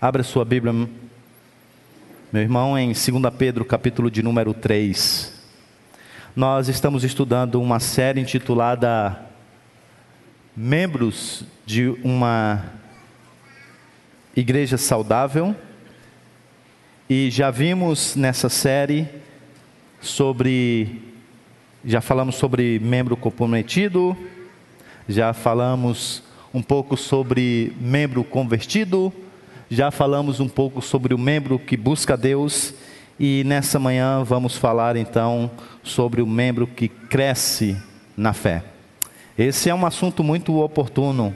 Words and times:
Abra 0.00 0.22
sua 0.22 0.44
Bíblia, 0.44 0.72
meu 0.72 2.40
irmão, 2.40 2.78
em 2.78 2.92
2 2.92 3.34
Pedro, 3.36 3.64
capítulo 3.64 4.08
de 4.08 4.22
número 4.22 4.54
3. 4.54 5.32
Nós 6.36 6.68
estamos 6.68 7.02
estudando 7.02 7.60
uma 7.60 7.80
série 7.80 8.20
intitulada 8.20 9.20
Membros 10.56 11.42
de 11.66 11.88
uma 12.04 12.64
Igreja 14.36 14.78
Saudável. 14.78 15.56
E 17.10 17.28
já 17.28 17.50
vimos 17.50 18.14
nessa 18.14 18.48
série 18.48 19.08
sobre, 20.00 21.02
já 21.84 22.00
falamos 22.00 22.36
sobre 22.36 22.78
membro 22.78 23.16
comprometido, 23.16 24.16
já 25.08 25.32
falamos 25.32 26.22
um 26.54 26.62
pouco 26.62 26.96
sobre 26.96 27.72
membro 27.80 28.22
convertido, 28.22 29.12
já 29.70 29.90
falamos 29.90 30.40
um 30.40 30.48
pouco 30.48 30.80
sobre 30.80 31.12
o 31.12 31.18
membro 31.18 31.58
que 31.58 31.76
busca 31.76 32.16
Deus 32.16 32.72
e 33.20 33.42
nessa 33.44 33.78
manhã 33.78 34.24
vamos 34.24 34.56
falar 34.56 34.96
então 34.96 35.50
sobre 35.82 36.22
o 36.22 36.26
membro 36.26 36.66
que 36.66 36.88
cresce 36.88 37.76
na 38.16 38.32
fé. 38.32 38.64
Esse 39.36 39.68
é 39.68 39.74
um 39.74 39.84
assunto 39.84 40.24
muito 40.24 40.58
oportuno 40.58 41.34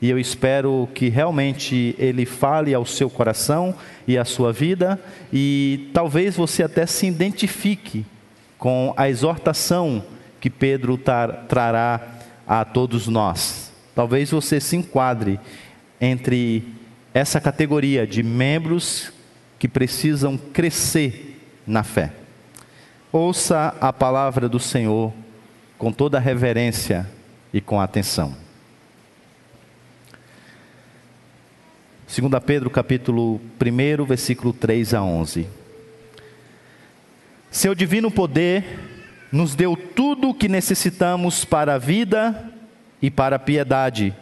e 0.00 0.10
eu 0.10 0.18
espero 0.18 0.88
que 0.94 1.08
realmente 1.08 1.94
ele 1.98 2.26
fale 2.26 2.74
ao 2.74 2.84
seu 2.84 3.08
coração 3.08 3.74
e 4.06 4.18
à 4.18 4.26
sua 4.26 4.52
vida 4.52 5.00
e 5.32 5.90
talvez 5.94 6.36
você 6.36 6.62
até 6.62 6.84
se 6.84 7.06
identifique 7.06 8.04
com 8.58 8.92
a 8.94 9.08
exortação 9.08 10.04
que 10.38 10.50
Pedro 10.50 10.98
trará 11.48 12.00
a 12.46 12.62
todos 12.62 13.08
nós. 13.08 13.72
Talvez 13.94 14.30
você 14.30 14.60
se 14.60 14.76
enquadre 14.76 15.40
entre 15.98 16.79
essa 17.12 17.40
categoria 17.40 18.06
de 18.06 18.22
membros 18.22 19.12
que 19.58 19.68
precisam 19.68 20.38
crescer 20.38 21.40
na 21.66 21.82
fé. 21.82 22.12
Ouça 23.12 23.74
a 23.80 23.92
palavra 23.92 24.48
do 24.48 24.60
Senhor 24.60 25.12
com 25.76 25.92
toda 25.92 26.18
a 26.18 26.20
reverência 26.20 27.08
e 27.52 27.60
com 27.60 27.80
atenção. 27.80 28.36
2 32.06 32.42
Pedro 32.44 32.70
capítulo 32.70 33.40
1, 33.60 34.04
versículo 34.04 34.52
3 34.52 34.94
a 34.94 35.02
11. 35.02 35.46
Seu 37.50 37.74
divino 37.74 38.10
poder 38.10 38.64
nos 39.32 39.54
deu 39.54 39.76
tudo 39.76 40.30
o 40.30 40.34
que 40.34 40.48
necessitamos 40.48 41.44
para 41.44 41.74
a 41.74 41.78
vida 41.78 42.52
e 43.02 43.10
para 43.10 43.36
a 43.36 43.38
piedade 43.38 44.14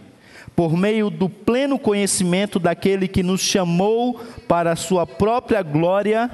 por 0.58 0.76
meio 0.76 1.08
do 1.08 1.28
pleno 1.28 1.78
conhecimento 1.78 2.58
daquele 2.58 3.06
que 3.06 3.22
nos 3.22 3.40
chamou 3.40 4.20
para 4.48 4.72
a 4.72 4.76
sua 4.76 5.06
própria 5.06 5.62
glória 5.62 6.28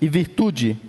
e 0.00 0.08
virtude. 0.08 0.80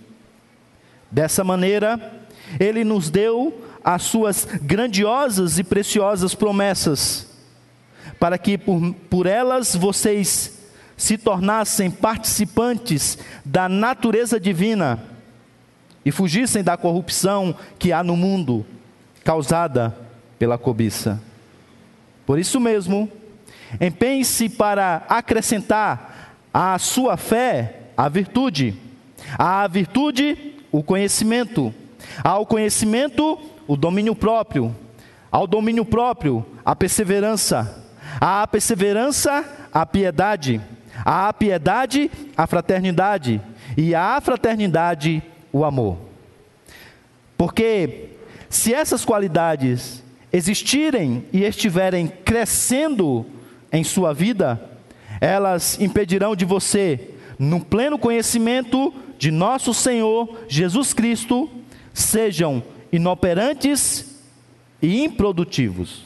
Dessa 1.09 1.43
maneira, 1.43 2.21
ele 2.59 2.83
nos 2.83 3.09
deu 3.09 3.59
as 3.83 4.03
suas 4.03 4.45
grandiosas 4.61 5.57
e 5.57 5.63
preciosas 5.63 6.35
promessas, 6.35 7.27
para 8.19 8.37
que 8.37 8.55
por, 8.55 8.93
por 9.09 9.25
elas 9.25 9.75
vocês 9.75 10.59
se 10.95 11.17
tornassem 11.17 11.89
participantes 11.89 13.17
da 13.43 13.67
natureza 13.67 14.39
divina 14.39 15.03
e 16.05 16.11
fugissem 16.11 16.63
da 16.63 16.77
corrupção 16.77 17.55
que 17.79 17.91
há 17.91 18.03
no 18.03 18.15
mundo, 18.15 18.63
causada 19.23 19.97
pela 20.37 20.55
cobiça. 20.55 21.19
Por 22.29 22.37
isso 22.37 22.59
mesmo, 22.59 23.09
empenhe-se 23.81 24.49
para 24.49 25.03
acrescentar 25.09 26.37
à 26.53 26.77
sua 26.77 27.17
fé 27.17 27.89
a 27.97 28.07
virtude, 28.07 28.75
à 29.35 29.67
virtude, 29.67 30.53
o 30.71 30.83
conhecimento, 30.83 31.73
ao 32.23 32.45
conhecimento, 32.45 33.39
o 33.67 33.75
domínio 33.75 34.13
próprio, 34.13 34.75
ao 35.31 35.47
domínio 35.47 35.83
próprio, 35.83 36.45
a 36.63 36.75
perseverança, 36.75 37.83
à 38.21 38.45
perseverança, 38.45 39.43
a 39.73 39.83
piedade, 39.83 40.61
à 41.03 41.33
piedade, 41.33 42.11
a 42.37 42.45
fraternidade, 42.45 43.41
e 43.75 43.95
à 43.95 44.21
fraternidade, 44.21 45.23
o 45.51 45.65
amor. 45.65 45.97
Porque 47.35 48.09
se 48.51 48.71
essas 48.71 49.03
qualidades 49.03 50.03
existirem 50.31 51.25
e 51.33 51.43
estiverem 51.43 52.07
crescendo 52.07 53.25
em 53.71 53.83
sua 53.83 54.13
vida, 54.13 54.61
elas 55.19 55.79
impedirão 55.79 56.35
de 56.35 56.45
você, 56.45 57.11
no 57.37 57.63
pleno 57.63 57.97
conhecimento 57.97 58.93
de 59.17 59.31
nosso 59.31 59.73
Senhor 59.73 60.45
Jesus 60.47 60.93
Cristo, 60.93 61.49
sejam 61.93 62.63
inoperantes 62.91 64.21
e 64.81 65.03
improdutivos. 65.03 66.03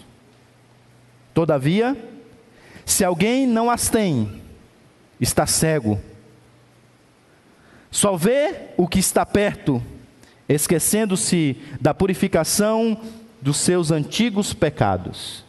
Todavia, 1.33 1.95
se 2.85 3.03
alguém 3.03 3.47
não 3.47 3.69
as 3.69 3.89
tem, 3.89 4.41
está 5.19 5.45
cego. 5.45 5.99
Só 7.89 8.15
vê 8.15 8.69
o 8.75 8.87
que 8.87 8.99
está 8.99 9.25
perto, 9.25 9.81
esquecendo-se 10.49 11.57
da 11.79 11.93
purificação 11.93 12.99
dos 13.43 13.57
seus 13.57 13.91
antigos 13.91 14.53
pecados. 14.53 15.43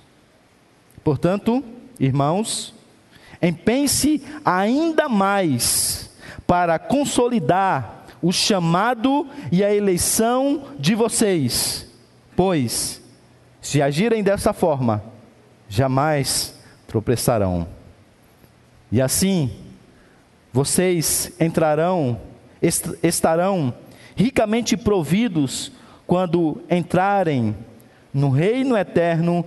Portanto, 1.05 1.63
irmãos, 1.99 2.75
empenhe-se 3.41 4.21
ainda 4.45 5.09
mais 5.09 6.11
para 6.45 6.77
consolidar 6.77 8.07
o 8.21 8.33
chamado 8.33 9.29
e 9.53 9.63
a 9.63 9.73
eleição 9.73 10.65
de 10.77 10.97
vocês, 10.97 11.87
pois, 12.35 13.01
se 13.61 13.81
agirem 13.81 14.25
dessa 14.25 14.53
forma, 14.53 15.01
jamais 15.69 16.59
tropeçarão. 16.89 17.69
E 18.91 19.01
assim, 19.01 19.53
vocês 20.53 21.33
entrarão, 21.39 22.21
estarão 23.03 23.73
ricamente 24.17 24.77
providos 24.77 25.71
quando 26.07 26.61
entrarem 26.69 27.55
no 28.15 28.31
reino 28.31 28.77
eterno 28.77 29.45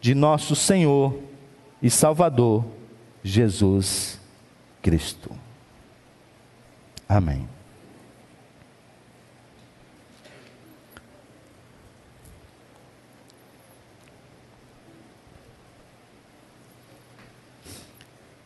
de 0.00 0.12
nosso 0.12 0.56
Senhor 0.56 1.16
e 1.80 1.88
Salvador 1.88 2.64
Jesus 3.22 4.20
Cristo. 4.82 5.30
Amém. 7.08 7.48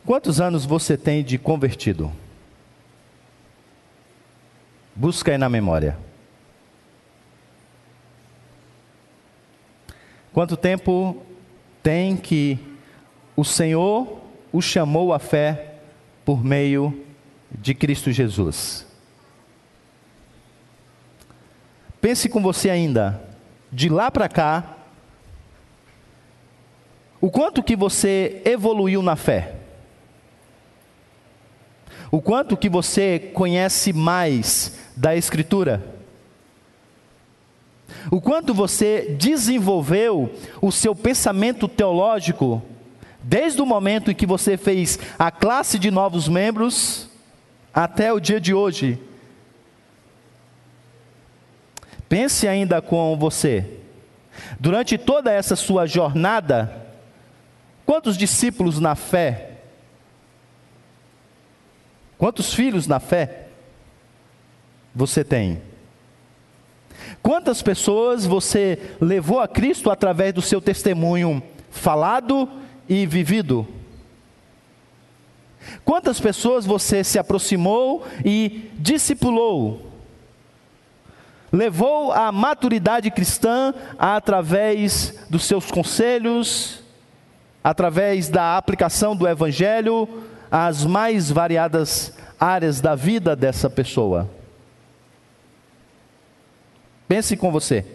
Quantos 0.05 0.39
anos 0.39 0.65
você 0.65 0.95
tem 0.95 1.23
de 1.23 1.37
convertido? 1.39 2.11
Busca 4.95 5.31
aí 5.31 5.37
na 5.37 5.49
memória. 5.49 5.97
Quanto 10.33 10.57
tempo 10.57 11.23
tem 11.83 12.17
que 12.17 12.57
o 13.35 13.43
Senhor 13.43 14.19
o 14.51 14.61
chamou 14.61 15.13
à 15.13 15.19
fé 15.19 15.75
por 16.25 16.43
meio 16.43 17.05
de 17.51 17.75
Cristo 17.75 18.11
Jesus? 18.11 18.87
Pense 22.01 22.27
com 22.27 22.41
você 22.41 22.71
ainda, 22.71 23.21
de 23.71 23.89
lá 23.89 24.09
para 24.09 24.27
cá, 24.27 24.77
o 27.21 27.29
quanto 27.29 27.61
que 27.61 27.75
você 27.75 28.41
evoluiu 28.43 29.03
na 29.03 29.15
fé? 29.15 29.55
O 32.11 32.21
quanto 32.21 32.57
que 32.57 32.67
você 32.67 33.19
conhece 33.33 33.93
mais 33.93 34.79
da 34.97 35.15
Escritura? 35.15 35.92
O 38.11 38.19
quanto 38.19 38.53
você 38.53 39.15
desenvolveu 39.17 40.33
o 40.61 40.71
seu 40.71 40.95
pensamento 40.95 41.67
teológico 41.67 42.61
desde 43.23 43.61
o 43.61 43.65
momento 43.65 44.11
em 44.11 44.15
que 44.15 44.25
você 44.25 44.57
fez 44.57 44.99
a 45.17 45.31
classe 45.31 45.79
de 45.79 45.89
novos 45.89 46.27
membros 46.27 47.09
até 47.73 48.11
o 48.11 48.19
dia 48.19 48.39
de 48.39 48.53
hoje. 48.53 48.99
Pense 52.09 52.47
ainda 52.47 52.81
com 52.81 53.17
você. 53.17 53.79
Durante 54.59 54.97
toda 54.97 55.31
essa 55.31 55.55
sua 55.55 55.85
jornada, 55.85 56.85
quantos 57.85 58.17
discípulos 58.17 58.79
na 58.79 58.95
fé? 58.95 59.51
Quantos 62.17 62.53
filhos 62.53 62.87
na 62.87 62.99
fé 62.99 63.47
você 64.93 65.23
tem? 65.23 65.61
Quantas 67.23 67.61
pessoas 67.61 68.25
você 68.25 68.77
levou 68.99 69.39
a 69.39 69.47
Cristo 69.47 69.89
através 69.89 70.33
do 70.33 70.41
seu 70.41 70.59
testemunho 70.59 71.41
falado 71.71 72.49
e 72.87 73.05
vivido? 73.05 73.65
Quantas 75.85 76.19
pessoas 76.19 76.65
você 76.65 77.01
se 77.01 77.17
aproximou 77.17 78.05
e 78.25 78.69
discipulou? 78.73 79.89
Levou 81.49 82.11
à 82.11 82.29
maturidade 82.29 83.09
cristã 83.09 83.73
através 83.97 85.25
dos 85.29 85.45
seus 85.45 85.71
conselhos, 85.71 86.83
através 87.63 88.27
da 88.27 88.57
aplicação 88.57 89.15
do 89.15 89.25
Evangelho 89.25 90.09
às 90.51 90.83
mais 90.83 91.31
variadas 91.31 92.13
áreas 92.37 92.81
da 92.81 92.95
vida 92.95 93.33
dessa 93.33 93.69
pessoa. 93.69 94.29
Pense 97.07 97.35
com 97.35 97.51
você. 97.51 97.85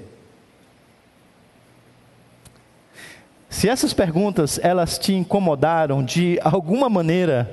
Se 3.48 3.68
essas 3.68 3.94
perguntas 3.94 4.60
elas 4.62 4.98
te 4.98 5.14
incomodaram 5.14 6.04
de 6.04 6.38
alguma 6.42 6.88
maneira, 6.88 7.50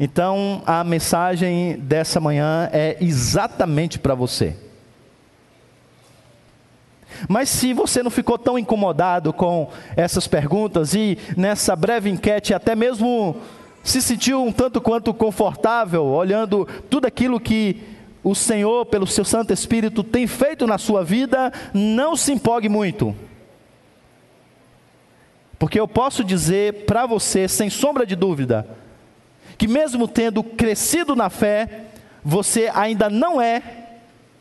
então 0.00 0.62
a 0.66 0.82
mensagem 0.82 1.78
dessa 1.78 2.20
manhã 2.20 2.68
é 2.72 2.96
exatamente 3.00 3.98
para 3.98 4.14
você. 4.14 4.56
Mas 7.28 7.48
se 7.48 7.72
você 7.72 8.02
não 8.02 8.10
ficou 8.10 8.38
tão 8.38 8.58
incomodado 8.58 9.32
com 9.32 9.70
essas 9.96 10.26
perguntas 10.26 10.94
e 10.94 11.18
nessa 11.36 11.74
breve 11.74 12.10
enquete 12.10 12.54
até 12.54 12.74
mesmo 12.74 13.36
se 13.82 14.02
sentiu 14.02 14.42
um 14.42 14.52
tanto 14.52 14.80
quanto 14.80 15.14
confortável 15.14 16.04
olhando 16.04 16.66
tudo 16.90 17.06
aquilo 17.06 17.40
que 17.40 17.82
o 18.30 18.34
Senhor, 18.34 18.84
pelo 18.84 19.06
seu 19.06 19.24
Santo 19.24 19.54
Espírito, 19.54 20.04
tem 20.04 20.26
feito 20.26 20.66
na 20.66 20.76
sua 20.76 21.02
vida, 21.02 21.50
não 21.72 22.14
se 22.14 22.32
empolgue 22.32 22.68
muito. 22.68 23.16
Porque 25.58 25.80
eu 25.80 25.88
posso 25.88 26.22
dizer 26.22 26.84
para 26.84 27.06
você, 27.06 27.48
sem 27.48 27.70
sombra 27.70 28.04
de 28.04 28.14
dúvida, 28.14 28.68
que 29.56 29.66
mesmo 29.66 30.06
tendo 30.06 30.42
crescido 30.42 31.16
na 31.16 31.30
fé, 31.30 31.84
você 32.22 32.70
ainda 32.74 33.08
não 33.08 33.40
é 33.40 33.62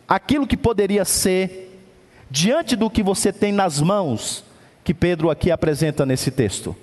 aquilo 0.06 0.46
que 0.46 0.58
poderia 0.58 1.06
ser 1.06 1.82
diante 2.30 2.76
do 2.76 2.90
que 2.90 3.02
você 3.02 3.32
tem 3.32 3.54
nas 3.54 3.80
mãos, 3.80 4.44
que 4.84 4.94
Pedro 4.94 5.30
aqui 5.30 5.50
apresenta 5.50 6.06
nesse 6.06 6.30
texto. 6.30 6.76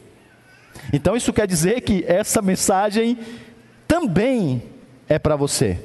Então 0.91 1.15
isso 1.15 1.35
quer 1.35 1.47
dizer 1.47 1.83
que 1.83 2.03
essa 2.09 2.41
mensagem 2.41 3.19
também 3.87 4.63
é 5.07 5.19
para 5.19 5.37
você. 5.37 5.79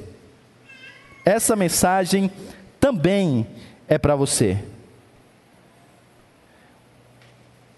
Essa 1.24 1.54
mensagem 1.54 2.30
também 2.78 3.46
é 3.88 3.98
para 3.98 4.16
você. 4.16 4.62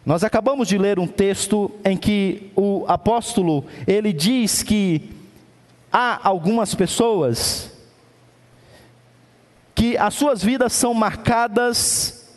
Nós 0.05 0.25
acabamos 0.25 0.67
de 0.67 0.77
ler 0.79 0.99
um 0.99 1.06
texto 1.06 1.71
em 1.85 1.97
que 1.97 2.50
o 2.56 2.85
apóstolo, 2.89 3.65
ele 3.87 4.12
diz 4.12 4.62
que 4.62 5.11
há 5.93 6.29
algumas 6.29 6.75
pessoas 6.75 7.71
que 9.75 9.97
as 9.97 10.15
suas 10.15 10.43
vidas 10.43 10.73
são 10.73 10.93
marcadas 10.93 12.29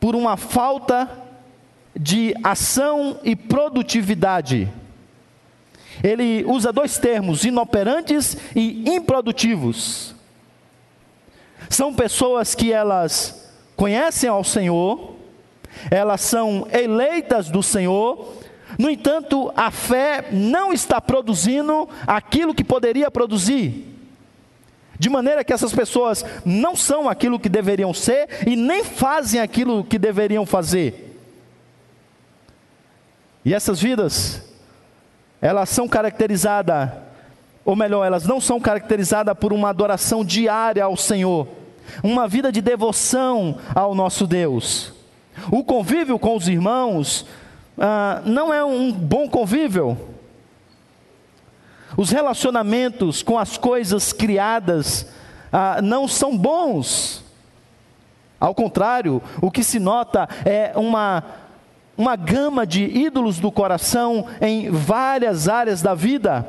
por 0.00 0.14
uma 0.14 0.36
falta 0.36 1.10
de 1.98 2.34
ação 2.42 3.18
e 3.22 3.34
produtividade. 3.36 4.70
Ele 6.04 6.44
usa 6.44 6.70
dois 6.70 6.98
termos, 6.98 7.46
inoperantes 7.46 8.36
e 8.54 8.94
improdutivos. 8.94 10.14
São 11.70 11.94
pessoas 11.94 12.54
que 12.54 12.70
elas 12.70 13.50
conhecem 13.74 14.28
ao 14.28 14.44
Senhor, 14.44 15.14
elas 15.90 16.20
são 16.20 16.68
eleitas 16.70 17.48
do 17.48 17.62
Senhor, 17.62 18.34
no 18.78 18.90
entanto, 18.90 19.50
a 19.56 19.70
fé 19.70 20.28
não 20.30 20.74
está 20.74 21.00
produzindo 21.00 21.88
aquilo 22.06 22.54
que 22.54 22.64
poderia 22.64 23.10
produzir. 23.10 23.96
De 24.98 25.08
maneira 25.08 25.42
que 25.42 25.54
essas 25.54 25.72
pessoas 25.72 26.24
não 26.44 26.76
são 26.76 27.08
aquilo 27.08 27.40
que 27.40 27.48
deveriam 27.48 27.94
ser 27.94 28.28
e 28.46 28.54
nem 28.56 28.84
fazem 28.84 29.40
aquilo 29.40 29.84
que 29.84 29.98
deveriam 29.98 30.44
fazer. 30.44 31.16
E 33.44 33.54
essas 33.54 33.80
vidas, 33.80 34.53
elas 35.44 35.68
são 35.68 35.86
caracterizadas, 35.86 36.90
ou 37.66 37.76
melhor, 37.76 38.02
elas 38.02 38.24
não 38.24 38.40
são 38.40 38.58
caracterizadas 38.58 39.36
por 39.36 39.52
uma 39.52 39.68
adoração 39.68 40.24
diária 40.24 40.82
ao 40.82 40.96
Senhor, 40.96 41.46
uma 42.02 42.26
vida 42.26 42.50
de 42.50 42.62
devoção 42.62 43.58
ao 43.74 43.94
nosso 43.94 44.26
Deus. 44.26 44.94
O 45.50 45.62
convívio 45.62 46.18
com 46.18 46.34
os 46.34 46.48
irmãos 46.48 47.26
ah, 47.78 48.22
não 48.24 48.54
é 48.54 48.64
um 48.64 48.90
bom 48.90 49.28
convívio 49.28 49.98
os 51.96 52.10
relacionamentos 52.10 53.22
com 53.22 53.38
as 53.38 53.56
coisas 53.56 54.12
criadas 54.12 55.06
ah, 55.52 55.80
não 55.82 56.08
são 56.08 56.36
bons. 56.36 57.22
Ao 58.40 58.54
contrário, 58.54 59.22
o 59.40 59.50
que 59.50 59.62
se 59.62 59.78
nota 59.78 60.28
é 60.44 60.72
uma, 60.76 61.22
uma 61.96 62.16
gama 62.16 62.66
de 62.66 62.84
ídolos 62.84 63.38
do 63.38 63.52
coração 63.52 64.26
em 64.40 64.70
várias 64.70 65.48
áreas 65.48 65.80
da 65.80 65.94
vida, 65.94 66.46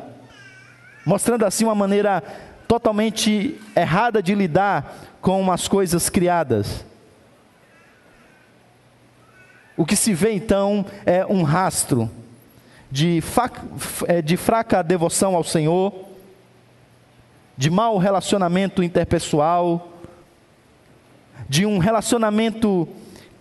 mostrando 1.06 1.45
assim 1.45 1.65
uma 1.65 1.75
maneira 1.75 2.24
totalmente 2.68 3.59
errada 3.75 4.21
de 4.21 4.33
lidar 4.33 4.95
com 5.21 5.51
as 5.51 5.68
coisas 5.68 6.09
criadas. 6.09 6.83
O 9.77 9.86
que 9.86 9.95
se 9.95 10.13
vê 10.13 10.31
então 10.31 10.86
é 11.06 11.25
um 11.25 11.44
rastro 11.44 12.09
de, 12.89 13.21
é, 14.07 14.21
de 14.21 14.38
fraca 14.38 14.81
devoção 14.81 15.36
ao 15.36 15.44
Senhor, 15.44 15.94
de 17.57 17.69
mau 17.69 17.98
relacionamento 17.98 18.81
interpessoal, 18.81 19.89
de 21.48 21.65
um 21.65 21.77
relacionamento 21.77 22.88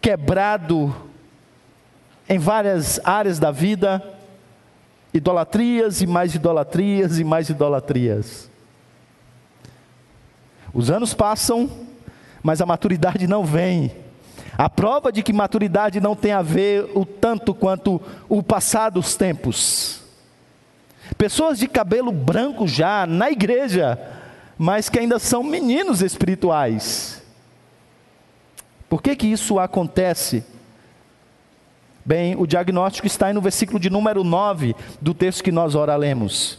quebrado 0.00 0.94
em 2.28 2.38
várias 2.38 3.00
áreas 3.04 3.38
da 3.38 3.50
vida, 3.50 4.02
idolatrias 5.12 6.00
e 6.00 6.06
mais 6.06 6.34
idolatrias 6.34 7.18
e 7.18 7.24
mais 7.24 7.48
idolatrias. 7.48 8.50
Os 10.72 10.90
anos 10.90 11.14
passam, 11.14 11.70
mas 12.42 12.60
a 12.60 12.66
maturidade 12.66 13.26
não 13.26 13.44
vem. 13.44 13.92
A 14.56 14.68
prova 14.68 15.12
de 15.12 15.22
que 15.22 15.32
maturidade 15.32 16.00
não 16.00 16.16
tem 16.16 16.32
a 16.32 16.42
ver 16.42 16.90
o 16.94 17.04
tanto 17.04 17.54
quanto 17.54 18.00
o 18.28 18.42
passar 18.42 18.90
dos 18.90 19.14
tempos. 19.16 20.02
Pessoas 21.16 21.58
de 21.58 21.68
cabelo 21.68 22.10
branco 22.10 22.66
já 22.66 23.06
na 23.06 23.30
igreja, 23.30 23.98
mas 24.58 24.88
que 24.88 24.98
ainda 24.98 25.18
são 25.18 25.42
meninos 25.42 26.02
espirituais. 26.02 27.22
Por 28.88 29.02
que 29.02 29.14
que 29.14 29.26
isso 29.26 29.58
acontece? 29.58 30.44
Bem, 32.06 32.36
o 32.36 32.46
diagnóstico 32.46 33.06
está 33.06 33.28
aí 33.28 33.32
no 33.32 33.40
versículo 33.40 33.80
de 33.80 33.88
número 33.88 34.22
9 34.22 34.76
do 35.00 35.14
texto 35.14 35.42
que 35.42 35.50
nós 35.50 35.74
ora 35.74 35.96
lemos. 35.96 36.58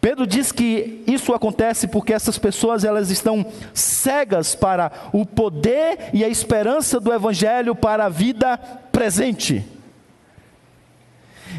Pedro 0.00 0.26
diz 0.26 0.50
que 0.50 1.04
isso 1.06 1.32
acontece 1.32 1.86
porque 1.86 2.12
essas 2.12 2.36
pessoas 2.36 2.84
elas 2.84 3.10
estão 3.10 3.46
cegas 3.72 4.56
para 4.56 4.90
o 5.12 5.24
poder 5.24 6.10
e 6.12 6.24
a 6.24 6.28
esperança 6.28 6.98
do 6.98 7.12
evangelho 7.12 7.76
para 7.76 8.06
a 8.06 8.08
vida 8.08 8.56
presente. 8.90 9.64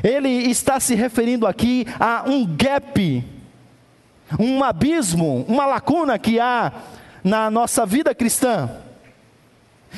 Ele 0.03 0.27
está 0.27 0.77
se 0.79 0.93
referindo 0.93 1.47
aqui 1.47 1.85
a 1.97 2.23
um 2.27 2.45
gap, 2.45 3.23
um 4.37 4.63
abismo, 4.63 5.45
uma 5.47 5.65
lacuna 5.65 6.19
que 6.19 6.41
há 6.41 6.73
na 7.23 7.49
nossa 7.49 7.85
vida 7.85 8.13
cristã. 8.13 8.69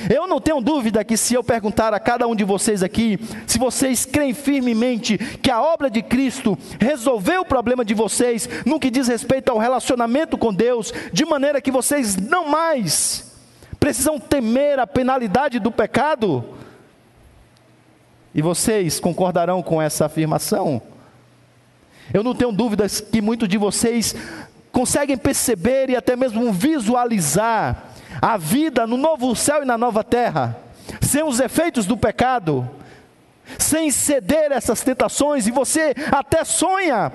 Eu 0.09 0.25
não 0.27 0.41
tenho 0.41 0.59
dúvida 0.59 1.03
que 1.03 1.15
se 1.15 1.35
eu 1.35 1.43
perguntar 1.43 1.93
a 1.93 1.99
cada 1.99 2.27
um 2.27 2.35
de 2.35 2.43
vocês 2.43 2.81
aqui, 2.81 3.19
se 3.45 3.59
vocês 3.59 4.05
creem 4.05 4.33
firmemente 4.33 5.17
que 5.17 5.51
a 5.51 5.61
obra 5.61 5.89
de 5.89 6.01
Cristo 6.01 6.57
resolveu 6.79 7.41
o 7.41 7.45
problema 7.45 7.85
de 7.85 7.93
vocês 7.93 8.49
no 8.65 8.79
que 8.79 8.89
diz 8.89 9.07
respeito 9.07 9.51
ao 9.51 9.59
relacionamento 9.59 10.37
com 10.37 10.53
Deus, 10.53 10.91
de 11.11 11.25
maneira 11.25 11.61
que 11.61 11.71
vocês 11.71 12.15
não 12.17 12.49
mais 12.49 13.31
precisam 13.79 14.17
temer 14.19 14.79
a 14.79 14.87
penalidade 14.87 15.59
do 15.59 15.71
pecado, 15.71 16.43
e 18.33 18.41
vocês 18.41 18.99
concordarão 18.99 19.61
com 19.61 19.79
essa 19.81 20.05
afirmação? 20.05 20.81
Eu 22.11 22.23
não 22.23 22.33
tenho 22.33 22.51
dúvidas 22.51 22.99
que 22.99 23.21
muitos 23.21 23.47
de 23.47 23.57
vocês 23.57 24.15
conseguem 24.71 25.17
perceber 25.17 25.91
e 25.91 25.95
até 25.95 26.15
mesmo 26.15 26.51
visualizar 26.51 27.92
a 28.23 28.37
vida 28.37 28.87
no 28.87 28.95
novo 28.95 29.35
céu 29.35 29.63
e 29.63 29.65
na 29.65 29.77
nova 29.77 30.01
terra, 30.01 30.57
sem 31.01 31.21
os 31.25 31.41
efeitos 31.41 31.85
do 31.85 31.97
pecado, 31.97 32.69
sem 33.59 33.91
ceder 33.91 34.49
essas 34.53 34.81
tentações, 34.81 35.45
e 35.45 35.51
você 35.51 35.93
até 36.09 36.45
sonha 36.45 37.11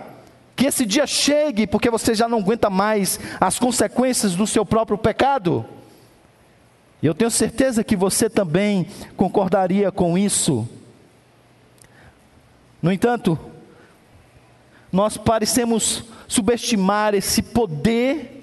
que 0.54 0.66
esse 0.66 0.84
dia 0.84 1.06
chegue, 1.06 1.66
porque 1.66 1.88
você 1.88 2.14
já 2.14 2.28
não 2.28 2.40
aguenta 2.40 2.68
mais 2.68 3.18
as 3.40 3.58
consequências 3.58 4.34
do 4.34 4.46
seu 4.46 4.66
próprio 4.66 4.98
pecado. 4.98 5.64
E 7.00 7.06
eu 7.06 7.14
tenho 7.14 7.30
certeza 7.30 7.82
que 7.82 7.96
você 7.96 8.28
também 8.28 8.86
concordaria 9.16 9.90
com 9.90 10.18
isso. 10.18 10.68
No 12.82 12.92
entanto, 12.92 13.38
nós 14.92 15.16
parecemos 15.16 16.04
subestimar 16.26 17.14
esse 17.14 17.40
poder 17.40 18.37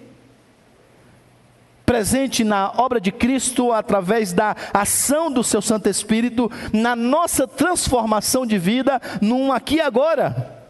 presente 1.85 2.43
na 2.43 2.73
obra 2.77 2.99
de 2.99 3.11
Cristo 3.11 3.71
através 3.71 4.33
da 4.33 4.55
ação 4.73 5.31
do 5.31 5.43
seu 5.43 5.61
Santo 5.61 5.87
Espírito 5.87 6.51
na 6.73 6.95
nossa 6.95 7.47
transformação 7.47 8.45
de 8.45 8.57
vida 8.57 9.01
num 9.21 9.51
aqui 9.51 9.75
e 9.75 9.81
agora. 9.81 10.65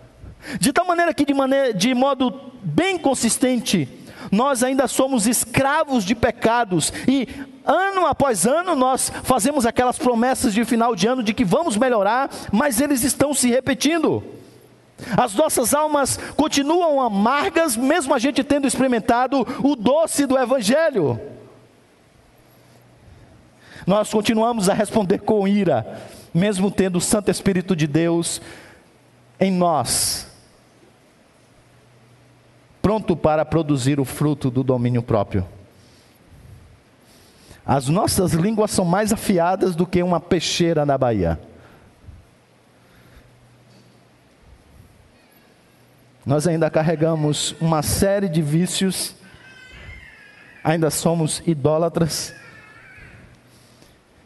De 0.59 0.71
tal 0.71 0.85
maneira 0.85 1.13
que 1.13 1.25
de, 1.25 1.33
maneira, 1.33 1.73
de 1.73 1.93
modo 1.93 2.51
bem 2.61 2.97
consistente, 2.97 3.87
nós 4.31 4.63
ainda 4.63 4.87
somos 4.87 5.25
escravos 5.25 6.03
de 6.03 6.13
pecados 6.13 6.91
e 7.07 7.27
ano 7.65 8.05
após 8.05 8.45
ano 8.45 8.75
nós 8.75 9.11
fazemos 9.23 9.65
aquelas 9.65 9.97
promessas 9.97 10.53
de 10.53 10.63
final 10.63 10.95
de 10.95 11.07
ano 11.07 11.23
de 11.23 11.33
que 11.33 11.43
vamos 11.43 11.77
melhorar, 11.77 12.29
mas 12.51 12.79
eles 12.79 13.03
estão 13.03 13.33
se 13.33 13.49
repetindo. 13.49 14.23
As 15.17 15.33
nossas 15.33 15.73
almas 15.73 16.17
continuam 16.35 17.01
amargas, 17.01 17.75
mesmo 17.75 18.13
a 18.13 18.19
gente 18.19 18.43
tendo 18.43 18.67
experimentado 18.67 19.45
o 19.63 19.75
doce 19.75 20.25
do 20.25 20.37
Evangelho. 20.37 21.19
Nós 23.85 24.09
continuamos 24.09 24.67
a 24.69 24.73
responder 24.73 25.19
com 25.19 25.47
ira, 25.47 26.01
mesmo 26.33 26.71
tendo 26.71 26.97
o 26.97 27.01
Santo 27.01 27.29
Espírito 27.29 27.75
de 27.75 27.85
Deus 27.85 28.41
em 29.39 29.51
nós, 29.51 30.27
pronto 32.81 33.15
para 33.15 33.43
produzir 33.43 33.99
o 33.99 34.05
fruto 34.05 34.49
do 34.49 34.63
domínio 34.63 35.03
próprio. 35.03 35.45
As 37.65 37.89
nossas 37.89 38.31
línguas 38.31 38.71
são 38.71 38.85
mais 38.85 39.11
afiadas 39.11 39.75
do 39.75 39.85
que 39.85 40.01
uma 40.01 40.19
peixeira 40.19 40.85
na 40.85 40.97
Bahia. 40.97 41.39
Nós 46.25 46.47
ainda 46.47 46.71
carregamos 46.71 47.55
uma 47.61 47.83
série 47.83 48.27
de 48.27 48.41
vícios, 48.41 49.13
ainda 50.63 50.89
somos 50.89 51.43
idólatras. 51.45 52.33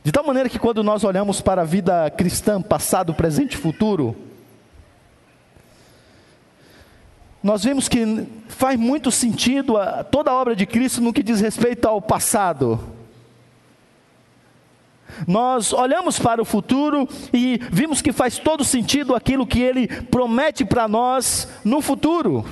De 0.01 0.09
tal 0.09 0.23
maneira 0.23 0.47
que 0.47 0.57
quando 0.57 0.81
nós 0.81 1.03
olhamos 1.03 1.41
para 1.41 1.63
a 1.63 1.65
vida 1.65 2.09
cristã, 2.09 2.61
passado, 2.61 3.13
presente 3.13 3.55
e 3.55 3.57
futuro, 3.57 4.15
nós 7.43 7.65
vemos 7.65 7.89
que 7.89 8.25
faz 8.47 8.79
muito 8.79 9.11
sentido 9.11 9.75
a, 9.75 10.01
toda 10.01 10.31
a 10.31 10.35
obra 10.35 10.55
de 10.55 10.65
Cristo 10.65 11.01
no 11.01 11.11
que 11.11 11.21
diz 11.21 11.41
respeito 11.41 11.85
ao 11.85 12.01
passado. 12.01 12.79
Nós 15.27 15.73
olhamos 15.73 16.19
para 16.19 16.41
o 16.41 16.45
futuro 16.45 17.07
e 17.33 17.59
vimos 17.71 18.01
que 18.01 18.11
faz 18.11 18.37
todo 18.37 18.63
sentido 18.63 19.15
aquilo 19.15 19.47
que 19.47 19.61
ele 19.61 19.87
promete 19.87 20.63
para 20.65 20.87
nós 20.87 21.47
no 21.63 21.81
futuro. 21.81 22.45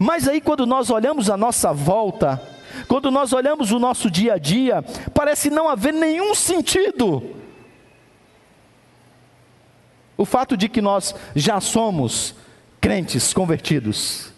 Mas 0.00 0.28
aí, 0.28 0.40
quando 0.40 0.66
nós 0.66 0.90
olhamos 0.90 1.30
a 1.30 1.36
nossa 1.36 1.72
volta, 1.72 2.40
quando 2.86 3.10
nós 3.10 3.32
olhamos 3.32 3.72
o 3.72 3.78
nosso 3.78 4.10
dia 4.10 4.34
a 4.34 4.38
dia, 4.38 4.82
parece 5.14 5.50
não 5.50 5.68
haver 5.68 5.92
nenhum 5.92 6.34
sentido. 6.34 7.22
O 10.16 10.24
fato 10.24 10.56
de 10.56 10.68
que 10.68 10.82
nós 10.82 11.14
já 11.34 11.60
somos 11.60 12.34
crentes 12.80 13.32
convertidos. 13.32 14.30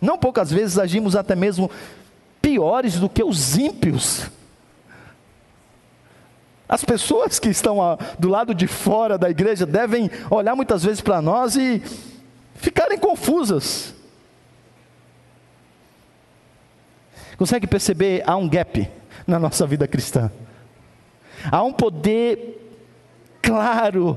Não 0.00 0.18
poucas 0.18 0.50
vezes 0.50 0.78
agimos 0.78 1.14
até 1.14 1.36
mesmo 1.36 1.70
piores 2.40 2.98
do 2.98 3.08
que 3.08 3.22
os 3.22 3.56
ímpios. 3.56 4.28
As 6.72 6.82
pessoas 6.82 7.38
que 7.38 7.50
estão 7.50 7.98
do 8.18 8.30
lado 8.30 8.54
de 8.54 8.66
fora 8.66 9.18
da 9.18 9.28
igreja 9.28 9.66
devem 9.66 10.10
olhar 10.30 10.56
muitas 10.56 10.82
vezes 10.82 11.02
para 11.02 11.20
nós 11.20 11.54
e 11.54 11.82
ficarem 12.54 12.96
confusas. 12.96 13.94
Consegue 17.36 17.66
perceber? 17.66 18.22
Há 18.26 18.38
um 18.38 18.48
gap 18.48 18.88
na 19.26 19.38
nossa 19.38 19.66
vida 19.66 19.86
cristã. 19.86 20.32
Há 21.50 21.62
um 21.62 21.74
poder 21.74 22.80
claro 23.42 24.16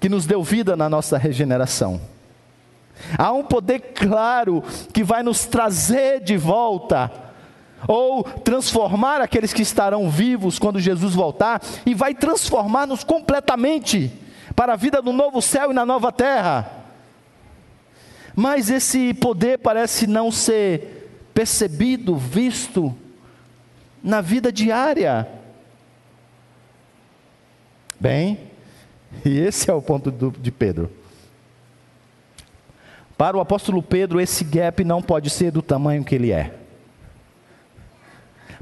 que 0.00 0.08
nos 0.08 0.26
deu 0.26 0.42
vida 0.42 0.76
na 0.76 0.88
nossa 0.88 1.16
regeneração. 1.18 2.00
Há 3.16 3.30
um 3.30 3.44
poder 3.44 3.78
claro 3.94 4.60
que 4.92 5.04
vai 5.04 5.22
nos 5.22 5.46
trazer 5.46 6.18
de 6.18 6.36
volta 6.36 7.29
ou 7.88 8.22
transformar 8.22 9.20
aqueles 9.20 9.52
que 9.52 9.62
estarão 9.62 10.10
vivos 10.10 10.58
quando 10.58 10.78
Jesus 10.78 11.14
voltar, 11.14 11.62
e 11.84 11.94
vai 11.94 12.14
transformar-nos 12.14 13.04
completamente 13.04 14.12
para 14.54 14.74
a 14.74 14.76
vida 14.76 15.00
do 15.00 15.12
novo 15.12 15.40
céu 15.40 15.70
e 15.70 15.74
na 15.74 15.86
nova 15.86 16.12
terra. 16.12 16.70
Mas 18.34 18.70
esse 18.70 19.12
poder 19.14 19.58
parece 19.58 20.06
não 20.06 20.30
ser 20.30 21.10
percebido, 21.34 22.16
visto 22.16 22.94
na 24.02 24.20
vida 24.20 24.52
diária. 24.52 25.28
Bem, 27.98 28.38
e 29.24 29.38
esse 29.38 29.70
é 29.70 29.74
o 29.74 29.82
ponto 29.82 30.10
do, 30.10 30.30
de 30.30 30.50
Pedro. 30.50 30.90
Para 33.16 33.36
o 33.36 33.40
apóstolo 33.40 33.82
Pedro, 33.82 34.20
esse 34.20 34.44
gap 34.44 34.82
não 34.84 35.02
pode 35.02 35.28
ser 35.28 35.50
do 35.50 35.60
tamanho 35.60 36.04
que 36.04 36.14
ele 36.14 36.32
é. 36.32 36.59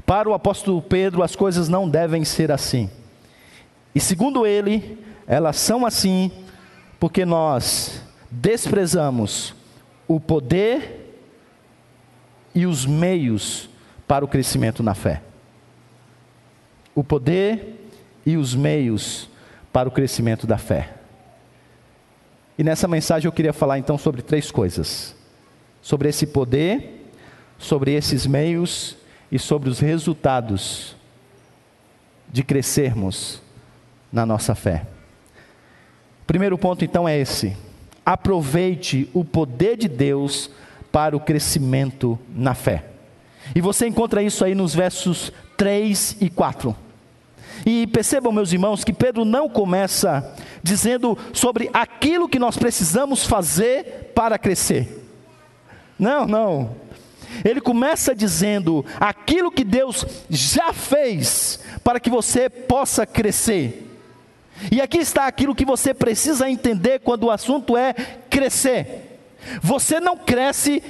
Para 0.09 0.27
o 0.27 0.33
apóstolo 0.33 0.81
Pedro, 0.81 1.21
as 1.21 1.35
coisas 1.35 1.69
não 1.69 1.87
devem 1.87 2.25
ser 2.25 2.51
assim. 2.51 2.89
E 3.93 3.99
segundo 3.99 4.43
ele, 4.43 4.97
elas 5.27 5.57
são 5.57 5.85
assim 5.85 6.31
porque 6.99 7.25
nós 7.25 8.01
desprezamos 8.31 9.53
o 10.07 10.19
poder 10.19 11.15
e 12.55 12.65
os 12.65 12.87
meios 12.87 13.69
para 14.07 14.25
o 14.25 14.27
crescimento 14.27 14.81
na 14.81 14.95
fé. 14.95 15.21
O 16.95 17.03
poder 17.03 17.91
e 18.25 18.35
os 18.35 18.55
meios 18.55 19.29
para 19.71 19.87
o 19.87 19.91
crescimento 19.91 20.47
da 20.47 20.57
fé. 20.57 20.91
E 22.57 22.63
nessa 22.63 22.87
mensagem 22.87 23.27
eu 23.27 23.31
queria 23.31 23.53
falar 23.53 23.77
então 23.77 23.95
sobre 23.95 24.23
três 24.23 24.49
coisas: 24.49 25.15
sobre 25.83 26.09
esse 26.09 26.25
poder, 26.25 27.05
sobre 27.59 27.93
esses 27.93 28.25
meios 28.25 28.97
e 29.31 29.37
sobre 29.37 29.69
os 29.69 29.79
resultados 29.79 30.95
de 32.31 32.43
crescermos 32.43 33.41
na 34.11 34.25
nossa 34.25 34.55
fé. 34.55 34.85
Primeiro 36.25 36.57
ponto 36.57 36.85
então 36.85 37.07
é 37.07 37.17
esse: 37.17 37.55
aproveite 38.05 39.09
o 39.13 39.23
poder 39.23 39.77
de 39.77 39.87
Deus 39.87 40.49
para 40.91 41.15
o 41.15 41.19
crescimento 41.19 42.17
na 42.33 42.53
fé. 42.53 42.85
E 43.55 43.61
você 43.61 43.87
encontra 43.87 44.21
isso 44.21 44.43
aí 44.43 44.53
nos 44.53 44.75
versos 44.75 45.31
3 45.57 46.17
e 46.21 46.29
4. 46.29 46.75
E 47.65 47.87
percebam, 47.87 48.31
meus 48.31 48.53
irmãos, 48.53 48.83
que 48.83 48.93
Pedro 48.93 49.25
não 49.25 49.49
começa 49.49 50.33
dizendo 50.63 51.17
sobre 51.33 51.69
aquilo 51.73 52.29
que 52.29 52.39
nós 52.39 52.57
precisamos 52.57 53.25
fazer 53.25 54.11
para 54.15 54.37
crescer. 54.37 55.05
Não, 55.97 56.25
não. 56.25 56.75
Ele 57.43 57.61
começa 57.61 58.15
dizendo 58.15 58.85
aquilo 58.99 59.51
que 59.51 59.63
Deus 59.63 60.05
já 60.29 60.73
fez 60.73 61.59
para 61.83 61.99
que 61.99 62.09
você 62.09 62.49
possa 62.49 63.05
crescer. 63.05 63.85
E 64.71 64.81
aqui 64.81 64.97
está 64.97 65.25
aquilo 65.25 65.55
que 65.55 65.65
você 65.65 65.93
precisa 65.93 66.49
entender 66.49 66.99
quando 66.99 67.25
o 67.25 67.31
assunto 67.31 67.77
é 67.77 67.93
crescer. 68.29 69.19
Você 69.61 69.99
não 69.99 70.17
cresce 70.17 70.83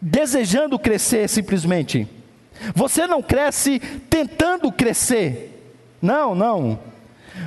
desejando 0.00 0.78
crescer 0.78 1.28
simplesmente. 1.28 2.08
Você 2.74 3.06
não 3.06 3.22
cresce 3.22 3.78
tentando 4.08 4.72
crescer. 4.72 5.74
Não, 6.00 6.34
não. 6.34 6.78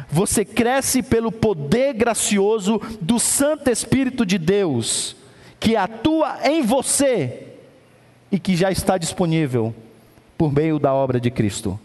Você 0.10 0.46
cresce 0.46 1.02
pelo 1.02 1.32
poder 1.32 1.94
gracioso 1.94 2.80
do 3.02 3.20
Santo 3.20 3.70
Espírito 3.70 4.26
de 4.26 4.38
Deus, 4.38 5.16
que 5.60 5.76
atua 5.76 6.40
em 6.44 6.62
você 6.62 7.45
e 8.32 8.39
que 8.39 8.55
já 8.55 8.72
está 8.72 8.98
disponível 8.98 9.74
por 10.38 10.51
meio 10.51 10.79
da 10.79 10.94
obra 10.94 11.20
de 11.20 11.32
Cristo. 11.32 11.79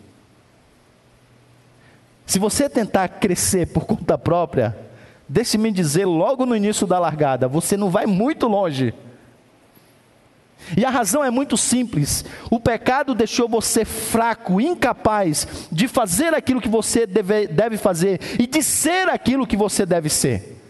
Se 2.27 2.39
você 2.39 2.69
tentar 2.69 3.09
crescer 3.09 3.67
por 3.67 3.85
conta 3.85 4.17
própria, 4.17 4.77
deixe-me 5.29 5.73
dizer 5.73 6.07
logo 6.07 6.47
no 6.47 6.55
início 6.55 6.87
da 6.87 6.99
largada, 6.99 7.49
você 7.49 7.77
não 7.77 7.91
vai 7.91 8.07
muito 8.07 8.47
longe. 8.47 8.95
E 10.77 10.85
a 10.85 10.91
razão 10.91 11.25
é 11.25 11.31
muito 11.31 11.57
simples: 11.57 12.25
o 12.51 12.61
pecado 12.61 13.15
deixou 13.15 13.49
você 13.49 13.85
fraco, 13.85 14.61
incapaz 14.61 15.67
de 15.73 15.89
fazer 15.89 16.35
aquilo 16.35 16.61
que 16.61 16.69
você 16.69 17.07
deve, 17.07 17.47
deve 17.49 17.77
fazer 17.77 18.21
e 18.39 18.47
de 18.47 18.63
ser 18.63 19.09
aquilo 19.09 19.47
que 19.47 19.57
você 19.57 19.85
deve 19.85 20.09
ser, 20.09 20.61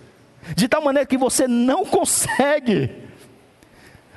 de 0.57 0.69
tal 0.69 0.83
maneira 0.83 1.07
que 1.07 1.19
você 1.19 1.47
não 1.47 1.85
consegue 1.87 2.91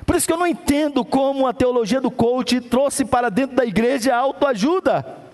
por 0.04 0.16
isso 0.16 0.26
que 0.26 0.32
eu 0.32 0.38
não 0.38 0.46
entendo 0.46 1.04
como 1.04 1.46
a 1.46 1.52
teologia 1.52 2.00
do 2.00 2.10
coach 2.10 2.60
trouxe 2.60 3.04
para 3.04 3.30
dentro 3.30 3.56
da 3.56 3.64
igreja 3.64 4.14
a 4.14 4.18
autoajuda. 4.18 5.24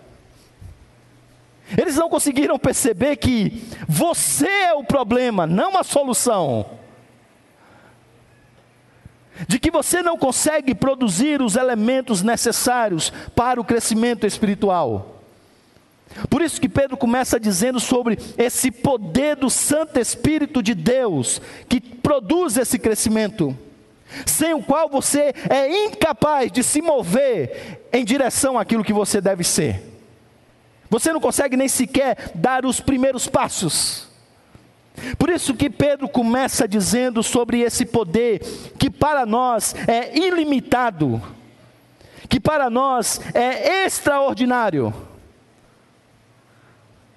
Eles 1.77 1.97
não 1.97 2.09
conseguiram 2.09 2.59
perceber 2.59 3.17
que 3.17 3.63
você 3.89 4.49
é 4.49 4.75
o 4.75 4.85
problema, 4.85 5.47
não 5.47 5.77
a 5.79 5.85
solução. 5.85 6.67
De 9.47 9.59
que 9.59 9.71
você 9.71 10.03
não 10.03 10.19
consegue 10.19 10.75
produzir 10.75 11.41
os 11.41 11.57
elementos 11.57 12.23
necessários 12.23 13.13
para 13.35 13.61
o 13.61 13.65
crescimento 13.65 14.27
espiritual. 14.27 15.23
Por 16.29 16.43
isso 16.43 16.61
que 16.61 16.69
Pedro 16.69 16.97
começa 16.97 17.39
dizendo 17.39 17.79
sobre 17.79 18.19
esse 18.37 18.71
poder 18.71 19.37
do 19.37 19.49
Santo 19.49 19.99
Espírito 19.99 20.63
de 20.63 20.75
Deus 20.75 21.41
que 21.69 21.81
produz 21.81 22.57
esse 22.57 22.79
crescimento, 22.79 23.57
sem 24.27 24.55
o 24.55 24.63
qual 24.63 24.89
você 24.89 25.33
é 25.49 25.85
incapaz 25.87 26.51
de 26.51 26.63
se 26.63 26.83
mover 26.83 27.81
em 27.93 28.05
direção 28.05 28.59
àquilo 28.59 28.85
que 28.85 28.93
você 28.93 29.21
deve 29.21 29.45
ser. 29.45 29.83
Você 30.89 31.13
não 31.13 31.21
consegue 31.21 31.57
nem 31.57 31.69
sequer 31.69 32.33
dar 32.35 32.67
os 32.67 32.81
primeiros 32.81 33.29
passos. 33.29 34.09
Por 35.17 35.31
isso 35.31 35.55
que 35.55 35.71
Pedro 35.71 36.09
começa 36.09 36.67
dizendo 36.67 37.23
sobre 37.23 37.61
esse 37.61 37.87
poder 37.87 38.41
que 38.79 38.91
para 38.91 39.25
nós 39.25 39.75
é 39.87 40.19
ilimitado, 40.19 41.23
que 42.29 42.41
para 42.41 42.69
nós 42.69 43.21
é 43.33 43.85
extraordinário. 43.87 44.93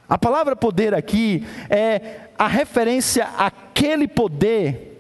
A 0.08 0.18
palavra 0.18 0.56
poder 0.56 0.94
aqui 0.94 1.46
é 1.70 2.28
a 2.38 2.48
referência 2.48 3.26
àquele 3.38 4.08
poder 4.08 4.93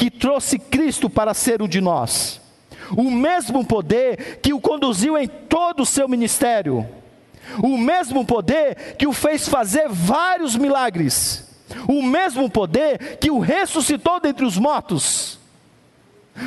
que 0.00 0.10
trouxe 0.10 0.58
Cristo 0.58 1.10
para 1.10 1.34
ser 1.34 1.60
o 1.60 1.68
de 1.68 1.78
nós. 1.78 2.40
O 2.96 3.10
mesmo 3.10 3.62
poder 3.62 4.40
que 4.40 4.54
o 4.54 4.60
conduziu 4.60 5.18
em 5.18 5.28
todo 5.28 5.82
o 5.82 5.86
seu 5.86 6.08
ministério 6.08 6.88
o 7.62 7.76
mesmo 7.76 8.24
poder 8.24 8.94
que 8.96 9.06
o 9.06 9.12
fez 9.12 9.48
fazer 9.48 9.88
vários 9.88 10.56
milagres, 10.56 11.48
o 11.88 12.02
mesmo 12.02 12.48
poder 12.48 13.18
que 13.18 13.30
o 13.30 13.38
ressuscitou 13.40 14.20
dentre 14.20 14.44
os 14.44 14.56
mortos, 14.56 15.38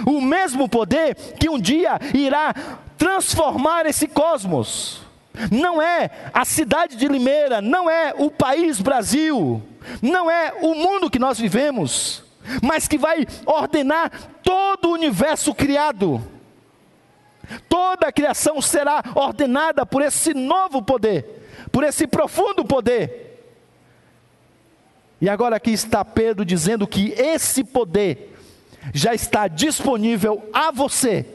o 0.06 0.22
mesmo 0.22 0.70
poder 0.70 1.16
que 1.38 1.50
um 1.50 1.60
dia 1.60 2.00
irá 2.14 2.54
transformar 2.98 3.86
esse 3.86 4.08
cosmos. 4.08 5.02
Não 5.52 5.82
é 5.82 6.10
a 6.34 6.46
cidade 6.46 6.96
de 6.96 7.08
Limeira, 7.08 7.60
não 7.60 7.90
é 7.90 8.14
o 8.18 8.30
país 8.30 8.80
Brasil, 8.80 9.62
não 10.02 10.30
é 10.30 10.54
o 10.62 10.74
mundo 10.76 11.10
que 11.10 11.20
nós 11.20 11.40
vivemos, 11.40 12.23
mas 12.62 12.88
que 12.88 12.98
vai 12.98 13.26
ordenar 13.46 14.12
todo 14.44 14.90
o 14.90 14.94
universo 14.94 15.54
criado 15.54 16.22
Toda 17.68 18.08
a 18.08 18.12
criação 18.12 18.62
será 18.62 19.04
ordenada 19.16 19.86
por 19.86 20.02
esse 20.02 20.34
novo 20.34 20.82
poder, 20.82 21.26
por 21.72 21.84
esse 21.84 22.08
profundo 22.08 22.64
poder. 22.64 23.32
E 25.20 25.30
agora 25.30 25.56
aqui 25.58 25.72
está 25.72 26.04
Pedro 26.04 26.46
dizendo 26.46 26.88
que 26.88 27.14
esse 27.18 27.64
poder 27.64 28.36
já 28.94 29.14
está 29.14 29.48
disponível 29.48 30.50
a 30.54 30.72
você, 30.72 31.26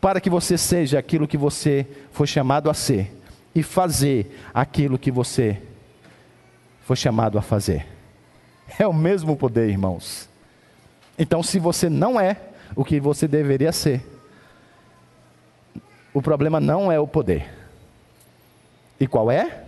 para 0.00 0.20
que 0.20 0.30
você 0.30 0.58
seja 0.58 0.98
aquilo 0.98 1.26
que 1.26 1.36
você 1.36 1.86
foi 2.12 2.26
chamado 2.26 2.68
a 2.68 2.74
ser 2.74 3.12
e 3.54 3.62
fazer 3.62 4.40
aquilo 4.52 4.98
que 4.98 5.10
você 5.10 5.60
foi 6.82 6.96
chamado 6.96 7.38
a 7.38 7.42
fazer. 7.42 7.93
É 8.78 8.86
o 8.86 8.92
mesmo 8.92 9.36
poder, 9.36 9.68
irmãos. 9.68 10.28
Então, 11.18 11.42
se 11.42 11.58
você 11.58 11.88
não 11.88 12.18
é 12.18 12.36
o 12.74 12.84
que 12.84 12.98
você 12.98 13.28
deveria 13.28 13.72
ser, 13.72 14.04
o 16.12 16.22
problema 16.22 16.60
não 16.60 16.90
é 16.90 16.98
o 16.98 17.06
poder. 17.06 17.52
E 18.98 19.06
qual 19.06 19.30
é? 19.30 19.64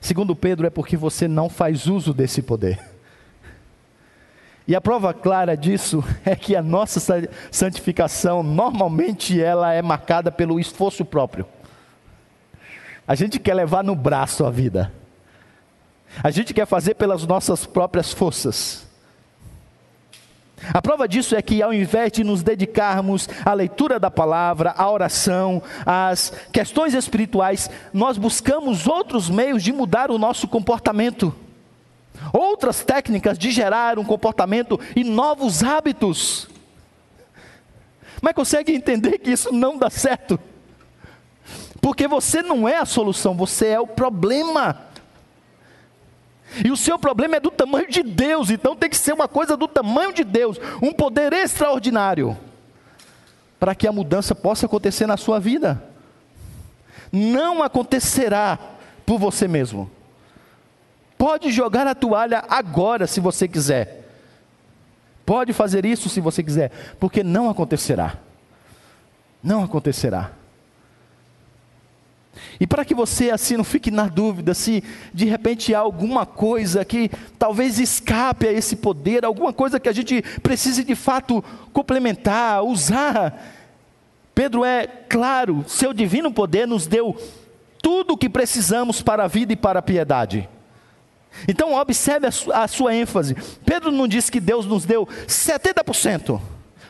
Segundo 0.00 0.36
Pedro, 0.36 0.66
é 0.66 0.70
porque 0.70 0.96
você 0.96 1.26
não 1.26 1.48
faz 1.48 1.86
uso 1.86 2.14
desse 2.14 2.42
poder. 2.42 2.78
E 4.68 4.74
a 4.74 4.80
prova 4.80 5.14
clara 5.14 5.56
disso 5.56 6.04
é 6.24 6.34
que 6.34 6.56
a 6.56 6.62
nossa 6.62 7.00
santificação, 7.50 8.42
normalmente, 8.42 9.40
ela 9.40 9.72
é 9.72 9.80
marcada 9.80 10.30
pelo 10.30 10.58
esforço 10.58 11.04
próprio. 11.04 11.46
A 13.06 13.14
gente 13.14 13.38
quer 13.38 13.54
levar 13.54 13.84
no 13.84 13.94
braço 13.94 14.44
a 14.44 14.50
vida. 14.50 14.92
A 16.22 16.30
gente 16.30 16.54
quer 16.54 16.66
fazer 16.66 16.94
pelas 16.94 17.26
nossas 17.26 17.66
próprias 17.66 18.12
forças. 18.12 18.86
A 20.72 20.80
prova 20.80 21.06
disso 21.06 21.36
é 21.36 21.42
que, 21.42 21.62
ao 21.62 21.72
invés 21.72 22.10
de 22.12 22.24
nos 22.24 22.42
dedicarmos 22.42 23.28
à 23.44 23.52
leitura 23.52 24.00
da 24.00 24.10
palavra, 24.10 24.74
à 24.76 24.90
oração, 24.90 25.62
às 25.84 26.32
questões 26.50 26.94
espirituais, 26.94 27.70
nós 27.92 28.16
buscamos 28.16 28.86
outros 28.86 29.28
meios 29.28 29.62
de 29.62 29.72
mudar 29.72 30.10
o 30.10 30.18
nosso 30.18 30.48
comportamento, 30.48 31.34
outras 32.32 32.82
técnicas 32.82 33.38
de 33.38 33.50
gerar 33.50 33.98
um 33.98 34.04
comportamento 34.04 34.80
e 34.94 35.04
novos 35.04 35.62
hábitos. 35.62 36.48
Mas 38.22 38.34
consegue 38.34 38.74
entender 38.74 39.18
que 39.18 39.30
isso 39.30 39.52
não 39.52 39.76
dá 39.76 39.90
certo? 39.90 40.40
Porque 41.82 42.08
você 42.08 42.42
não 42.42 42.66
é 42.66 42.78
a 42.78 42.86
solução, 42.86 43.36
você 43.36 43.68
é 43.68 43.80
o 43.80 43.86
problema. 43.86 44.85
E 46.64 46.70
o 46.70 46.76
seu 46.76 46.98
problema 46.98 47.36
é 47.36 47.40
do 47.40 47.50
tamanho 47.50 47.88
de 47.88 48.02
Deus, 48.02 48.50
então 48.50 48.76
tem 48.76 48.88
que 48.88 48.96
ser 48.96 49.12
uma 49.12 49.28
coisa 49.28 49.56
do 49.56 49.68
tamanho 49.68 50.12
de 50.12 50.24
Deus, 50.24 50.58
um 50.82 50.92
poder 50.92 51.32
extraordinário, 51.32 52.36
para 53.58 53.74
que 53.74 53.86
a 53.86 53.92
mudança 53.92 54.34
possa 54.34 54.66
acontecer 54.66 55.06
na 55.06 55.16
sua 55.16 55.38
vida. 55.38 55.82
Não 57.12 57.62
acontecerá 57.62 58.58
por 59.04 59.18
você 59.18 59.46
mesmo. 59.46 59.90
Pode 61.18 61.50
jogar 61.50 61.86
a 61.86 61.94
toalha 61.94 62.44
agora, 62.48 63.06
se 63.06 63.20
você 63.20 63.48
quiser. 63.48 64.04
Pode 65.24 65.52
fazer 65.52 65.84
isso 65.84 66.08
se 66.08 66.20
você 66.20 66.42
quiser, 66.42 66.70
porque 67.00 67.22
não 67.22 67.50
acontecerá. 67.50 68.16
Não 69.42 69.64
acontecerá. 69.64 70.30
E 72.58 72.66
para 72.66 72.84
que 72.84 72.94
você 72.94 73.30
assim 73.30 73.56
não 73.56 73.64
fique 73.64 73.90
na 73.90 74.08
dúvida 74.08 74.54
se 74.54 74.82
de 75.12 75.24
repente 75.24 75.74
há 75.74 75.78
alguma 75.78 76.24
coisa 76.24 76.84
que 76.84 77.10
talvez 77.38 77.78
escape 77.78 78.46
a 78.46 78.52
esse 78.52 78.76
poder, 78.76 79.24
alguma 79.24 79.52
coisa 79.52 79.80
que 79.80 79.88
a 79.88 79.92
gente 79.92 80.22
precise 80.42 80.84
de 80.84 80.94
fato 80.94 81.42
complementar, 81.72 82.62
usar. 82.64 83.54
Pedro 84.34 84.64
é 84.64 84.86
claro, 84.86 85.64
seu 85.66 85.92
divino 85.92 86.32
poder 86.32 86.66
nos 86.66 86.86
deu 86.86 87.16
tudo 87.82 88.14
o 88.14 88.18
que 88.18 88.28
precisamos 88.28 89.00
para 89.00 89.24
a 89.24 89.28
vida 89.28 89.52
e 89.52 89.56
para 89.56 89.78
a 89.78 89.82
piedade. 89.82 90.48
Então 91.46 91.74
observe 91.74 92.26
a, 92.26 92.30
su 92.30 92.52
a 92.52 92.66
sua 92.66 92.94
ênfase. 92.94 93.36
Pedro 93.64 93.90
não 93.90 94.08
disse 94.08 94.30
que 94.30 94.40
Deus 94.40 94.66
nos 94.66 94.84
deu 94.84 95.06
70%. 95.26 96.40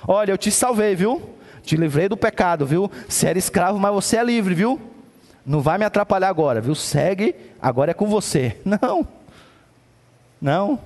Olha, 0.06 0.30
eu 0.32 0.38
te 0.38 0.50
salvei, 0.50 0.94
viu? 0.94 1.20
Te 1.62 1.76
livrei 1.76 2.08
do 2.08 2.16
pecado, 2.16 2.64
viu? 2.64 2.90
Você 3.08 3.26
era 3.26 3.38
escravo, 3.38 3.78
mas 3.78 3.92
você 3.92 4.16
é 4.16 4.24
livre, 4.24 4.54
viu? 4.54 4.80
Não 5.46 5.60
vai 5.60 5.78
me 5.78 5.84
atrapalhar 5.84 6.28
agora, 6.28 6.60
viu? 6.60 6.74
Segue, 6.74 7.36
agora 7.62 7.92
é 7.92 7.94
com 7.94 8.06
você. 8.06 8.60
Não. 8.66 9.06
Não. 10.42 10.80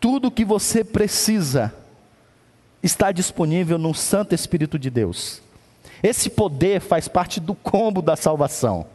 Tudo 0.00 0.30
que 0.30 0.44
você 0.44 0.82
precisa 0.82 1.72
está 2.82 3.12
disponível 3.12 3.78
no 3.78 3.94
Santo 3.94 4.34
Espírito 4.34 4.76
de 4.76 4.90
Deus. 4.90 5.40
Esse 6.02 6.28
poder 6.28 6.80
faz 6.80 7.06
parte 7.06 7.38
do 7.38 7.54
combo 7.54 8.02
da 8.02 8.16
salvação. 8.16 8.86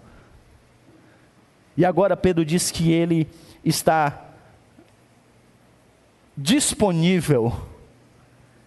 E 1.77 1.86
agora 1.86 2.17
Pedro 2.17 2.43
diz 2.43 2.71
que 2.71 2.91
ele 2.91 3.27
está 3.63 4.25
disponível, 6.36 7.53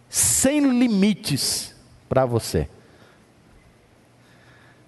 sem 0.09 0.61
limites, 0.61 1.75
para 2.09 2.25
você. 2.25 2.69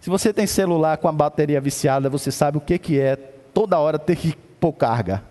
Se 0.00 0.08
você 0.08 0.32
tem 0.32 0.46
celular 0.46 0.96
com 0.96 1.08
a 1.08 1.12
bateria 1.12 1.60
viciada, 1.60 2.08
você 2.08 2.32
sabe 2.32 2.56
o 2.56 2.60
que, 2.60 2.78
que 2.78 2.98
é 2.98 3.16
toda 3.16 3.78
hora 3.78 3.98
ter 3.98 4.16
que 4.16 4.34
pôr 4.58 4.72
carga. 4.72 5.22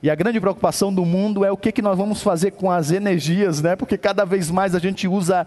E 0.00 0.08
a 0.08 0.14
grande 0.14 0.40
preocupação 0.40 0.94
do 0.94 1.04
mundo 1.04 1.44
é 1.44 1.50
o 1.50 1.56
que, 1.56 1.72
que 1.72 1.82
nós 1.82 1.98
vamos 1.98 2.22
fazer 2.22 2.52
com 2.52 2.70
as 2.70 2.92
energias, 2.92 3.60
né? 3.60 3.74
Porque 3.74 3.98
cada 3.98 4.24
vez 4.24 4.50
mais 4.50 4.74
a 4.74 4.78
gente 4.78 5.08
usa 5.08 5.46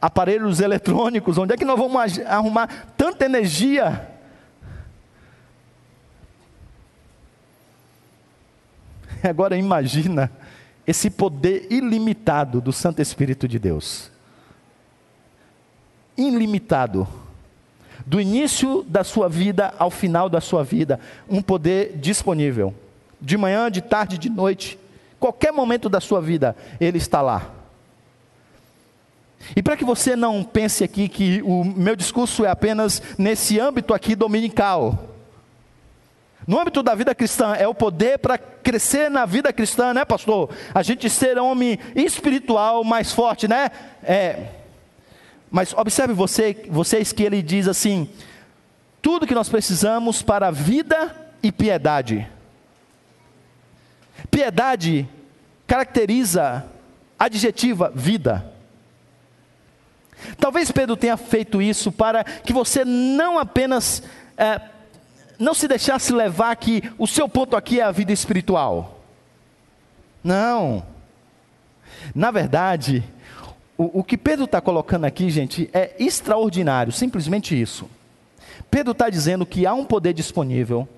aparelhos 0.00 0.60
eletrônicos. 0.60 1.38
Onde 1.38 1.54
é 1.54 1.56
que 1.56 1.64
nós 1.64 1.78
vamos 1.78 2.20
arrumar 2.20 2.68
tanta 2.96 3.24
energia? 3.24 4.08
Agora 9.28 9.56
imagina 9.56 10.30
esse 10.86 11.10
poder 11.10 11.66
ilimitado 11.70 12.60
do 12.60 12.72
Santo 12.72 13.02
Espírito 13.02 13.48
de 13.48 13.58
Deus 13.58 14.11
ilimitado. 16.16 17.06
Do 18.04 18.20
início 18.20 18.84
da 18.88 19.04
sua 19.04 19.28
vida 19.28 19.72
ao 19.78 19.90
final 19.90 20.28
da 20.28 20.40
sua 20.40 20.64
vida, 20.64 20.98
um 21.28 21.40
poder 21.40 21.96
disponível. 21.96 22.74
De 23.20 23.36
manhã, 23.36 23.70
de 23.70 23.80
tarde, 23.80 24.18
de 24.18 24.28
noite, 24.28 24.78
qualquer 25.20 25.52
momento 25.52 25.88
da 25.88 26.00
sua 26.00 26.20
vida, 26.20 26.56
ele 26.80 26.98
está 26.98 27.22
lá. 27.22 27.50
E 29.54 29.62
para 29.62 29.76
que 29.76 29.84
você 29.84 30.14
não 30.16 30.42
pense 30.42 30.82
aqui 30.84 31.08
que 31.08 31.42
o 31.42 31.64
meu 31.64 31.96
discurso 31.96 32.44
é 32.44 32.50
apenas 32.50 33.02
nesse 33.18 33.58
âmbito 33.58 33.94
aqui 33.94 34.14
dominical. 34.14 35.10
No 36.46 36.58
âmbito 36.58 36.82
da 36.82 36.94
vida 36.94 37.14
cristã, 37.14 37.54
é 37.54 37.68
o 37.68 37.74
poder 37.74 38.18
para 38.18 38.36
crescer 38.36 39.08
na 39.10 39.24
vida 39.24 39.52
cristã, 39.52 39.94
né, 39.94 40.04
pastor? 40.04 40.50
A 40.74 40.82
gente 40.82 41.08
ser 41.08 41.38
homem 41.38 41.78
espiritual 41.94 42.82
mais 42.82 43.12
forte, 43.12 43.46
né? 43.46 43.70
É. 44.02 44.46
Mas 45.52 45.74
observe 45.74 46.14
você, 46.14 46.64
vocês 46.70 47.12
que 47.12 47.22
ele 47.22 47.42
diz 47.42 47.68
assim: 47.68 48.08
tudo 49.02 49.26
que 49.26 49.34
nós 49.34 49.50
precisamos 49.50 50.22
para 50.22 50.50
vida 50.50 51.14
e 51.42 51.52
piedade. 51.52 52.26
Piedade 54.30 55.06
caracteriza, 55.66 56.64
adjetiva, 57.18 57.92
vida. 57.94 58.50
Talvez 60.38 60.70
Pedro 60.70 60.96
tenha 60.96 61.18
feito 61.18 61.60
isso 61.60 61.92
para 61.92 62.24
que 62.24 62.52
você 62.52 62.84
não 62.84 63.38
apenas 63.38 64.02
é, 64.38 64.60
não 65.38 65.52
se 65.52 65.68
deixasse 65.68 66.12
levar 66.12 66.54
que 66.56 66.82
o 66.96 67.06
seu 67.06 67.28
ponto 67.28 67.56
aqui 67.56 67.80
é 67.80 67.82
a 67.82 67.90
vida 67.90 68.12
espiritual. 68.12 69.00
Não. 70.24 70.86
Na 72.14 72.30
verdade, 72.30 73.04
o, 73.82 74.00
o 74.00 74.04
que 74.04 74.16
Pedro 74.16 74.44
está 74.44 74.60
colocando 74.60 75.04
aqui, 75.04 75.28
gente, 75.28 75.68
é 75.72 75.94
extraordinário, 75.98 76.92
simplesmente 76.92 77.60
isso. 77.60 77.88
Pedro 78.70 78.92
está 78.92 79.10
dizendo 79.10 79.44
que 79.44 79.66
há 79.66 79.74
um 79.74 79.84
poder 79.84 80.12
disponível 80.12 80.88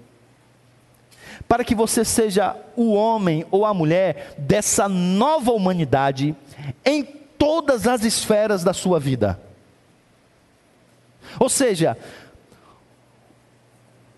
para 1.48 1.64
que 1.64 1.74
você 1.74 2.04
seja 2.04 2.54
o 2.76 2.92
homem 2.92 3.46
ou 3.50 3.64
a 3.64 3.72
mulher 3.72 4.34
dessa 4.36 4.88
nova 4.88 5.50
humanidade 5.52 6.34
em 6.84 7.02
todas 7.02 7.86
as 7.86 8.04
esferas 8.04 8.62
da 8.62 8.72
sua 8.72 9.00
vida. 9.00 9.40
Ou 11.40 11.48
seja, 11.48 11.96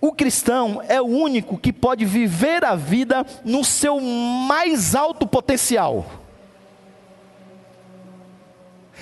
o 0.00 0.12
cristão 0.12 0.82
é 0.88 1.00
o 1.00 1.06
único 1.06 1.56
que 1.56 1.72
pode 1.72 2.04
viver 2.04 2.64
a 2.64 2.74
vida 2.74 3.24
no 3.44 3.64
seu 3.64 4.00
mais 4.00 4.94
alto 4.94 5.26
potencial. 5.26 6.25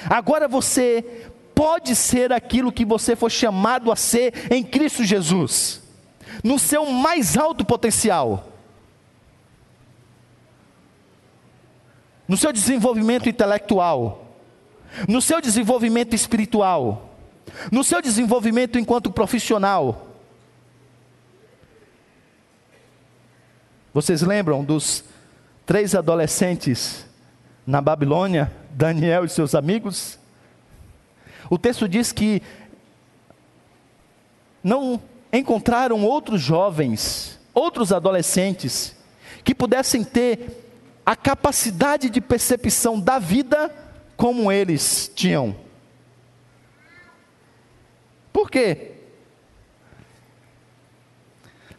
Agora 0.09 0.49
você 0.49 1.31
pode 1.55 1.95
ser 1.95 2.33
aquilo 2.33 2.73
que 2.73 2.85
você 2.85 3.15
foi 3.15 3.31
chamado 3.31 3.91
a 3.93 3.97
ser 3.97 4.53
em 4.53 4.63
Cristo 4.63 5.05
Jesus, 5.05 5.83
no 6.43 6.59
seu 6.59 6.87
mais 6.87 7.37
alto 7.37 7.65
potencial. 7.65 8.49
No 12.27 12.37
seu 12.37 12.53
desenvolvimento 12.53 13.29
intelectual, 13.29 14.27
no 15.07 15.21
seu 15.21 15.43
desenvolvimento 15.43 16.15
espiritual, 16.15 17.15
no 17.71 17.85
seu 17.85 18.01
desenvolvimento 18.01 18.79
enquanto 18.79 19.11
profissional, 19.11 20.15
Vocês 23.95 24.23
lembram 24.23 24.65
dos 24.65 25.05
três 25.65 25.95
adolescentes 25.95 27.07
na 27.65 27.81
Babilônia, 27.81 28.51
Daniel 28.75 29.25
e 29.25 29.29
seus 29.29 29.55
amigos? 29.55 30.19
O 31.49 31.57
texto 31.57 31.89
diz 31.89 32.13
que 32.13 32.43
não 34.63 35.01
encontraram 35.33 36.05
outros 36.05 36.41
jovens, 36.41 37.39
outros 37.53 37.93
adolescentes, 37.93 38.97
que 39.45 39.55
pudessem 39.55 40.03
ter 40.03 40.65
a 41.05 41.15
capacidade 41.15 42.09
de 42.09 42.21
percepção 42.21 42.99
da 42.99 43.19
vida 43.19 43.73
como 44.17 44.51
eles 44.51 45.11
tinham. 45.15 45.55
Por 48.33 48.51
quê? 48.51 48.93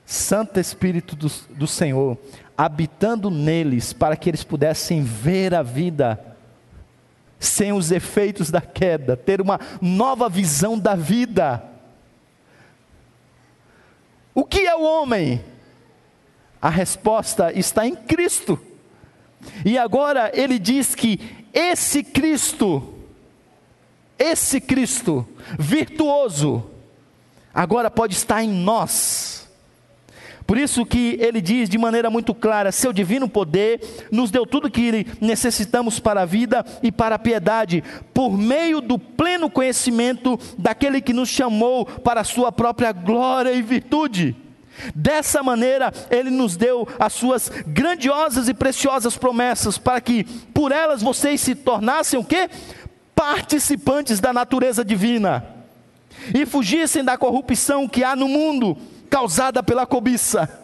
Santo 0.05 0.60
Espírito 0.60 1.15
do, 1.15 1.27
do 1.49 1.65
Senhor 1.65 2.17
habitando 2.58 3.29
neles, 3.29 3.91
para 3.91 4.15
que 4.15 4.29
eles 4.29 4.43
pudessem 4.43 5.03
ver 5.03 5.53
a 5.53 5.62
vida 5.62 6.35
sem 7.45 7.71
os 7.71 7.91
efeitos 7.91 8.49
da 8.49 8.62
queda, 8.62 9.15
ter 9.15 9.39
uma 9.39 9.60
nova 9.81 10.27
visão 10.27 10.77
da 10.77 10.95
vida. 10.95 11.63
O 14.34 14.43
que 14.43 14.60
é 14.60 14.75
o 14.75 14.84
homem? 14.84 15.43
A 16.62 16.69
resposta 16.69 17.51
está 17.53 17.86
em 17.86 17.95
Cristo. 17.95 18.60
E 19.63 19.77
agora 19.77 20.31
ele 20.34 20.58
diz 20.58 20.95
que 20.95 21.45
esse 21.53 22.03
Cristo, 22.03 22.95
esse 24.17 24.60
Cristo 24.60 25.27
virtuoso, 25.60 26.69
agora 27.53 27.89
pode 27.89 28.15
estar 28.15 28.43
em 28.43 28.49
nós 28.49 29.35
por 30.47 30.58
isso 30.58 30.86
que 30.86 31.17
ele 31.19 31.41
diz 31.41 31.67
de 31.67 31.77
maneira 31.77 32.10
muito 32.10 32.34
clara: 32.34 32.71
seu 32.71 32.93
divino 32.93 33.27
poder 33.27 33.81
nos 34.12 34.29
deu 34.29 34.45
tudo 34.45 34.69
que 34.69 35.08
necessitamos 35.19 35.99
para 35.99 36.21
a 36.21 36.25
vida 36.25 36.63
e 36.84 36.91
para 36.91 37.15
a 37.15 37.19
piedade, 37.19 37.84
por 38.13 38.38
meio 38.38 38.79
do 38.79 38.99
pleno 38.99 39.49
conhecimento 39.49 40.39
daquele 40.58 41.01
que 41.01 41.13
nos 41.13 41.29
chamou 41.29 41.86
para 41.86 42.21
a 42.21 42.25
sua 42.25 42.51
própria 42.51 42.91
glória 42.91 43.51
e 43.53 43.62
virtude. 43.62 44.36
Dessa 44.93 45.41
maneira, 45.41 45.91
ele 46.12 46.29
nos 46.29 46.58
deu 46.58 46.88
as 46.99 47.13
suas 47.13 47.49
grandiosas 47.65 48.47
e 48.47 48.53
preciosas 48.53 49.17
promessas, 49.17 49.77
para 49.77 50.01
que 50.01 50.25
por 50.53 50.71
elas 50.71 51.01
vocês 51.01 51.41
se 51.41 51.55
tornassem 51.55 52.19
o 52.19 52.23
quê? 52.23 52.49
Participantes 53.15 54.19
da 54.19 54.34
natureza 54.34 54.84
divina 54.84 55.45
e 56.34 56.45
fugissem 56.45 57.03
da 57.03 57.17
corrupção 57.17 57.88
que 57.88 58.03
há 58.03 58.15
no 58.15 58.27
mundo 58.27 58.77
causada 59.09 59.63
pela 59.63 59.85
cobiça. 59.85 60.61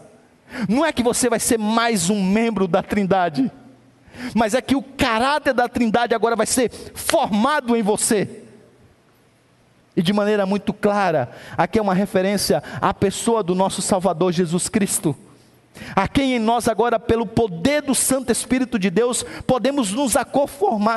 Não 0.67 0.85
é 0.85 0.91
que 0.91 1.03
você 1.03 1.29
vai 1.29 1.39
ser 1.39 1.57
mais 1.57 2.09
um 2.09 2.23
membro 2.23 2.67
da 2.67 2.83
Trindade, 2.83 3.51
mas 4.35 4.53
é 4.53 4.61
que 4.61 4.75
o 4.75 4.81
caráter 4.81 5.53
da 5.53 5.69
Trindade 5.69 6.13
agora 6.13 6.35
vai 6.35 6.45
ser 6.45 6.69
formado 6.93 7.75
em 7.75 7.81
você. 7.81 8.43
E 9.95 10.01
de 10.01 10.13
maneira 10.13 10.45
muito 10.45 10.73
clara, 10.73 11.31
aqui 11.57 11.77
é 11.77 11.81
uma 11.81 11.93
referência 11.93 12.63
à 12.81 12.93
pessoa 12.93 13.43
do 13.43 13.53
nosso 13.53 13.81
Salvador 13.81 14.31
Jesus 14.31 14.69
Cristo, 14.69 15.15
a 15.95 16.07
quem 16.07 16.35
em 16.35 16.39
nós 16.39 16.67
agora, 16.67 16.99
pelo 16.99 17.25
poder 17.25 17.81
do 17.81 17.95
Santo 17.95 18.31
Espírito 18.31 18.77
de 18.77 18.89
Deus, 18.89 19.23
podemos 19.47 19.91
nos, 19.91 20.15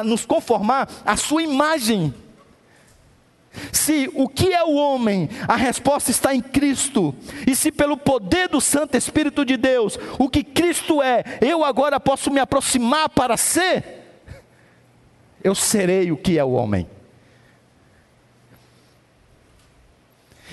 nos 0.05 0.27
conformar 0.27 0.89
à 1.05 1.17
sua 1.17 1.43
imagem. 1.43 2.15
Se 3.73 4.11
o 4.15 4.29
que 4.29 4.53
é 4.53 4.65
o 4.65 4.75
homem, 4.75 5.29
a 5.47 5.57
resposta 5.57 6.11
está 6.11 6.35
em 6.35 6.41
Cristo. 6.41 7.15
E 7.47 7.55
se 7.55 7.71
pelo 7.71 7.97
poder 7.97 8.49
do 8.49 8.61
Santo 8.61 8.97
Espírito 8.97 9.45
de 9.45 9.57
Deus, 9.57 9.99
o 10.19 10.29
que 10.29 10.43
Cristo 10.43 11.03
é, 11.03 11.25
eu 11.41 11.65
agora 11.65 12.01
posso 12.01 12.31
me 12.31 12.41
aproximar 12.41 13.09
para 13.09 13.37
ser, 13.37 14.03
eu 15.43 15.55
serei 15.55 16.11
o 16.11 16.17
que 16.17 16.39
é 16.39 16.45
o 16.45 16.53
homem. 16.53 16.89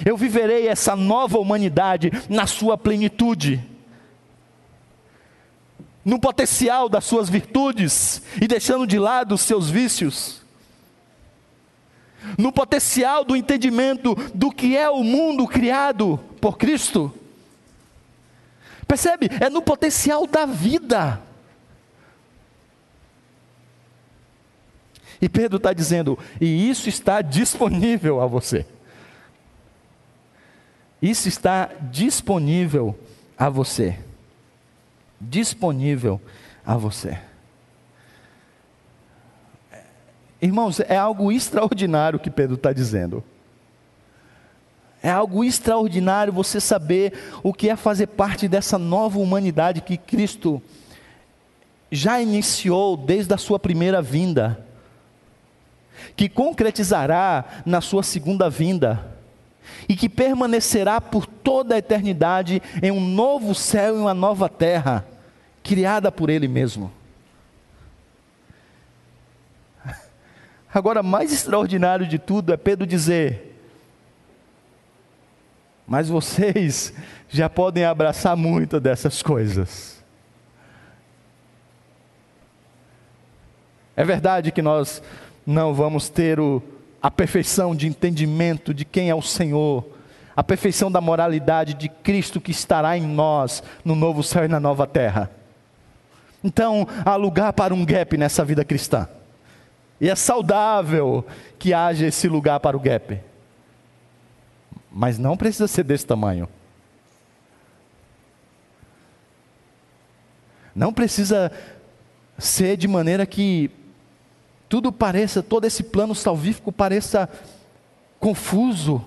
Eu 0.05 0.17
viverei 0.17 0.67
essa 0.67 0.95
nova 0.95 1.37
humanidade 1.37 2.11
na 2.27 2.47
sua 2.47 2.77
plenitude, 2.77 3.63
no 6.03 6.19
potencial 6.19 6.89
das 6.89 7.05
suas 7.05 7.29
virtudes 7.29 8.21
e 8.41 8.47
deixando 8.47 8.87
de 8.87 8.97
lado 8.97 9.35
os 9.35 9.41
seus 9.41 9.69
vícios 9.69 10.40
no 12.37 12.51
potencial 12.51 13.23
do 13.23 13.35
entendimento 13.35 14.15
do 14.33 14.51
que 14.51 14.77
é 14.77 14.89
o 14.89 15.03
mundo 15.03 15.47
criado 15.47 16.19
por 16.39 16.57
Cristo. 16.57 17.13
Percebe? 18.87 19.29
É 19.39 19.49
no 19.49 19.61
potencial 19.61 20.27
da 20.27 20.45
vida. 20.45 21.21
E 25.21 25.29
Pedro 25.29 25.57
está 25.57 25.71
dizendo, 25.71 26.17
e 26.39 26.69
isso 26.69 26.89
está 26.89 27.21
disponível 27.21 28.21
a 28.21 28.25
você. 28.25 28.65
Isso 31.01 31.27
está 31.27 31.69
disponível 31.91 32.97
a 33.37 33.47
você. 33.47 33.97
Disponível 35.19 36.19
a 36.65 36.75
você. 36.75 37.19
Irmãos, 40.41 40.79
é 40.79 40.97
algo 40.97 41.31
extraordinário 41.31 42.19
que 42.19 42.29
Pedro 42.29 42.55
está 42.55 42.73
dizendo. 42.73 43.23
É 45.03 45.09
algo 45.09 45.43
extraordinário 45.43 46.33
você 46.33 46.59
saber 46.59 47.13
o 47.43 47.53
que 47.53 47.69
é 47.69 47.75
fazer 47.75 48.07
parte 48.07 48.47
dessa 48.47 48.77
nova 48.77 49.19
humanidade 49.19 49.81
que 49.81 49.97
Cristo 49.97 50.61
já 51.91 52.21
iniciou 52.21 52.95
desde 52.95 53.33
a 53.33 53.37
sua 53.37 53.59
primeira 53.59 54.01
vinda, 54.01 54.65
que 56.15 56.29
concretizará 56.29 57.61
na 57.65 57.81
sua 57.81 58.01
segunda 58.01 58.49
vinda, 58.49 59.11
e 59.87 59.95
que 59.95 60.09
permanecerá 60.09 60.99
por 60.99 61.25
toda 61.25 61.75
a 61.75 61.77
eternidade 61.77 62.61
em 62.81 62.91
um 62.91 63.01
novo 63.01 63.53
céu 63.53 63.95
e 63.97 63.99
uma 63.99 64.13
nova 64.13 64.49
terra, 64.49 65.05
criada 65.63 66.11
por 66.11 66.29
Ele 66.29 66.47
mesmo. 66.47 66.91
Agora, 70.73 71.03
mais 71.03 71.33
extraordinário 71.33 72.07
de 72.07 72.17
tudo 72.17 72.53
é 72.53 72.57
Pedro 72.57 72.87
dizer: 72.87 73.57
Mas 75.85 76.07
vocês 76.07 76.93
já 77.27 77.49
podem 77.49 77.83
abraçar 77.83 78.37
muito 78.37 78.79
dessas 78.79 79.21
coisas. 79.21 80.01
É 83.95 84.05
verdade 84.05 84.51
que 84.51 84.61
nós 84.61 85.03
não 85.45 85.73
vamos 85.73 86.07
ter 86.07 86.39
o, 86.39 86.63
a 87.01 87.11
perfeição 87.11 87.75
de 87.75 87.87
entendimento 87.87 88.73
de 88.73 88.85
quem 88.85 89.09
é 89.09 89.15
o 89.15 89.21
Senhor, 89.21 89.85
a 90.33 90.41
perfeição 90.41 90.89
da 90.89 91.01
moralidade 91.01 91.73
de 91.73 91.89
Cristo 91.89 92.39
que 92.39 92.51
estará 92.51 92.97
em 92.97 93.01
nós 93.01 93.61
no 93.83 93.93
novo 93.93 94.23
céu 94.23 94.45
e 94.45 94.47
na 94.47 94.59
nova 94.59 94.87
terra. 94.87 95.29
Então, 96.41 96.87
há 97.05 97.15
lugar 97.17 97.51
para 97.51 97.73
um 97.73 97.85
gap 97.85 98.17
nessa 98.17 98.45
vida 98.45 98.63
cristã. 98.63 99.07
E 100.01 100.09
é 100.09 100.15
saudável 100.15 101.23
que 101.59 101.75
haja 101.75 102.07
esse 102.07 102.27
lugar 102.27 102.59
para 102.59 102.75
o 102.75 102.79
gap. 102.79 103.21
Mas 104.91 105.19
não 105.19 105.37
precisa 105.37 105.67
ser 105.67 105.83
desse 105.83 106.07
tamanho. 106.07 106.49
Não 110.73 110.91
precisa 110.91 111.51
ser 112.39 112.77
de 112.77 112.87
maneira 112.87 113.27
que 113.27 113.69
tudo 114.67 114.91
pareça, 114.91 115.43
todo 115.43 115.65
esse 115.65 115.83
plano 115.83 116.15
salvífico 116.15 116.71
pareça 116.71 117.29
confuso. 118.19 119.05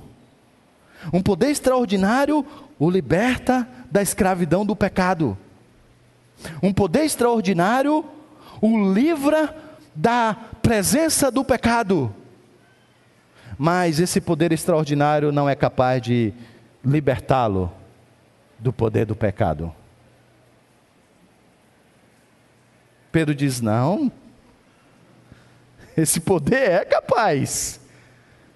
Um 1.12 1.20
poder 1.20 1.50
extraordinário 1.50 2.46
o 2.78 2.88
liberta 2.88 3.66
da 3.90 4.00
escravidão 4.00 4.64
do 4.64 4.76
pecado. 4.76 5.36
Um 6.62 6.72
poder 6.72 7.04
extraordinário 7.04 8.04
o 8.60 8.92
livra 8.92 9.63
da 9.94 10.36
presença 10.62 11.30
do 11.30 11.44
pecado. 11.44 12.14
Mas 13.56 14.00
esse 14.00 14.20
poder 14.20 14.52
extraordinário 14.52 15.30
não 15.30 15.48
é 15.48 15.54
capaz 15.54 16.02
de 16.02 16.32
libertá-lo 16.84 17.72
do 18.58 18.72
poder 18.72 19.06
do 19.06 19.14
pecado. 19.14 19.72
Pedro 23.12 23.34
diz: 23.34 23.60
não, 23.60 24.10
esse 25.96 26.20
poder 26.20 26.70
é 26.70 26.84
capaz. 26.84 27.80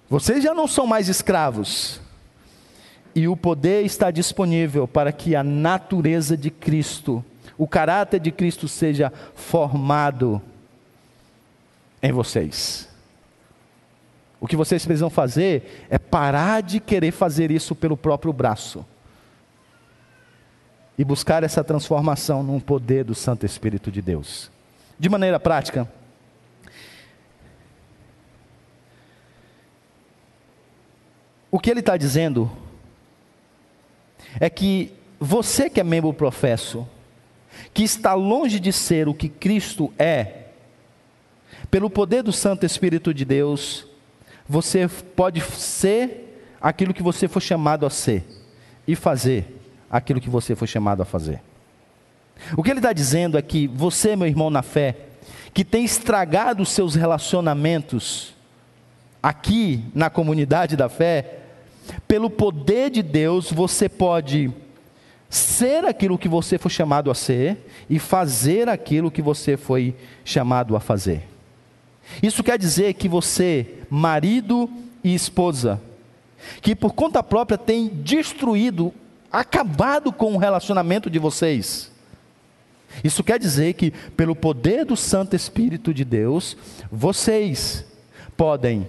Vocês 0.09 0.43
já 0.43 0.53
não 0.53 0.67
são 0.67 0.85
mais 0.85 1.07
escravos. 1.07 2.01
E 3.15 3.27
o 3.27 3.35
poder 3.35 3.83
está 3.85 4.11
disponível 4.11 4.87
para 4.87 5.11
que 5.11 5.35
a 5.35 5.43
natureza 5.43 6.37
de 6.37 6.49
Cristo, 6.49 7.23
o 7.57 7.67
caráter 7.67 8.19
de 8.19 8.31
Cristo 8.31 8.67
seja 8.67 9.11
formado 9.33 10.41
em 12.01 12.11
vocês. 12.11 12.89
O 14.39 14.47
que 14.47 14.55
vocês 14.55 14.85
precisam 14.85 15.09
fazer 15.09 15.87
é 15.89 15.97
parar 15.97 16.61
de 16.61 16.79
querer 16.79 17.11
fazer 17.11 17.51
isso 17.51 17.75
pelo 17.75 17.97
próprio 17.97 18.31
braço 18.31 18.85
e 20.97 21.03
buscar 21.03 21.43
essa 21.43 21.63
transformação 21.63 22.43
no 22.43 22.59
poder 22.59 23.03
do 23.03 23.15
Santo 23.15 23.45
Espírito 23.45 23.91
de 23.91 24.01
Deus. 24.01 24.49
De 24.97 25.09
maneira 25.09 25.39
prática, 25.39 25.89
o 31.51 31.59
que 31.59 31.69
ele 31.69 31.79
está 31.79 31.95
dizendo 31.95 32.51
é 34.39 34.49
que 34.49 34.93
você 35.19 35.69
que 35.69 35.79
é 35.79 35.83
membro 35.83 36.13
professo, 36.13 36.87
que 37.73 37.83
está 37.83 38.13
longe 38.13 38.59
de 38.59 38.71
ser 38.71 39.07
o 39.07 39.13
que 39.13 39.27
Cristo 39.27 39.93
é, 39.97 40.38
pelo 41.69 41.89
poder 41.89 42.23
do 42.23 42.31
Santo 42.31 42.65
Espírito 42.65 43.13
de 43.13 43.23
Deus, 43.23 43.85
você 44.47 44.87
pode 44.87 45.41
ser 45.41 46.55
aquilo 46.59 46.93
que 46.93 47.03
você 47.03 47.27
foi 47.27 47.41
chamado 47.41 47.85
a 47.85 47.89
ser 47.89 48.25
e 48.87 48.95
fazer 48.95 49.55
aquilo 49.89 50.19
que 50.19 50.29
você 50.29 50.55
foi 50.55 50.67
chamado 50.67 51.01
a 51.01 51.05
fazer. 51.05 51.41
O 52.57 52.63
que 52.63 52.71
ele 52.71 52.79
está 52.79 52.93
dizendo 52.93 53.37
é 53.37 53.41
que 53.41 53.67
você, 53.67 54.15
meu 54.15 54.27
irmão 54.27 54.49
na 54.49 54.61
fé, 54.61 54.95
que 55.53 55.63
tem 55.63 55.83
estragado 55.83 56.63
os 56.63 56.69
seus 56.69 56.95
relacionamentos 56.95 58.33
aqui 59.21 59.83
na 59.93 60.09
comunidade 60.09 60.75
da 60.75 60.89
fé, 60.89 61.39
pelo 62.07 62.29
poder 62.29 62.89
de 62.89 63.03
Deus, 63.03 63.51
você 63.51 63.89
pode 63.89 64.51
ser 65.29 65.85
aquilo 65.85 66.17
que 66.17 66.27
você 66.27 66.57
foi 66.57 66.71
chamado 66.71 67.11
a 67.11 67.15
ser 67.15 67.69
e 67.89 67.99
fazer 67.99 68.69
aquilo 68.69 69.11
que 69.11 69.21
você 69.21 69.57
foi 69.57 69.95
chamado 70.23 70.75
a 70.75 70.79
fazer. 70.79 71.27
Isso 72.21 72.43
quer 72.43 72.57
dizer 72.57 72.93
que 72.95 73.07
você, 73.07 73.83
marido 73.89 74.69
e 75.03 75.13
esposa, 75.13 75.81
que 76.61 76.75
por 76.75 76.93
conta 76.93 77.21
própria 77.21 77.57
tem 77.57 77.87
destruído, 77.87 78.93
acabado 79.31 80.11
com 80.11 80.33
o 80.33 80.37
relacionamento 80.37 81.09
de 81.09 81.19
vocês. 81.19 81.91
Isso 83.03 83.23
quer 83.23 83.37
dizer 83.37 83.73
que, 83.73 83.91
pelo 83.91 84.35
poder 84.35 84.85
do 84.85 84.97
Santo 84.97 85.35
Espírito 85.35 85.93
de 85.93 86.03
Deus, 86.03 86.57
vocês 86.91 87.85
podem 88.35 88.87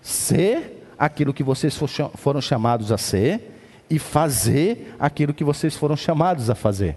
ser 0.00 0.86
aquilo 0.98 1.34
que 1.34 1.42
vocês 1.42 1.78
foram 2.14 2.40
chamados 2.40 2.90
a 2.90 2.98
ser 2.98 3.52
e 3.90 3.98
fazer 3.98 4.94
aquilo 4.98 5.34
que 5.34 5.44
vocês 5.44 5.76
foram 5.76 5.96
chamados 5.96 6.48
a 6.48 6.54
fazer. 6.54 6.96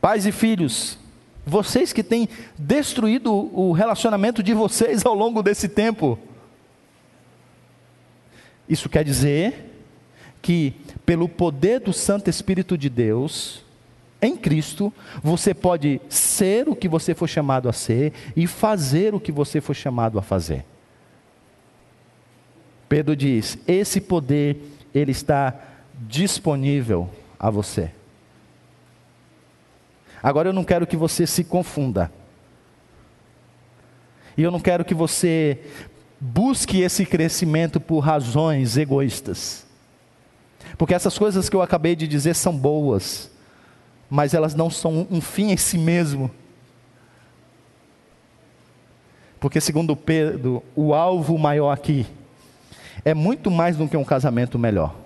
Pais 0.00 0.24
e 0.24 0.32
filhos, 0.32 0.96
vocês 1.46 1.92
que 1.92 2.02
têm 2.02 2.28
destruído 2.58 3.32
o 3.32 3.70
relacionamento 3.70 4.42
de 4.42 4.52
vocês 4.52 5.06
ao 5.06 5.14
longo 5.14 5.44
desse 5.44 5.68
tempo. 5.68 6.18
Isso 8.68 8.88
quer 8.88 9.04
dizer 9.04 9.72
que, 10.42 10.74
pelo 11.06 11.28
poder 11.28 11.78
do 11.78 11.92
Santo 11.92 12.28
Espírito 12.28 12.76
de 12.76 12.90
Deus, 12.90 13.64
em 14.20 14.36
Cristo, 14.36 14.92
você 15.22 15.54
pode 15.54 16.00
ser 16.08 16.68
o 16.68 16.74
que 16.74 16.88
você 16.88 17.14
foi 17.14 17.28
chamado 17.28 17.68
a 17.68 17.72
ser 17.72 18.12
e 18.34 18.46
fazer 18.48 19.14
o 19.14 19.20
que 19.20 19.30
você 19.30 19.60
foi 19.60 19.74
chamado 19.74 20.18
a 20.18 20.22
fazer. 20.22 20.64
Pedro 22.88 23.14
diz: 23.14 23.56
esse 23.68 24.00
poder, 24.00 24.56
ele 24.92 25.12
está 25.12 25.54
disponível 26.08 27.08
a 27.38 27.50
você. 27.50 27.90
Agora 30.26 30.48
eu 30.48 30.52
não 30.52 30.64
quero 30.64 30.88
que 30.88 30.96
você 30.96 31.24
se 31.24 31.44
confunda. 31.44 32.10
E 34.36 34.42
eu 34.42 34.50
não 34.50 34.58
quero 34.58 34.84
que 34.84 34.92
você 34.92 35.60
busque 36.18 36.80
esse 36.80 37.06
crescimento 37.06 37.78
por 37.78 38.00
razões 38.00 38.76
egoístas. 38.76 39.64
Porque 40.76 40.94
essas 40.94 41.16
coisas 41.16 41.48
que 41.48 41.54
eu 41.54 41.62
acabei 41.62 41.94
de 41.94 42.08
dizer 42.08 42.34
são 42.34 42.58
boas, 42.58 43.30
mas 44.10 44.34
elas 44.34 44.52
não 44.52 44.68
são 44.68 45.06
um 45.08 45.20
fim 45.20 45.52
em 45.52 45.56
si 45.56 45.78
mesmo. 45.78 46.28
Porque, 49.38 49.60
segundo 49.60 49.94
Pedro, 49.94 50.60
o 50.74 50.92
alvo 50.92 51.38
maior 51.38 51.70
aqui 51.70 52.04
é 53.04 53.14
muito 53.14 53.48
mais 53.48 53.76
do 53.76 53.86
que 53.86 53.96
um 53.96 54.02
casamento 54.02 54.58
melhor 54.58 55.05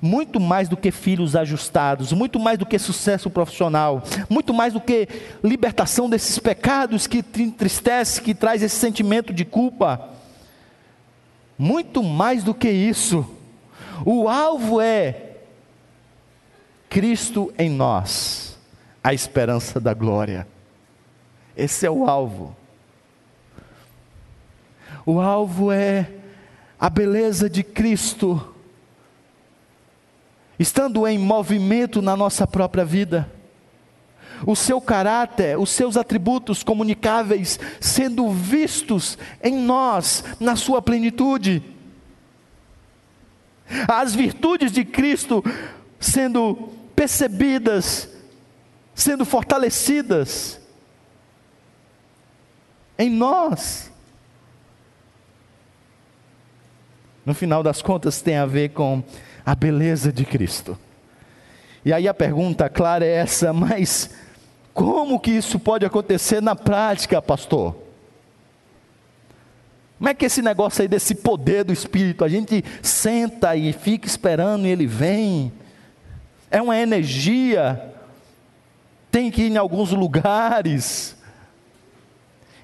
muito 0.00 0.40
mais 0.40 0.68
do 0.68 0.76
que 0.76 0.90
filhos 0.90 1.36
ajustados, 1.36 2.12
muito 2.12 2.38
mais 2.38 2.58
do 2.58 2.66
que 2.66 2.78
sucesso 2.78 3.30
profissional, 3.30 4.02
muito 4.28 4.52
mais 4.52 4.72
do 4.72 4.80
que 4.80 5.08
libertação 5.42 6.08
desses 6.08 6.38
pecados 6.38 7.06
que 7.06 7.22
te 7.22 7.42
entristece, 7.42 8.20
que 8.20 8.34
traz 8.34 8.62
esse 8.62 8.76
sentimento 8.76 9.32
de 9.32 9.44
culpa. 9.44 10.10
Muito 11.58 12.02
mais 12.02 12.42
do 12.42 12.54
que 12.54 12.70
isso. 12.70 13.28
O 14.04 14.28
alvo 14.28 14.80
é 14.80 15.36
Cristo 16.88 17.52
em 17.58 17.70
nós, 17.70 18.58
a 19.02 19.14
esperança 19.14 19.80
da 19.80 19.94
glória. 19.94 20.46
Esse 21.56 21.86
é 21.86 21.90
o 21.90 22.08
alvo. 22.08 22.56
O 25.06 25.20
alvo 25.20 25.70
é 25.70 26.10
a 26.80 26.88
beleza 26.90 27.48
de 27.48 27.62
Cristo 27.62 28.53
estando 30.58 31.06
em 31.06 31.18
movimento 31.18 32.00
na 32.00 32.16
nossa 32.16 32.46
própria 32.46 32.84
vida. 32.84 33.30
O 34.46 34.54
seu 34.54 34.80
caráter, 34.80 35.58
os 35.58 35.70
seus 35.70 35.96
atributos 35.96 36.62
comunicáveis 36.62 37.58
sendo 37.80 38.30
vistos 38.30 39.16
em 39.42 39.56
nós, 39.56 40.24
na 40.40 40.56
sua 40.56 40.82
plenitude. 40.82 41.62
As 43.88 44.14
virtudes 44.14 44.72
de 44.72 44.84
Cristo 44.84 45.42
sendo 45.98 46.70
percebidas, 46.94 48.08
sendo 48.94 49.24
fortalecidas 49.24 50.60
em 52.98 53.10
nós. 53.10 53.90
No 57.24 57.34
final 57.34 57.62
das 57.62 57.80
contas, 57.80 58.20
tem 58.20 58.36
a 58.36 58.44
ver 58.44 58.70
com 58.70 59.02
a 59.44 59.54
beleza 59.54 60.12
de 60.12 60.24
Cristo. 60.24 60.78
E 61.84 61.92
aí 61.92 62.08
a 62.08 62.14
pergunta 62.14 62.68
clara 62.68 63.04
é 63.04 63.16
essa, 63.16 63.52
mas 63.52 64.10
como 64.72 65.20
que 65.20 65.30
isso 65.30 65.58
pode 65.58 65.84
acontecer 65.84 66.40
na 66.40 66.56
prática, 66.56 67.20
pastor? 67.20 67.76
Como 69.98 70.08
é 70.08 70.14
que 70.14 70.24
esse 70.24 70.42
negócio 70.42 70.82
aí 70.82 70.88
desse 70.88 71.14
poder 71.14 71.64
do 71.64 71.72
Espírito? 71.72 72.24
A 72.24 72.28
gente 72.28 72.64
senta 72.82 73.54
e 73.54 73.72
fica 73.72 74.06
esperando 74.06 74.66
e 74.66 74.70
ele 74.70 74.86
vem. 74.86 75.52
É 76.50 76.60
uma 76.60 76.76
energia. 76.76 77.90
Tem 79.10 79.30
que 79.30 79.42
ir 79.42 79.52
em 79.52 79.56
alguns 79.56 79.92
lugares. 79.92 81.16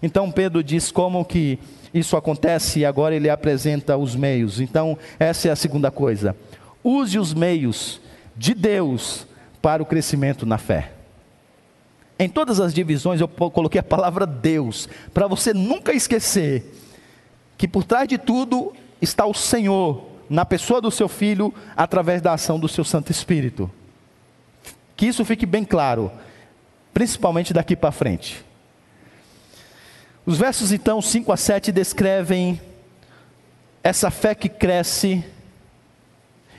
Então 0.02 0.30
Pedro 0.30 0.62
diz 0.62 0.90
como 0.90 1.24
que 1.24 1.58
isso 1.92 2.16
acontece 2.16 2.80
e 2.80 2.84
agora 2.84 3.14
ele 3.14 3.28
apresenta 3.28 3.96
os 3.96 4.14
meios. 4.14 4.60
Então, 4.60 4.96
essa 5.18 5.48
é 5.48 5.50
a 5.50 5.56
segunda 5.56 5.90
coisa. 5.90 6.36
Use 6.82 7.18
os 7.18 7.34
meios 7.34 8.00
de 8.36 8.54
Deus 8.54 9.26
para 9.60 9.82
o 9.82 9.86
crescimento 9.86 10.46
na 10.46 10.58
fé. 10.58 10.92
Em 12.18 12.28
todas 12.28 12.60
as 12.60 12.74
divisões 12.74 13.20
eu 13.20 13.28
coloquei 13.28 13.80
a 13.80 13.82
palavra 13.82 14.26
Deus, 14.26 14.88
para 15.12 15.26
você 15.26 15.54
nunca 15.54 15.92
esquecer 15.92 16.74
que 17.56 17.66
por 17.66 17.84
trás 17.84 18.08
de 18.08 18.18
tudo 18.18 18.72
está 19.00 19.26
o 19.26 19.34
Senhor, 19.34 20.06
na 20.28 20.44
pessoa 20.44 20.80
do 20.80 20.90
seu 20.90 21.08
filho, 21.08 21.52
através 21.76 22.22
da 22.22 22.32
ação 22.32 22.60
do 22.60 22.68
seu 22.68 22.84
Santo 22.84 23.10
Espírito. 23.10 23.70
Que 24.96 25.06
isso 25.06 25.24
fique 25.24 25.44
bem 25.44 25.64
claro, 25.64 26.10
principalmente 26.94 27.52
daqui 27.52 27.74
para 27.74 27.90
frente. 27.90 28.44
Os 30.24 30.38
versos 30.38 30.72
então 30.72 31.02
5 31.02 31.32
a 31.32 31.36
7 31.36 31.72
descrevem 31.72 32.60
essa 33.82 34.10
fé 34.10 34.34
que 34.34 34.48
cresce 34.48 35.24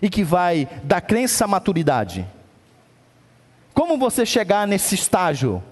e 0.02 0.10
que 0.10 0.24
vai 0.24 0.68
da 0.84 1.00
crença 1.00 1.46
à 1.46 1.48
maturidade. 1.48 2.28
Como 3.74 3.98
você 3.98 4.26
chegar 4.26 4.68
nesse 4.68 4.96
estágio 4.96 5.64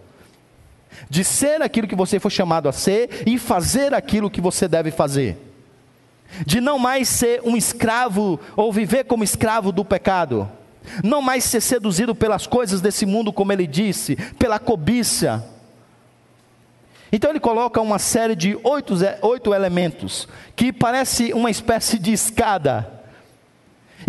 de 1.09 1.23
ser 1.23 1.61
aquilo 1.61 1.87
que 1.87 1.95
você 1.95 2.19
foi 2.19 2.31
chamado 2.31 2.69
a 2.69 2.71
ser 2.71 3.23
e 3.25 3.37
fazer 3.37 3.93
aquilo 3.93 4.29
que 4.29 4.41
você 4.41 4.67
deve 4.67 4.91
fazer? 4.91 5.37
De 6.45 6.61
não 6.61 6.77
mais 6.77 7.09
ser 7.09 7.41
um 7.43 7.57
escravo 7.57 8.39
ou 8.55 8.71
viver 8.71 9.05
como 9.05 9.23
escravo 9.23 9.71
do 9.71 9.83
pecado, 9.83 10.49
não 11.03 11.21
mais 11.21 11.43
ser 11.43 11.61
seduzido 11.61 12.13
pelas 12.13 12.45
coisas 12.45 12.81
desse 12.81 13.05
mundo, 13.05 13.33
como 13.33 13.51
ele 13.51 13.65
disse, 13.65 14.15
pela 14.37 14.59
cobiça. 14.59 15.45
Então 17.11 17.31
ele 17.31 17.39
coloca 17.39 17.81
uma 17.81 17.97
série 17.97 18.35
de 18.35 18.57
oito, 18.63 18.93
oito 19.23 19.53
elementos, 19.53 20.27
que 20.55 20.71
parece 20.71 21.33
uma 21.33 21.49
espécie 21.49 21.97
de 21.97 22.13
escada 22.13 22.98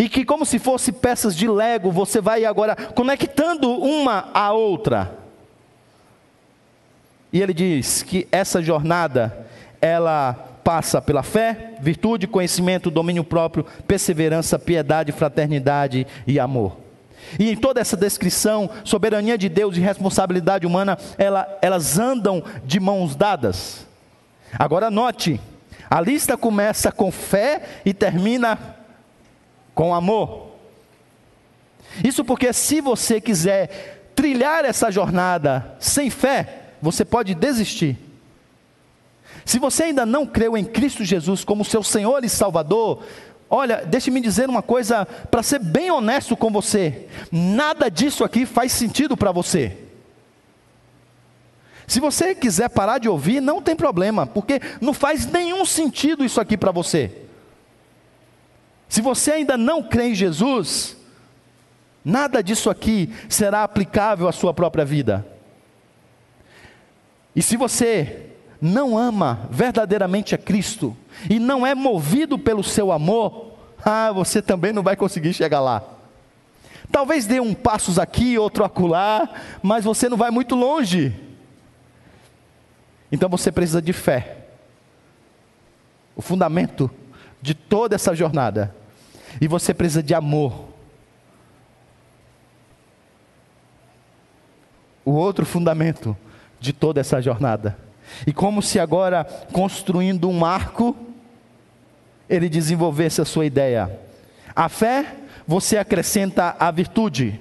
e 0.01 0.09
que, 0.09 0.25
como 0.25 0.47
se 0.47 0.57
fosse 0.57 0.91
peças 0.91 1.35
de 1.35 1.47
Lego, 1.47 1.91
você 1.91 2.19
vai 2.19 2.43
agora 2.43 2.75
conectando 2.75 3.69
uma 3.69 4.31
à 4.33 4.51
outra. 4.51 5.15
E 7.31 7.39
ele 7.39 7.53
diz 7.53 8.01
que 8.01 8.27
essa 8.31 8.63
jornada, 8.63 9.45
ela 9.79 10.33
passa 10.63 10.99
pela 10.99 11.21
fé, 11.21 11.75
virtude, 11.79 12.25
conhecimento, 12.25 12.89
domínio 12.89 13.23
próprio, 13.23 13.63
perseverança, 13.87 14.57
piedade, 14.57 15.11
fraternidade 15.11 16.07
e 16.25 16.39
amor. 16.39 16.77
E 17.37 17.51
em 17.51 17.55
toda 17.55 17.79
essa 17.79 17.95
descrição, 17.95 18.71
soberania 18.83 19.37
de 19.37 19.47
Deus 19.49 19.77
e 19.77 19.81
responsabilidade 19.81 20.65
humana, 20.65 20.97
ela, 21.15 21.59
elas 21.61 21.99
andam 21.99 22.43
de 22.65 22.79
mãos 22.79 23.15
dadas. 23.15 23.85
Agora 24.57 24.89
note, 24.89 25.39
a 25.87 26.01
lista 26.01 26.35
começa 26.35 26.91
com 26.91 27.11
fé 27.11 27.61
e 27.85 27.93
termina 27.93 28.80
com 29.73 29.93
amor. 29.93 30.51
Isso 32.03 32.23
porque 32.23 32.53
se 32.53 32.81
você 32.81 33.19
quiser 33.19 34.11
trilhar 34.15 34.65
essa 34.65 34.91
jornada 34.91 35.75
sem 35.79 36.09
fé, 36.09 36.73
você 36.81 37.03
pode 37.03 37.33
desistir. 37.35 37.97
Se 39.45 39.59
você 39.59 39.83
ainda 39.83 40.05
não 40.05 40.25
creu 40.25 40.55
em 40.55 40.63
Cristo 40.63 41.03
Jesus 41.03 41.43
como 41.43 41.65
seu 41.65 41.83
Senhor 41.83 42.23
e 42.23 42.29
Salvador, 42.29 43.03
olha, 43.49 43.83
deixe-me 43.85 44.21
dizer 44.21 44.49
uma 44.49 44.61
coisa 44.61 45.05
para 45.05 45.43
ser 45.43 45.59
bem 45.59 45.91
honesto 45.91 46.37
com 46.37 46.51
você: 46.51 47.07
nada 47.31 47.89
disso 47.89 48.23
aqui 48.23 48.45
faz 48.45 48.71
sentido 48.71 49.17
para 49.17 49.31
você. 49.31 49.77
Se 51.87 51.99
você 51.99 52.33
quiser 52.33 52.69
parar 52.69 52.99
de 52.99 53.09
ouvir, 53.09 53.41
não 53.41 53.61
tem 53.61 53.75
problema, 53.75 54.25
porque 54.25 54.61
não 54.79 54.93
faz 54.93 55.25
nenhum 55.25 55.65
sentido 55.65 56.23
isso 56.23 56.39
aqui 56.39 56.55
para 56.55 56.71
você. 56.71 57.11
Se 58.91 58.99
você 59.01 59.31
ainda 59.31 59.55
não 59.55 59.81
crê 59.81 60.09
em 60.09 60.13
Jesus, 60.13 60.97
nada 62.03 62.43
disso 62.43 62.69
aqui 62.69 63.09
será 63.29 63.63
aplicável 63.63 64.27
à 64.27 64.33
sua 64.33 64.53
própria 64.53 64.83
vida. 64.83 65.25
E 67.33 67.41
se 67.41 67.55
você 67.55 68.31
não 68.61 68.97
ama 68.97 69.47
verdadeiramente 69.49 70.35
a 70.35 70.37
Cristo 70.37 70.93
e 71.29 71.39
não 71.39 71.65
é 71.65 71.73
movido 71.73 72.37
pelo 72.37 72.61
seu 72.65 72.91
amor, 72.91 73.53
ah, 73.81 74.11
você 74.11 74.41
também 74.41 74.73
não 74.73 74.83
vai 74.83 74.97
conseguir 74.97 75.31
chegar 75.31 75.61
lá. 75.61 75.81
Talvez 76.91 77.25
dê 77.25 77.39
um 77.39 77.53
passos 77.53 77.97
aqui, 77.97 78.37
outro 78.37 78.65
acolá, 78.65 79.29
mas 79.63 79.85
você 79.85 80.09
não 80.09 80.17
vai 80.17 80.31
muito 80.31 80.53
longe. 80.53 81.15
Então 83.09 83.29
você 83.29 83.53
precisa 83.53 83.81
de 83.81 83.93
fé. 83.93 84.47
O 86.13 86.21
fundamento 86.21 86.91
de 87.41 87.53
toda 87.53 87.95
essa 87.95 88.13
jornada 88.13 88.80
e 89.39 89.47
você 89.47 89.73
precisa 89.73 90.03
de 90.03 90.13
amor. 90.13 90.69
O 95.05 95.11
outro 95.11 95.45
fundamento 95.45 96.15
de 96.59 96.73
toda 96.73 96.99
essa 96.99 97.21
jornada. 97.21 97.77
E 98.25 98.33
como 98.33 98.61
se 98.61 98.79
agora, 98.79 99.23
construindo 99.51 100.29
um 100.29 100.45
arco, 100.45 100.95
ele 102.29 102.47
desenvolvesse 102.47 103.21
a 103.21 103.25
sua 103.25 103.45
ideia. 103.45 103.99
A 104.55 104.69
fé, 104.69 105.15
você 105.47 105.77
acrescenta 105.77 106.55
a 106.59 106.69
virtude. 106.71 107.39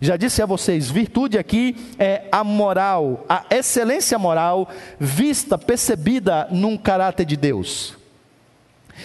Já 0.00 0.16
disse 0.16 0.42
a 0.42 0.46
vocês, 0.46 0.90
virtude 0.90 1.38
aqui 1.38 1.76
é 1.96 2.24
a 2.32 2.42
moral, 2.42 3.24
a 3.28 3.44
excelência 3.50 4.18
moral 4.18 4.68
vista, 4.98 5.56
percebida 5.56 6.48
num 6.50 6.76
caráter 6.76 7.24
de 7.24 7.36
Deus. 7.36 7.96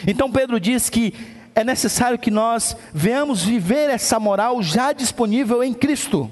Então 0.08 0.32
Pedro 0.32 0.60
diz 0.60 0.90
que 0.90 1.14
é 1.58 1.64
necessário 1.64 2.20
que 2.20 2.30
nós 2.30 2.78
venhamos 2.94 3.44
viver 3.44 3.90
essa 3.90 4.20
moral 4.20 4.62
já 4.62 4.94
disponível 4.94 5.64
em 5.64 5.74
Cristo. 5.74 6.30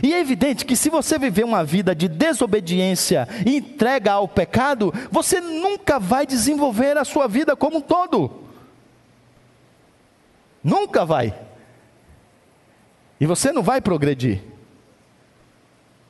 E 0.00 0.14
é 0.14 0.20
evidente 0.20 0.64
que 0.64 0.76
se 0.76 0.88
você 0.88 1.18
viver 1.18 1.44
uma 1.44 1.64
vida 1.64 1.92
de 1.92 2.06
desobediência 2.06 3.26
e 3.44 3.56
entrega 3.56 4.12
ao 4.12 4.28
pecado, 4.28 4.94
você 5.10 5.40
nunca 5.40 5.98
vai 5.98 6.24
desenvolver 6.24 6.96
a 6.96 7.04
sua 7.04 7.26
vida 7.26 7.56
como 7.56 7.78
um 7.78 7.80
todo. 7.80 8.44
Nunca 10.62 11.04
vai. 11.04 11.34
E 13.18 13.26
você 13.26 13.50
não 13.50 13.62
vai 13.62 13.80
progredir. 13.80 14.40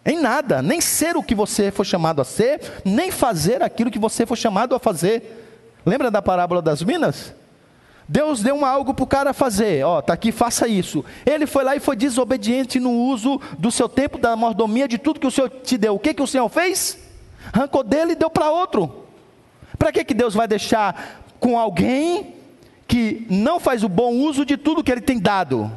Em 0.05 0.21
nada, 0.21 0.61
nem 0.61 0.83
ser 0.83 1.17
o 1.17 1.23
que 1.23 1.35
você 1.35 1.71
foi 1.71 1.87
chamado 1.87 2.21
a 2.21 2.27
ser, 2.27 2.61
nem 2.85 3.11
fazer 3.11 3.63
aquilo 3.63 3.91
que 3.91 3.99
você 3.99 4.27
foi 4.27 4.37
chamado 4.37 4.75
a 4.75 4.79
fazer. 4.79 5.81
Lembra 5.87 6.11
da 6.11 6.21
parábola 6.21 6.61
das 6.61 6.83
minas? 6.83 7.33
Deus 8.09 8.43
deu 8.43 8.65
algo 8.65 8.93
para 8.93 9.03
o 9.03 9.07
cara 9.07 9.33
fazer, 9.33 9.85
ó, 9.85 10.03
tá 10.03 10.13
aqui, 10.13 10.31
faça 10.31 10.69
isso. 10.69 11.05
Ele 11.25 11.47
foi 11.47 11.65
lá 11.65 11.75
e 11.75 11.81
foi 11.81 11.97
desobediente 11.97 12.79
no 12.79 12.91
uso 12.91 13.41
do 13.59 13.71
seu 13.71 13.89
tempo, 13.89 14.19
da 14.19 14.37
mordomia, 14.37 14.87
de 14.87 14.99
tudo 14.99 15.19
que 15.19 15.27
o 15.27 15.31
Senhor 15.31 15.49
te 15.49 15.79
deu. 15.79 15.95
O 15.95 15.99
que, 15.99 16.13
que 16.13 16.23
o 16.23 16.27
Senhor 16.27 16.49
fez? 16.51 16.99
Arrancou 17.53 17.83
dele 17.83 18.13
e 18.13 18.17
deu 18.17 18.29
para 18.29 18.51
outro. 18.51 19.05
Para 19.79 19.91
que, 19.91 20.05
que 20.05 20.15
Deus 20.15 20.35
vai 20.35 20.47
deixar 20.47 21.23
com 21.41 21.59
alguém 21.59 22.35
que 22.87 23.27
não 23.31 23.59
faz 23.59 23.83
o 23.83 23.89
bom 23.89 24.13
uso 24.13 24.45
de 24.45 24.59
tudo 24.59 24.85
que 24.85 24.93
ele 24.93 25.01
tem 25.01 25.19
dado? 25.19 25.73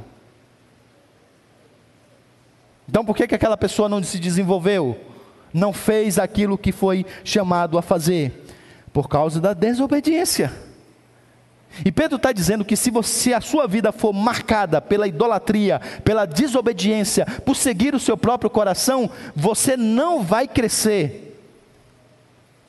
Então 2.89 3.05
por 3.05 3.15
que, 3.15 3.27
que 3.27 3.35
aquela 3.35 3.57
pessoa 3.57 3.87
não 3.87 4.03
se 4.03 4.19
desenvolveu? 4.19 4.99
Não 5.53 5.71
fez 5.71 6.19
aquilo 6.19 6.57
que 6.57 6.73
foi 6.73 7.05
chamado 7.23 7.77
a 7.77 7.81
fazer? 7.81 8.45
Por 8.91 9.07
causa 9.07 9.39
da 9.39 9.53
desobediência. 9.53 10.66
E 11.85 11.91
Pedro 11.91 12.17
está 12.17 12.31
dizendo 12.31 12.65
que 12.65 12.75
se, 12.75 12.89
você, 12.89 13.33
a 13.33 13.41
sua 13.41 13.67
vida 13.67 13.91
for 13.91 14.13
marcada 14.13 14.81
pela 14.81 15.07
idolatria, 15.07 15.79
pela 16.03 16.25
desobediência, 16.25 17.25
por 17.45 17.55
seguir 17.55 17.93
o 17.93 17.99
seu 17.99 18.17
próprio 18.17 18.49
coração, 18.49 19.09
você 19.35 19.77
não 19.77 20.23
vai 20.23 20.47
crescer 20.47 21.39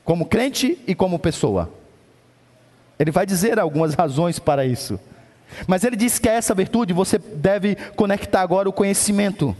como 0.03 0.25
crente 0.25 0.77
e 0.87 0.95
como 0.95 1.19
pessoa. 1.19 1.71
Ele 2.97 3.11
vai 3.11 3.25
dizer 3.25 3.59
algumas 3.59 3.93
razões 3.95 4.39
para 4.39 4.65
isso. 4.65 4.99
Mas 5.67 5.83
ele 5.83 5.95
diz 5.95 6.19
que 6.19 6.29
a 6.29 6.33
essa 6.33 6.53
virtude 6.53 6.93
você 6.93 7.17
deve 7.17 7.75
conectar 7.95 8.41
agora 8.41 8.69
o 8.69 8.73
conhecimento. 8.73 9.55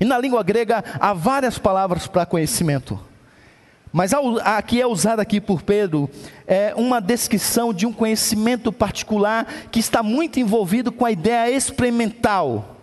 E 0.00 0.04
na 0.04 0.18
língua 0.18 0.42
grega 0.42 0.84
há 0.98 1.12
várias 1.12 1.58
palavras 1.58 2.06
para 2.06 2.26
conhecimento. 2.26 2.98
Mas 3.94 4.12
a 4.12 4.60
que 4.60 4.80
é 4.80 4.86
usada 4.88 5.22
aqui 5.22 5.40
por 5.40 5.62
Pedro 5.62 6.10
é 6.48 6.74
uma 6.76 7.00
descrição 7.00 7.72
de 7.72 7.86
um 7.86 7.92
conhecimento 7.92 8.72
particular 8.72 9.46
que 9.70 9.78
está 9.78 10.02
muito 10.02 10.40
envolvido 10.40 10.90
com 10.90 11.04
a 11.04 11.12
ideia 11.12 11.48
experimental. 11.54 12.76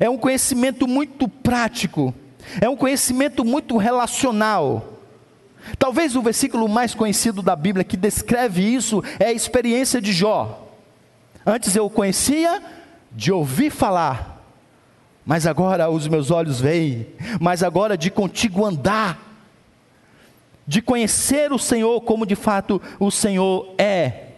É 0.00 0.08
um 0.08 0.16
conhecimento 0.16 0.88
muito 0.88 1.28
prático, 1.28 2.14
é 2.58 2.66
um 2.70 2.74
conhecimento 2.74 3.44
muito 3.44 3.76
relacional. 3.76 4.94
Talvez 5.78 6.16
o 6.16 6.22
versículo 6.22 6.66
mais 6.70 6.94
conhecido 6.94 7.42
da 7.42 7.54
Bíblia 7.54 7.84
que 7.84 7.98
descreve 7.98 8.62
isso 8.62 9.04
é 9.18 9.26
a 9.26 9.32
experiência 9.34 10.00
de 10.00 10.10
Jó. 10.10 10.70
Antes 11.44 11.76
eu 11.76 11.84
o 11.84 11.90
conhecia 11.90 12.62
de 13.12 13.30
ouvir 13.30 13.68
falar, 13.68 14.42
mas 15.22 15.46
agora 15.46 15.90
os 15.90 16.08
meus 16.08 16.30
olhos 16.30 16.58
veem, 16.58 17.08
mas 17.38 17.62
agora 17.62 17.94
de 17.94 18.10
contigo 18.10 18.64
andar, 18.64 19.29
de 20.70 20.80
conhecer 20.80 21.52
o 21.52 21.58
Senhor 21.58 22.00
como 22.02 22.24
de 22.24 22.36
fato 22.36 22.80
o 23.00 23.10
Senhor 23.10 23.74
é. 23.76 24.28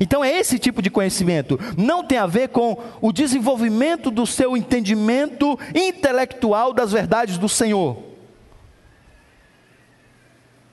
Então 0.00 0.24
é 0.24 0.36
esse 0.36 0.58
tipo 0.58 0.82
de 0.82 0.90
conhecimento, 0.90 1.56
não 1.76 2.02
tem 2.02 2.18
a 2.18 2.26
ver 2.26 2.48
com 2.48 2.76
o 3.00 3.12
desenvolvimento 3.12 4.10
do 4.10 4.26
seu 4.26 4.56
entendimento 4.56 5.56
intelectual 5.72 6.72
das 6.72 6.90
verdades 6.90 7.38
do 7.38 7.48
Senhor. 7.48 7.96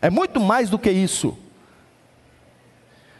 É 0.01 0.09
muito 0.09 0.39
mais 0.39 0.71
do 0.71 0.79
que 0.79 0.89
isso. 0.89 1.37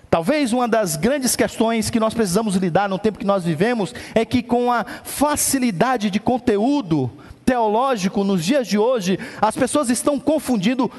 Talvez 0.10 0.54
uma 0.54 0.68
das 0.68 0.96
grandes 0.96 1.36
questões 1.36 1.92
que 1.92 2.00
nós 2.00 2.16
precisamos 2.16 2.56
lidar 2.56 2.90
no 2.90 2.98
tempo 2.98 3.20
que 3.20 3.26
nós 3.26 3.44
vivemos 3.44 3.94
é 4.16 4.26
que, 4.26 4.42
com 4.42 4.72
a 4.72 4.84
facilidade 5.04 6.10
de 6.10 6.20
conteúdo 6.20 7.12
teológico 7.46 8.24
nos 8.24 8.44
dias 8.44 8.68
de 8.68 8.78
hoje, 8.78 9.20
as 9.42 9.56
pessoas 9.56 9.90
estão 9.90 10.20
confundindo 10.20 10.92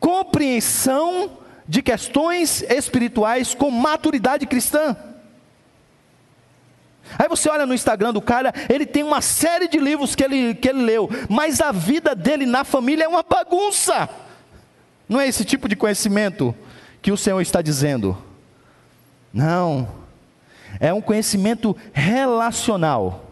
compreensão 0.00 1.30
de 1.68 1.82
questões 1.82 2.62
espirituais 2.62 3.54
com 3.54 3.70
maturidade 3.70 4.46
cristã. 4.46 4.96
Aí 7.18 7.28
você 7.28 7.48
olha 7.48 7.66
no 7.66 7.74
Instagram 7.74 8.12
do 8.12 8.20
cara, 8.20 8.52
ele 8.68 8.84
tem 8.84 9.02
uma 9.02 9.20
série 9.20 9.68
de 9.68 9.78
livros 9.78 10.14
que 10.14 10.24
ele, 10.24 10.54
que 10.54 10.68
ele 10.68 10.82
leu, 10.82 11.08
mas 11.28 11.60
a 11.60 11.70
vida 11.70 12.14
dele 12.14 12.46
na 12.46 12.64
família 12.64 13.04
é 13.04 13.08
uma 13.08 13.22
bagunça. 13.22 14.08
Não 15.08 15.20
é 15.20 15.28
esse 15.28 15.44
tipo 15.44 15.68
de 15.68 15.76
conhecimento 15.76 16.54
que 17.00 17.12
o 17.12 17.16
Senhor 17.16 17.40
está 17.40 17.62
dizendo. 17.62 18.16
Não. 19.32 19.88
É 20.80 20.92
um 20.92 21.00
conhecimento 21.00 21.76
relacional. 21.92 23.25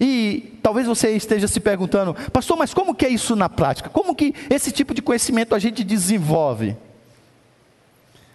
E 0.00 0.58
talvez 0.62 0.86
você 0.86 1.10
esteja 1.10 1.48
se 1.48 1.58
perguntando, 1.60 2.14
pastor, 2.32 2.56
mas 2.56 2.72
como 2.72 2.94
que 2.94 3.06
é 3.06 3.08
isso 3.08 3.34
na 3.34 3.48
prática? 3.48 3.88
Como 3.88 4.14
que 4.14 4.34
esse 4.48 4.70
tipo 4.70 4.94
de 4.94 5.02
conhecimento 5.02 5.54
a 5.54 5.58
gente 5.58 5.82
desenvolve? 5.82 6.76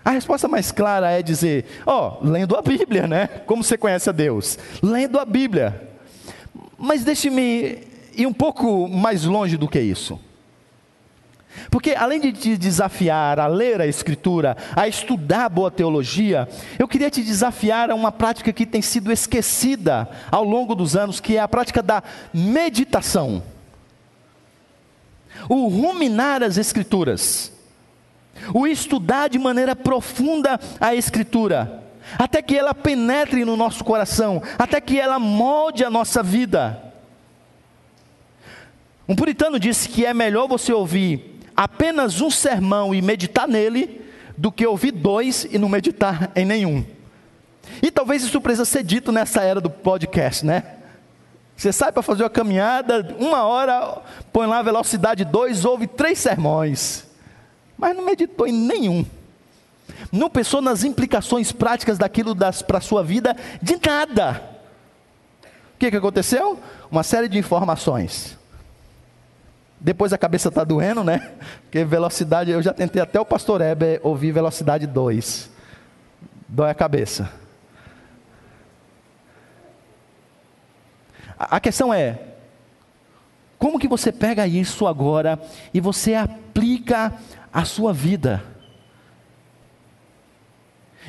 A 0.04 0.12
resposta 0.12 0.48
mais 0.48 0.72
clara 0.72 1.10
é 1.12 1.22
dizer, 1.22 1.66
ó, 1.86 2.18
oh, 2.22 2.28
lendo 2.28 2.58
a 2.58 2.62
Bíblia, 2.62 3.08
né? 3.08 3.28
Como 3.46 3.64
você 3.64 3.78
conhece 3.78 4.10
a 4.10 4.14
Deus? 4.14 4.60
Lendo 4.82 5.18
a 5.18 5.24
Bíblia. 5.24 5.90
Mas 6.78 7.06
deixe-me 7.06 7.88
ir 8.16 8.28
um 8.28 8.34
pouco 8.34 8.90
mais 8.90 9.24
longe 9.24 9.56
do 9.56 9.68
que 9.68 9.80
isso. 9.80 10.20
Porque 11.70 11.92
além 11.92 12.20
de 12.20 12.32
te 12.32 12.58
desafiar 12.58 13.40
a 13.40 13.48
ler 13.48 13.82
a 13.82 13.88
Escritura, 13.88 14.58
a 14.76 14.88
estudar 14.88 15.50
boa 15.50 15.70
teologia, 15.70 16.48
eu 16.78 16.88
queria 16.88 17.10
te 17.10 17.22
desafiar 17.22 17.92
a 17.92 17.96
uma 17.96 18.12
prática 18.12 18.52
que 18.52 18.66
tem 18.66 18.82
sido 18.82 19.12
esquecida 19.12 20.10
ao 20.32 20.44
longo 20.44 20.76
dos 20.76 20.96
anos, 20.96 21.20
que 21.20 21.38
é 21.38 21.40
a 21.40 21.48
prática 21.48 21.82
da 21.82 22.04
meditação. 22.34 23.44
O 25.50 25.68
ruminar 25.68 26.44
as 26.44 26.58
Escrituras 26.58 27.54
o 28.54 28.66
estudar 28.68 29.30
de 29.30 29.38
maneira 29.38 29.76
profunda 29.76 30.60
a 30.80 30.96
Escritura, 30.96 31.84
até 32.18 32.42
que 32.42 32.58
ela 32.58 32.74
penetre 32.74 33.46
no 33.46 33.56
nosso 33.56 33.84
coração, 33.84 34.42
até 34.58 34.82
que 34.82 35.00
ela 35.00 35.20
molde 35.20 35.86
a 35.86 35.90
nossa 35.90 36.24
vida. 36.24 36.82
Um 39.08 39.16
puritano 39.16 39.60
disse 39.60 39.90
que 39.90 40.06
é 40.06 40.14
melhor 40.14 40.48
você 40.48 40.72
ouvir 40.72 41.33
apenas 41.56 42.22
um 42.22 42.30
sermão 42.30 42.94
e 42.94 43.02
meditar 43.02 43.48
nele, 43.48 44.02
do 44.38 44.52
que 44.52 44.66
ouvir 44.66 44.92
dois 44.92 45.48
e 45.52 45.58
não 45.58 45.70
meditar 45.70 46.32
em 46.36 46.46
nenhum. 46.46 46.86
E 47.82 47.92
talvez 47.92 48.24
isso 48.24 48.42
precisa 48.42 48.66
ser 48.66 48.84
dito 48.84 49.12
nessa 49.12 49.42
era 49.42 49.62
do 49.62 49.70
podcast, 49.70 50.46
né? 50.46 50.64
Você 51.56 51.72
sai 51.72 51.92
para 51.92 52.02
fazer 52.02 52.24
uma 52.24 52.30
caminhada, 52.30 53.16
uma 53.20 53.44
hora, 53.44 54.02
põe 54.32 54.48
lá 54.48 54.60
a 54.60 54.64
velocidade 54.64 55.24
2, 55.24 55.66
ouve 55.66 55.86
três 55.86 56.18
sermões 56.18 57.14
mas 57.84 57.98
não 57.98 58.06
meditou 58.06 58.48
em 58.48 58.54
nenhum. 58.54 59.06
Não 60.10 60.30
pensou 60.30 60.62
nas 60.62 60.86
implicações 60.86 61.52
práticas 61.52 61.98
daquilo 61.98 62.34
para 62.66 62.78
a 62.78 62.82
sua 62.82 63.04
vida, 63.04 63.36
de 63.62 63.78
nada. 63.86 64.42
O 65.76 65.80
que, 65.80 65.92
que 65.92 65.98
aconteceu? 65.98 66.58
Uma 66.90 67.04
série 67.04 67.28
de 67.28 67.38
informações. 67.38 68.38
Depois 69.84 70.14
a 70.14 70.18
cabeça 70.18 70.48
está 70.48 70.64
doendo, 70.64 71.04
né? 71.04 71.34
Porque 71.64 71.84
velocidade, 71.84 72.50
eu 72.50 72.62
já 72.62 72.74
tentei 72.74 73.02
até 73.02 73.20
o 73.20 73.26
pastor 73.26 73.60
Heber 73.60 74.00
ouvir 74.02 74.32
velocidade 74.32 74.88
2. 74.88 75.52
Dói 76.48 76.70
a 76.70 76.74
cabeça. 76.74 77.30
A 81.38 81.60
questão 81.60 81.94
é, 81.94 82.18
como 83.60 83.78
que 83.78 83.90
você 83.90 84.10
pega 84.10 84.48
isso 84.48 84.88
agora 84.88 85.38
e 85.74 85.82
você 85.82 86.16
aplica 86.16 87.14
a 87.52 87.66
sua 87.66 87.92
vida. 87.92 88.42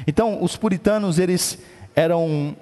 Então, 0.05 0.43
os 0.43 0.57
puritanos, 0.57 1.21
eles 1.21 1.61
eram 1.95 2.57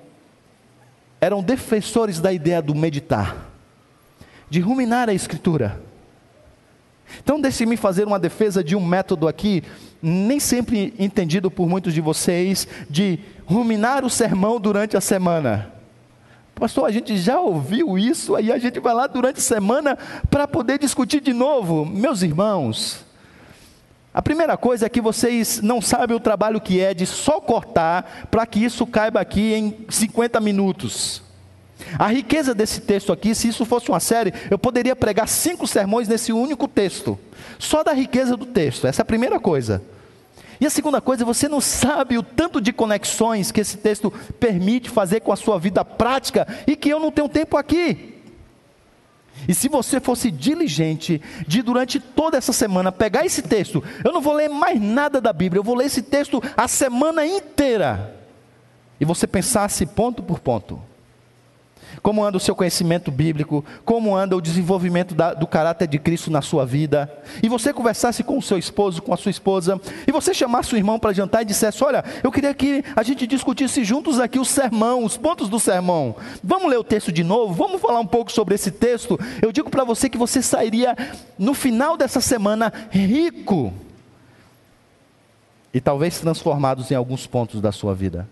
eram 1.18 1.42
defensores 1.42 2.20
da 2.20 2.32
ideia 2.32 2.60
do 2.60 2.74
meditar, 2.74 3.48
de 4.50 4.60
ruminar 4.60 5.08
a 5.08 5.14
escritura. 5.14 5.91
Então, 7.20 7.40
deixe-me 7.40 7.76
fazer 7.76 8.06
uma 8.06 8.18
defesa 8.18 8.62
de 8.62 8.76
um 8.76 8.84
método 8.84 9.26
aqui, 9.26 9.62
nem 10.00 10.38
sempre 10.38 10.94
entendido 10.98 11.50
por 11.50 11.68
muitos 11.68 11.92
de 11.92 12.00
vocês, 12.00 12.68
de 12.88 13.18
ruminar 13.44 14.04
o 14.04 14.10
sermão 14.10 14.60
durante 14.60 14.96
a 14.96 15.00
semana. 15.00 15.72
Pastor, 16.54 16.86
a 16.86 16.92
gente 16.92 17.16
já 17.16 17.40
ouviu 17.40 17.98
isso, 17.98 18.36
aí 18.36 18.52
a 18.52 18.58
gente 18.58 18.78
vai 18.78 18.94
lá 18.94 19.06
durante 19.06 19.38
a 19.38 19.42
semana 19.42 19.98
para 20.30 20.46
poder 20.46 20.78
discutir 20.78 21.20
de 21.20 21.32
novo. 21.32 21.84
Meus 21.84 22.22
irmãos, 22.22 23.04
a 24.14 24.20
primeira 24.20 24.56
coisa 24.56 24.86
é 24.86 24.88
que 24.88 25.00
vocês 25.00 25.60
não 25.62 25.80
sabem 25.80 26.16
o 26.16 26.20
trabalho 26.20 26.60
que 26.60 26.80
é 26.80 26.92
de 26.92 27.06
só 27.06 27.40
cortar 27.40 28.28
para 28.30 28.46
que 28.46 28.62
isso 28.62 28.86
caiba 28.86 29.20
aqui 29.20 29.54
em 29.54 29.86
50 29.88 30.38
minutos. 30.38 31.22
A 31.98 32.08
riqueza 32.08 32.54
desse 32.54 32.80
texto 32.80 33.12
aqui, 33.12 33.34
se 33.34 33.48
isso 33.48 33.64
fosse 33.64 33.88
uma 33.88 34.00
série, 34.00 34.32
eu 34.50 34.58
poderia 34.58 34.96
pregar 34.96 35.28
cinco 35.28 35.66
sermões 35.66 36.08
nesse 36.08 36.32
único 36.32 36.66
texto. 36.68 37.18
Só 37.58 37.82
da 37.82 37.92
riqueza 37.92 38.36
do 38.36 38.46
texto. 38.46 38.86
Essa 38.86 39.02
é 39.02 39.04
a 39.04 39.06
primeira 39.06 39.38
coisa. 39.38 39.82
E 40.60 40.66
a 40.66 40.70
segunda 40.70 41.00
coisa, 41.00 41.24
você 41.24 41.48
não 41.48 41.60
sabe 41.60 42.16
o 42.16 42.22
tanto 42.22 42.60
de 42.60 42.72
conexões 42.72 43.50
que 43.50 43.60
esse 43.60 43.78
texto 43.78 44.12
permite 44.38 44.88
fazer 44.88 45.20
com 45.20 45.32
a 45.32 45.36
sua 45.36 45.58
vida 45.58 45.84
prática 45.84 46.46
e 46.66 46.76
que 46.76 46.88
eu 46.88 47.00
não 47.00 47.10
tenho 47.10 47.28
tempo 47.28 47.56
aqui. 47.56 48.20
E 49.48 49.54
se 49.54 49.68
você 49.68 49.98
fosse 49.98 50.30
diligente 50.30 51.20
de 51.48 51.62
durante 51.62 51.98
toda 51.98 52.38
essa 52.38 52.52
semana 52.52 52.92
pegar 52.92 53.26
esse 53.26 53.42
texto, 53.42 53.82
eu 54.04 54.12
não 54.12 54.20
vou 54.20 54.34
ler 54.34 54.48
mais 54.48 54.80
nada 54.80 55.20
da 55.20 55.32
Bíblia, 55.32 55.58
eu 55.58 55.64
vou 55.64 55.74
ler 55.74 55.86
esse 55.86 56.02
texto 56.02 56.40
a 56.56 56.68
semana 56.68 57.26
inteira. 57.26 58.14
E 59.00 59.04
você 59.04 59.26
pensasse 59.26 59.84
ponto 59.84 60.22
por 60.22 60.38
ponto 60.38 60.80
como 62.02 62.24
anda 62.24 62.36
o 62.36 62.40
seu 62.40 62.54
conhecimento 62.54 63.10
bíblico, 63.10 63.64
como 63.84 64.16
anda 64.16 64.36
o 64.36 64.40
desenvolvimento 64.40 65.14
da, 65.14 65.32
do 65.32 65.46
caráter 65.46 65.86
de 65.86 65.98
Cristo 65.98 66.30
na 66.30 66.42
sua 66.42 66.66
vida, 66.66 67.10
e 67.42 67.48
você 67.48 67.72
conversasse 67.72 68.24
com 68.24 68.36
o 68.36 68.42
seu 68.42 68.58
esposo, 68.58 69.00
com 69.00 69.14
a 69.14 69.16
sua 69.16 69.30
esposa, 69.30 69.80
e 70.06 70.10
você 70.10 70.34
chamasse 70.34 70.74
o 70.74 70.76
irmão 70.76 70.98
para 70.98 71.12
jantar 71.12 71.42
e 71.42 71.44
dissesse: 71.44 71.84
Olha, 71.84 72.04
eu 72.22 72.32
queria 72.32 72.52
que 72.52 72.84
a 72.96 73.02
gente 73.02 73.26
discutisse 73.26 73.84
juntos 73.84 74.18
aqui 74.18 74.38
o 74.38 74.44
sermão, 74.44 75.04
os 75.04 75.16
pontos 75.16 75.48
do 75.48 75.60
sermão. 75.60 76.16
Vamos 76.42 76.68
ler 76.68 76.78
o 76.78 76.84
texto 76.84 77.12
de 77.12 77.22
novo? 77.22 77.54
Vamos 77.54 77.80
falar 77.80 78.00
um 78.00 78.06
pouco 78.06 78.32
sobre 78.32 78.54
esse 78.54 78.70
texto? 78.70 79.18
Eu 79.40 79.52
digo 79.52 79.70
para 79.70 79.84
você 79.84 80.08
que 80.08 80.18
você 80.18 80.42
sairia 80.42 80.96
no 81.38 81.54
final 81.54 81.96
dessa 81.96 82.20
semana 82.20 82.72
rico 82.90 83.72
e 85.72 85.80
talvez 85.80 86.18
transformados 86.18 86.90
em 86.90 86.94
alguns 86.94 87.26
pontos 87.26 87.60
da 87.60 87.70
sua 87.70 87.94
vida. 87.94 88.28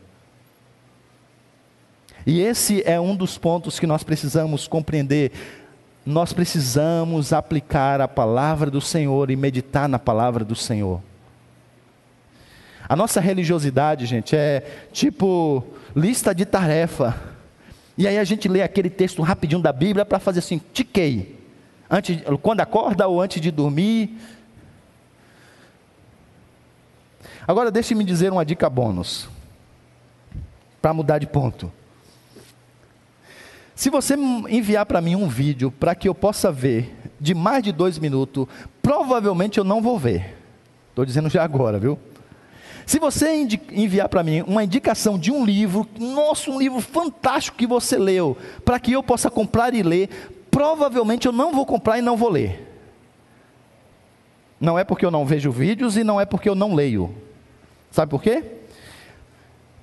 E 2.30 2.42
esse 2.42 2.80
é 2.86 3.00
um 3.00 3.16
dos 3.16 3.36
pontos 3.36 3.80
que 3.80 3.88
nós 3.88 4.04
precisamos 4.04 4.68
compreender. 4.68 5.32
Nós 6.06 6.32
precisamos 6.32 7.32
aplicar 7.32 8.00
a 8.00 8.06
palavra 8.06 8.70
do 8.70 8.80
Senhor 8.80 9.32
e 9.32 9.34
meditar 9.34 9.88
na 9.88 9.98
palavra 9.98 10.44
do 10.44 10.54
Senhor. 10.54 11.02
A 12.88 12.94
nossa 12.94 13.20
religiosidade, 13.20 14.06
gente, 14.06 14.36
é 14.36 14.64
tipo 14.92 15.64
lista 15.96 16.32
de 16.32 16.44
tarefa. 16.44 17.20
E 17.98 18.06
aí 18.06 18.16
a 18.16 18.22
gente 18.22 18.46
lê 18.46 18.62
aquele 18.62 18.90
texto 18.90 19.22
rapidinho 19.22 19.60
da 19.60 19.72
Bíblia 19.72 20.04
para 20.04 20.20
fazer 20.20 20.38
assim, 20.38 20.60
tiquei. 20.72 21.36
Antes, 21.90 22.22
quando 22.42 22.60
acorda 22.60 23.08
ou 23.08 23.20
antes 23.20 23.42
de 23.42 23.50
dormir. 23.50 24.16
Agora 27.44 27.72
deixe-me 27.72 28.04
dizer 28.04 28.30
uma 28.30 28.44
dica 28.44 28.70
bônus. 28.70 29.28
Para 30.80 30.94
mudar 30.94 31.18
de 31.18 31.26
ponto. 31.26 31.72
Se 33.80 33.88
você 33.88 34.14
enviar 34.50 34.84
para 34.84 35.00
mim 35.00 35.16
um 35.16 35.26
vídeo 35.26 35.70
para 35.70 35.94
que 35.94 36.06
eu 36.06 36.14
possa 36.14 36.52
ver 36.52 36.94
de 37.18 37.32
mais 37.32 37.62
de 37.62 37.72
dois 37.72 37.98
minutos, 37.98 38.46
provavelmente 38.82 39.56
eu 39.56 39.64
não 39.64 39.80
vou 39.80 39.98
ver. 39.98 40.36
Estou 40.90 41.02
dizendo 41.02 41.30
já 41.30 41.42
agora, 41.42 41.78
viu? 41.78 41.98
Se 42.84 42.98
você 42.98 43.48
enviar 43.72 44.06
para 44.10 44.22
mim 44.22 44.42
uma 44.42 44.62
indicação 44.62 45.18
de 45.18 45.32
um 45.32 45.46
livro, 45.46 45.88
nossa, 45.98 46.50
um 46.50 46.58
livro 46.58 46.78
fantástico 46.82 47.56
que 47.56 47.66
você 47.66 47.96
leu, 47.96 48.36
para 48.66 48.78
que 48.78 48.92
eu 48.92 49.02
possa 49.02 49.30
comprar 49.30 49.72
e 49.72 49.82
ler, 49.82 50.10
provavelmente 50.50 51.26
eu 51.26 51.32
não 51.32 51.50
vou 51.50 51.64
comprar 51.64 51.98
e 51.98 52.02
não 52.02 52.18
vou 52.18 52.28
ler. 52.28 52.70
Não 54.60 54.78
é 54.78 54.84
porque 54.84 55.06
eu 55.06 55.10
não 55.10 55.24
vejo 55.24 55.50
vídeos 55.50 55.96
e 55.96 56.04
não 56.04 56.20
é 56.20 56.26
porque 56.26 56.50
eu 56.50 56.54
não 56.54 56.74
leio. 56.74 57.14
Sabe 57.90 58.10
por 58.10 58.22
quê? 58.22 58.44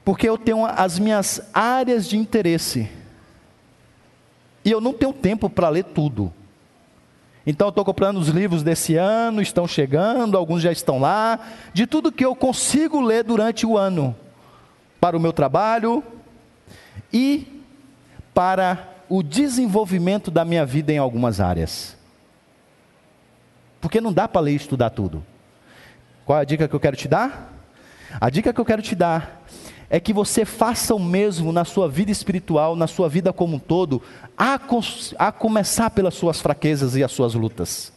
Porque 0.06 0.30
eu 0.30 0.38
tenho 0.38 0.68
as 0.68 1.00
minhas 1.00 1.42
áreas 1.52 2.08
de 2.08 2.16
interesse. 2.16 2.88
E 4.68 4.72
eu 4.72 4.82
não 4.82 4.92
tenho 4.92 5.14
tempo 5.14 5.50
para 5.50 5.70
ler 5.70 5.86
tudo. 5.86 6.30
Então 7.46 7.68
eu 7.68 7.70
estou 7.70 7.86
comprando 7.86 8.18
os 8.18 8.28
livros 8.28 8.64
desse 8.64 8.98
ano, 8.98 9.42
estão 9.42 9.66
chegando, 9.66 10.36
alguns 10.36 10.62
já 10.62 10.74
estão 10.74 11.00
lá, 11.00 11.40
de 11.74 11.88
tudo 11.88 12.12
que 12.12 12.26
eu 12.26 12.36
consigo 12.36 13.00
ler 13.00 13.24
durante 13.24 13.66
o 13.66 13.78
ano, 13.78 14.14
para 15.00 15.16
o 15.16 15.22
meu 15.22 15.32
trabalho 15.32 16.04
e 17.14 17.64
para 18.34 18.90
o 19.08 19.24
desenvolvimento 19.24 20.30
da 20.30 20.44
minha 20.44 20.66
vida 20.66 20.92
em 20.92 20.98
algumas 20.98 21.40
áreas. 21.40 21.96
Porque 23.80 24.02
não 24.02 24.12
dá 24.12 24.28
para 24.28 24.42
ler 24.42 24.52
e 24.52 24.58
estudar 24.58 24.90
tudo. 24.90 25.24
Qual 26.26 26.38
é 26.38 26.42
a 26.42 26.46
dica 26.46 26.68
que 26.68 26.76
eu 26.76 26.80
quero 26.82 26.98
te 26.98 27.08
dar? 27.08 27.54
A 28.20 28.30
dica 28.30 28.52
que 28.52 28.60
eu 28.60 28.66
quero 28.66 28.82
te 28.82 28.96
dar 28.96 29.37
é 29.90 30.00
que 30.00 30.12
você 30.12 30.44
faça 30.44 30.94
o 30.94 31.00
mesmo 31.00 31.52
na 31.52 31.64
sua 31.64 31.88
vida 31.88 32.12
espiritual, 32.12 32.76
na 32.76 32.88
sua 32.88 33.08
vida 33.08 33.32
como 33.32 33.56
um 33.56 33.60
todo, 33.60 34.02
a, 34.38 34.60
a 35.18 35.32
começar 35.32 35.90
pelas 35.92 36.14
suas 36.14 36.42
fraquezas 36.42 36.96
e 36.96 37.04
as 37.04 37.12
suas 37.12 37.34
lutas. 37.34 37.94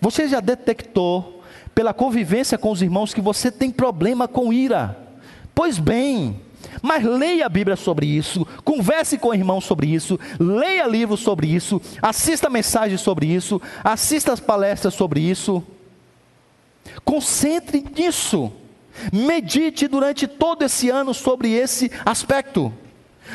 Você 0.00 0.28
já 0.28 0.40
detectou, 0.40 1.42
pela 1.74 1.94
convivência 1.94 2.58
com 2.58 2.70
os 2.70 2.82
irmãos, 2.82 3.14
que 3.14 3.20
você 3.20 3.50
tem 3.50 3.70
problema 3.70 4.28
com 4.28 4.52
ira? 4.52 4.98
Pois 5.54 5.78
bem, 5.78 6.40
mas 6.82 7.04
leia 7.04 7.46
a 7.46 7.48
Bíblia 7.48 7.76
sobre 7.76 8.06
isso, 8.06 8.46
converse 8.64 9.16
com 9.16 9.28
o 9.28 9.34
irmão 9.34 9.60
sobre 9.60 9.86
isso, 9.86 10.18
leia 10.38 10.86
livros 10.86 11.20
sobre 11.20 11.46
isso, 11.46 11.80
assista 12.02 12.50
mensagens 12.50 13.00
sobre 13.00 13.26
isso, 13.26 13.60
assista 13.82 14.32
as 14.32 14.40
palestras 14.40 14.92
sobre 14.94 15.20
isso. 15.20 15.62
Concentre 17.04 17.84
nisso. 17.96 18.52
Medite 19.12 19.88
durante 19.88 20.26
todo 20.26 20.62
esse 20.64 20.90
ano 20.90 21.14
sobre 21.14 21.52
esse 21.52 21.90
aspecto. 22.04 22.72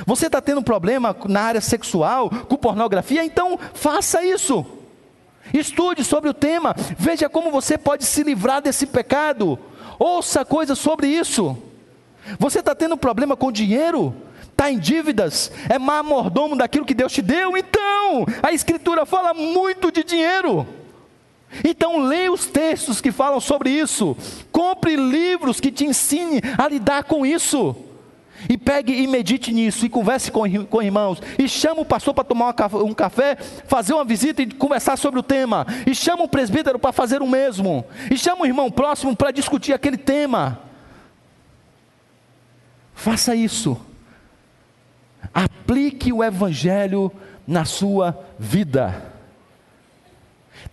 Você 0.05 0.25
está 0.27 0.41
tendo 0.41 0.59
um 0.59 0.63
problema 0.63 1.15
na 1.27 1.41
área 1.41 1.61
sexual, 1.61 2.29
com 2.29 2.57
pornografia? 2.57 3.23
Então 3.23 3.57
faça 3.73 4.23
isso. 4.23 4.65
Estude 5.53 6.03
sobre 6.03 6.29
o 6.29 6.33
tema, 6.33 6.75
veja 6.97 7.29
como 7.29 7.51
você 7.51 7.77
pode 7.77 8.03
se 8.03 8.23
livrar 8.23 8.61
desse 8.61 8.85
pecado. 8.85 9.57
Ouça 9.99 10.43
coisas 10.43 10.77
sobre 10.77 11.07
isso. 11.07 11.57
Você 12.39 12.59
está 12.59 12.73
tendo 12.73 12.95
um 12.95 12.97
problema 12.97 13.35
com 13.35 13.51
dinheiro? 13.51 14.13
Está 14.51 14.71
em 14.71 14.79
dívidas? 14.79 15.51
É 15.69 15.77
má 15.77 16.01
mordomo 16.01 16.55
daquilo 16.55 16.85
que 16.85 16.93
Deus 16.93 17.13
te 17.13 17.21
deu? 17.21 17.55
Então, 17.55 18.25
a 18.41 18.51
Escritura 18.51 19.05
fala 19.05 19.33
muito 19.33 19.91
de 19.91 20.03
dinheiro. 20.03 20.65
Então 21.63 21.99
leia 22.03 22.31
os 22.31 22.45
textos 22.45 22.99
que 22.99 23.11
falam 23.11 23.39
sobre 23.39 23.69
isso. 23.69 24.15
Compre 24.51 24.95
livros 24.95 25.59
que 25.59 25.71
te 25.71 25.85
ensinem 25.85 26.41
a 26.57 26.67
lidar 26.67 27.03
com 27.03 27.25
isso. 27.25 27.75
E 28.49 28.57
pegue 28.57 28.93
e 28.93 29.07
medite 29.07 29.51
nisso, 29.53 29.85
e 29.85 29.89
converse 29.89 30.29
com, 30.29 30.43
com 30.65 30.81
irmãos, 30.81 31.21
e 31.39 31.47
chama 31.47 31.81
o 31.81 31.85
pastor 31.85 32.13
para 32.13 32.23
tomar 32.23 32.53
um 32.73 32.93
café, 32.93 33.35
fazer 33.65 33.93
uma 33.93 34.03
visita 34.03 34.41
e 34.41 34.51
conversar 34.51 34.97
sobre 34.97 35.19
o 35.19 35.23
tema, 35.23 35.65
e 35.87 35.95
chama 35.95 36.23
o 36.23 36.27
presbítero 36.27 36.77
para 36.77 36.91
fazer 36.91 37.21
o 37.21 37.27
mesmo, 37.27 37.85
e 38.11 38.17
chama 38.17 38.43
o 38.43 38.45
irmão 38.45 38.69
próximo 38.69 39.15
para 39.15 39.31
discutir 39.31 39.73
aquele 39.73 39.97
tema. 39.97 40.59
Faça 42.93 43.35
isso. 43.35 43.79
Aplique 45.33 46.11
o 46.11 46.23
Evangelho 46.23 47.11
na 47.47 47.65
sua 47.65 48.17
vida. 48.37 49.14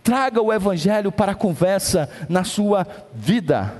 Traga 0.03 0.41
o 0.41 0.51
Evangelho 0.51 1.11
para 1.11 1.31
a 1.31 1.35
conversa 1.35 2.09
na 2.27 2.43
sua 2.43 2.85
vida. 3.13 3.73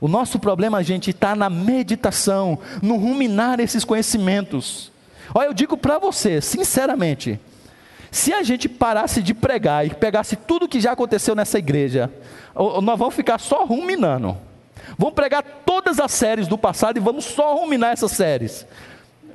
O 0.00 0.08
nosso 0.08 0.38
problema, 0.38 0.82
gente, 0.82 1.10
está 1.10 1.34
na 1.34 1.48
meditação, 1.48 2.58
no 2.82 2.96
ruminar 2.96 3.60
esses 3.60 3.84
conhecimentos. 3.84 4.92
Olha, 5.34 5.46
eu 5.46 5.54
digo 5.54 5.76
para 5.76 5.98
você, 5.98 6.40
sinceramente, 6.40 7.40
se 8.10 8.32
a 8.32 8.42
gente 8.42 8.68
parasse 8.68 9.22
de 9.22 9.32
pregar 9.32 9.86
e 9.86 9.90
pegasse 9.90 10.36
tudo 10.36 10.68
que 10.68 10.80
já 10.80 10.92
aconteceu 10.92 11.34
nessa 11.34 11.58
igreja, 11.58 12.12
nós 12.82 12.98
vamos 12.98 13.14
ficar 13.14 13.38
só 13.38 13.64
ruminando. 13.64 14.36
Vamos 14.98 15.14
pregar 15.14 15.42
todas 15.64 15.98
as 15.98 16.12
séries 16.12 16.46
do 16.46 16.58
passado 16.58 16.98
e 16.98 17.00
vamos 17.00 17.24
só 17.24 17.54
ruminar 17.54 17.92
essas 17.92 18.12
séries. 18.12 18.66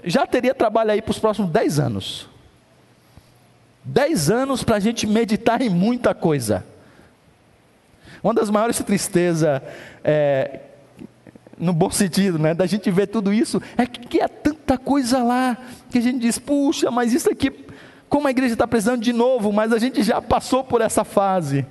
Já 0.03 0.28
teria 0.28 0.53
trabalho 0.53 0.91
aí 0.91 1.01
para 1.01 1.12
os 1.12 1.20
próximos 1.20 1.49
10 1.49 1.80
anos. 1.80 2.30
Dez 3.88 4.30
anos 4.30 4.66
para 4.66 4.76
a 4.76 4.80
gente 4.82 5.08
meditar 5.08 5.62
em 5.62 5.70
muita 5.70 6.14
coisa. 6.14 6.66
Uma 8.22 8.34
das 8.34 8.50
maiores 8.50 8.78
tristezas, 8.80 9.62
é, 10.04 10.60
no 11.58 11.72
bom 11.72 11.90
sentido, 11.90 12.38
né, 12.38 12.54
da 12.54 12.66
gente 12.66 12.92
ver 12.92 13.08
tudo 13.08 13.32
isso, 13.32 13.62
é 13.78 13.86
que, 13.86 14.20
é 14.20 14.28
tanta 14.28 14.78
coisa 14.78 15.24
lá, 15.24 15.56
que 15.90 16.00
a 16.00 16.02
gente 16.02 16.20
diz, 16.20 16.38
puxa, 16.38 16.92
mas 16.92 17.14
isso 17.14 17.32
aqui, 17.32 17.50
como 18.10 18.28
a 18.28 18.32
igreja 18.32 18.54
está 18.54 18.68
precisando 18.68 19.02
de 19.02 19.14
novo, 19.14 19.54
mas 19.54 19.72
a 19.72 19.80
gente 19.80 20.04
já 20.04 20.22
passou 20.22 20.66
por 20.66 20.82
essa 20.82 21.06
fase. 21.06 21.66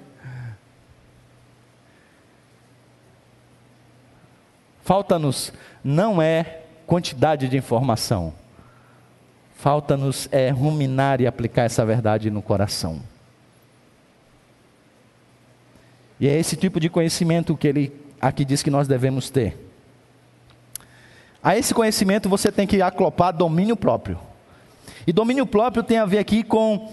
Falta-nos 4.82 5.52
não 5.84 6.22
é 6.22 6.60
quantidade 6.86 7.46
de 7.46 7.58
informação 7.58 8.32
Falta-nos 9.56 10.28
é 10.30 10.50
ruminar 10.50 11.20
e 11.20 11.26
aplicar 11.26 11.64
essa 11.64 11.84
verdade 11.84 12.30
no 12.30 12.42
coração. 12.42 13.00
E 16.20 16.28
é 16.28 16.38
esse 16.38 16.56
tipo 16.56 16.78
de 16.78 16.88
conhecimento 16.88 17.56
que 17.56 17.66
ele 17.66 17.92
aqui 18.20 18.44
diz 18.44 18.62
que 18.62 18.70
nós 18.70 18.86
devemos 18.86 19.30
ter. 19.30 19.56
A 21.42 21.56
esse 21.56 21.72
conhecimento 21.72 22.28
você 22.28 22.52
tem 22.52 22.66
que 22.66 22.82
aclopar 22.82 23.32
domínio 23.32 23.76
próprio. 23.76 24.18
E 25.06 25.12
domínio 25.12 25.46
próprio 25.46 25.82
tem 25.82 25.98
a 25.98 26.04
ver 26.04 26.18
aqui 26.18 26.42
com 26.42 26.92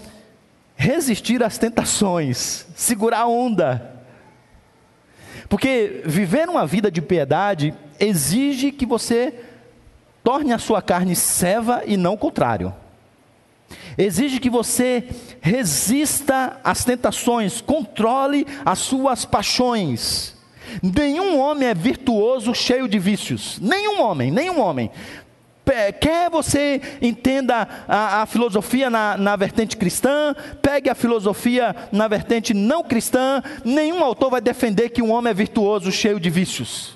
resistir 0.74 1.42
às 1.42 1.58
tentações, 1.58 2.66
segurar 2.74 3.20
a 3.20 3.26
onda. 3.26 3.94
Porque 5.48 6.02
viver 6.06 6.48
uma 6.48 6.66
vida 6.66 6.90
de 6.90 7.02
piedade 7.02 7.74
exige 8.00 8.72
que 8.72 8.86
você 8.86 9.34
Torne 10.24 10.54
a 10.54 10.58
sua 10.58 10.80
carne 10.80 11.14
serva 11.14 11.82
e 11.84 11.98
não 11.98 12.14
o 12.14 12.18
contrário. 12.18 12.74
Exige 13.96 14.40
que 14.40 14.48
você 14.48 15.04
resista 15.40 16.58
às 16.64 16.82
tentações, 16.82 17.60
controle 17.60 18.46
as 18.64 18.78
suas 18.78 19.26
paixões. 19.26 20.34
Nenhum 20.82 21.38
homem 21.38 21.68
é 21.68 21.74
virtuoso 21.74 22.54
cheio 22.54 22.88
de 22.88 22.98
vícios. 22.98 23.58
Nenhum 23.60 24.00
homem, 24.00 24.30
nenhum 24.30 24.60
homem. 24.60 24.90
Quer 26.00 26.30
você 26.30 26.80
entenda 27.00 27.68
a, 27.88 28.22
a 28.22 28.26
filosofia 28.26 28.90
na, 28.90 29.16
na, 29.16 29.34
vertente 29.34 29.76
cristã, 29.76 30.34
pegue 30.60 30.90
a 30.90 30.94
filosofia 30.94 31.74
na 31.90 32.06
vertente 32.06 32.52
não 32.52 32.82
cristã, 32.82 33.42
nenhum 33.64 34.04
autor 34.04 34.30
vai 34.30 34.40
defender 34.42 34.90
que 34.90 35.02
um 35.02 35.10
homem 35.10 35.30
é 35.30 35.34
virtuoso 35.34 35.90
cheio 35.90 36.20
de 36.20 36.28
vícios. 36.28 36.93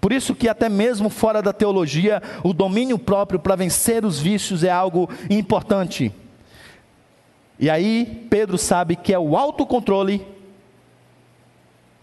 Por 0.00 0.12
isso 0.12 0.34
que 0.34 0.48
até 0.48 0.68
mesmo 0.68 1.10
fora 1.10 1.42
da 1.42 1.52
teologia, 1.52 2.22
o 2.44 2.52
domínio 2.52 2.98
próprio 2.98 3.40
para 3.40 3.56
vencer 3.56 4.04
os 4.04 4.20
vícios 4.20 4.62
é 4.62 4.70
algo 4.70 5.08
importante. 5.28 6.12
E 7.58 7.68
aí 7.68 8.26
Pedro 8.30 8.56
sabe 8.56 8.94
que 8.94 9.12
é 9.12 9.18
o 9.18 9.36
autocontrole 9.36 10.24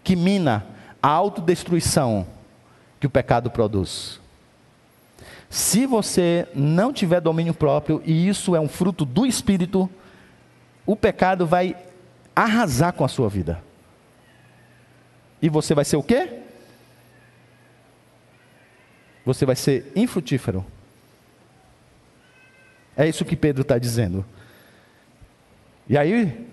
que 0.04 0.14
mina 0.14 0.66
a 1.02 1.08
autodestruição 1.08 2.26
que 3.00 3.06
o 3.06 3.10
pecado 3.10 3.50
produz. 3.50 4.20
Se 5.48 5.86
você 5.86 6.46
não 6.54 6.92
tiver 6.92 7.20
domínio 7.20 7.54
próprio, 7.54 8.02
e 8.04 8.28
isso 8.28 8.54
é 8.54 8.60
um 8.60 8.68
fruto 8.68 9.04
do 9.04 9.24
espírito, 9.24 9.88
o 10.84 10.94
pecado 10.94 11.46
vai 11.46 11.76
arrasar 12.34 12.92
com 12.92 13.04
a 13.04 13.08
sua 13.08 13.28
vida. 13.28 13.62
E 15.40 15.48
você 15.48 15.74
vai 15.74 15.84
ser 15.84 15.96
o 15.96 16.02
quê? 16.02 16.42
Você 19.26 19.44
vai 19.44 19.56
ser 19.56 19.90
infrutífero. 19.96 20.64
É 22.96 23.08
isso 23.08 23.24
que 23.24 23.34
Pedro 23.34 23.62
está 23.62 23.76
dizendo. 23.76 24.24
E 25.88 25.98
aí, 25.98 26.46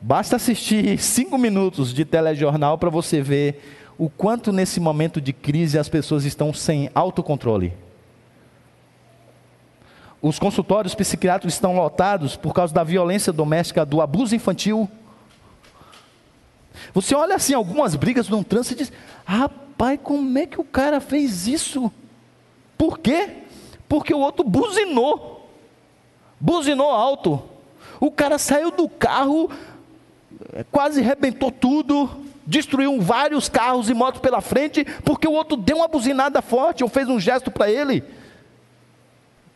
basta 0.00 0.36
assistir 0.36 0.96
cinco 0.98 1.36
minutos 1.36 1.92
de 1.92 2.04
telejornal 2.04 2.78
para 2.78 2.88
você 2.88 3.20
ver 3.20 3.60
o 3.98 4.08
quanto 4.08 4.52
nesse 4.52 4.78
momento 4.78 5.20
de 5.20 5.32
crise 5.32 5.76
as 5.76 5.88
pessoas 5.88 6.24
estão 6.24 6.54
sem 6.54 6.88
autocontrole. 6.94 7.72
os 10.22 10.38
consultórios 10.38 10.94
psiquiátricos 10.94 11.54
estão 11.54 11.74
lotados 11.74 12.36
por 12.36 12.54
causa 12.54 12.72
da 12.72 12.84
violência 12.84 13.32
doméstica, 13.32 13.84
do 13.84 14.00
abuso 14.00 14.36
infantil. 14.36 14.88
Você 16.94 17.14
olha 17.14 17.34
assim 17.34 17.54
algumas 17.54 17.96
brigas 17.96 18.28
no 18.28 18.44
trânsito 18.44 18.74
e 18.74 18.84
diz: 18.84 18.92
rapaz, 19.24 19.98
como 20.02 20.38
é 20.38 20.46
que 20.46 20.60
o 20.60 20.64
cara 20.64 21.00
fez 21.00 21.46
isso? 21.48 21.90
Por 22.80 22.98
quê? 22.98 23.28
Porque 23.86 24.14
o 24.14 24.20
outro 24.20 24.42
buzinou, 24.42 25.46
buzinou 26.40 26.90
alto. 26.90 27.42
O 28.00 28.10
cara 28.10 28.38
saiu 28.38 28.70
do 28.70 28.88
carro, 28.88 29.50
quase 30.72 31.02
arrebentou 31.02 31.52
tudo, 31.52 32.08
destruiu 32.46 32.98
vários 32.98 33.50
carros 33.50 33.90
e 33.90 33.92
motos 33.92 34.22
pela 34.22 34.40
frente, 34.40 34.82
porque 35.04 35.28
o 35.28 35.32
outro 35.32 35.58
deu 35.58 35.76
uma 35.76 35.88
buzinada 35.88 36.40
forte 36.40 36.82
ou 36.82 36.88
fez 36.88 37.06
um 37.06 37.20
gesto 37.20 37.50
para 37.50 37.70
ele. 37.70 38.02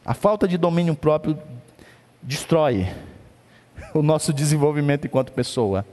A 0.04 0.12
falta 0.12 0.46
de 0.46 0.58
domínio 0.58 0.94
próprio 0.94 1.38
destrói 2.20 2.92
o 3.94 4.02
nosso 4.02 4.34
desenvolvimento 4.34 5.06
enquanto 5.06 5.32
pessoa. 5.32 5.86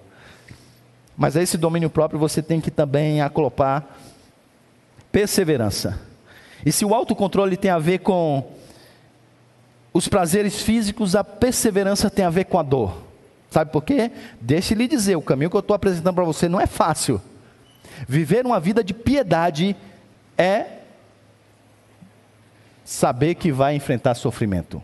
Mas 1.15 1.37
a 1.37 1.41
esse 1.41 1.57
domínio 1.57 1.89
próprio 1.89 2.19
você 2.19 2.43
tem 2.43 2.59
que 2.59 2.69
também 2.69 3.21
aclopar 3.21 3.85
perseverança. 5.13 6.10
E 6.65 6.71
se 6.71 6.85
o 6.85 6.93
autocontrole 6.93 7.57
tem 7.57 7.71
a 7.71 7.79
ver 7.79 7.99
com 7.99 8.51
os 9.93 10.07
prazeres 10.07 10.61
físicos, 10.61 11.15
a 11.15 11.23
perseverança 11.23 12.09
tem 12.09 12.23
a 12.23 12.29
ver 12.29 12.45
com 12.45 12.57
a 12.57 12.63
dor. 12.63 13.11
Sabe 13.49 13.71
por 13.71 13.83
quê? 13.83 14.11
Deixe-lhe 14.39 14.87
dizer, 14.87 15.17
o 15.17 15.21
caminho 15.21 15.49
que 15.49 15.55
eu 15.55 15.59
estou 15.59 15.75
apresentando 15.75 16.15
para 16.15 16.23
você 16.23 16.47
não 16.47 16.59
é 16.59 16.67
fácil. 16.67 17.21
Viver 18.07 18.45
uma 18.45 18.59
vida 18.59 18.83
de 18.83 18.93
piedade 18.93 19.75
é 20.37 20.65
saber 22.85 23.35
que 23.35 23.51
vai 23.51 23.75
enfrentar 23.75 24.15
sofrimento. 24.15 24.81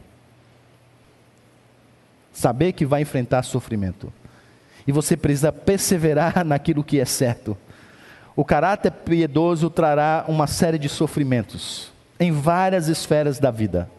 Saber 2.33 2.73
que 2.73 2.85
vai 2.85 3.01
enfrentar 3.01 3.43
sofrimento. 3.43 4.11
E 4.85 4.91
você 4.91 5.15
precisa 5.15 5.51
perseverar 5.51 6.43
naquilo 6.45 6.83
que 6.83 6.99
é 6.99 7.05
certo. 7.05 7.57
O 8.37 8.45
caráter 8.45 8.91
piedoso 8.91 9.67
trará 9.67 10.23
uma 10.27 10.45
série 10.45 10.77
de 10.77 10.87
sofrimentos 10.87 11.91
em 12.19 12.31
várias 12.31 12.87
esferas 12.87 13.39
da 13.39 13.49
vida. 13.49 13.89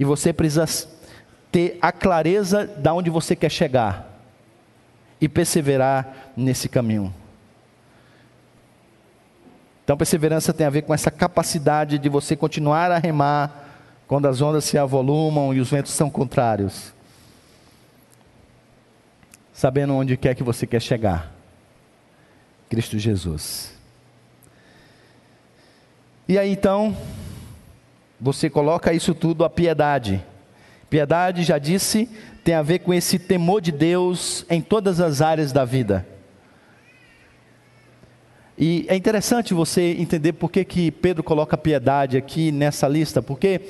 E 0.00 0.06
você 0.06 0.32
precisa 0.32 0.88
ter 1.52 1.76
a 1.82 1.92
clareza 1.92 2.66
de 2.66 2.88
onde 2.88 3.10
você 3.10 3.36
quer 3.36 3.50
chegar 3.50 4.22
e 5.20 5.28
perseverar 5.28 6.30
nesse 6.34 6.66
caminho. 6.66 7.12
Então, 9.84 9.98
perseverança 9.98 10.54
tem 10.54 10.66
a 10.66 10.70
ver 10.70 10.82
com 10.82 10.94
essa 10.94 11.10
capacidade 11.10 11.98
de 11.98 12.08
você 12.08 12.34
continuar 12.34 12.90
a 12.90 12.96
remar 12.96 13.66
quando 14.06 14.28
as 14.28 14.40
ondas 14.40 14.64
se 14.64 14.78
avolumam 14.78 15.52
e 15.52 15.60
os 15.60 15.70
ventos 15.70 15.92
são 15.92 16.08
contrários. 16.08 16.94
Sabendo 19.52 19.92
onde 19.92 20.16
quer 20.16 20.34
que 20.34 20.42
você 20.42 20.66
quer 20.66 20.80
chegar. 20.80 21.37
Cristo 22.68 22.98
Jesus. 22.98 23.72
E 26.28 26.38
aí 26.38 26.50
então, 26.50 26.96
você 28.20 28.50
coloca 28.50 28.92
isso 28.92 29.14
tudo 29.14 29.44
a 29.44 29.50
piedade. 29.50 30.22
Piedade, 30.90 31.42
já 31.42 31.58
disse, 31.58 32.08
tem 32.44 32.54
a 32.54 32.62
ver 32.62 32.80
com 32.80 32.92
esse 32.92 33.18
temor 33.18 33.60
de 33.60 33.72
Deus 33.72 34.44
em 34.50 34.60
todas 34.60 35.00
as 35.00 35.22
áreas 35.22 35.52
da 35.52 35.64
vida. 35.64 36.06
E 38.56 38.84
é 38.88 38.96
interessante 38.96 39.54
você 39.54 39.94
entender 39.98 40.32
por 40.32 40.50
que, 40.50 40.64
que 40.64 40.90
Pedro 40.90 41.22
coloca 41.22 41.56
piedade 41.56 42.16
aqui 42.16 42.50
nessa 42.50 42.88
lista, 42.88 43.22
porque 43.22 43.60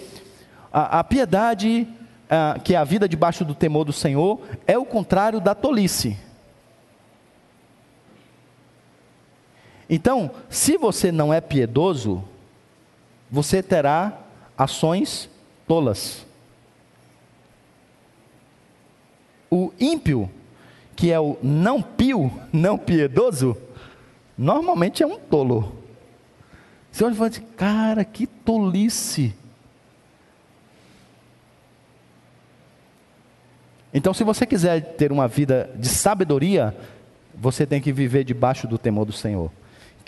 a, 0.72 1.00
a 1.00 1.04
piedade, 1.04 1.86
a, 2.28 2.58
que 2.62 2.74
é 2.74 2.78
a 2.78 2.84
vida 2.84 3.08
debaixo 3.08 3.44
do 3.44 3.54
temor 3.54 3.84
do 3.84 3.92
Senhor, 3.92 4.40
é 4.66 4.78
o 4.78 4.84
contrário 4.84 5.40
da 5.40 5.54
tolice. 5.54 6.16
Então, 9.88 10.30
se 10.50 10.76
você 10.76 11.10
não 11.10 11.32
é 11.32 11.40
piedoso, 11.40 12.22
você 13.30 13.62
terá 13.62 14.20
ações 14.56 15.30
tolas. 15.66 16.26
O 19.50 19.72
ímpio, 19.80 20.30
que 20.94 21.10
é 21.10 21.18
o 21.18 21.38
não 21.42 21.80
pio, 21.80 22.30
não 22.52 22.76
piedoso, 22.76 23.56
normalmente 24.36 25.02
é 25.02 25.06
um 25.06 25.18
tolo. 25.18 25.74
Você 26.92 27.04
olha 27.04 27.12
e 27.12 27.16
fala 27.16 27.30
assim, 27.30 27.46
cara, 27.56 28.04
que 28.04 28.26
tolice. 28.26 29.34
Então, 33.92 34.12
se 34.12 34.22
você 34.22 34.44
quiser 34.44 34.96
ter 34.96 35.10
uma 35.10 35.26
vida 35.26 35.70
de 35.76 35.88
sabedoria, 35.88 36.76
você 37.34 37.66
tem 37.66 37.80
que 37.80 37.92
viver 37.92 38.24
debaixo 38.24 38.66
do 38.66 38.76
temor 38.76 39.04
do 39.06 39.12
Senhor, 39.12 39.50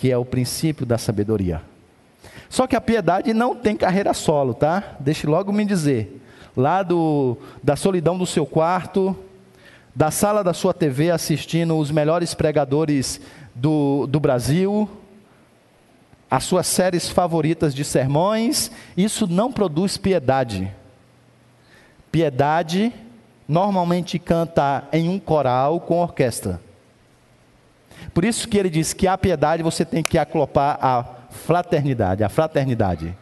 que 0.01 0.11
é 0.11 0.16
o 0.16 0.24
princípio 0.24 0.86
da 0.86 0.96
sabedoria. 0.96 1.61
Só 2.48 2.66
que 2.66 2.74
a 2.74 2.80
piedade 2.80 3.34
não 3.34 3.55
tem 3.55 3.76
carreira 3.76 4.14
solo, 4.14 4.55
tá? 4.55 4.96
Deixe 4.98 5.26
logo 5.26 5.53
me 5.53 5.62
dizer. 5.62 6.22
Lá 6.57 6.82
do, 6.82 7.36
da 7.62 7.76
solidão 7.76 8.16
do 8.16 8.24
seu 8.24 8.46
quarto, 8.46 9.14
da 9.94 10.11
sala 10.11 10.42
da 10.42 10.55
sua 10.55 10.72
TV 10.72 11.11
assistindo 11.11 11.76
os 11.76 11.90
melhores 11.90 12.32
pregadores 12.32 13.20
do, 13.55 14.07
do 14.07 14.18
Brasil, 14.18 14.88
as 16.30 16.44
suas 16.44 16.66
séries 16.66 17.11
favoritas 17.11 17.74
de 17.74 17.84
sermões, 17.84 18.70
isso 18.96 19.26
não 19.26 19.53
produz 19.53 19.98
piedade. 19.98 20.72
Piedade 22.11 22.90
normalmente 23.46 24.18
canta 24.18 24.82
em 24.94 25.11
um 25.11 25.18
coral 25.18 25.78
com 25.78 25.98
orquestra. 25.98 26.59
Por 28.12 28.24
isso 28.24 28.48
que 28.48 28.58
ele 28.58 28.70
diz 28.70 28.92
que 28.92 29.06
a 29.06 29.16
piedade 29.16 29.62
você 29.62 29.84
tem 29.84 30.02
que 30.02 30.18
aclopar 30.18 30.78
a 30.80 31.04
fraternidade, 31.30 32.24
a 32.24 32.28
fraternidade. 32.28 33.16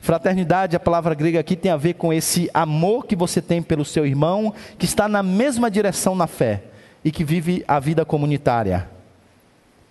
Fraternidade, 0.00 0.76
a 0.76 0.80
palavra 0.80 1.14
grega 1.14 1.40
aqui 1.40 1.56
tem 1.56 1.72
a 1.72 1.78
ver 1.78 1.94
com 1.94 2.12
esse 2.12 2.50
amor 2.52 3.06
que 3.06 3.16
você 3.16 3.40
tem 3.40 3.62
pelo 3.62 3.86
seu 3.86 4.06
irmão, 4.06 4.52
que 4.78 4.84
está 4.84 5.08
na 5.08 5.22
mesma 5.22 5.70
direção 5.70 6.14
na 6.14 6.26
fé 6.26 6.64
e 7.02 7.10
que 7.10 7.24
vive 7.24 7.64
a 7.66 7.80
vida 7.80 8.04
comunitária. 8.04 8.88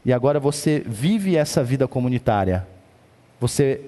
E 0.06 0.14
agora 0.14 0.39
você 0.39 0.84
vive 0.86 1.36
essa 1.36 1.64
vida 1.64 1.88
comunitária. 1.88 2.68
Você 3.39 3.82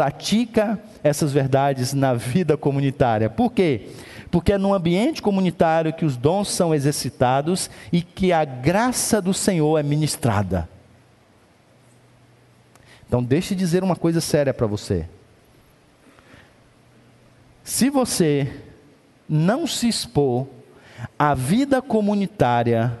pratica 0.00 0.80
essas 1.04 1.30
verdades 1.30 1.92
na 1.92 2.14
vida 2.14 2.56
comunitária. 2.56 3.28
Por 3.28 3.52
quê? 3.52 3.90
Porque 4.30 4.54
é 4.54 4.56
no 4.56 4.72
ambiente 4.72 5.20
comunitário 5.20 5.92
que 5.92 6.06
os 6.06 6.16
dons 6.16 6.48
são 6.48 6.74
exercitados 6.74 7.68
e 7.92 8.00
que 8.00 8.32
a 8.32 8.42
graça 8.42 9.20
do 9.20 9.34
Senhor 9.34 9.78
é 9.78 9.82
ministrada. 9.82 10.66
Então, 13.06 13.22
deixe 13.22 13.54
de 13.54 13.58
dizer 13.58 13.82
uma 13.82 13.94
coisa 13.94 14.22
séria 14.22 14.54
para 14.54 14.66
você. 14.66 15.06
Se 17.62 17.90
você 17.90 18.50
não 19.28 19.66
se 19.66 19.86
expor 19.86 20.46
a 21.18 21.34
vida 21.34 21.82
comunitária, 21.82 22.98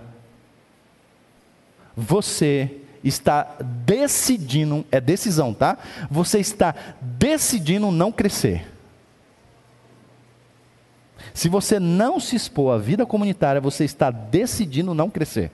você 1.96 2.79
está 3.02 3.56
decidindo, 3.60 4.84
é 4.90 5.00
decisão, 5.00 5.54
tá? 5.54 5.78
Você 6.10 6.38
está 6.38 6.74
decidindo 7.00 7.90
não 7.90 8.12
crescer. 8.12 8.66
Se 11.32 11.48
você 11.48 11.78
não 11.78 12.18
se 12.18 12.36
expor 12.36 12.74
à 12.74 12.78
vida 12.78 13.06
comunitária, 13.06 13.60
você 13.60 13.84
está 13.84 14.10
decidindo 14.10 14.94
não 14.94 15.08
crescer. 15.08 15.50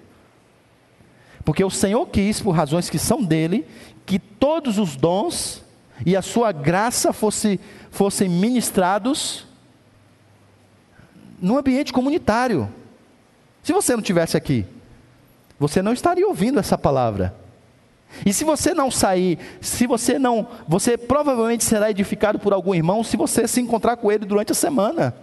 Porque 1.45 1.65
o 1.65 1.71
Senhor 1.71 2.07
quis, 2.07 2.41
por 2.41 2.53
razões 2.53 2.91
que 2.91 2.99
são 2.99 3.23
dele, 3.23 3.67
que 4.05 4.19
todos 4.19 4.79
os 4.79 4.97
dons 4.97 5.63
e 6.05 6.17
a 6.17 6.23
sua 6.23 6.51
graça 6.51 7.13
fosse, 7.13 7.61
fossem 7.91 8.29
ministrados 8.29 9.47
no 11.41 11.57
ambiente 11.57 11.93
comunitário. 11.93 12.69
Se 13.63 13.73
você 13.73 13.95
não 13.95 14.03
tivesse 14.03 14.37
aqui, 14.37 14.67
você 15.59 15.83
não 15.83 15.93
estaria 15.93 16.27
ouvindo 16.27 16.59
essa 16.59 16.77
palavra. 16.77 17.35
E 18.25 18.33
se 18.33 18.45
você 18.45 18.73
não 18.73 18.91
sair, 18.91 19.39
se 19.61 19.87
você 19.87 20.19
não, 20.19 20.47
você 20.67 20.97
provavelmente 20.97 21.65
será 21.65 21.91
edificado 21.91 22.39
por 22.39 22.53
algum 22.53 22.75
irmão 22.75 23.03
se 23.03 23.17
você 23.17 23.47
se 23.49 23.61
encontrar 23.61 23.97
com 23.97 24.11
ele 24.11 24.25
durante 24.25 24.53
a 24.53 24.55
semana. 24.55 25.15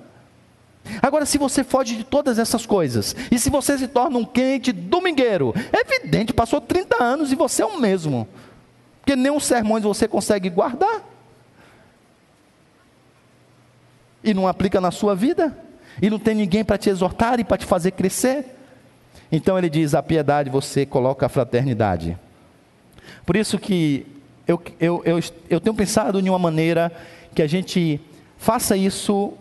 Agora, 1.01 1.25
se 1.25 1.37
você 1.37 1.63
foge 1.63 1.95
de 1.95 2.03
todas 2.03 2.37
essas 2.37 2.65
coisas, 2.65 3.15
e 3.31 3.39
se 3.39 3.49
você 3.49 3.77
se 3.77 3.87
torna 3.87 4.17
um 4.17 4.25
quente 4.25 4.71
domingueiro, 4.71 5.53
é 5.71 5.79
evidente, 5.79 6.33
passou 6.33 6.59
30 6.59 7.01
anos 7.01 7.31
e 7.31 7.35
você 7.35 7.61
é 7.61 7.65
o 7.65 7.79
mesmo. 7.79 8.27
Porque 8.99 9.15
nem 9.15 9.31
os 9.31 9.45
sermões 9.45 9.83
você 9.83 10.07
consegue 10.07 10.49
guardar. 10.49 11.01
E 14.23 14.33
não 14.33 14.47
aplica 14.47 14.79
na 14.79 14.91
sua 14.91 15.15
vida 15.15 15.57
e 16.01 16.09
não 16.09 16.19
tem 16.19 16.35
ninguém 16.35 16.63
para 16.63 16.77
te 16.77 16.89
exortar 16.89 17.39
e 17.39 17.43
para 17.43 17.57
te 17.57 17.65
fazer 17.65 17.91
crescer. 17.91 18.62
Então 19.35 19.57
ele 19.57 19.67
diz: 19.67 19.95
a 19.95 20.03
piedade 20.03 20.51
você 20.51 20.85
coloca 20.85 21.25
a 21.25 21.29
fraternidade. 21.29 22.15
Por 23.25 23.35
isso 23.35 23.57
que 23.57 24.05
eu, 24.47 24.61
eu, 24.79 25.01
eu, 25.03 25.19
eu 25.49 25.59
tenho 25.59 25.75
pensado 25.75 26.19
em 26.19 26.29
uma 26.29 26.37
maneira 26.37 26.91
que 27.33 27.41
a 27.41 27.47
gente 27.47 27.99
faça 28.37 28.77
isso 28.77 29.33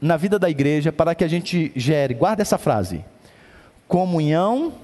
na 0.00 0.16
vida 0.16 0.38
da 0.38 0.48
igreja 0.48 0.92
para 0.92 1.16
que 1.16 1.24
a 1.24 1.28
gente 1.28 1.72
gere, 1.74 2.14
guarda 2.14 2.42
essa 2.42 2.56
frase, 2.56 3.04
comunhão 3.88 4.74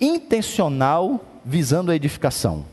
intencional 0.00 1.24
visando 1.44 1.90
a 1.90 1.96
edificação. 1.96 2.64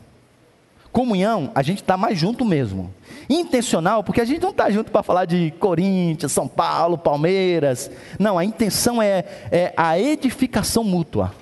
Comunhão, 0.94 1.50
a 1.56 1.60
gente 1.60 1.82
está 1.82 1.96
mais 1.96 2.16
junto 2.16 2.44
mesmo. 2.44 2.88
Intencional, 3.28 4.04
porque 4.04 4.20
a 4.20 4.24
gente 4.24 4.40
não 4.40 4.50
está 4.50 4.70
junto 4.70 4.92
para 4.92 5.02
falar 5.02 5.24
de 5.24 5.50
Corinthians, 5.58 6.30
São 6.30 6.46
Paulo, 6.46 6.96
Palmeiras. 6.96 7.90
Não, 8.16 8.38
a 8.38 8.44
intenção 8.44 9.02
é, 9.02 9.24
é 9.50 9.74
a 9.76 9.98
edificação 9.98 10.84
mútua. 10.84 11.34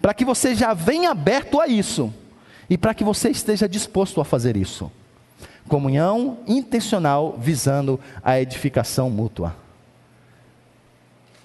Para 0.00 0.14
que 0.14 0.24
você 0.24 0.54
já 0.54 0.72
venha 0.72 1.10
aberto 1.10 1.60
a 1.60 1.66
isso. 1.66 2.10
E 2.70 2.78
para 2.78 2.94
que 2.94 3.04
você 3.04 3.28
esteja 3.28 3.68
disposto 3.68 4.22
a 4.22 4.24
fazer 4.24 4.56
isso. 4.56 4.90
Comunhão 5.68 6.38
intencional 6.46 7.36
visando 7.38 8.00
a 8.24 8.40
edificação 8.40 9.10
mútua. 9.10 9.54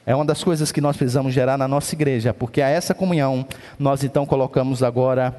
É 0.06 0.16
uma 0.16 0.24
das 0.24 0.42
coisas 0.46 0.72
que 0.72 0.80
nós 0.80 0.96
precisamos 0.96 1.34
gerar 1.34 1.58
na 1.58 1.68
nossa 1.68 1.94
igreja, 1.94 2.34
porque 2.34 2.62
a 2.62 2.70
essa 2.70 2.94
comunhão 2.94 3.46
nós 3.78 4.02
então 4.02 4.26
colocamos 4.26 4.82
agora 4.82 5.38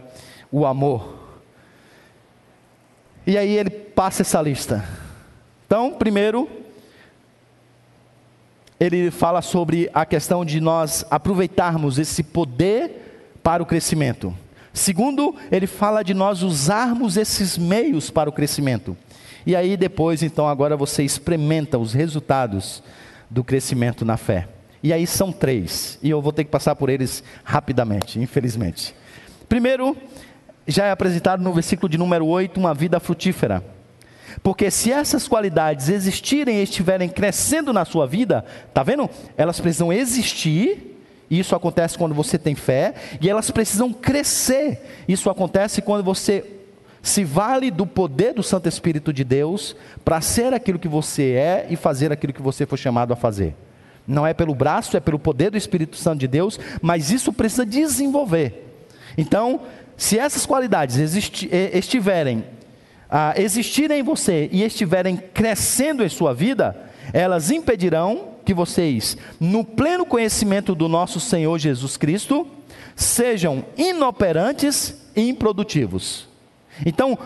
o 0.52 0.66
amor. 0.66 1.17
E 3.28 3.36
aí 3.36 3.58
ele 3.58 3.68
passa 3.68 4.22
essa 4.22 4.40
lista. 4.40 4.82
Então, 5.66 5.92
primeiro, 5.92 6.48
ele 8.80 9.10
fala 9.10 9.42
sobre 9.42 9.90
a 9.92 10.06
questão 10.06 10.46
de 10.46 10.62
nós 10.62 11.04
aproveitarmos 11.10 11.98
esse 11.98 12.22
poder 12.22 13.36
para 13.42 13.62
o 13.62 13.66
crescimento. 13.66 14.34
Segundo, 14.72 15.36
ele 15.52 15.66
fala 15.66 16.02
de 16.02 16.14
nós 16.14 16.42
usarmos 16.42 17.18
esses 17.18 17.58
meios 17.58 18.08
para 18.08 18.30
o 18.30 18.32
crescimento. 18.32 18.96
E 19.44 19.54
aí 19.54 19.76
depois, 19.76 20.22
então, 20.22 20.48
agora 20.48 20.74
você 20.74 21.02
experimenta 21.02 21.76
os 21.76 21.92
resultados 21.92 22.82
do 23.28 23.44
crescimento 23.44 24.06
na 24.06 24.16
fé. 24.16 24.48
E 24.82 24.90
aí 24.90 25.06
são 25.06 25.30
três, 25.30 25.98
e 26.02 26.08
eu 26.08 26.22
vou 26.22 26.32
ter 26.32 26.44
que 26.44 26.50
passar 26.50 26.74
por 26.76 26.88
eles 26.88 27.22
rapidamente, 27.44 28.18
infelizmente. 28.18 28.94
Primeiro, 29.46 29.94
já 30.68 30.84
é 30.84 30.90
apresentado 30.90 31.42
no 31.42 31.52
versículo 31.52 31.88
de 31.88 31.96
número 31.96 32.26
8, 32.26 32.60
uma 32.60 32.74
vida 32.74 33.00
frutífera. 33.00 33.64
Porque 34.42 34.70
se 34.70 34.92
essas 34.92 35.26
qualidades 35.26 35.88
existirem 35.88 36.58
e 36.58 36.62
estiverem 36.62 37.08
crescendo 37.08 37.72
na 37.72 37.84
sua 37.84 38.06
vida, 38.06 38.44
tá 38.74 38.82
vendo? 38.82 39.08
Elas 39.36 39.58
precisam 39.58 39.92
existir, 39.92 41.00
e 41.30 41.38
isso 41.38 41.56
acontece 41.56 41.96
quando 41.96 42.14
você 42.14 42.38
tem 42.38 42.54
fé, 42.54 42.94
e 43.20 43.28
elas 43.28 43.50
precisam 43.50 43.92
crescer. 43.92 45.02
Isso 45.08 45.30
acontece 45.30 45.80
quando 45.80 46.04
você 46.04 46.44
se 47.02 47.24
vale 47.24 47.70
do 47.70 47.86
poder 47.86 48.34
do 48.34 48.42
Santo 48.42 48.68
Espírito 48.68 49.12
de 49.12 49.24
Deus 49.24 49.74
para 50.04 50.20
ser 50.20 50.52
aquilo 50.52 50.78
que 50.78 50.88
você 50.88 51.32
é 51.32 51.66
e 51.70 51.76
fazer 51.76 52.12
aquilo 52.12 52.32
que 52.32 52.42
você 52.42 52.66
foi 52.66 52.76
chamado 52.76 53.12
a 53.12 53.16
fazer. 53.16 53.54
Não 54.06 54.26
é 54.26 54.34
pelo 54.34 54.54
braço, 54.54 54.96
é 54.96 55.00
pelo 55.00 55.18
poder 55.18 55.50
do 55.50 55.56
Espírito 55.56 55.96
Santo 55.96 56.20
de 56.20 56.28
Deus, 56.28 56.58
mas 56.82 57.10
isso 57.10 57.32
precisa 57.32 57.64
desenvolver. 57.64 58.66
Então, 59.16 59.62
se 59.98 60.18
essas 60.18 60.46
qualidades 60.46 60.96
existi, 60.96 61.50
estiverem 61.52 62.42
existirem 63.36 64.00
em 64.00 64.02
você 64.02 64.48
e 64.52 64.62
estiverem 64.62 65.16
crescendo 65.16 66.04
em 66.04 66.08
sua 66.08 66.32
vida, 66.32 66.76
elas 67.12 67.50
impedirão 67.50 68.34
que 68.44 68.54
vocês, 68.54 69.16
no 69.40 69.64
pleno 69.64 70.06
conhecimento 70.06 70.74
do 70.74 70.88
nosso 70.88 71.18
Senhor 71.18 71.58
Jesus 71.58 71.96
Cristo, 71.96 72.46
sejam 72.94 73.64
inoperantes 73.76 74.94
e 75.16 75.28
improdutivos. 75.28 76.28
Então, 76.84 77.18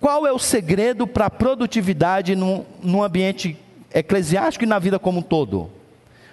qual 0.00 0.26
é 0.26 0.32
o 0.32 0.38
segredo 0.38 1.06
para 1.06 1.26
a 1.26 1.30
produtividade 1.30 2.34
num 2.34 3.02
ambiente 3.02 3.56
eclesiástico 3.94 4.64
e 4.64 4.68
na 4.68 4.78
vida 4.78 4.98
como 4.98 5.20
um 5.20 5.22
todo. 5.22 5.70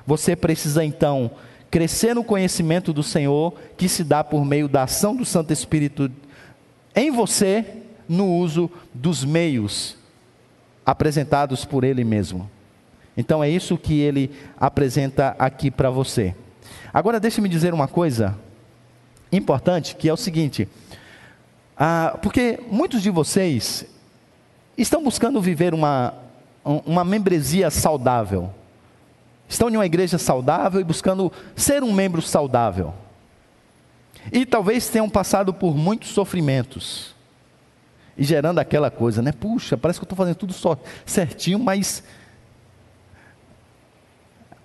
Você 0.06 0.36
precisa 0.36 0.84
então 0.84 1.30
crescer 1.70 2.14
no 2.14 2.24
conhecimento 2.24 2.92
do 2.92 3.04
Senhor, 3.04 3.54
que 3.78 3.88
se 3.88 4.04
dá 4.04 4.24
por 4.24 4.44
meio 4.44 4.68
da 4.68 4.84
ação 4.84 5.16
do 5.16 5.26
Santo 5.26 5.54
Espírito 5.54 6.12
em 6.96 7.12
você, 7.12 7.66
no 8.08 8.28
uso 8.36 8.70
dos 8.94 9.24
meios 9.24 9.96
apresentados 10.86 11.64
por 11.64 11.84
Ele 11.84 12.04
mesmo. 12.04 12.50
Então 13.20 13.44
é 13.44 13.50
isso 13.50 13.78
que 13.78 14.00
ele 14.00 14.32
apresenta 14.58 15.36
aqui 15.38 15.70
para 15.70 15.90
você. 15.90 16.34
Agora 16.94 17.20
deixe-me 17.20 17.50
dizer 17.50 17.74
uma 17.74 17.86
coisa 17.86 18.34
importante, 19.30 19.94
que 19.94 20.08
é 20.08 20.14
o 20.14 20.18
seguinte: 20.18 20.70
ah, 21.78 22.18
porque 22.22 22.60
muitos 22.72 23.02
de 23.02 23.10
vocês 23.10 23.86
estão 24.78 25.04
buscando 25.04 25.42
viver 25.42 25.74
uma, 25.74 26.14
uma 26.64 27.04
membresia 27.04 27.70
saudável. 27.70 28.54
Estão 29.50 29.68
em 29.68 29.76
uma 29.76 29.86
igreja 29.86 30.20
saudável 30.20 30.80
e 30.80 30.84
buscando 30.84 31.32
ser 31.56 31.82
um 31.82 31.92
membro 31.92 32.22
saudável. 32.22 32.94
E 34.32 34.46
talvez 34.46 34.88
tenham 34.88 35.10
passado 35.10 35.52
por 35.52 35.76
muitos 35.76 36.10
sofrimentos. 36.10 37.16
E 38.16 38.24
gerando 38.24 38.60
aquela 38.60 38.92
coisa, 38.92 39.24
né? 39.24 39.32
Puxa, 39.32 39.76
parece 39.76 40.00
que 40.00 40.04
eu 40.04 40.06
estou 40.06 40.16
fazendo 40.16 40.36
tudo 40.36 40.54
só 40.54 40.78
certinho, 41.04 41.58
mas. 41.58 42.04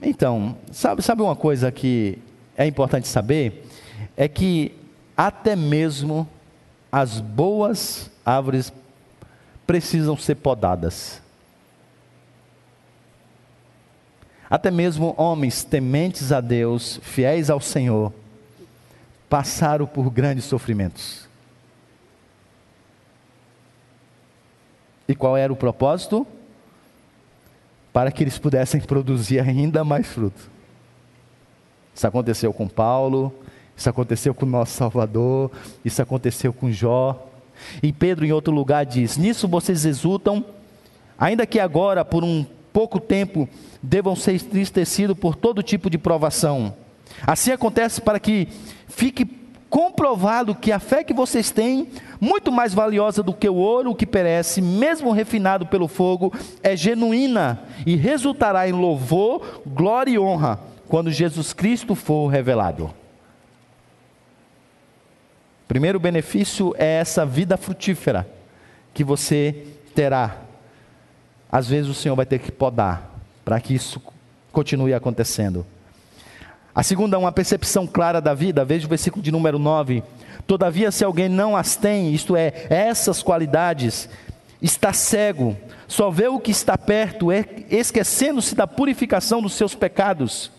Então, 0.02 0.58
sabe, 0.70 1.00
sabe 1.00 1.22
uma 1.22 1.34
coisa 1.34 1.72
que 1.72 2.18
é 2.54 2.66
importante 2.66 3.08
saber? 3.08 3.66
É 4.14 4.28
que 4.28 4.74
até 5.16 5.56
mesmo 5.56 6.28
as 6.92 7.20
boas 7.20 8.10
árvores 8.26 8.70
precisam 9.66 10.14
ser 10.14 10.34
podadas. 10.34 11.23
Até 14.54 14.70
mesmo 14.70 15.16
homens 15.18 15.64
tementes 15.64 16.30
a 16.30 16.40
Deus, 16.40 17.00
fiéis 17.02 17.50
ao 17.50 17.58
Senhor, 17.58 18.12
passaram 19.28 19.84
por 19.84 20.08
grandes 20.10 20.44
sofrimentos. 20.44 21.28
E 25.08 25.14
qual 25.16 25.36
era 25.36 25.52
o 25.52 25.56
propósito? 25.56 26.24
Para 27.92 28.12
que 28.12 28.22
eles 28.22 28.38
pudessem 28.38 28.80
produzir 28.80 29.40
ainda 29.40 29.82
mais 29.82 30.06
fruto. 30.06 30.48
Isso 31.92 32.06
aconteceu 32.06 32.52
com 32.52 32.68
Paulo, 32.68 33.34
isso 33.76 33.90
aconteceu 33.90 34.32
com 34.32 34.46
o 34.46 34.48
nosso 34.48 34.70
Salvador, 34.70 35.50
isso 35.84 36.00
aconteceu 36.00 36.52
com 36.52 36.70
Jó. 36.70 37.28
E 37.82 37.92
Pedro, 37.92 38.24
em 38.24 38.30
outro 38.30 38.54
lugar, 38.54 38.86
diz: 38.86 39.16
Nisso 39.16 39.48
vocês 39.48 39.84
exultam, 39.84 40.44
ainda 41.18 41.44
que 41.44 41.58
agora, 41.58 42.04
por 42.04 42.22
um 42.22 42.46
pouco 42.72 43.00
tempo 43.00 43.48
devam 43.84 44.16
ser 44.16 44.34
entristecidos 44.34 45.16
por 45.16 45.34
todo 45.36 45.62
tipo 45.62 45.90
de 45.90 45.98
provação. 45.98 46.74
Assim 47.26 47.52
acontece 47.52 48.00
para 48.00 48.18
que 48.18 48.48
fique 48.88 49.24
comprovado 49.68 50.54
que 50.54 50.70
a 50.70 50.78
fé 50.78 51.02
que 51.02 51.12
vocês 51.12 51.50
têm, 51.50 51.88
muito 52.20 52.52
mais 52.52 52.72
valiosa 52.72 53.22
do 53.22 53.34
que 53.34 53.48
o 53.48 53.56
ouro 53.56 53.94
que 53.94 54.06
perece, 54.06 54.62
mesmo 54.62 55.12
refinado 55.12 55.66
pelo 55.66 55.88
fogo, 55.88 56.32
é 56.62 56.76
genuína 56.76 57.60
e 57.84 57.96
resultará 57.96 58.68
em 58.68 58.72
louvor, 58.72 59.62
glória 59.66 60.12
e 60.12 60.18
honra 60.18 60.60
quando 60.88 61.10
Jesus 61.10 61.52
Cristo 61.52 61.94
for 61.94 62.28
revelado. 62.28 62.92
Primeiro 65.66 65.98
benefício 65.98 66.74
é 66.78 67.00
essa 67.00 67.26
vida 67.26 67.56
frutífera 67.56 68.28
que 68.92 69.02
você 69.02 69.66
terá 69.94 70.44
às 71.50 71.68
vezes 71.68 71.88
o 71.88 71.94
Senhor 71.94 72.16
vai 72.16 72.26
ter 72.26 72.40
que 72.40 72.50
podar 72.50 73.13
para 73.44 73.60
que 73.60 73.74
isso 73.74 74.00
continue 74.52 74.94
acontecendo. 74.94 75.66
A 76.74 76.82
segunda, 76.82 77.18
uma 77.18 77.30
percepção 77.30 77.86
clara 77.86 78.20
da 78.20 78.34
vida, 78.34 78.64
veja 78.64 78.86
o 78.86 78.88
versículo 78.88 79.22
de 79.22 79.30
número 79.30 79.58
9. 79.58 80.02
Todavia, 80.46 80.90
se 80.90 81.04
alguém 81.04 81.28
não 81.28 81.56
as 81.56 81.76
tem, 81.76 82.12
isto 82.12 82.34
é, 82.34 82.66
essas 82.68 83.22
qualidades, 83.22 84.08
está 84.60 84.92
cego, 84.92 85.56
só 85.86 86.10
vê 86.10 86.26
o 86.26 86.40
que 86.40 86.50
está 86.50 86.76
perto, 86.76 87.28
esquecendo-se 87.70 88.54
da 88.54 88.66
purificação 88.66 89.40
dos 89.40 89.52
seus 89.52 89.74
pecados. 89.74 90.50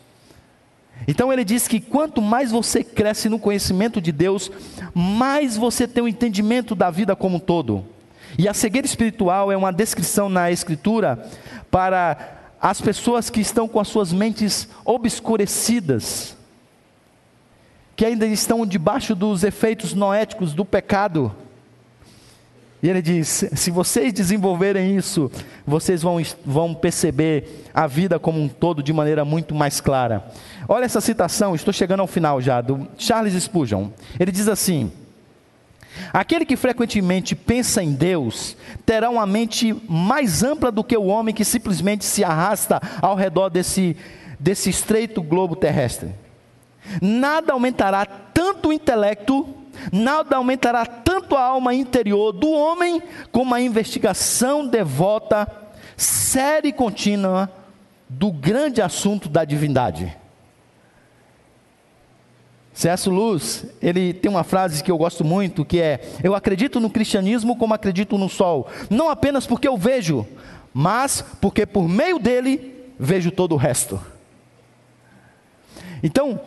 Então 1.08 1.34
ele 1.34 1.44
diz 1.44 1.68
que 1.68 1.80
quanto 1.80 2.22
mais 2.22 2.52
você 2.52 2.84
cresce 2.84 3.28
no 3.28 3.38
conhecimento 3.38 4.00
de 4.00 4.12
Deus, 4.12 4.50
mais 4.94 5.58
você 5.58 5.88
tem 5.88 6.02
o 6.02 6.06
um 6.06 6.10
entendimento 6.10 6.74
da 6.74 6.90
vida 6.90 7.16
como 7.16 7.38
um 7.38 7.40
todo. 7.40 7.86
E 8.38 8.48
a 8.48 8.54
cegueira 8.54 8.86
espiritual 8.86 9.52
é 9.52 9.58
uma 9.58 9.72
descrição 9.72 10.30
na 10.30 10.52
Escritura 10.52 11.26
para 11.70 12.35
as 12.66 12.82
pessoas 12.82 13.30
que 13.30 13.40
estão 13.40 13.68
com 13.68 13.80
as 13.80 13.88
suas 13.88 14.12
mentes 14.12 14.68
obscurecidas, 14.84 16.36
que 17.96 18.04
ainda 18.04 18.26
estão 18.26 18.66
debaixo 18.66 19.14
dos 19.14 19.44
efeitos 19.44 19.94
noéticos 19.94 20.52
do 20.52 20.66
pecado. 20.66 21.32
E 22.82 22.90
ele 22.90 23.04
diz: 23.04 23.46
se 23.54 23.70
vocês 23.70 24.12
desenvolverem 24.12 24.98
isso, 24.98 25.32
vocês 25.64 26.02
vão, 26.02 26.20
vão 26.44 26.74
perceber 26.74 27.68
a 27.72 27.86
vida 27.86 28.18
como 28.18 28.42
um 28.42 28.48
todo 28.48 28.82
de 28.82 28.92
maneira 28.92 29.24
muito 29.24 29.54
mais 29.54 29.80
clara. 29.80 30.26
Olha 30.68 30.86
essa 30.86 31.00
citação, 31.00 31.54
estou 31.54 31.72
chegando 31.72 32.00
ao 32.00 32.08
final 32.08 32.42
já, 32.42 32.62
do 32.62 32.88
Charles 32.98 33.36
Spurgeon. 33.44 33.90
Ele 34.20 34.32
diz 34.32 34.48
assim: 34.48 34.92
Aquele 36.12 36.46
que 36.46 36.56
frequentemente 36.56 37.36
pensa 37.36 37.84
em 37.84 37.94
Deus 37.94 38.56
terá 38.86 39.10
uma 39.10 39.26
mente 39.26 39.74
mais 39.88 40.44
ampla 40.44 40.72
do 40.72 40.84
que 40.84 40.98
o 40.98 41.06
homem 41.06 41.34
que 41.34 41.46
simplesmente 41.46 42.06
se 42.06 42.24
arrasta 42.24 42.82
ao 43.02 43.16
redor 43.16 43.50
desse, 43.50 43.96
desse 44.40 44.70
estreito 44.70 45.22
globo 45.22 45.56
terrestre. 45.56 46.10
Nada 47.02 47.54
aumentará 47.54 48.06
tanto 48.06 48.70
o 48.70 48.74
intelecto, 48.74 49.48
nada 49.92 50.38
aumentará 50.38 50.86
tanto 50.86 51.36
a 51.36 51.44
alma 51.44 51.74
interior 51.74 52.32
do 52.32 52.50
homem 52.52 53.02
como 53.32 53.56
a 53.56 53.62
investigação 53.62 54.68
devota, 54.68 55.48
séria 55.98 56.70
e 56.70 56.74
contínua 56.74 57.50
do 58.08 58.32
grande 58.32 58.82
assunto 58.82 59.28
da 59.28 59.44
divindade. 59.44 60.16
C.S. 62.76 63.10
Luz, 63.10 63.66
ele 63.82 64.14
tem 64.14 64.30
uma 64.30 64.44
frase 64.44 64.84
que 64.84 64.92
eu 64.92 64.98
gosto 64.98 65.24
muito, 65.24 65.64
que 65.64 65.80
é: 65.80 66.02
Eu 66.22 66.36
acredito 66.36 66.78
no 66.78 66.90
cristianismo 66.90 67.56
como 67.56 67.74
acredito 67.74 68.18
no 68.18 68.28
sol, 68.28 68.68
não 68.90 69.10
apenas 69.10 69.48
porque 69.48 69.66
eu 69.68 69.78
vejo, 69.78 70.28
mas 70.74 71.24
porque 71.40 71.66
por 71.66 71.88
meio 71.88 72.20
dele 72.20 72.74
vejo 73.00 73.32
todo 73.32 73.54
o 73.54 73.58
resto. 73.58 74.00
Então, 76.04 76.40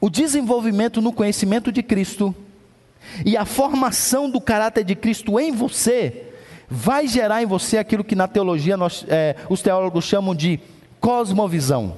o 0.00 0.08
desenvolvimento 0.08 1.02
no 1.02 1.12
conhecimento 1.12 1.72
de 1.72 1.82
Cristo 1.82 2.32
e 3.26 3.36
a 3.36 3.44
formação 3.44 4.30
do 4.30 4.40
caráter 4.40 4.84
de 4.84 4.94
Cristo 4.94 5.38
em 5.38 5.50
você 5.50 6.26
vai 6.68 7.08
gerar 7.08 7.42
em 7.42 7.46
você 7.46 7.76
aquilo 7.76 8.04
que 8.04 8.14
na 8.14 8.28
teologia 8.28 8.76
nós, 8.76 9.04
é, 9.08 9.34
os 9.48 9.60
teólogos 9.60 10.04
chamam 10.04 10.32
de 10.32 10.60
cosmovisão. 11.00 11.96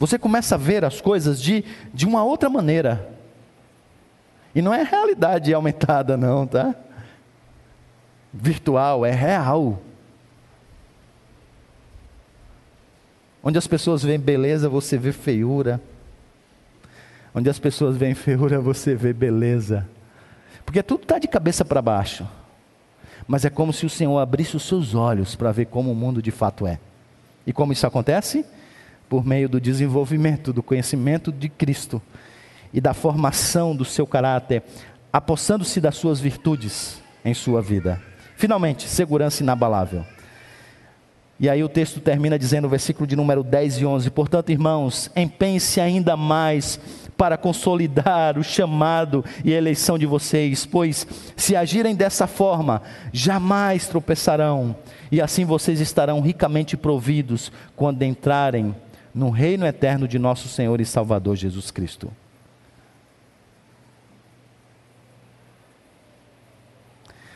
Você 0.00 0.18
começa 0.18 0.54
a 0.54 0.58
ver 0.58 0.82
as 0.82 0.98
coisas 0.98 1.40
de, 1.40 1.62
de 1.92 2.06
uma 2.06 2.24
outra 2.24 2.48
maneira. 2.48 3.06
E 4.54 4.62
não 4.62 4.72
é 4.72 4.82
realidade 4.82 5.52
aumentada, 5.52 6.16
não, 6.16 6.46
tá? 6.46 6.74
Virtual, 8.32 9.04
é 9.04 9.10
real. 9.10 9.78
Onde 13.42 13.58
as 13.58 13.66
pessoas 13.66 14.02
veem 14.02 14.18
beleza, 14.18 14.70
você 14.70 14.96
vê 14.96 15.12
feiura. 15.12 15.78
Onde 17.34 17.50
as 17.50 17.58
pessoas 17.58 17.94
veem 17.94 18.14
feiura, 18.14 18.58
você 18.58 18.94
vê 18.94 19.12
beleza. 19.12 19.86
Porque 20.64 20.82
tudo 20.82 21.02
está 21.02 21.18
de 21.18 21.28
cabeça 21.28 21.62
para 21.62 21.82
baixo. 21.82 22.26
Mas 23.28 23.44
é 23.44 23.50
como 23.50 23.70
se 23.70 23.84
o 23.84 23.90
Senhor 23.90 24.18
abrisse 24.18 24.56
os 24.56 24.62
seus 24.62 24.94
olhos 24.94 25.36
para 25.36 25.52
ver 25.52 25.66
como 25.66 25.92
o 25.92 25.94
mundo 25.94 26.22
de 26.22 26.30
fato 26.30 26.66
é. 26.66 26.80
E 27.46 27.52
como 27.52 27.74
isso 27.74 27.86
acontece? 27.86 28.46
Por 29.10 29.26
meio 29.26 29.48
do 29.48 29.60
desenvolvimento 29.60 30.52
do 30.52 30.62
conhecimento 30.62 31.32
de 31.32 31.48
Cristo 31.48 32.00
e 32.72 32.80
da 32.80 32.94
formação 32.94 33.74
do 33.74 33.84
seu 33.84 34.06
caráter, 34.06 34.62
apossando-se 35.12 35.80
das 35.80 35.96
suas 35.96 36.20
virtudes 36.20 37.02
em 37.24 37.34
sua 37.34 37.60
vida. 37.60 38.00
Finalmente, 38.36 38.88
segurança 38.88 39.42
inabalável. 39.42 40.04
E 41.40 41.48
aí 41.48 41.64
o 41.64 41.68
texto 41.68 42.00
termina 42.00 42.38
dizendo, 42.38 42.64
no 42.64 42.68
versículo 42.68 43.04
de 43.04 43.16
número 43.16 43.42
10 43.42 43.78
e 43.78 43.84
11: 43.84 44.10
Portanto, 44.10 44.52
irmãos, 44.52 45.10
empenhe-se 45.16 45.80
ainda 45.80 46.16
mais 46.16 46.78
para 47.16 47.36
consolidar 47.36 48.38
o 48.38 48.44
chamado 48.44 49.24
e 49.44 49.52
a 49.52 49.56
eleição 49.56 49.98
de 49.98 50.06
vocês, 50.06 50.64
pois 50.64 51.04
se 51.34 51.56
agirem 51.56 51.96
dessa 51.96 52.28
forma, 52.28 52.80
jamais 53.12 53.88
tropeçarão, 53.88 54.76
e 55.10 55.20
assim 55.20 55.44
vocês 55.44 55.80
estarão 55.80 56.20
ricamente 56.20 56.76
providos 56.76 57.50
quando 57.74 58.04
entrarem 58.04 58.72
no 59.14 59.30
reino 59.30 59.66
eterno 59.66 60.06
de 60.06 60.18
nosso 60.18 60.48
Senhor 60.48 60.80
e 60.80 60.86
Salvador 60.86 61.36
Jesus 61.36 61.70
Cristo. 61.70 62.10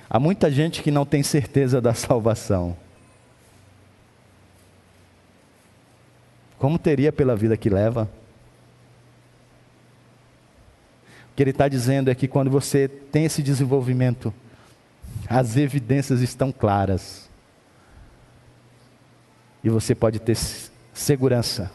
Há 0.08 0.20
muita 0.20 0.50
gente 0.50 0.82
que 0.82 0.90
não 0.90 1.04
tem 1.04 1.22
certeza 1.22 1.80
da 1.80 1.92
salvação. 1.92 2.76
Como 6.58 6.78
teria 6.78 7.12
pela 7.12 7.34
vida 7.34 7.56
que 7.56 7.68
leva? 7.68 8.08
O 11.32 11.34
que 11.34 11.42
ele 11.42 11.50
está 11.50 11.66
dizendo 11.66 12.10
é 12.10 12.14
que 12.14 12.28
quando 12.28 12.48
você 12.48 12.86
tem 12.86 13.24
esse 13.24 13.42
desenvolvimento, 13.42 14.32
as 15.28 15.56
evidências 15.56 16.20
estão 16.20 16.52
claras. 16.52 17.28
E 19.64 19.68
você 19.68 19.94
pode 19.94 20.20
ter 20.20 20.36
segurança 20.94 21.70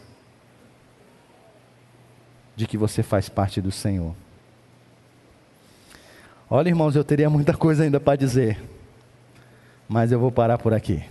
de 2.56 2.66
que 2.66 2.78
você 2.78 3.04
faz 3.04 3.30
parte 3.30 3.62
do 3.62 3.72
Senhor. 3.72 4.16
Olha, 6.50 6.70
irmãos, 6.70 6.96
eu 6.96 7.04
teria 7.04 7.30
muita 7.30 7.54
coisa 7.54 7.84
ainda 7.84 8.00
para 8.00 8.16
dizer, 8.16 8.60
mas 9.88 10.12
eu 10.12 10.20
vou 10.20 10.32
parar 10.32 10.58
por 10.58 10.74
aqui. 10.74 11.04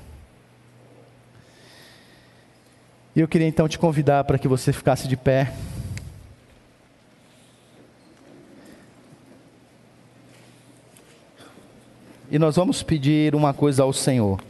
E 3.14 3.20
eu 3.20 3.28
queria 3.28 3.46
então 3.46 3.68
te 3.68 3.78
convidar 3.78 4.24
para 4.24 4.38
que 4.38 4.48
você 4.48 4.72
ficasse 4.72 5.06
de 5.06 5.16
pé. 5.16 5.52
E 12.30 12.38
nós 12.38 12.56
vamos 12.56 12.82
pedir 12.82 13.34
uma 13.34 13.54
coisa 13.54 13.82
ao 13.82 13.92
Senhor. 13.92 14.40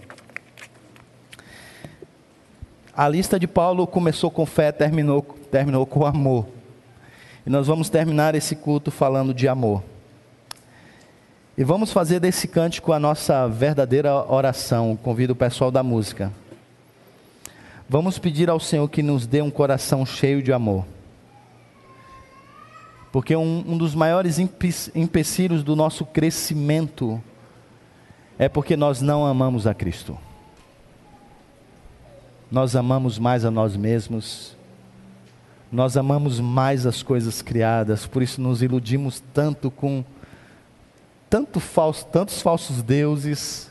A 2.99 3.09
lista 3.09 3.39
de 3.39 3.47
Paulo 3.47 3.87
começou 3.87 4.29
com 4.29 4.45
fé, 4.45 4.73
terminou, 4.73 5.23
terminou 5.53 5.87
com 5.87 6.05
amor. 6.05 6.49
E 7.47 7.49
nós 7.49 7.69
vamos 7.69 7.89
terminar 7.89 8.35
esse 8.35 8.57
culto 8.57 8.91
falando 8.91 9.33
de 9.33 9.47
amor. 9.47 9.85
E 11.57 11.63
vamos 11.63 11.93
fazer 11.93 12.19
desse 12.19 12.49
cântico 12.49 12.93
a 12.93 12.99
nossa 12.99 13.47
verdadeira 13.47 14.13
oração. 14.29 14.99
Convido 15.01 15.33
o 15.33 15.37
pessoal 15.37 15.71
da 15.71 15.81
música. 15.81 16.33
Vamos 17.89 18.19
pedir 18.19 18.51
ao 18.51 18.59
Senhor 18.59 18.89
que 18.89 19.01
nos 19.01 19.29
dê 19.29 19.41
um 19.41 19.51
coração 19.51 20.05
cheio 20.05 20.43
de 20.43 20.53
amor. 20.53 20.85
Porque 23.13 23.37
um, 23.37 23.63
um 23.65 23.79
dos 23.79 23.95
maiores 23.95 24.41
empecilhos 24.41 25.63
do 25.63 25.77
nosso 25.77 26.05
crescimento 26.05 27.23
é 28.37 28.49
porque 28.49 28.77
nós 28.77 29.01
não 29.01 29.25
amamos 29.25 29.69
a 29.69 29.73
Cristo 29.73 30.19
nós 32.51 32.75
amamos 32.75 33.19
mais 33.19 33.45
a 33.45 33.51
nós 33.51 33.77
mesmos, 33.77 34.57
nós 35.71 35.97
amamos 35.97 36.41
mais 36.41 36.87
as 36.87 37.03
coisas 37.03 37.43
criadas, 37.43 38.07
por 38.07 38.23
isso 38.23 38.41
nos 38.41 38.63
iludimos 38.63 39.23
tanto 39.33 39.71
com 39.71 40.05
tanto 41.29 41.61
falso, 41.61 42.07
tantos 42.07 42.41
falsos 42.41 42.83
deuses. 42.83 43.71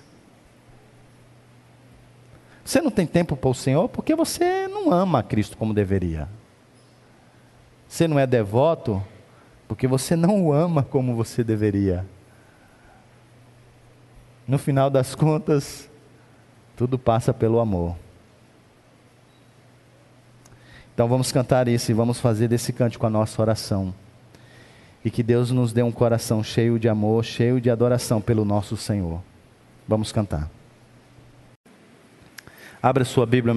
Você 2.63 2.81
não 2.81 2.91
tem 2.91 3.07
tempo 3.07 3.35
para 3.35 3.49
o 3.49 3.53
Senhor 3.53 3.89
porque 3.89 4.13
você 4.13 4.67
não 4.67 4.91
ama 4.91 5.19
a 5.19 5.23
Cristo 5.23 5.57
como 5.57 5.73
deveria. 5.73 6.29
Você 7.87 8.07
não 8.07 8.19
é 8.19 8.27
devoto 8.27 9.03
porque 9.67 9.87
você 9.87 10.15
não 10.15 10.45
o 10.45 10.53
ama 10.53 10.83
como 10.83 11.15
você 11.15 11.43
deveria. 11.43 12.05
No 14.47 14.57
final 14.57 14.89
das 14.89 15.15
contas, 15.15 15.89
tudo 16.75 16.99
passa 16.99 17.33
pelo 17.33 17.59
amor. 17.59 17.95
Então 20.97 21.07
vamos 21.07 21.31
cantar 21.31 21.67
isso 21.67 21.91
e 21.91 21.93
vamos 21.93 22.19
fazer 22.19 22.47
desse 22.47 22.73
cântico 22.73 23.05
a 23.05 23.09
nossa 23.11 23.39
oração. 23.39 23.93
E 25.05 25.11
que 25.11 25.21
Deus 25.21 25.51
nos 25.51 25.71
dê 25.71 25.83
um 25.83 25.91
coração 25.91 26.43
cheio 26.43 26.79
de 26.79 26.89
amor, 26.89 27.23
cheio 27.23 27.61
de 27.61 27.69
adoração 27.69 28.19
pelo 28.19 28.43
nosso 28.43 28.75
Senhor. 28.75 29.21
Vamos 29.87 30.11
cantar. 30.11 30.49
Abra 32.81 33.05
sua 33.05 33.27
Bíblia, 33.27 33.53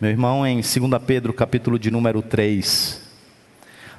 meu 0.00 0.10
irmão, 0.10 0.46
em 0.46 0.54
2 0.54 0.74
Pedro, 1.06 1.34
capítulo 1.34 1.78
de 1.78 1.90
número 1.90 2.22
3. 2.22 3.02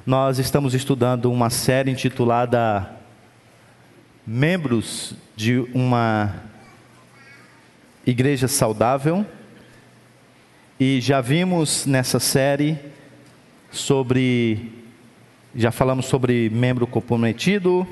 Nós 0.04 0.40
estamos 0.40 0.74
estudando 0.74 1.30
uma 1.30 1.50
série 1.50 1.92
intitulada 1.92 2.90
Membros 4.26 5.14
de 5.36 5.60
uma 5.72 6.34
Igreja 8.04 8.48
Saudável 8.48 9.24
e 10.78 11.00
já 11.00 11.22
vimos 11.22 11.86
nessa 11.86 12.20
série 12.20 12.78
sobre, 13.70 14.72
já 15.54 15.70
falamos 15.72 16.04
sobre 16.04 16.50
membro 16.50 16.86
comprometido, 16.86 17.86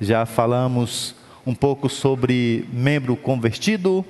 já 0.00 0.24
falamos 0.24 1.16
um 1.44 1.54
pouco 1.54 1.88
sobre 1.88 2.64
membro 2.72 3.16
convertido, 3.16 4.04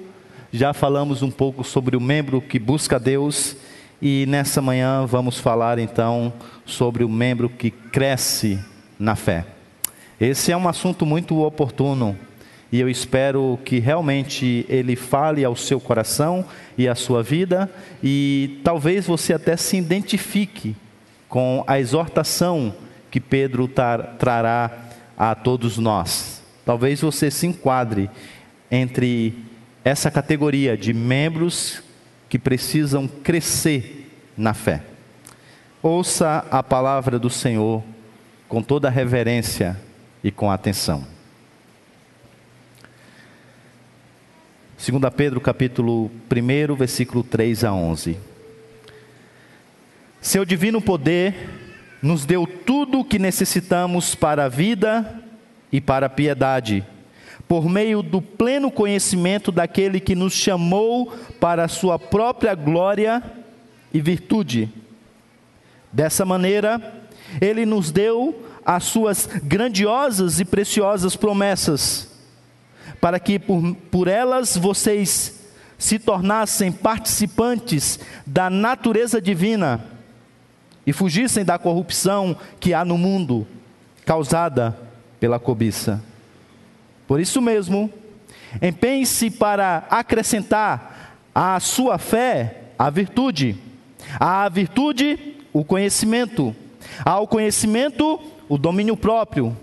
já 0.53 0.74
falamos 0.74 1.22
um 1.22 1.30
pouco 1.30 1.64
sobre 1.64 1.97
o 1.97 2.01
membro 2.01 2.43
que 2.43 2.59
busca 2.59 3.01
Deus 3.01 3.57
e 4.03 4.26
nessa 4.28 4.61
manhã 4.61 5.07
vamos 5.07 5.39
falar 5.39 5.78
então 5.78 6.30
sobre 6.66 7.05
o 7.05 7.09
membro 7.09 7.49
que 7.49 7.70
cresce 7.70 8.59
na 8.99 9.16
fé. 9.16 9.47
Esse 10.20 10.53
é 10.53 10.57
um 10.57 10.68
assunto 10.68 11.07
muito 11.07 11.39
oportuno 11.43 12.18
e 12.71 12.81
eu 12.81 12.89
espero 12.89 13.59
que 13.64 13.79
realmente 13.79 14.66
ele 14.69 14.95
fale 14.95 15.45
ao 15.45 15.57
seu 15.57 15.81
coração 15.81 16.45
e 16.77 16.87
à 16.87 16.95
sua 16.95 17.23
vida, 17.23 17.71
e 18.03 18.61
talvez 18.62 19.07
você 19.07 19.33
até 19.33 19.57
se 19.57 19.77
identifique 19.77 20.77
com 21.29 21.64
a 21.66 21.79
exortação 21.81 22.75
que 23.11 23.21
Pedro 23.21 23.69
trará 24.19 24.71
a 25.16 25.35
todos 25.35 25.79
nós. 25.79 26.43
Talvez 26.64 27.01
você 27.01 27.31
se 27.31 27.47
enquadre 27.47 28.11
entre 28.71 29.35
essa 29.83 30.11
categoria 30.11 30.77
de 30.77 30.93
membros 30.93 31.83
que 32.29 32.39
precisam 32.39 33.09
crescer 33.09 34.11
na 34.37 34.53
fé. 34.53 34.83
Ouça 35.83 36.45
a 36.51 36.62
palavra 36.62 37.19
do 37.19 37.31
Senhor 37.31 37.83
com 38.47 38.62
toda 38.62 38.91
reverência 38.91 39.81
e 40.23 40.31
com 40.31 40.51
atenção. 40.51 41.18
2 44.79 45.12
Pedro 45.12 45.41
capítulo 45.41 46.09
1, 46.31 46.76
versículo 46.76 47.24
3 47.24 47.64
a 47.64 47.72
11. 47.72 48.16
Seu 50.20 50.45
divino 50.45 50.81
poder 50.81 51.35
nos 52.01 52.24
deu 52.24 52.47
tudo 52.47 53.01
o 53.01 53.05
que 53.05 53.18
necessitamos 53.18 54.14
para 54.14 54.45
a 54.45 54.49
vida 54.49 55.20
e 55.72 55.81
para 55.81 56.07
a 56.07 56.09
piedade, 56.09 56.87
por 57.49 57.68
meio 57.68 58.05
do 58.05 58.22
pleno 58.22 58.70
conhecimento 58.70 59.51
daquele 59.51 59.99
que 59.99 60.14
nos 60.14 60.33
chamou 60.33 61.12
para 61.41 61.64
a 61.64 61.68
sua 61.68 61.99
própria 61.99 62.55
glória 62.55 63.20
e 63.93 64.01
virtude. 64.01 64.72
Dessa 65.93 66.24
maneira, 66.24 67.03
ele 67.41 67.66
nos 67.66 67.91
deu 67.91 68.47
as 68.64 68.85
suas 68.85 69.29
grandiosas 69.43 70.39
e 70.39 70.45
preciosas 70.45 71.16
promessas, 71.16 72.18
para 73.01 73.18
que 73.20 73.38
por, 73.38 73.74
por 73.90 74.09
elas 74.09 74.57
vocês 74.57 75.38
se 75.78 75.99
tornassem 75.99 76.72
participantes 76.72 78.01
da 78.26 78.51
natureza 78.51 79.20
divina 79.20 79.84
e 80.86 80.92
fugissem 80.92 81.44
da 81.44 81.59
corrupção 81.59 82.36
que 82.59 82.74
há 82.74 82.84
no 82.84 82.99
mundo, 82.99 83.46
causada 84.05 84.76
pela 85.20 85.38
cobiça. 85.38 86.03
Por 87.07 87.20
isso 87.20 87.40
mesmo, 87.40 87.92
empenhe-se 88.61 89.30
para 89.30 89.86
acrescentar 89.88 91.16
à 91.34 91.61
sua 91.61 91.99
fé 91.99 92.62
a 92.78 92.90
virtude, 92.90 93.57
à 94.18 94.49
virtude, 94.49 95.36
o 95.53 95.64
conhecimento, 95.64 96.55
ao 97.05 97.26
conhecimento, 97.26 98.20
o 98.49 98.59
domínio 98.59 98.96
próprio, 98.96 99.57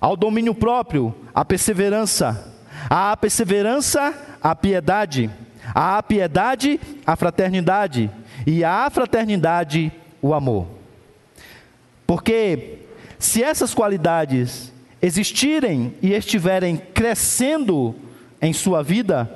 ao 0.00 0.16
domínio 0.16 0.54
próprio, 0.54 1.14
a 1.34 1.44
perseverança, 1.44 2.55
à 2.88 3.16
perseverança, 3.16 4.14
a 4.42 4.54
piedade, 4.54 5.30
à 5.74 6.02
piedade, 6.02 6.80
a 7.04 7.16
fraternidade, 7.16 8.10
e 8.46 8.62
à 8.62 8.88
fraternidade, 8.90 9.92
o 10.22 10.32
amor. 10.32 10.66
Porque 12.06 12.78
se 13.18 13.42
essas 13.42 13.74
qualidades 13.74 14.72
existirem 15.02 15.94
e 16.00 16.12
estiverem 16.12 16.76
crescendo 16.76 17.94
em 18.40 18.52
sua 18.52 18.82
vida, 18.82 19.30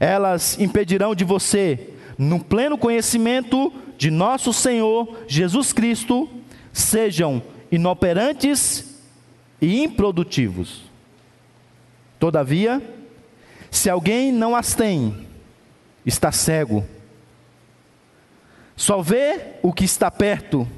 elas 0.00 0.58
impedirão 0.58 1.14
de 1.14 1.24
você, 1.24 1.90
no 2.16 2.42
pleno 2.42 2.78
conhecimento 2.78 3.72
de 3.98 4.10
nosso 4.10 4.52
Senhor 4.52 5.24
Jesus 5.26 5.72
Cristo, 5.72 6.28
sejam 6.72 7.42
inoperantes 7.70 9.00
e 9.60 9.82
improdutivos. 9.82 10.85
Todavia, 12.18 12.82
se 13.70 13.90
alguém 13.90 14.32
não 14.32 14.56
as 14.56 14.74
tem, 14.74 15.26
está 16.04 16.32
cego 16.32 16.84
só 18.76 19.00
vê 19.00 19.54
o 19.62 19.72
que 19.72 19.84
está 19.84 20.10
perto, 20.10 20.68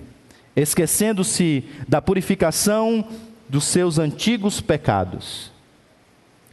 esquecendo-se 0.54 1.64
da 1.88 2.00
purificação 2.00 3.04
dos 3.48 3.64
seus 3.64 3.98
antigos 3.98 4.60
pecados. 4.60 5.50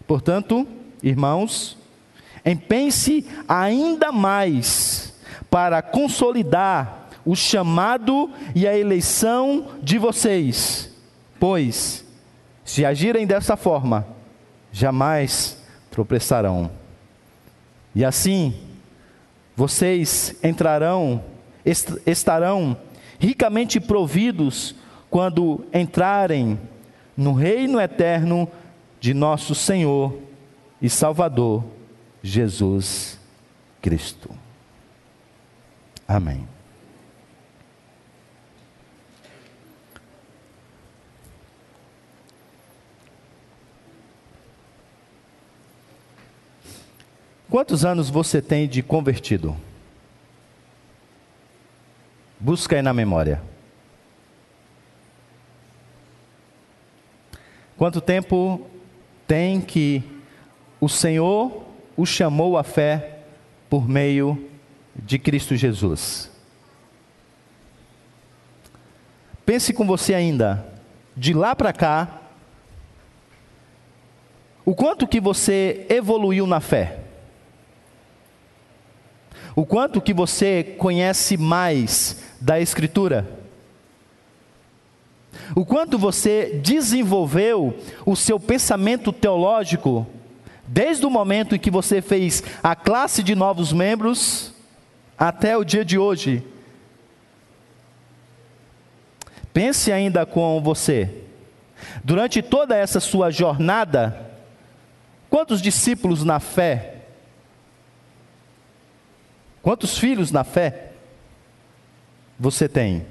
Portanto, 0.08 0.68
irmãos, 1.04 1.78
empenhe-se 2.44 3.28
ainda 3.48 4.12
mais 4.12 5.14
para 5.50 5.82
consolidar 5.84 7.10
o 7.24 7.36
chamado 7.36 8.32
e 8.56 8.68
a 8.68 8.76
eleição 8.76 9.68
de 9.82 9.98
vocês, 10.00 10.92
pois, 11.40 12.06
se 12.64 12.84
agirem 12.84 13.26
dessa 13.28 13.56
forma, 13.56 14.08
jamais 14.76 15.58
tropeçarão. 15.90 16.70
E 17.96 18.04
assim, 18.04 18.54
vocês 19.56 20.36
entrarão 20.44 21.24
estarão 22.06 22.78
ricamente 23.18 23.80
providos 23.80 24.76
quando 25.10 25.66
entrarem 25.74 26.60
no 27.16 27.32
reino 27.32 27.80
eterno 27.80 28.48
de 29.00 29.14
nosso 29.14 29.56
Senhor 29.56 30.20
e 30.82 30.90
Salvador 30.90 31.64
Jesus 32.22 33.18
Cristo. 33.82 34.30
Amém. 36.06 36.55
Quantos 47.56 47.86
anos 47.86 48.10
você 48.10 48.42
tem 48.42 48.68
de 48.68 48.84
convertido? 48.84 49.56
Busca 52.38 52.76
aí 52.76 52.82
na 52.82 52.94
memória. 52.94 53.42
Quanto 57.78 58.02
tempo 58.02 58.68
tem 59.26 59.62
que 59.62 60.04
o 60.82 60.90
Senhor 60.90 61.64
o 61.96 62.06
chamou 62.06 62.58
à 62.58 62.64
fé 62.66 63.20
por 63.70 63.88
meio 63.88 64.50
de 64.94 65.18
Cristo 65.18 65.56
Jesus? 65.56 66.30
Pense 69.46 69.72
com 69.72 69.88
você 69.88 70.14
ainda, 70.14 70.74
de 71.16 71.34
lá 71.34 71.56
para 71.56 71.72
cá, 71.72 72.20
o 74.66 74.76
quanto 74.76 75.08
que 75.08 75.22
você 75.22 75.86
evoluiu 75.90 76.46
na 76.46 76.60
fé? 76.60 77.05
O 79.56 79.66
quanto 79.66 80.02
que 80.02 80.14
você 80.14 80.76
conhece 80.78 81.38
mais 81.38 82.22
da 82.42 82.60
Escritura? 82.60 83.26
O 85.56 85.66
quanto 85.66 85.98
você 85.98 86.60
desenvolveu 86.62 87.78
o 88.06 88.16
seu 88.16 88.38
pensamento 88.40 89.14
teológico 89.14 90.06
desde 90.68 91.06
o 91.06 91.10
momento 91.10 91.56
em 91.56 91.60
que 91.60 91.72
você 91.72 92.02
fez 92.02 92.44
a 92.62 92.76
classe 92.76 93.24
de 93.24 93.34
novos 93.34 93.72
membros 93.72 94.54
até 95.18 95.56
o 95.58 95.64
dia 95.64 95.86
de 95.86 95.98
hoje? 95.98 96.44
Pense 99.54 99.90
ainda 99.90 100.26
com 100.26 100.62
você. 100.62 101.22
Durante 102.04 102.42
toda 102.42 102.76
essa 102.76 103.00
sua 103.00 103.32
jornada, 103.32 104.32
quantos 105.30 105.62
discípulos 105.62 106.26
na 106.26 106.42
fé? 106.42 106.95
Quantos 109.66 109.98
filhos 109.98 110.32
na 110.32 110.44
fé? 110.44 110.92
você 112.40 112.68
tem? 112.68 113.06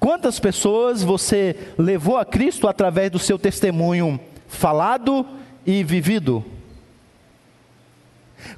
Quantas 0.00 0.40
pessoas 0.40 1.02
você 1.02 1.72
levou 1.78 2.16
a 2.16 2.24
Cristo 2.24 2.66
através 2.66 3.10
do 3.10 3.18
seu 3.18 3.38
testemunho 3.38 4.18
falado 4.48 5.24
e 5.64 5.84
vivido? 5.84 6.44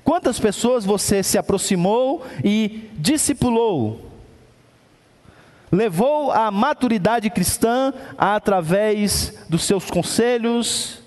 Quantas 0.03 0.39
pessoas 0.39 0.85
você 0.85 1.23
se 1.23 1.37
aproximou 1.37 2.25
e 2.45 2.91
discipulou? 2.95 4.09
Levou 5.71 6.33
a 6.33 6.51
maturidade 6.51 7.29
cristã 7.29 7.93
através 8.17 9.45
dos 9.47 9.65
seus 9.65 9.91
conselhos, 9.91 11.03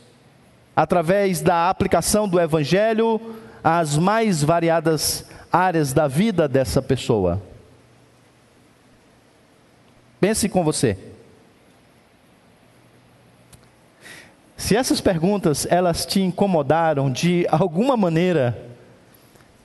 através 0.76 1.42
da 1.42 1.70
aplicação 1.70 2.28
do 2.28 2.40
Evangelho 2.40 3.20
às 3.64 3.98
mais 3.98 4.44
variadas 4.44 5.26
áreas 5.52 5.94
da 5.94 6.08
vida 6.08 6.48
dessa 6.48 6.82
pessoa? 6.82 7.42
Pense 10.20 10.48
com 10.50 10.64
você. 10.64 10.98
Se 14.56 14.76
essas 14.76 15.02
perguntas 15.02 15.68
elas 15.70 16.06
te 16.06 16.22
incomodaram 16.22 17.12
de 17.12 17.46
alguma 17.52 17.98
maneira, 17.98 18.58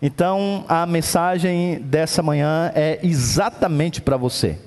então 0.03 0.65
a 0.69 0.85
mensagem 0.87 1.81
dessa 1.81 2.23
manhã 2.23 2.73
é 2.75 2.99
exatamente 3.03 4.01
para 4.01 4.17
você. 4.17 4.59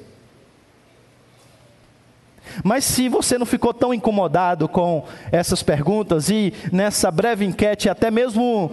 Mas 2.63 2.83
se 2.83 3.07
você 3.07 3.37
não 3.37 3.45
ficou 3.45 3.73
tão 3.73 3.93
incomodado 3.93 4.67
com 4.67 5.05
essas 5.31 5.63
perguntas 5.63 6.29
e 6.29 6.53
nessa 6.71 7.09
breve 7.09 7.45
enquete 7.45 7.89
até 7.89 8.11
mesmo 8.11 8.71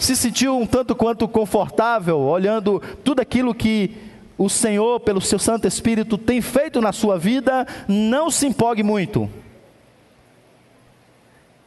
se 0.00 0.16
sentiu 0.16 0.58
um 0.58 0.66
tanto 0.66 0.96
quanto 0.96 1.28
confortável 1.28 2.18
olhando 2.20 2.80
tudo 3.04 3.20
aquilo 3.20 3.54
que 3.54 3.94
o 4.38 4.48
Senhor, 4.48 4.98
pelo 5.00 5.20
seu 5.20 5.38
Santo 5.38 5.68
Espírito, 5.68 6.16
tem 6.16 6.40
feito 6.40 6.80
na 6.80 6.90
sua 6.90 7.18
vida, 7.18 7.66
não 7.86 8.30
se 8.30 8.46
empolgue 8.46 8.82
muito. 8.82 9.28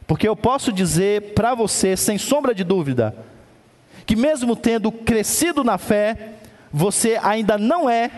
Porque 0.04 0.28
eu 0.28 0.34
posso 0.34 0.72
dizer 0.72 1.32
para 1.34 1.54
você, 1.54 1.96
sem 1.96 2.18
sombra 2.18 2.52
de 2.52 2.64
dúvida, 2.64 3.16
que 4.04 4.16
mesmo 4.16 4.56
tendo 4.56 4.90
crescido 4.90 5.62
na 5.62 5.78
fé, 5.78 6.32
você 6.72 7.16
ainda 7.22 7.56
não 7.56 7.88
é 7.88 8.10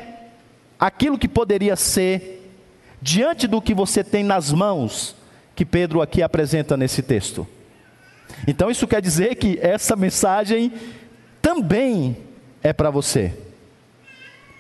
aquilo 0.80 1.18
que 1.18 1.28
poderia 1.28 1.76
ser 1.76 2.50
diante 3.02 3.46
do 3.46 3.60
que 3.60 3.74
você 3.74 4.02
tem 4.02 4.24
nas 4.24 4.50
mãos, 4.50 5.14
que 5.54 5.66
Pedro 5.66 6.00
aqui 6.00 6.22
apresenta 6.22 6.74
nesse 6.74 7.02
texto. 7.02 7.46
Então 8.46 8.70
isso 8.70 8.86
quer 8.86 9.00
dizer 9.00 9.36
que 9.36 9.58
essa 9.60 9.96
mensagem 9.96 10.72
também 11.40 12.16
é 12.62 12.72
para 12.72 12.90
você. 12.90 13.32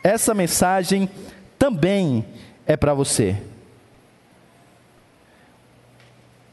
Essa 0.02 0.32
mensagem 0.34 1.10
também 1.58 2.24
é 2.66 2.76
para 2.76 2.94
você. 2.94 3.36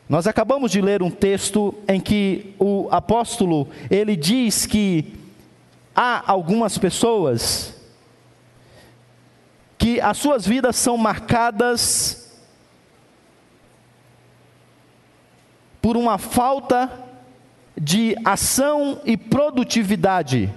Nós 0.07 0.28
acabamos 0.28 0.72
de 0.72 0.82
ler 0.82 1.01
um 1.01 1.09
texto 1.09 1.74
em 1.88 1.99
que 1.99 2.55
o 2.59 2.88
apóstolo, 2.91 3.68
ele 3.89 4.16
diz 4.16 4.66
que 4.66 5.14
há 5.95 6.32
algumas 6.32 6.78
pessoas 6.78 7.74
que 9.78 9.99
as 9.99 10.18
suas 10.18 10.45
vidas 10.45 10.76
são 10.76 10.97
marcadas 10.97 12.32
por 15.82 15.97
uma 15.97 16.18
falta 16.18 17.03
de 17.78 18.15
ação 18.24 19.01
e 19.03 19.17
produtividade. 19.17 20.53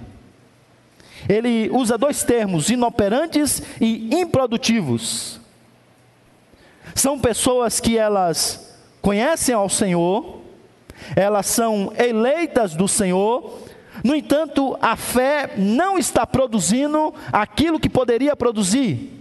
Ele 1.27 1.69
usa 1.71 1.97
dois 1.97 2.23
termos, 2.23 2.69
inoperantes 2.69 3.61
e 3.81 4.15
improdutivos. 4.15 5.39
São 6.95 7.19
pessoas 7.19 7.79
que 7.79 7.97
elas 7.97 8.75
conhecem 9.01 9.53
ao 9.53 9.69
Senhor, 9.69 10.41
elas 11.15 11.45
são 11.47 11.93
eleitas 11.97 12.73
do 12.73 12.87
Senhor, 12.87 13.67
no 14.03 14.15
entanto, 14.15 14.77
a 14.81 14.95
fé 14.95 15.51
não 15.57 15.97
está 15.97 16.25
produzindo 16.25 17.13
aquilo 17.31 17.79
que 17.79 17.89
poderia 17.89 18.35
produzir. 18.35 19.13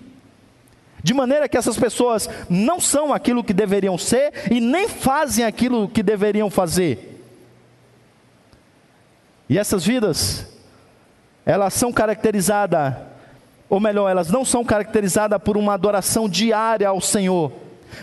De 1.02 1.14
maneira 1.14 1.48
que 1.48 1.56
essas 1.56 1.78
pessoas 1.78 2.28
não 2.50 2.80
são 2.80 3.12
aquilo 3.12 3.44
que 3.44 3.52
deveriam 3.52 3.96
ser 3.96 4.32
e 4.50 4.60
nem 4.60 4.88
fazem 4.88 5.44
aquilo 5.44 5.88
que 5.88 6.02
deveriam 6.02 6.50
fazer. 6.50 7.15
E 9.48 9.58
essas 9.58 9.84
vidas, 9.84 10.46
elas 11.44 11.74
são 11.74 11.92
caracterizadas, 11.92 12.94
ou 13.68 13.78
melhor, 13.78 14.08
elas 14.08 14.30
não 14.30 14.44
são 14.44 14.64
caracterizadas 14.64 15.40
por 15.40 15.56
uma 15.56 15.74
adoração 15.74 16.28
diária 16.28 16.88
ao 16.88 17.00
Senhor, 17.00 17.52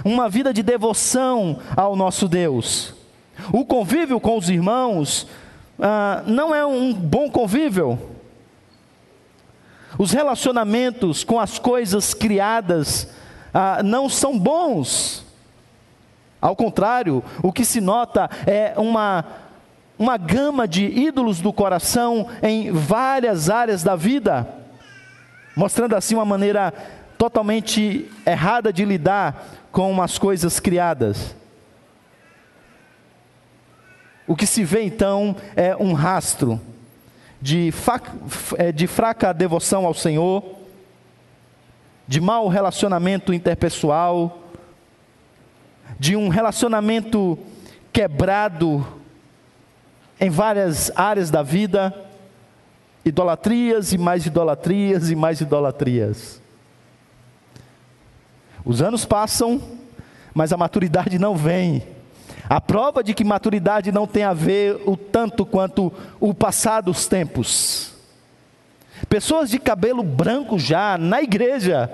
uma 0.04 0.30
vida 0.30 0.54
de 0.54 0.64
devoção 0.64 1.60
ao 1.76 1.96
nosso 1.96 2.28
Deus. 2.28 2.94
O 3.52 3.66
convívio 3.66 4.20
com 4.20 4.38
os 4.38 4.50
irmãos 4.50 5.28
ah, 5.80 6.24
não 6.26 6.54
é 6.54 6.66
um 6.66 6.94
bom 6.94 7.30
convívio. 7.30 8.00
Os 9.98 10.12
relacionamentos 10.12 11.24
com 11.24 11.40
as 11.40 11.60
coisas 11.60 12.14
criadas 12.14 13.10
ah, 13.54 13.82
não 13.84 14.08
são 14.08 14.38
bons. 14.38 15.26
Ao 16.42 16.56
contrário, 16.56 17.24
o 17.42 17.54
que 17.54 17.64
se 17.64 17.80
nota 17.80 18.30
é 18.46 18.74
uma 18.78 19.24
uma 20.04 20.18
gama 20.18 20.68
de 20.68 20.84
ídolos 20.84 21.40
do 21.40 21.54
coração 21.54 22.28
em 22.42 22.70
várias 22.74 23.50
áreas 23.50 23.84
da 23.84 23.96
vida, 23.96 24.46
mostrando 25.56 25.96
assim 25.96 26.14
uma 26.14 26.26
maneira 26.26 26.74
totalmente 27.18 28.12
errada 28.26 28.74
de 28.74 28.84
lidar 28.84 29.48
com 29.72 30.02
as 30.02 30.18
coisas 30.18 30.60
criadas. 30.60 31.34
O 34.28 34.36
que 34.36 34.46
se 34.46 34.66
vê 34.66 34.82
então 34.82 35.38
é 35.56 35.74
um 35.78 35.94
rastro 35.94 36.60
de, 37.42 37.74
é, 38.58 38.74
de 38.74 38.88
fraca 38.88 39.34
devoção 39.34 39.86
ao 39.86 39.94
Senhor, 39.94 40.44
de 42.06 42.20
mau 42.20 42.50
relacionamento 42.50 43.34
interpessoal, 43.34 44.50
de 45.98 46.18
um 46.18 46.28
relacionamento 46.28 47.40
quebrado 47.94 49.02
em 50.24 50.30
várias 50.30 50.90
áreas 50.96 51.30
da 51.30 51.44
vida, 51.44 51.94
idolatrias 53.04 53.92
e 53.92 53.98
mais 53.98 54.26
idolatrias 54.26 55.10
e 55.10 55.18
mais 55.18 55.42
idolatrias. 55.42 56.42
Os 58.64 58.82
anos 58.82 59.04
passam, 59.04 59.62
mas 60.34 60.54
a 60.54 60.58
maturidade 60.58 61.20
não 61.20 61.36
vem. 61.36 61.84
A 62.48 62.62
prova 62.62 63.04
de 63.04 63.14
que 63.14 63.26
maturidade 63.26 63.92
não 63.92 64.08
tem 64.08 64.24
a 64.24 64.32
ver 64.32 64.82
o 64.86 64.96
tanto 64.96 65.46
quanto 65.46 65.92
o 66.22 66.34
passar 66.34 66.80
dos 66.80 67.06
tempos. 67.06 67.92
Pessoas 69.10 69.50
de 69.50 69.60
cabelo 69.60 70.04
branco 70.04 70.58
já 70.58 70.98
na 70.98 71.22
igreja, 71.22 71.92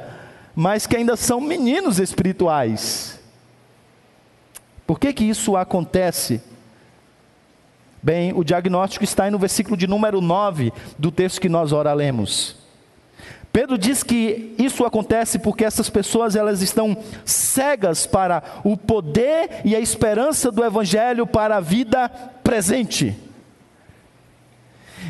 mas 0.56 0.86
que 0.86 0.96
ainda 0.96 1.16
são 1.16 1.42
meninos 1.42 1.98
espirituais. 1.98 3.20
Por 4.86 5.00
que 5.00 5.14
que 5.14 5.24
isso 5.24 5.58
acontece? 5.58 6.44
Bem, 8.02 8.32
o 8.34 8.44
diagnóstico 8.44 9.04
está 9.04 9.26
aí 9.26 9.32
no 9.32 9.38
versículo 9.38 9.76
de 9.76 9.86
número 9.86 10.22
9 10.22 10.72
do 10.98 11.12
texto 11.12 11.42
que 11.42 11.50
nós 11.50 11.74
ora 11.74 11.94
lemos. 11.94 12.56
Pedro 13.52 13.78
diz 13.78 14.04
que 14.04 14.56
isso 14.58 14.86
acontece 14.86 15.38
porque 15.40 15.66
essas 15.66 15.90
pessoas 15.90 16.36
elas 16.36 16.62
estão 16.62 16.96
cegas 17.26 18.06
para 18.06 18.42
o 18.64 18.78
poder 18.78 19.62
e 19.66 19.76
a 19.76 19.80
esperança 19.80 20.52
do 20.52 20.64
evangelho 20.64 21.28
para 21.28 21.58
a 21.58 21.60
vida 21.60 22.08
presente. 22.44 23.18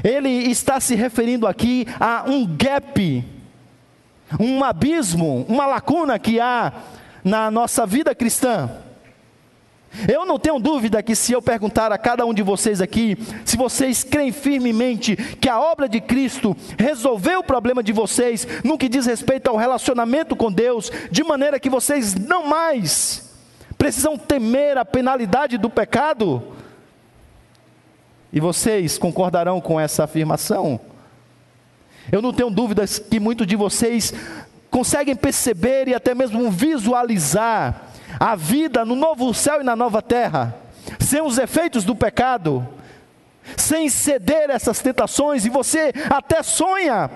Ele 0.03 0.29
está 0.29 0.79
se 0.79 0.95
referindo 0.95 1.45
aqui 1.45 1.85
a 1.99 2.23
um 2.27 2.45
gap, 2.45 3.25
um 4.39 4.63
abismo, 4.63 5.45
uma 5.47 5.67
lacuna 5.67 6.17
que 6.17 6.39
há 6.39 6.71
na 7.23 7.51
nossa 7.51 7.85
vida 7.85 8.15
cristã. 8.15 8.69
Eu 10.07 10.25
não 10.25 10.37
tenho 10.37 10.59
dúvida 10.59 11.01
que 11.01 11.15
se 11.15 11.33
eu 11.33 11.41
perguntar 11.41 11.91
a 11.91 11.97
cada 11.97 12.25
um 12.25 12.33
de 12.33 12.43
vocês 12.43 12.79
aqui, 12.79 13.17
se 13.43 13.57
vocês 13.57 14.03
creem 14.03 14.31
firmemente 14.31 15.15
que 15.15 15.49
a 15.49 15.59
obra 15.59 15.89
de 15.89 15.99
Cristo 15.99 16.55
resolveu 16.77 17.39
o 17.39 17.43
problema 17.43 17.81
de 17.81 17.91
vocês 17.91 18.47
no 18.63 18.77
que 18.77 18.87
diz 18.87 19.05
respeito 19.05 19.49
ao 19.49 19.57
relacionamento 19.57 20.35
com 20.35 20.51
Deus, 20.51 20.91
de 21.11 21.23
maneira 21.23 21.59
que 21.59 21.69
vocês 21.69 22.15
não 22.15 22.47
mais 22.47 23.27
precisam 23.77 24.17
temer 24.17 24.77
a 24.77 24.83
penalidade 24.83 25.57
do 25.57 25.69
pecado, 25.69 26.43
e 28.31 28.39
vocês 28.39 28.97
concordarão 28.97 29.59
com 29.59 29.79
essa 29.79 30.03
afirmação? 30.03 30.79
Eu 32.11 32.21
não 32.21 32.33
tenho 32.33 32.49
dúvidas 32.49 32.99
que 32.99 33.19
muitos 33.19 33.47
de 33.47 33.55
vocês 33.55 34.13
conseguem 34.69 35.15
perceber 35.15 35.87
e 35.87 35.95
até 35.95 36.13
mesmo 36.13 36.49
visualizar 36.51 37.88
a 38.19 38.35
vida 38.35 38.83
no 38.83 38.95
novo 38.95 39.33
céu 39.33 39.61
e 39.61 39.63
na 39.63 39.75
nova 39.75 40.01
terra, 40.01 40.55
sem 40.99 41.21
os 41.21 41.37
efeitos 41.37 41.85
do 41.85 41.95
pecado, 41.95 42.67
sem 43.55 43.89
ceder 43.89 44.49
essas 44.49 44.79
tentações, 44.79 45.45
e 45.45 45.49
você 45.49 45.93
até 46.09 46.43
sonha 46.43 47.09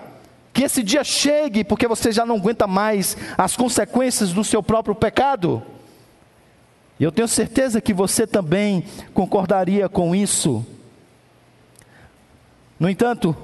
que 0.53 0.63
esse 0.63 0.83
dia 0.83 1.03
chegue, 1.03 1.63
porque 1.63 1.87
você 1.87 2.11
já 2.11 2.25
não 2.25 2.35
aguenta 2.35 2.67
mais 2.67 3.17
as 3.37 3.55
consequências 3.57 4.31
do 4.31 4.43
seu 4.43 4.61
próprio 4.61 4.95
pecado. 4.95 5.63
E 6.99 7.03
eu 7.03 7.11
tenho 7.11 7.27
certeza 7.27 7.81
que 7.81 7.93
você 7.93 8.25
também 8.27 8.85
concordaria 9.13 9.89
com 9.89 10.15
isso. 10.15 10.65
No 12.79 12.87
entanto, 12.87 13.35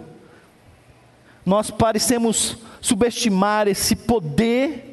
nós 1.45 1.71
parecemos 1.71 2.57
subestimar 2.79 3.67
esse 3.67 3.95
poder 3.95 4.88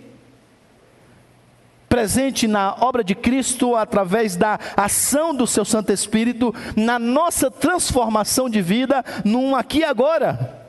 presente 1.97 2.47
na 2.47 2.77
obra 2.83 3.03
de 3.03 3.15
Cristo 3.15 3.75
através 3.75 4.37
da 4.37 4.61
ação 4.77 5.35
do 5.35 5.47
seu 5.47 5.65
Santo 5.65 5.91
Espírito 5.91 6.55
na 6.77 6.99
nossa 6.99 7.51
transformação 7.51 8.51
de 8.51 8.61
vida 8.61 9.03
num 9.25 9.57
aqui 9.57 9.79
e 9.79 9.85
agora. 9.85 10.69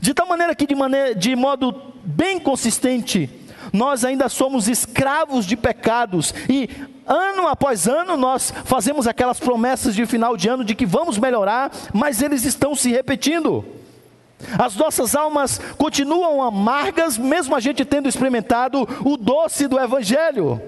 De 0.00 0.14
tal 0.14 0.26
maneira 0.26 0.54
que 0.54 0.66
de, 0.66 0.74
maneira, 0.74 1.14
de 1.14 1.36
modo 1.36 1.92
bem 2.02 2.40
consistente, 2.40 3.28
nós 3.74 4.06
ainda 4.06 4.26
somos 4.30 4.66
escravos 4.66 5.44
de 5.44 5.54
pecados 5.54 6.32
e 6.48 6.70
ano 7.06 7.46
após 7.46 7.86
ano 7.86 8.16
nós 8.16 8.50
fazemos 8.64 9.06
aquelas 9.06 9.38
promessas 9.38 9.94
de 9.94 10.06
final 10.06 10.34
de 10.34 10.48
ano 10.48 10.64
de 10.64 10.74
que 10.74 10.86
vamos 10.86 11.18
melhorar, 11.18 11.70
mas 11.92 12.22
eles 12.22 12.42
estão 12.46 12.74
se 12.74 12.90
repetindo. 12.90 13.62
As 14.58 14.76
nossas 14.76 15.14
almas 15.14 15.58
continuam 15.78 16.42
amargas, 16.42 17.16
mesmo 17.16 17.54
a 17.54 17.60
gente 17.60 17.84
tendo 17.84 18.08
experimentado 18.08 18.86
o 19.04 19.16
doce 19.16 19.66
do 19.66 19.78
Evangelho. 19.78 20.60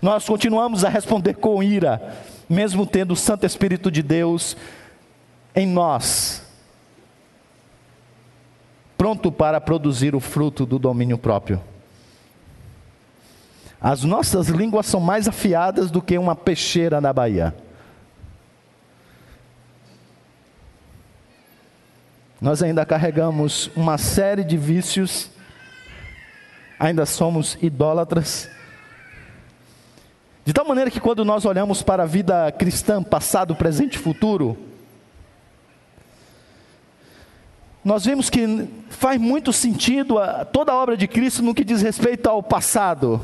Nós 0.00 0.24
continuamos 0.26 0.84
a 0.84 0.88
responder 0.88 1.34
com 1.34 1.62
ira, 1.62 2.16
mesmo 2.48 2.86
tendo 2.86 3.12
o 3.12 3.16
Santo 3.16 3.44
Espírito 3.44 3.90
de 3.90 4.02
Deus 4.02 4.56
em 5.54 5.66
nós. 5.66 6.42
pronto 8.96 9.30
para 9.30 9.60
produzir 9.60 10.16
o 10.16 10.20
fruto 10.20 10.66
do 10.66 10.76
domínio 10.76 11.16
próprio. 11.16 11.60
As 13.80 14.02
nossas 14.02 14.48
línguas 14.48 14.86
são 14.86 14.98
mais 14.98 15.28
afiadas 15.28 15.88
do 15.88 16.02
que 16.02 16.18
uma 16.18 16.34
peixeira 16.34 17.00
na 17.00 17.12
Bahia. 17.12 17.54
Nós 22.40 22.62
ainda 22.62 22.86
carregamos 22.86 23.68
uma 23.74 23.98
série 23.98 24.44
de 24.44 24.56
vícios, 24.56 25.28
ainda 26.78 27.04
somos 27.04 27.58
idólatras. 27.60 28.48
De 30.44 30.52
tal 30.52 30.64
maneira 30.64 30.88
que 30.88 31.00
quando 31.00 31.24
nós 31.24 31.44
olhamos 31.44 31.82
para 31.82 32.04
a 32.04 32.06
vida 32.06 32.52
cristã, 32.52 33.02
passado, 33.02 33.56
presente 33.56 33.96
e 33.96 33.98
futuro, 33.98 34.56
nós 37.84 38.04
vemos 38.04 38.30
que 38.30 38.68
faz 38.88 39.20
muito 39.20 39.52
sentido 39.52 40.18
a, 40.18 40.44
toda 40.44 40.70
a 40.70 40.76
obra 40.76 40.96
de 40.96 41.08
Cristo 41.08 41.42
no 41.42 41.54
que 41.54 41.64
diz 41.64 41.82
respeito 41.82 42.28
ao 42.28 42.40
passado. 42.40 43.20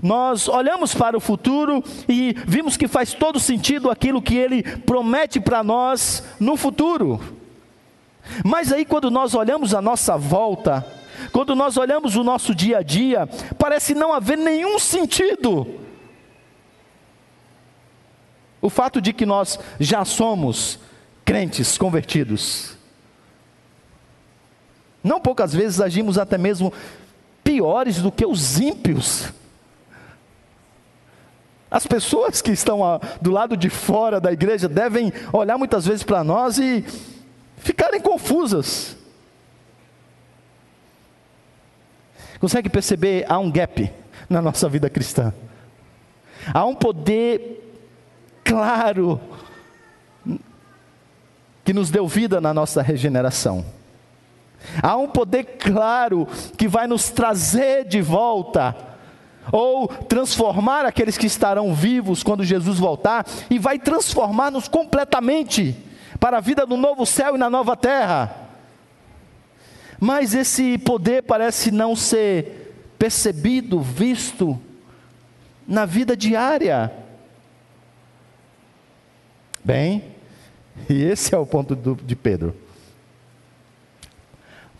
Nós 0.00 0.48
olhamos 0.48 0.94
para 0.94 1.16
o 1.16 1.20
futuro 1.20 1.82
e 2.08 2.34
vimos 2.46 2.76
que 2.76 2.86
faz 2.86 3.12
todo 3.12 3.40
sentido 3.40 3.90
aquilo 3.90 4.22
que 4.22 4.36
ele 4.36 4.62
promete 4.62 5.40
para 5.40 5.62
nós 5.64 6.22
no 6.38 6.56
futuro. 6.56 7.20
Mas 8.44 8.72
aí, 8.72 8.84
quando 8.84 9.10
nós 9.10 9.34
olhamos 9.34 9.74
a 9.74 9.82
nossa 9.82 10.16
volta, 10.16 10.86
quando 11.32 11.54
nós 11.54 11.76
olhamos 11.76 12.16
o 12.16 12.24
nosso 12.24 12.54
dia 12.54 12.78
a 12.78 12.82
dia, 12.82 13.28
parece 13.58 13.94
não 13.94 14.12
haver 14.12 14.38
nenhum 14.38 14.78
sentido. 14.78 15.66
O 18.60 18.70
fato 18.70 19.00
de 19.00 19.12
que 19.12 19.26
nós 19.26 19.58
já 19.80 20.04
somos 20.04 20.78
crentes 21.24 21.76
convertidos. 21.76 22.76
Não 25.02 25.20
poucas 25.20 25.52
vezes 25.52 25.80
agimos 25.80 26.16
até 26.16 26.38
mesmo 26.38 26.72
piores 27.42 28.00
do 28.00 28.12
que 28.12 28.24
os 28.24 28.60
ímpios. 28.60 29.32
As 31.72 31.86
pessoas 31.86 32.42
que 32.42 32.50
estão 32.50 33.00
do 33.18 33.30
lado 33.30 33.56
de 33.56 33.70
fora 33.70 34.20
da 34.20 34.30
igreja 34.30 34.68
devem 34.68 35.10
olhar 35.32 35.56
muitas 35.56 35.86
vezes 35.86 36.02
para 36.02 36.22
nós 36.22 36.58
e 36.58 36.84
ficarem 37.56 37.98
confusas. 37.98 38.94
Consegue 42.38 42.68
perceber? 42.68 43.24
Há 43.26 43.38
um 43.38 43.50
gap 43.50 43.90
na 44.28 44.42
nossa 44.42 44.68
vida 44.68 44.90
cristã. 44.90 45.32
Há 46.52 46.66
um 46.66 46.74
poder 46.74 47.80
claro 48.44 49.18
que 51.64 51.72
nos 51.72 51.90
deu 51.90 52.06
vida 52.06 52.38
na 52.38 52.52
nossa 52.52 52.82
regeneração. 52.82 53.64
Há 54.82 54.94
um 54.98 55.08
poder 55.08 55.56
claro 55.58 56.28
que 56.58 56.68
vai 56.68 56.86
nos 56.86 57.08
trazer 57.08 57.86
de 57.86 58.02
volta 58.02 58.91
ou 59.50 59.88
transformar 59.88 60.84
aqueles 60.84 61.18
que 61.18 61.26
estarão 61.26 61.74
vivos 61.74 62.22
quando 62.22 62.44
Jesus 62.44 62.78
voltar, 62.78 63.26
e 63.50 63.58
vai 63.58 63.78
transformar-nos 63.78 64.68
completamente 64.68 65.76
para 66.20 66.36
a 66.36 66.40
vida 66.40 66.64
no 66.66 66.76
novo 66.76 67.04
céu 67.04 67.34
e 67.34 67.38
na 67.38 67.50
nova 67.50 67.76
terra. 67.76 68.36
Mas 69.98 70.34
esse 70.34 70.78
poder 70.78 71.22
parece 71.22 71.70
não 71.70 71.96
ser 71.96 72.74
percebido, 72.98 73.80
visto 73.80 74.60
na 75.66 75.84
vida 75.84 76.16
diária. 76.16 76.92
Bem, 79.64 80.04
e 80.88 81.02
esse 81.02 81.34
é 81.34 81.38
o 81.38 81.46
ponto 81.46 81.74
do, 81.74 81.94
de 81.94 82.16
Pedro. 82.16 82.56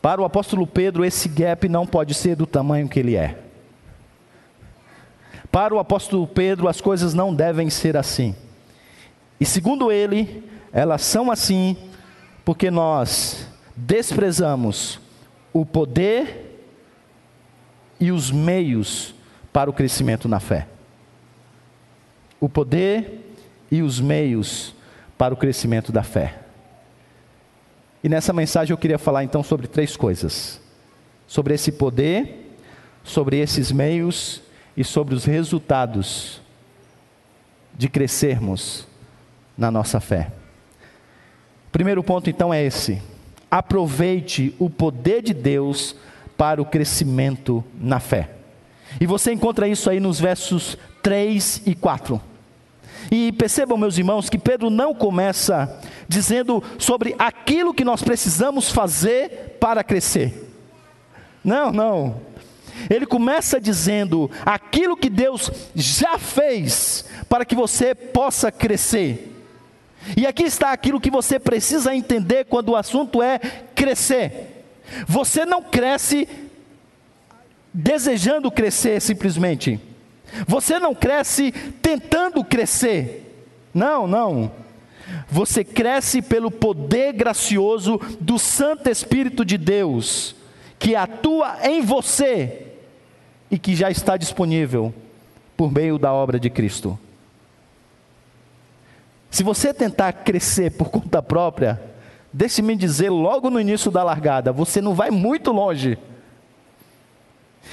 Para 0.01 0.21
o 0.21 0.25
apóstolo 0.25 0.67
Pedro, 0.67 1.05
esse 1.05 1.29
gap 1.29 1.69
não 1.69 1.87
pode 1.87 2.15
ser 2.15 2.35
do 2.35 2.47
tamanho 2.47 2.89
que 2.89 2.99
ele 2.99 3.15
é. 3.15 3.39
Para 5.53 5.75
o 5.75 5.79
apóstolo 5.79 6.27
Pedro, 6.27 6.67
as 6.67 6.81
coisas 6.81 7.13
não 7.13 7.35
devem 7.35 7.69
ser 7.69 7.95
assim. 7.95 8.35
E 9.39 9.45
segundo 9.45 9.93
ele, 9.93 10.43
elas 10.73 11.03
são 11.03 11.31
assim 11.31 11.77
porque 12.43 12.71
nós 12.71 13.47
desprezamos 13.77 14.99
o 15.53 15.67
poder 15.67 16.67
e 18.01 18.11
os 18.11 18.31
meios 18.31 19.15
para 19.53 19.69
o 19.69 19.75
crescimento 19.75 20.27
na 20.27 20.41
fé. 20.41 20.67
O 22.41 22.49
poder 22.49 23.37
e 23.71 23.83
os 23.83 24.01
meios 24.01 24.75
para 25.19 25.35
o 25.35 25.37
crescimento 25.37 25.93
da 25.93 26.03
fé. 26.03 26.39
E 28.03 28.09
nessa 28.09 28.33
mensagem 28.33 28.73
eu 28.73 28.79
queria 28.79 28.99
falar 28.99 29.23
então 29.23 29.43
sobre 29.43 29.67
três 29.67 29.99
coisas: 29.99 30.63
sobre 31.27 31.53
esse 31.53 31.71
poder, 31.71 32.57
sobre 33.05 33.39
esses 33.39 33.71
meios 33.71 34.41
e 34.77 34.85
sobre 34.85 35.15
os 35.15 35.25
resultados 35.25 36.41
de 37.75 37.89
crescermos 37.89 38.87
na 39.57 39.71
nossa 39.71 40.01
fé. 40.01 40.31
Primeiro 41.71 42.03
ponto 42.03 42.29
então 42.29 42.53
é 42.53 42.63
esse: 42.63 43.01
aproveite 43.51 44.55
o 44.59 44.69
poder 44.69 45.23
de 45.23 45.35
Deus 45.35 45.97
para 46.37 46.61
o 46.61 46.67
crescimento 46.67 47.65
na 47.79 48.01
fé. 48.01 48.31
E 49.01 49.07
você 49.07 49.33
encontra 49.33 49.69
isso 49.69 49.89
aí 49.89 50.01
nos 50.01 50.21
versos 50.21 50.77
3 51.03 51.63
e 51.67 51.75
4. 51.75 52.21
E 53.11 53.33
percebam, 53.33 53.77
meus 53.77 53.99
irmãos, 53.99 54.31
que 54.31 54.39
Pedro 54.39 54.71
não 54.71 54.95
começa 54.95 55.81
dizendo 56.09 56.63
sobre 56.79 57.15
aquilo 57.19 57.75
que 57.75 57.85
nós 57.85 58.03
precisamos 58.03 58.71
fazer 58.71 59.57
para 59.59 59.83
crescer. 59.83 60.51
Não, 61.43 61.73
não. 61.73 62.21
Ele 62.89 63.07
começa 63.07 63.61
dizendo 63.61 64.31
aquilo 64.45 64.97
que 64.97 65.09
Deus 65.09 65.51
já 65.75 66.19
fez 66.19 67.05
para 67.29 67.45
que 67.45 67.55
você 67.55 67.95
possa 67.95 68.51
crescer. 68.51 69.29
E 70.17 70.27
aqui 70.27 70.45
está 70.45 70.73
aquilo 70.73 71.01
que 71.01 71.11
você 71.11 71.39
precisa 71.39 71.95
entender 71.95 72.45
quando 72.47 72.71
o 72.71 72.77
assunto 72.77 73.23
é 73.23 73.39
crescer. 73.75 74.65
Você 75.07 75.45
não 75.47 75.63
cresce 75.63 76.29
desejando 77.73 78.51
crescer 78.51 79.01
simplesmente. 79.01 79.81
Você 80.47 80.79
não 80.79 80.95
cresce 80.95 81.53
tentando 81.81 82.43
crescer. 82.45 83.47
Não, 83.73 84.07
não. 84.07 84.53
Você 85.29 85.65
cresce 85.65 86.21
pelo 86.21 86.51
poder 86.51 87.13
gracioso 87.13 88.01
do 88.21 88.39
Santo 88.39 88.89
Espírito 88.89 89.45
de 89.45 89.57
Deus 89.57 90.35
que 90.79 90.97
atua 90.97 91.59
em 91.63 91.81
você 91.81 92.72
e 93.53 93.59
que 93.59 93.77
já 93.77 93.91
está 93.91 94.17
disponível 94.17 94.93
por 95.57 95.71
meio 95.71 95.99
da 95.99 96.13
obra 96.13 96.41
de 96.41 96.51
Cristo. 96.51 96.99
Se 99.31 99.45
você 99.45 99.73
tentar 99.73 100.13
crescer 100.13 100.73
por 100.73 100.91
conta 100.91 101.23
própria, 101.23 101.81
deixe-me 102.33 102.75
dizer 102.75 103.11
logo 103.11 103.49
no 103.51 103.61
início 103.61 103.91
da 103.91 104.03
largada, 104.03 104.51
você 104.51 104.81
não 104.81 104.95
vai 104.95 105.11
muito 105.11 105.53
longe. 105.53 105.97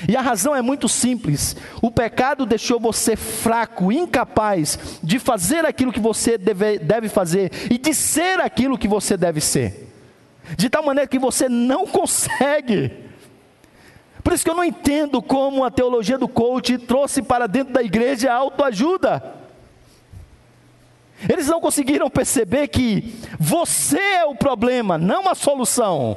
E 0.08 0.16
a 0.16 0.22
razão 0.22 0.56
é 0.56 0.62
muito 0.62 0.88
simples: 0.88 1.56
o 1.82 1.90
pecado 1.90 2.46
deixou 2.46 2.80
você 2.80 3.16
fraco, 3.16 3.92
incapaz 3.92 5.00
de 5.02 5.18
fazer 5.18 5.66
aquilo 5.66 5.92
que 5.92 6.00
você 6.00 6.38
deve, 6.38 6.78
deve 6.78 7.10
fazer 7.10 7.52
e 7.72 7.78
de 7.78 7.94
ser 7.94 8.40
aquilo 8.40 8.78
que 8.78 8.88
você 8.88 9.18
deve 9.18 9.42
ser 9.42 9.90
de 10.58 10.70
tal 10.70 10.84
maneira 10.84 11.08
que 11.08 11.20
você 11.20 11.48
não 11.48 11.86
consegue. 11.88 13.09
Por 14.30 14.36
isso 14.36 14.44
que 14.44 14.52
eu 14.52 14.56
não 14.56 14.64
entendo 14.64 15.24
como 15.24 15.64
a 15.64 15.72
teologia 15.72 16.16
do 16.16 16.28
coach 16.28 16.78
trouxe 16.78 17.20
para 17.20 17.48
dentro 17.48 17.74
da 17.74 17.82
igreja 17.82 18.32
a 18.32 18.36
autoajuda. 18.36 19.24
Eles 21.28 21.48
não 21.48 21.60
conseguiram 21.60 22.12
perceber 22.12 22.68
que 22.68 23.16
você 23.40 23.98
é 23.98 24.26
o 24.26 24.36
problema, 24.36 25.00
não 25.00 25.28
a 25.28 25.34
solução. 25.34 26.16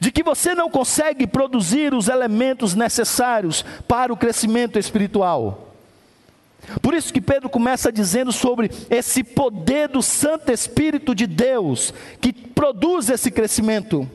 De 0.00 0.10
que 0.10 0.24
você 0.24 0.52
não 0.52 0.68
consegue 0.68 1.28
produzir 1.28 1.94
os 1.94 2.08
elementos 2.08 2.74
necessários 2.74 3.64
para 3.86 4.12
o 4.12 4.16
crescimento 4.16 4.80
espiritual. 4.80 5.76
Por 6.82 6.92
isso 6.92 7.12
que 7.12 7.20
Pedro 7.20 7.48
começa 7.48 7.92
dizendo 7.92 8.32
sobre 8.32 8.68
esse 8.90 9.22
poder 9.22 9.90
do 9.90 10.02
Santo 10.02 10.50
Espírito 10.50 11.14
de 11.14 11.28
Deus 11.28 11.94
que 12.20 12.32
produz 12.32 13.08
esse 13.08 13.30
crescimento, 13.30 14.10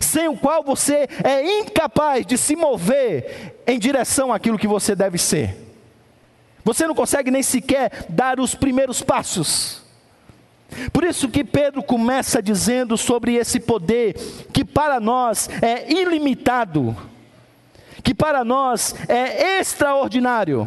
sem 0.00 0.28
o 0.28 0.36
qual 0.36 0.62
você 0.62 1.08
é 1.24 1.58
incapaz 1.60 2.24
de 2.26 2.38
se 2.38 2.54
mover 2.56 3.62
em 3.66 3.78
direção 3.78 4.32
àquilo 4.32 4.58
que 4.58 4.68
você 4.68 4.94
deve 4.94 5.18
ser. 5.18 5.56
Você 6.64 6.86
não 6.86 6.94
consegue 6.94 7.30
nem 7.30 7.42
sequer 7.42 8.06
dar 8.08 8.38
os 8.38 8.54
primeiros 8.54 9.02
passos. 9.02 9.82
Por 10.92 11.04
isso 11.04 11.28
que 11.28 11.44
Pedro 11.44 11.82
começa 11.82 12.42
dizendo 12.42 12.96
sobre 12.96 13.34
esse 13.34 13.60
poder 13.60 14.14
que 14.52 14.64
para 14.64 14.98
nós 14.98 15.48
é 15.60 15.92
ilimitado, 15.92 16.96
que 18.02 18.14
para 18.14 18.44
nós 18.44 18.94
é 19.08 19.58
extraordinário. 19.60 20.66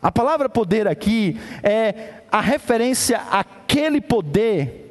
A 0.00 0.12
palavra 0.12 0.48
poder 0.48 0.86
aqui 0.86 1.40
é 1.62 2.20
a 2.30 2.40
referência 2.40 3.22
àquele 3.30 4.00
poder 4.00 4.83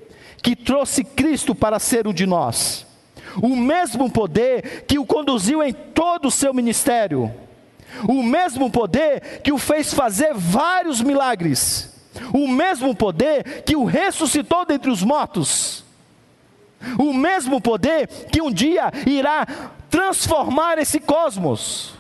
que 0.44 0.56
trouxe 0.56 1.06
Cristo 1.06 1.56
para 1.56 1.80
ser 1.80 2.06
o 2.06 2.14
de 2.14 2.26
nós. 2.26 2.86
O 3.42 3.56
mesmo 3.56 4.12
poder 4.12 4.84
que 4.86 5.00
o 5.00 5.06
conduziu 5.06 5.64
em 5.64 5.74
todo 5.74 6.28
o 6.28 6.32
seu 6.32 6.54
ministério. 6.54 7.34
O 8.08 8.22
mesmo 8.22 8.70
poder 8.70 9.42
que 9.42 9.54
o 9.54 9.58
fez 9.58 9.94
fazer 9.94 10.34
vários 10.34 11.02
milagres. 11.02 11.92
O 12.34 12.48
mesmo 12.48 12.94
poder 12.94 13.64
que 13.64 13.76
o 13.76 13.86
ressuscitou 13.86 14.66
dentre 14.66 14.92
os 14.92 15.02
mortos. 15.02 15.84
O 17.00 17.14
mesmo 17.14 17.62
poder 17.62 18.08
que 18.08 18.42
um 18.42 18.52
dia 18.52 18.92
irá 19.08 19.48
transformar 19.90 20.78
esse 20.78 21.00
cosmos. 21.00 21.94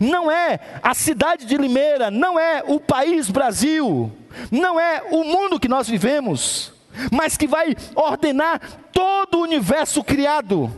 Não 0.00 0.30
é 0.30 0.58
a 0.82 0.94
cidade 0.94 1.44
de 1.44 1.56
Limeira, 1.56 2.10
não 2.10 2.38
é 2.38 2.62
o 2.66 2.80
país 2.80 3.28
Brasil, 3.30 4.10
não 4.50 4.78
é 4.78 5.02
o 5.10 5.24
mundo 5.24 5.58
que 5.58 5.68
nós 5.68 5.88
vivemos, 5.88 6.72
mas 7.10 7.36
que 7.36 7.46
vai 7.46 7.76
ordenar 7.94 8.60
todo 8.92 9.38
o 9.38 9.42
universo 9.42 10.02
criado. 10.02 10.72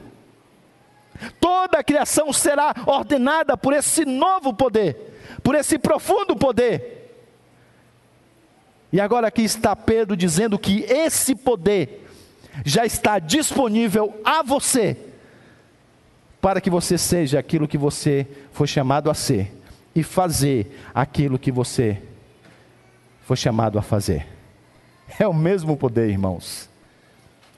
Toda 1.40 1.78
a 1.78 1.84
criação 1.84 2.32
será 2.32 2.74
ordenada 2.86 3.56
por 3.56 3.72
esse 3.72 4.04
novo 4.04 4.52
poder, 4.52 5.18
por 5.42 5.54
esse 5.54 5.78
profundo 5.78 6.34
poder. 6.36 7.02
E 8.92 9.00
agora 9.00 9.28
aqui 9.28 9.42
está 9.42 9.74
Pedro 9.74 10.16
dizendo 10.16 10.58
que 10.58 10.82
esse 10.82 11.34
poder 11.34 12.06
já 12.64 12.84
está 12.84 13.18
disponível 13.18 14.20
a 14.24 14.42
você, 14.42 14.96
para 16.40 16.60
que 16.60 16.68
você 16.68 16.98
seja 16.98 17.38
aquilo 17.38 17.68
que 17.68 17.78
você 17.78 18.26
foi 18.52 18.66
chamado 18.66 19.10
a 19.10 19.14
ser 19.14 19.52
e 19.94 20.02
fazer 20.02 20.78
aquilo 20.94 21.38
que 21.38 21.52
você 21.52 22.02
foi 23.22 23.36
chamado 23.36 23.78
a 23.78 23.82
fazer. 23.82 24.26
É 25.18 25.26
o 25.26 25.34
mesmo 25.34 25.76
poder, 25.76 26.08
irmãos. 26.08 26.68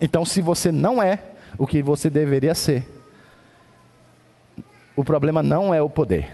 Então, 0.00 0.24
se 0.24 0.40
você 0.40 0.72
não 0.72 1.02
é 1.02 1.20
o 1.56 1.66
que 1.66 1.82
você 1.82 2.10
deveria 2.10 2.54
ser, 2.54 2.86
o 4.96 5.04
problema 5.04 5.42
não 5.42 5.72
é 5.72 5.80
o 5.80 5.88
poder. 5.88 6.30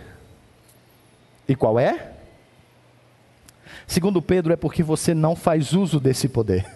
E 1.47 1.55
qual 1.55 1.79
é? 1.79 2.13
Segundo 3.87 4.23
Pedro, 4.23 4.53
é 4.53 4.57
porque 4.57 4.83
você 4.83 5.15
não 5.15 5.35
faz 5.35 5.73
uso 5.73 5.99
desse 5.99 6.29
poder. 6.29 6.67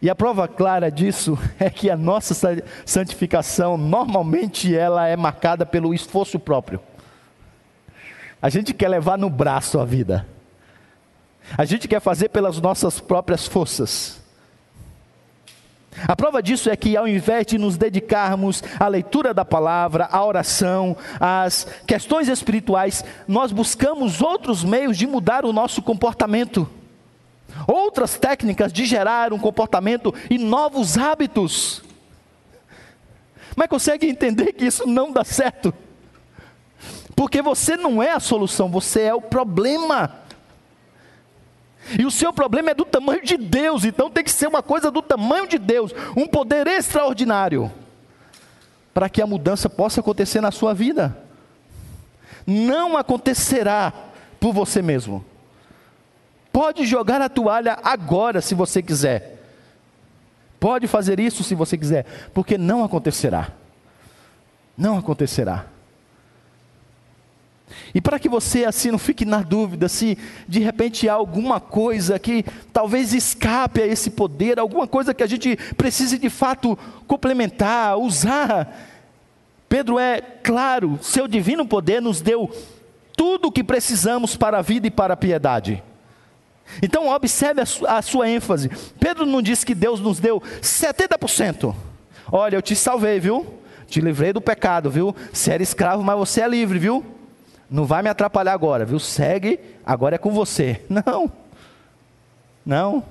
E 0.00 0.08
a 0.08 0.14
prova 0.14 0.46
clara 0.46 0.90
disso 0.90 1.38
é 1.58 1.68
que 1.68 1.90
a 1.90 1.96
nossa 1.96 2.62
santificação, 2.84 3.76
normalmente, 3.76 4.74
ela 4.74 5.06
é 5.08 5.16
marcada 5.16 5.66
pelo 5.66 5.92
esforço 5.92 6.38
próprio. 6.38 6.80
A 8.40 8.48
gente 8.48 8.72
quer 8.72 8.88
levar 8.88 9.18
no 9.18 9.28
braço 9.28 9.80
a 9.80 9.84
vida. 9.84 10.26
A 11.56 11.64
gente 11.64 11.88
quer 11.88 12.00
fazer 12.00 12.28
pelas 12.28 12.60
nossas 12.60 13.00
próprias 13.00 13.46
forças. 13.46 14.18
A 16.06 16.14
prova 16.14 16.42
disso 16.42 16.70
é 16.70 16.76
que, 16.76 16.96
ao 16.96 17.08
invés 17.08 17.46
de 17.46 17.58
nos 17.58 17.76
dedicarmos 17.76 18.62
à 18.78 18.86
leitura 18.86 19.34
da 19.34 19.44
palavra, 19.44 20.08
à 20.10 20.24
oração, 20.24 20.96
às 21.18 21.66
questões 21.86 22.28
espirituais, 22.28 23.04
nós 23.26 23.50
buscamos 23.50 24.20
outros 24.20 24.62
meios 24.62 24.96
de 24.96 25.06
mudar 25.06 25.44
o 25.44 25.52
nosso 25.52 25.82
comportamento, 25.82 26.68
outras 27.66 28.16
técnicas 28.16 28.72
de 28.72 28.84
gerar 28.84 29.32
um 29.32 29.38
comportamento 29.38 30.14
e 30.30 30.38
novos 30.38 30.96
hábitos. 30.96 31.82
Mas 33.56 33.68
consegue 33.68 34.06
entender 34.06 34.52
que 34.52 34.66
isso 34.66 34.86
não 34.86 35.10
dá 35.10 35.24
certo? 35.24 35.74
Porque 37.16 37.42
você 37.42 37.76
não 37.76 38.00
é 38.00 38.12
a 38.12 38.20
solução, 38.20 38.68
você 38.70 39.02
é 39.02 39.14
o 39.14 39.20
problema. 39.20 40.27
E 41.96 42.04
o 42.04 42.10
seu 42.10 42.32
problema 42.32 42.70
é 42.70 42.74
do 42.74 42.84
tamanho 42.84 43.22
de 43.22 43.36
Deus, 43.36 43.84
então 43.84 44.10
tem 44.10 44.24
que 44.24 44.32
ser 44.32 44.48
uma 44.48 44.62
coisa 44.62 44.90
do 44.90 45.00
tamanho 45.00 45.46
de 45.46 45.58
Deus, 45.58 45.94
um 46.16 46.26
poder 46.26 46.66
extraordinário, 46.66 47.70
para 48.92 49.08
que 49.08 49.22
a 49.22 49.26
mudança 49.26 49.70
possa 49.70 50.00
acontecer 50.00 50.40
na 50.40 50.50
sua 50.50 50.74
vida. 50.74 51.16
Não 52.46 52.96
acontecerá 52.96 53.92
por 54.40 54.52
você 54.52 54.82
mesmo. 54.82 55.24
Pode 56.52 56.84
jogar 56.84 57.22
a 57.22 57.28
toalha 57.28 57.78
agora, 57.84 58.40
se 58.40 58.54
você 58.54 58.82
quiser. 58.82 59.38
Pode 60.58 60.86
fazer 60.88 61.20
isso 61.20 61.44
se 61.44 61.54
você 61.54 61.78
quiser, 61.78 62.04
porque 62.34 62.58
não 62.58 62.82
acontecerá. 62.82 63.52
Não 64.76 64.98
acontecerá. 64.98 65.66
E 67.94 68.00
para 68.00 68.18
que 68.18 68.28
você 68.28 68.64
assim 68.64 68.90
não 68.90 68.98
fique 68.98 69.24
na 69.24 69.42
dúvida 69.42 69.88
se 69.88 70.18
de 70.46 70.60
repente 70.60 71.08
há 71.08 71.14
alguma 71.14 71.60
coisa 71.60 72.18
que 72.18 72.44
talvez 72.72 73.14
escape 73.14 73.82
a 73.82 73.86
esse 73.86 74.10
poder, 74.10 74.58
alguma 74.58 74.86
coisa 74.86 75.14
que 75.14 75.22
a 75.22 75.26
gente 75.26 75.56
precise 75.76 76.18
de 76.18 76.30
fato 76.30 76.78
complementar, 77.06 77.98
usar. 77.98 78.86
Pedro 79.68 79.98
é 79.98 80.20
claro, 80.20 80.98
seu 81.02 81.28
divino 81.28 81.66
poder 81.66 82.00
nos 82.00 82.20
deu 82.20 82.50
tudo 83.16 83.48
o 83.48 83.52
que 83.52 83.64
precisamos 83.64 84.36
para 84.36 84.58
a 84.58 84.62
vida 84.62 84.86
e 84.86 84.90
para 84.90 85.14
a 85.14 85.16
piedade. 85.16 85.82
Então 86.82 87.08
observe 87.08 87.60
a, 87.60 87.66
su 87.66 87.86
a 87.86 88.00
sua 88.02 88.28
ênfase. 88.28 88.70
Pedro 89.00 89.26
não 89.26 89.42
disse 89.42 89.64
que 89.64 89.74
Deus 89.74 90.00
nos 90.00 90.20
deu 90.20 90.40
70%. 90.60 91.74
Olha, 92.30 92.56
eu 92.56 92.62
te 92.62 92.76
salvei, 92.76 93.18
viu? 93.18 93.46
Te 93.86 94.00
livrei 94.00 94.32
do 94.32 94.40
pecado, 94.40 94.90
viu? 94.90 95.16
Você 95.32 95.50
era 95.50 95.62
escravo, 95.62 96.02
mas 96.04 96.18
você 96.18 96.42
é 96.42 96.48
livre, 96.48 96.78
viu? 96.78 97.04
Não 97.70 97.84
vai 97.84 98.02
me 98.02 98.08
atrapalhar 98.08 98.52
agora, 98.52 98.84
viu? 98.84 98.98
Segue, 98.98 99.60
agora 99.84 100.14
é 100.14 100.18
com 100.18 100.30
você. 100.30 100.84
Não. 100.88 101.30
Não. 102.64 103.04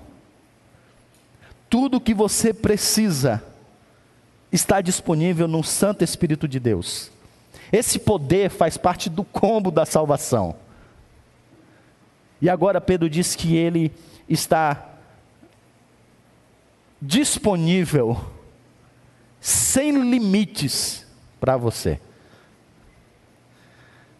Tudo 1.69 2.01
que 2.01 2.13
você 2.13 2.53
precisa 2.53 3.43
está 4.51 4.81
disponível 4.81 5.47
no 5.47 5.63
Santo 5.63 6.03
Espírito 6.03 6.47
de 6.47 6.59
Deus. 6.59 7.11
Esse 7.71 7.99
poder 7.99 8.49
faz 8.49 8.77
parte 8.77 9.09
do 9.09 9.23
combo 9.23 9.69
da 9.69 9.85
salvação. 9.85 10.55
E 12.41 12.49
agora 12.49 12.79
Pedro 12.79 13.09
diz 13.09 13.35
que 13.35 13.55
ele 13.55 13.91
está 14.29 14.91
disponível, 17.01 18.19
sem 19.39 19.91
limites, 20.09 21.05
para 21.39 21.57
você. 21.57 21.99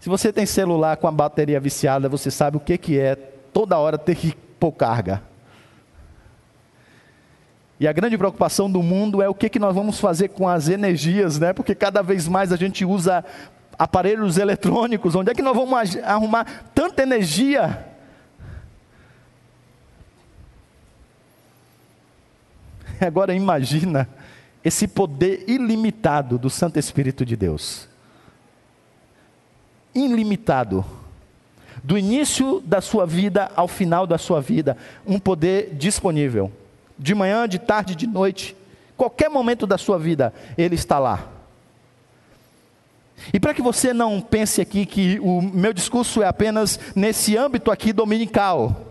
Se 0.07 0.09
você 0.09 0.31
tem 0.31 0.45
celular 0.45 0.95
com 0.95 1.05
a 1.05 1.11
bateria 1.11 1.59
viciada, 1.59 2.07
você 2.07 2.31
sabe 2.31 2.55
o 2.55 2.61
que, 2.61 2.77
que 2.77 2.97
é 2.97 3.13
toda 3.13 3.77
hora 3.77 3.97
ter 3.97 4.15
que 4.15 4.33
pôr 4.57 4.71
carga. 4.71 5.21
E 7.77 7.85
a 7.85 7.91
grande 7.91 8.17
preocupação 8.17 8.71
do 8.71 8.81
mundo 8.81 9.21
é 9.21 9.27
o 9.27 9.35
que, 9.35 9.49
que 9.49 9.59
nós 9.59 9.75
vamos 9.75 9.99
fazer 9.99 10.29
com 10.29 10.47
as 10.47 10.69
energias, 10.69 11.37
né? 11.37 11.51
Porque 11.51 11.75
cada 11.75 12.01
vez 12.01 12.25
mais 12.25 12.53
a 12.53 12.55
gente 12.55 12.85
usa 12.85 13.25
aparelhos 13.77 14.37
eletrônicos. 14.37 15.13
Onde 15.13 15.31
é 15.31 15.35
que 15.35 15.41
nós 15.41 15.53
vamos 15.53 15.97
arrumar 15.97 16.69
tanta 16.73 17.03
energia? 17.03 17.85
Agora 23.05 23.33
imagina 23.33 24.07
esse 24.63 24.87
poder 24.87 25.43
ilimitado 25.49 26.37
do 26.37 26.49
Santo 26.49 26.79
Espírito 26.79 27.25
de 27.25 27.35
Deus 27.35 27.89
ilimitado. 30.05 30.85
Do 31.83 31.97
início 31.97 32.61
da 32.65 32.81
sua 32.81 33.05
vida 33.05 33.51
ao 33.55 33.67
final 33.67 34.05
da 34.05 34.17
sua 34.17 34.41
vida, 34.41 34.77
um 35.05 35.19
poder 35.19 35.73
disponível. 35.73 36.51
De 36.97 37.13
manhã, 37.13 37.47
de 37.47 37.59
tarde, 37.59 37.95
de 37.95 38.07
noite, 38.07 38.55
qualquer 38.95 39.29
momento 39.29 39.67
da 39.67 39.77
sua 39.77 39.97
vida, 39.97 40.33
ele 40.57 40.75
está 40.75 40.99
lá. 40.99 41.29
E 43.33 43.39
para 43.39 43.53
que 43.53 43.61
você 43.61 43.93
não 43.93 44.21
pense 44.21 44.61
aqui 44.61 44.85
que 44.85 45.19
o 45.19 45.41
meu 45.41 45.73
discurso 45.73 46.21
é 46.21 46.27
apenas 46.27 46.79
nesse 46.95 47.37
âmbito 47.37 47.71
aqui 47.71 47.91
dominical. 47.91 48.87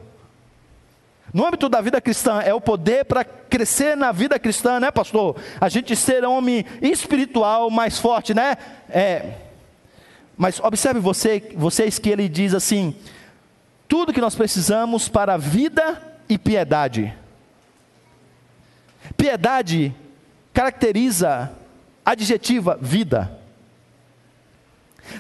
No 1.33 1.47
âmbito 1.47 1.69
da 1.69 1.81
vida 1.81 2.01
cristã, 2.01 2.41
é 2.41 2.55
o 2.55 2.61
poder 2.61 3.05
para 3.05 3.25
crescer 3.25 3.97
na 3.97 4.13
vida 4.13 4.39
cristã, 4.39 4.81
né, 4.81 4.91
pastor? 4.91 5.37
A 5.61 5.69
gente 5.69 5.95
ser 5.95 6.25
homem 6.25 6.65
espiritual 6.81 7.71
mais 7.71 7.99
forte, 7.99 8.33
né? 8.33 8.57
É, 8.89 9.33
mas 10.37 10.61
observe 10.61 11.01
você, 11.01 11.53
vocês 11.57 11.99
que 11.99 12.11
ele 12.11 12.29
diz 12.29 12.55
assim: 12.55 12.95
tudo 13.89 14.13
que 14.13 14.21
nós 14.21 14.35
precisamos 14.35 15.09
para 15.09 15.37
vida 15.37 16.03
e 16.29 16.37
piedade. 16.37 17.15
Piedade 19.17 19.95
caracteriza, 20.53 21.53
adjetiva, 22.05 22.79
vida. 22.81 23.39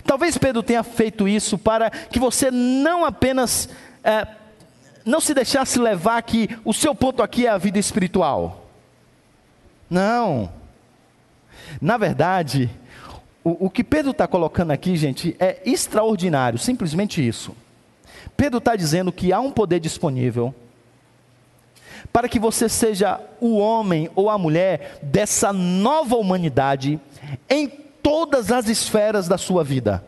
Talvez 0.04 0.36
Pedro 0.36 0.62
tenha 0.62 0.82
feito 0.82 1.28
isso 1.28 1.56
para 1.56 1.90
que 1.90 2.18
você 2.18 2.50
não 2.50 3.04
apenas 3.04 3.68
é, 4.02 4.26
não 5.04 5.20
se 5.20 5.32
deixasse 5.32 5.78
levar 5.78 6.20
que 6.22 6.48
o 6.64 6.74
seu 6.74 6.94
ponto 6.94 7.22
aqui 7.22 7.46
é 7.46 7.50
a 7.50 7.58
vida 7.58 7.78
espiritual. 7.78 8.68
Não. 9.88 10.52
Na 11.80 11.96
verdade, 11.96 12.68
o, 13.46 13.66
o 13.66 13.70
que 13.70 13.84
Pedro 13.84 14.10
está 14.10 14.26
colocando 14.26 14.72
aqui, 14.72 14.96
gente, 14.96 15.36
é 15.38 15.62
extraordinário, 15.64 16.58
simplesmente 16.58 17.24
isso. 17.24 17.54
Pedro 18.36 18.58
está 18.58 18.74
dizendo 18.74 19.12
que 19.12 19.32
há 19.32 19.38
um 19.38 19.52
poder 19.52 19.78
disponível 19.78 20.52
para 22.12 22.28
que 22.28 22.40
você 22.40 22.68
seja 22.68 23.20
o 23.40 23.56
homem 23.56 24.10
ou 24.16 24.28
a 24.28 24.36
mulher 24.36 24.98
dessa 25.00 25.52
nova 25.52 26.16
humanidade 26.16 26.98
em 27.48 27.68
todas 27.68 28.50
as 28.50 28.68
esferas 28.68 29.28
da 29.28 29.38
sua 29.38 29.62
vida. 29.62 30.04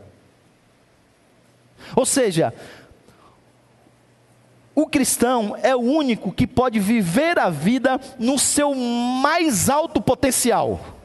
Ou 1.94 2.04
seja, 2.04 2.52
o 4.74 4.84
cristão 4.84 5.56
é 5.62 5.76
o 5.76 5.80
único 5.80 6.32
que 6.32 6.44
pode 6.44 6.80
viver 6.80 7.38
a 7.38 7.48
vida 7.50 8.00
no 8.18 8.36
seu 8.36 8.74
mais 8.74 9.70
alto 9.70 10.00
potencial. 10.00 10.97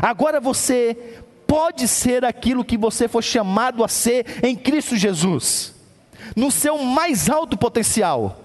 Agora 0.00 0.40
você 0.40 1.22
pode 1.46 1.86
ser 1.86 2.24
aquilo 2.24 2.64
que 2.64 2.76
você 2.76 3.06
foi 3.06 3.22
chamado 3.22 3.84
a 3.84 3.88
ser 3.88 4.44
em 4.44 4.56
Cristo 4.56 4.96
Jesus, 4.96 5.74
no 6.34 6.50
seu 6.50 6.78
mais 6.78 7.30
alto 7.30 7.56
potencial. 7.56 8.40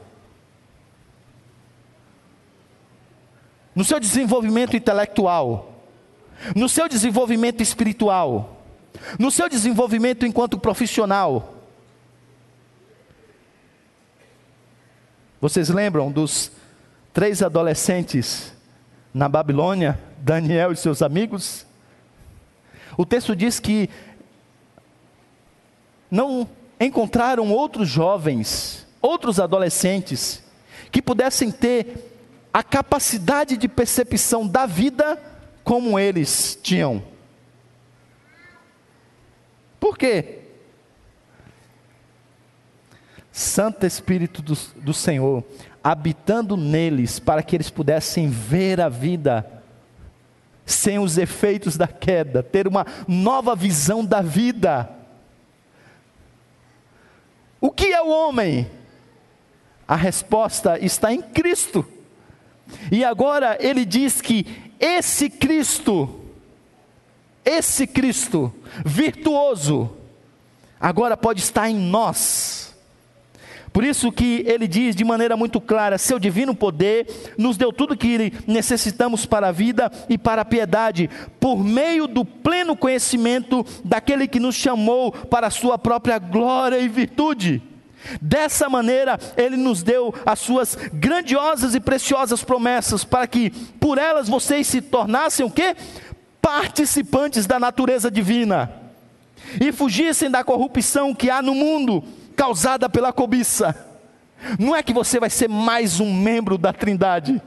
No 3.75 3.85
seu 3.85 3.99
desenvolvimento 3.99 4.75
intelectual, 4.75 5.83
no 6.55 6.67
seu 6.67 6.89
desenvolvimento 6.89 7.61
espiritual, 7.61 8.61
no 9.17 9.31
seu 9.31 9.47
desenvolvimento 9.47 10.25
enquanto 10.25 10.59
profissional. 10.59 11.55
Vocês 15.39 15.69
lembram 15.69 16.11
dos 16.11 16.51
três 17.13 17.41
adolescentes 17.41 18.53
na 19.13 19.29
Babilônia, 19.29 19.97
Daniel 20.21 20.71
e 20.71 20.75
seus 20.75 21.01
amigos? 21.01 21.65
O 22.97 23.05
texto 23.05 23.35
diz 23.35 23.59
que 23.59 23.89
não 26.09 26.49
encontraram 26.79 27.51
outros 27.51 27.87
jovens, 27.87 28.87
outros 29.01 29.39
adolescentes, 29.39 30.43
que 30.91 31.01
pudessem 31.01 31.51
ter 31.51 32.13
a 32.53 32.63
capacidade 32.63 33.57
de 33.57 33.67
percepção 33.67 34.47
da 34.47 34.65
vida 34.65 35.21
como 35.63 35.99
eles 35.99 36.57
tinham. 36.61 37.03
Por 39.79 39.97
quê? 39.97 40.39
Santo 43.31 43.85
Espírito 43.85 44.41
do, 44.41 44.57
do 44.77 44.93
Senhor 44.93 45.43
habitando 45.83 46.57
neles 46.57 47.19
para 47.19 47.41
que 47.41 47.55
eles 47.55 47.69
pudessem 47.69 48.29
ver 48.29 48.81
a 48.81 48.89
vida 48.89 49.58
sem 50.71 50.99
os 50.99 51.17
efeitos 51.17 51.77
da 51.77 51.87
queda, 51.87 52.43
ter 52.43 52.67
uma 52.67 52.85
nova 53.07 53.55
visão 53.55 54.05
da 54.05 54.21
vida. 54.21 54.89
O 57.59 57.71
que 57.71 57.87
é 57.87 58.01
o 58.01 58.09
homem? 58.09 58.69
A 59.87 59.95
resposta 59.95 60.77
está 60.79 61.11
em 61.11 61.21
Cristo. 61.21 61.85
E 62.91 63.03
agora 63.03 63.57
ele 63.59 63.83
diz 63.83 64.21
que 64.21 64.71
esse 64.79 65.29
Cristo, 65.29 66.23
esse 67.43 67.87
Cristo 67.87 68.53
virtuoso, 68.85 69.97
agora 70.79 71.17
pode 71.17 71.41
estar 71.41 71.69
em 71.69 71.75
nós 71.75 72.68
por 73.71 73.83
isso 73.83 74.11
que 74.11 74.43
ele 74.47 74.67
diz 74.67 74.95
de 74.95 75.03
maneira 75.03 75.37
muito 75.37 75.61
clara: 75.61 75.97
seu 75.97 76.19
divino 76.19 76.55
poder 76.55 77.07
nos 77.37 77.57
deu 77.57 77.71
tudo 77.71 77.97
que 77.97 78.33
necessitamos 78.47 79.25
para 79.25 79.49
a 79.49 79.51
vida 79.51 79.91
e 80.09 80.17
para 80.17 80.41
a 80.41 80.45
piedade, 80.45 81.09
por 81.39 81.63
meio 81.63 82.07
do 82.07 82.25
pleno 82.25 82.75
conhecimento 82.75 83.65
daquele 83.83 84.27
que 84.27 84.39
nos 84.39 84.55
chamou 84.55 85.11
para 85.11 85.47
a 85.47 85.51
sua 85.51 85.77
própria 85.77 86.17
glória 86.17 86.79
e 86.79 86.87
virtude. 86.87 87.61
Dessa 88.21 88.69
maneira, 88.69 89.19
Ele 89.35 89.57
nos 89.57 89.83
deu 89.83 90.13
as 90.25 90.39
suas 90.39 90.75
grandiosas 90.93 91.75
e 91.75 91.79
preciosas 91.79 92.43
promessas, 92.43 93.03
para 93.03 93.27
que 93.27 93.51
por 93.79 93.97
elas 93.97 94.29
vocês 94.29 94.65
se 94.67 94.81
tornassem 94.81 95.45
o 95.45 95.51
quê? 95.51 95.75
Participantes 96.41 97.45
da 97.45 97.59
natureza 97.59 98.09
divina 98.09 98.71
e 99.59 99.71
fugissem 99.71 100.29
da 100.29 100.43
corrupção 100.43 101.13
que 101.13 101.29
há 101.29 101.41
no 101.41 101.53
mundo 101.53 102.03
causada 102.39 102.87
pela 102.87 103.11
cobiça. 103.11 103.75
Não 104.57 104.73
é 104.73 104.81
que 104.81 104.93
você 104.93 105.19
vai 105.19 105.29
ser 105.29 105.49
mais 105.49 105.99
um 105.99 106.13
membro 106.13 106.57
da 106.57 106.71
Trindade, 106.71 107.41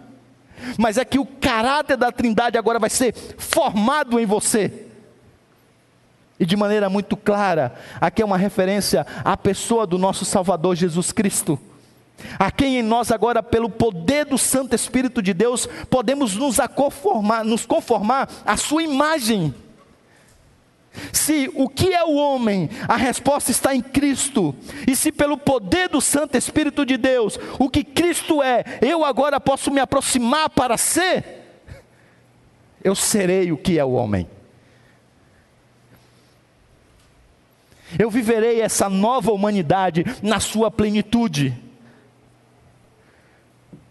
mas 0.77 0.99
é 0.99 1.05
que 1.05 1.19
o 1.19 1.25
caráter 1.25 1.97
da 1.97 2.13
Trindade 2.13 2.59
agora 2.59 2.79
vai 2.79 2.91
ser 2.91 3.15
formado 3.39 4.21
em 4.21 4.27
você. 4.27 4.87
E 6.39 6.45
de 6.45 6.55
maneira 6.57 6.91
muito 6.91 7.17
clara, 7.17 7.75
aqui 7.99 8.21
é 8.21 8.25
uma 8.25 8.37
referência 8.37 9.07
à 9.25 9.35
pessoa 9.35 9.87
do 9.87 9.97
nosso 9.97 10.27
Salvador 10.27 10.77
Jesus 10.77 11.11
Cristo, 11.11 11.59
a 12.39 12.51
quem 12.51 12.77
em 12.77 12.83
nós 12.83 13.11
agora, 13.11 13.43
pelo 13.43 13.71
poder 13.71 14.27
do 14.27 14.37
Santo 14.37 14.75
Espírito 14.75 15.23
de 15.23 15.33
Deus, 15.33 15.67
podemos 15.89 16.37
nos, 16.37 16.59
conformar, 16.75 17.47
nos 17.47 17.65
conformar 17.65 18.29
à 18.45 18.59
sua 18.59 18.83
imagem. 18.83 19.55
Se 21.13 21.51
o 21.55 21.69
que 21.69 21.93
é 21.93 22.05
o 22.05 22.15
homem, 22.15 22.69
a 22.87 22.97
resposta 22.97 23.51
está 23.51 23.75
em 23.75 23.81
Cristo. 23.81 24.55
E 24.87 24.95
se 24.95 25.11
pelo 25.11 25.39
poder 25.39 25.89
do 25.89 26.01
Santo 26.01 26.37
Espírito 26.37 26.85
de 26.85 26.97
Deus, 26.97 27.39
o 27.59 27.69
que 27.71 27.83
Cristo 27.83 28.43
é, 28.43 28.65
eu 28.81 29.05
agora 29.05 29.41
posso 29.41 29.71
me 29.71 29.81
aproximar 29.81 30.51
para 30.51 30.77
ser, 30.77 31.43
eu 32.83 32.95
serei 32.95 33.53
o 33.53 33.57
que 33.57 33.79
é 33.79 33.85
o 33.85 33.93
homem. 33.93 34.29
Eu 37.99 38.11
viverei 38.11 38.61
essa 38.61 38.89
nova 38.89 39.33
humanidade 39.33 40.05
na 40.23 40.41
sua 40.41 40.71
plenitude, 40.71 41.57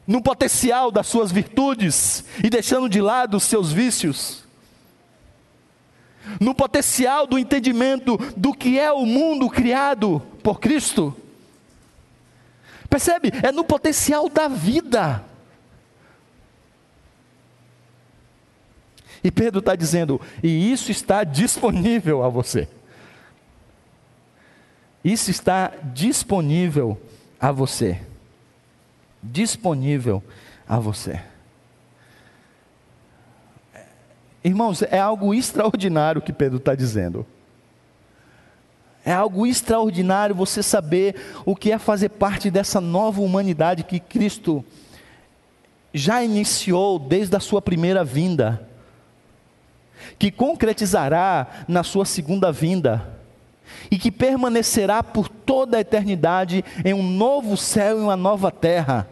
no 0.06 0.22
potencial 0.22 0.91
das 0.91 1.07
suas 1.07 1.32
virtudes 1.32 2.26
e 2.44 2.49
deixando 2.49 2.90
de 2.90 2.99
lado 2.99 3.38
os 3.38 3.44
seus 3.44 3.72
vícios 3.72 4.41
no 6.39 6.53
potencial 6.53 7.26
do 7.26 7.38
entendimento 7.38 8.18
do 8.38 8.53
que 8.53 8.80
é 8.80 8.91
o 8.91 9.06
mundo 9.06 9.49
criado 9.49 10.22
por 10.43 10.60
Cristo. 10.60 11.15
Percebe? 12.89 13.31
É 13.41 13.52
no 13.52 13.64
potencial 13.64 14.27
da 14.27 14.48
vida. 14.48 15.23
E 19.23 19.31
Pedro 19.31 19.60
está 19.60 19.76
dizendo, 19.76 20.19
e 20.41 20.72
isso 20.72 20.91
está 20.91 21.23
disponível 21.23 22.23
a 22.23 22.30
você. 22.30 22.68
Isso 25.03 25.31
está 25.31 25.72
disponível 25.93 26.99
a 27.39 27.52
você. 27.52 27.99
Disponível 29.22 30.23
a 30.68 30.80
você. 30.80 31.22
Irmãos, 34.43 34.81
é 34.81 34.99
algo 34.99 35.34
extraordinário 35.34 36.22
que 36.22 36.34
Pedro 36.34 36.57
está 36.57 36.73
dizendo. 36.73 37.26
É 39.03 39.11
algo 39.11 39.45
extraordinário 39.45 40.35
você 40.35 40.61
saber 40.61 41.15
o 41.45 41.55
que 41.55 41.72
é 41.72 41.77
fazer 41.77 42.09
parte 42.09 42.51
dessa 42.51 42.80
nova 42.80 43.22
humanidade 43.22 43.84
que 43.84 43.99
Cristo 43.99 44.63
já 45.93 46.23
iniciou 46.23 46.97
desde 46.97 47.35
a 47.35 47.39
sua 47.39 47.61
primeira 47.61 48.03
vinda, 48.03 48.68
que 50.18 50.31
concretizará 50.31 51.65
na 51.68 51.84
sua 51.84 52.05
segunda 52.05 52.51
vinda, 52.51 53.19
e 53.89 53.97
que 53.97 54.11
permanecerá 54.11 55.01
por 55.01 55.27
toda 55.27 55.77
a 55.77 55.81
eternidade 55.81 56.63
em 56.84 56.93
um 56.93 57.03
novo 57.03 57.57
céu 57.57 57.99
e 57.99 58.01
uma 58.01 58.15
nova 58.15 58.51
terra, 58.51 59.07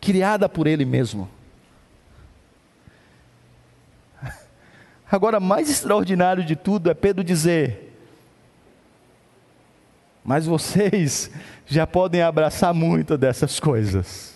criada 0.00 0.48
por 0.48 0.66
Ele 0.66 0.84
mesmo. 0.84 1.28
Agora, 5.10 5.38
mais 5.38 5.70
extraordinário 5.70 6.44
de 6.44 6.56
tudo 6.56 6.90
é 6.90 6.94
Pedro 6.94 7.22
dizer: 7.22 7.96
Mas 10.24 10.46
vocês 10.46 11.30
já 11.66 11.86
podem 11.86 12.22
abraçar 12.22 12.74
muito 12.74 13.16
dessas 13.16 13.60
coisas. 13.60 14.34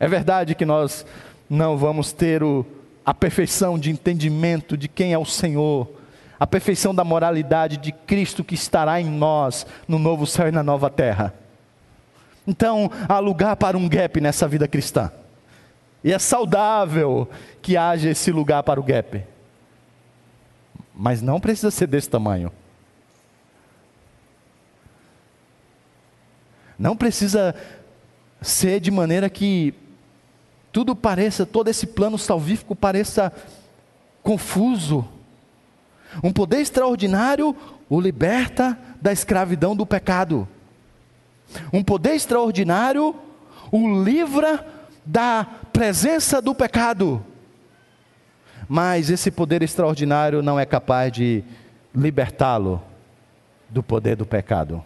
É 0.00 0.08
verdade 0.08 0.54
que 0.54 0.64
nós 0.64 1.06
não 1.48 1.76
vamos 1.76 2.10
ter 2.12 2.42
o, 2.42 2.66
a 3.04 3.14
perfeição 3.14 3.78
de 3.78 3.90
entendimento 3.90 4.76
de 4.76 4.88
quem 4.88 5.12
é 5.12 5.18
o 5.18 5.24
Senhor, 5.24 5.88
a 6.40 6.46
perfeição 6.46 6.92
da 6.92 7.04
moralidade 7.04 7.76
de 7.76 7.92
Cristo 7.92 8.42
que 8.42 8.54
estará 8.54 9.00
em 9.00 9.04
nós 9.04 9.64
no 9.86 9.98
novo 9.98 10.26
céu 10.26 10.48
e 10.48 10.50
na 10.50 10.62
nova 10.62 10.90
terra. 10.90 11.32
Então, 12.44 12.90
há 13.08 13.20
lugar 13.20 13.54
para 13.54 13.78
um 13.78 13.88
gap 13.88 14.20
nessa 14.20 14.48
vida 14.48 14.66
cristã. 14.66 15.12
E 16.04 16.12
é 16.12 16.18
saudável 16.18 17.28
que 17.60 17.76
haja 17.76 18.10
esse 18.10 18.32
lugar 18.32 18.62
para 18.62 18.80
o 18.80 18.82
gap. 18.82 19.24
Mas 20.94 21.22
não 21.22 21.40
precisa 21.40 21.70
ser 21.70 21.86
desse 21.86 22.10
tamanho. 22.10 22.50
Não 26.78 26.96
precisa 26.96 27.54
ser 28.40 28.80
de 28.80 28.90
maneira 28.90 29.30
que 29.30 29.72
tudo 30.72 30.96
pareça, 30.96 31.46
todo 31.46 31.68
esse 31.68 31.86
plano 31.86 32.18
salvífico 32.18 32.74
pareça 32.74 33.32
confuso. 34.22 35.06
Um 36.22 36.32
poder 36.32 36.60
extraordinário 36.60 37.56
o 37.88 38.00
liberta 38.00 38.76
da 39.00 39.12
escravidão 39.12 39.76
do 39.76 39.86
pecado. 39.86 40.48
Um 41.72 41.82
poder 41.84 42.14
extraordinário 42.14 43.14
o 43.70 44.02
livra 44.02 44.66
da 45.04 45.46
presença 45.72 46.40
do 46.40 46.54
pecado. 46.54 47.24
Mas 48.68 49.10
esse 49.10 49.30
poder 49.30 49.62
extraordinário 49.62 50.42
não 50.42 50.58
é 50.58 50.64
capaz 50.64 51.12
de 51.12 51.42
libertá-lo 51.94 52.82
do 53.68 53.82
poder 53.82 54.16
do 54.16 54.26
pecado. 54.26 54.84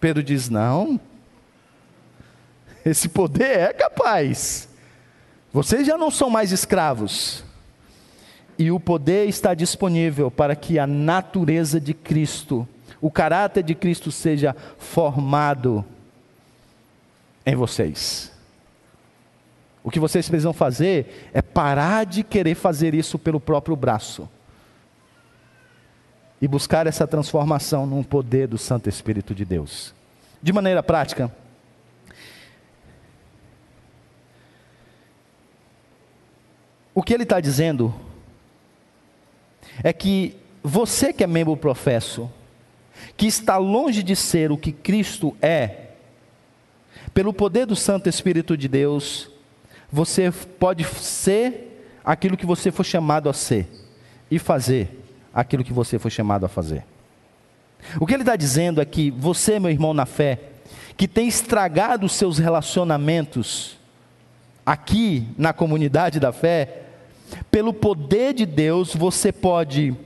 Pedro 0.00 0.22
diz: 0.22 0.48
não, 0.48 0.98
esse 2.84 3.08
poder 3.08 3.58
é 3.58 3.72
capaz. 3.72 4.68
Vocês 5.52 5.86
já 5.86 5.98
não 5.98 6.10
são 6.10 6.30
mais 6.30 6.52
escravos. 6.52 7.44
E 8.58 8.70
o 8.70 8.78
poder 8.78 9.26
está 9.26 9.54
disponível 9.54 10.30
para 10.30 10.54
que 10.54 10.78
a 10.78 10.86
natureza 10.86 11.80
de 11.80 11.94
Cristo, 11.94 12.68
o 13.00 13.10
caráter 13.10 13.62
de 13.62 13.74
Cristo 13.74 14.12
seja 14.12 14.54
formado 14.78 15.84
em 17.50 17.56
vocês. 17.56 18.30
O 19.82 19.90
que 19.90 19.98
vocês 19.98 20.28
precisam 20.28 20.52
fazer 20.52 21.30
é 21.32 21.42
parar 21.42 22.04
de 22.04 22.22
querer 22.22 22.54
fazer 22.54 22.94
isso 22.94 23.18
pelo 23.18 23.40
próprio 23.40 23.74
braço 23.74 24.28
e 26.40 26.46
buscar 26.46 26.86
essa 26.86 27.06
transformação 27.06 27.86
no 27.86 28.04
poder 28.04 28.46
do 28.46 28.56
Santo 28.56 28.88
Espírito 28.88 29.34
de 29.34 29.44
Deus. 29.44 29.94
De 30.42 30.52
maneira 30.52 30.82
prática, 30.82 31.34
o 36.94 37.02
que 37.02 37.12
ele 37.12 37.24
está 37.24 37.40
dizendo 37.40 37.94
é 39.82 39.92
que 39.92 40.36
você 40.62 41.12
que 41.12 41.24
é 41.24 41.26
membro 41.26 41.56
professo, 41.56 42.30
que 43.16 43.26
está 43.26 43.56
longe 43.56 44.02
de 44.02 44.14
ser 44.14 44.52
o 44.52 44.58
que 44.58 44.72
Cristo 44.72 45.36
é, 45.42 45.89
pelo 47.12 47.32
poder 47.32 47.66
do 47.66 47.76
Santo 47.76 48.08
Espírito 48.08 48.56
de 48.56 48.68
Deus, 48.68 49.30
você 49.90 50.30
pode 50.30 50.84
ser 50.84 51.84
aquilo 52.04 52.36
que 52.36 52.46
você 52.46 52.70
foi 52.70 52.84
chamado 52.84 53.28
a 53.28 53.32
ser 53.32 53.68
e 54.30 54.38
fazer 54.38 55.00
aquilo 55.34 55.64
que 55.64 55.72
você 55.72 55.98
foi 55.98 56.10
chamado 56.10 56.46
a 56.46 56.48
fazer. 56.48 56.84
O 57.98 58.06
que 58.06 58.14
ele 58.14 58.22
está 58.22 58.36
dizendo 58.36 58.80
é 58.80 58.84
que 58.84 59.10
você, 59.10 59.58
meu 59.58 59.70
irmão 59.70 59.94
na 59.94 60.06
fé, 60.06 60.38
que 60.96 61.08
tem 61.08 61.26
estragado 61.26 62.06
os 62.06 62.12
seus 62.12 62.38
relacionamentos 62.38 63.78
aqui 64.64 65.26
na 65.36 65.52
comunidade 65.52 66.20
da 66.20 66.32
fé, 66.32 66.82
pelo 67.50 67.72
poder 67.72 68.34
de 68.34 68.44
Deus 68.44 68.94
você 68.94 69.32
pode 69.32 69.96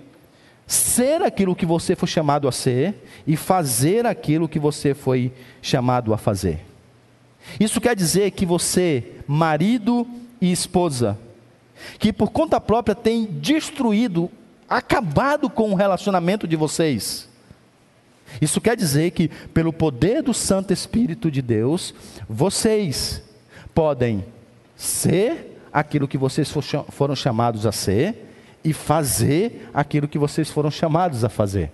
ser 0.67 1.21
aquilo 1.23 1.57
que 1.57 1.67
você 1.67 1.95
foi 1.95 2.09
chamado 2.09 2.49
a 2.49 2.53
ser 2.53 2.95
e 3.27 3.37
fazer 3.37 4.07
aquilo 4.07 4.49
que 4.49 4.59
você 4.59 4.95
foi 4.95 5.33
chamado 5.61 6.15
a 6.15 6.19
fazer. 6.19 6.74
Isso 7.59 7.81
quer 7.81 7.95
dizer 7.95 8.31
que 8.33 8.47
você, 8.47 9.13
marido 9.27 10.07
e 10.41 10.51
esposa, 10.51 11.19
que 11.99 12.13
por 12.13 12.31
conta 12.31 12.61
própria 12.61 12.95
tem 12.95 13.25
destruído 13.25 14.31
acabado 14.69 15.51
com 15.51 15.73
o 15.73 15.75
relacionamento 15.75 16.49
de 16.49 16.57
vocês. 16.57 17.29
Isso 18.41 18.61
quer 18.61 18.77
dizer 18.77 19.11
que, 19.13 19.29
pelo 19.29 19.73
poder 19.73 20.23
do 20.23 20.35
Santo 20.35 20.73
Espírito 20.73 21.31
de 21.31 21.43
Deus, 21.43 21.95
vocês 22.29 23.23
podem 23.75 24.25
ser 24.77 25.61
aquilo 25.73 26.09
que 26.09 26.19
vocês 26.19 26.53
foram 26.91 27.15
chamados 27.15 27.67
a 27.67 27.73
ser 27.73 28.33
e 28.65 28.73
fazer 28.73 29.69
aquilo 29.75 30.09
que 30.09 30.19
vocês 30.19 30.51
foram 30.51 30.71
chamados 30.71 31.23
a 31.23 31.29
fazer. 31.29 31.71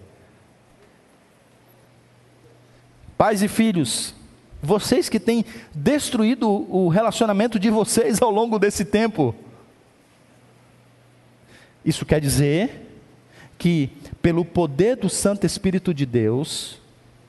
Pais 3.16 3.42
e 3.42 3.48
filhos, 3.48 4.14
vocês 4.62 5.08
que 5.08 5.18
têm 5.18 5.44
destruído 5.74 6.48
o 6.48 6.88
relacionamento 6.88 7.58
de 7.58 7.70
vocês 7.70 8.20
ao 8.20 8.30
longo 8.30 8.58
desse 8.58 8.84
tempo, 8.84 9.34
isso 11.84 12.04
quer 12.04 12.20
dizer 12.20 12.88
que, 13.58 13.90
pelo 14.20 14.44
poder 14.44 14.96
do 14.96 15.08
Santo 15.08 15.46
Espírito 15.46 15.94
de 15.94 16.04
Deus, 16.04 16.80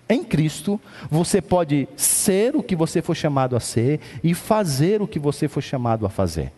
em 0.10 0.24
Cristo, 0.24 0.80
você 1.10 1.42
pode 1.42 1.88
ser 1.96 2.56
o 2.56 2.62
que 2.62 2.76
você 2.76 3.02
foi 3.02 3.16
chamado 3.16 3.56
a 3.56 3.62
ser 3.62 4.02
e 4.22 4.34
fazer 4.34 5.02
o 5.02 5.08
que 5.08 5.18
você 5.18 5.48
foi 5.48 5.62
chamado 5.62 6.06
a 6.06 6.10
fazer. 6.10 6.52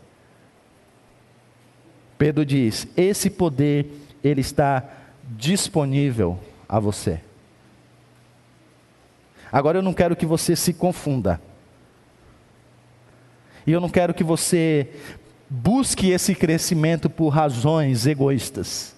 Pedro 2.17 2.43
diz: 2.43 2.87
esse 2.97 3.29
poder, 3.29 3.87
ele 4.23 4.41
está 4.41 4.83
disponível 5.37 6.39
a 6.67 6.79
você. 6.79 7.19
Agora 9.53 9.77
eu 9.77 9.83
não 9.83 9.93
quero 9.93 10.15
que 10.15 10.25
você 10.25 10.55
se 10.55 10.73
confunda. 10.73 11.39
E 13.67 13.71
eu 13.71 13.79
não 13.79 13.87
quero 13.87 14.11
que 14.11 14.23
você 14.23 14.89
busque 15.47 16.09
esse 16.09 16.33
crescimento 16.33 17.07
por 17.07 17.29
razões 17.29 18.07
egoístas. 18.07 18.95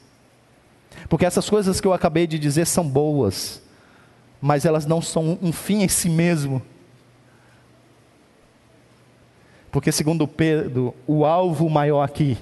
Porque 1.10 1.26
essas 1.26 1.50
coisas 1.50 1.82
que 1.82 1.88
eu 1.88 1.92
acabei 1.92 2.26
de 2.26 2.40
dizer 2.40 2.66
são 2.66 2.88
boas, 2.88 3.62
mas 4.42 4.64
elas 4.64 4.86
não 4.86 5.02
são 5.02 5.38
um 5.42 5.52
fim 5.52 5.84
em 5.84 5.90
si 5.90 6.08
mesmo. 6.08 6.62
Porque, 9.70 9.92
segundo 9.92 10.26
Pedro, 10.26 10.96
o 11.06 11.26
alvo 11.26 11.70
maior 11.70 12.02
aqui 12.02 12.38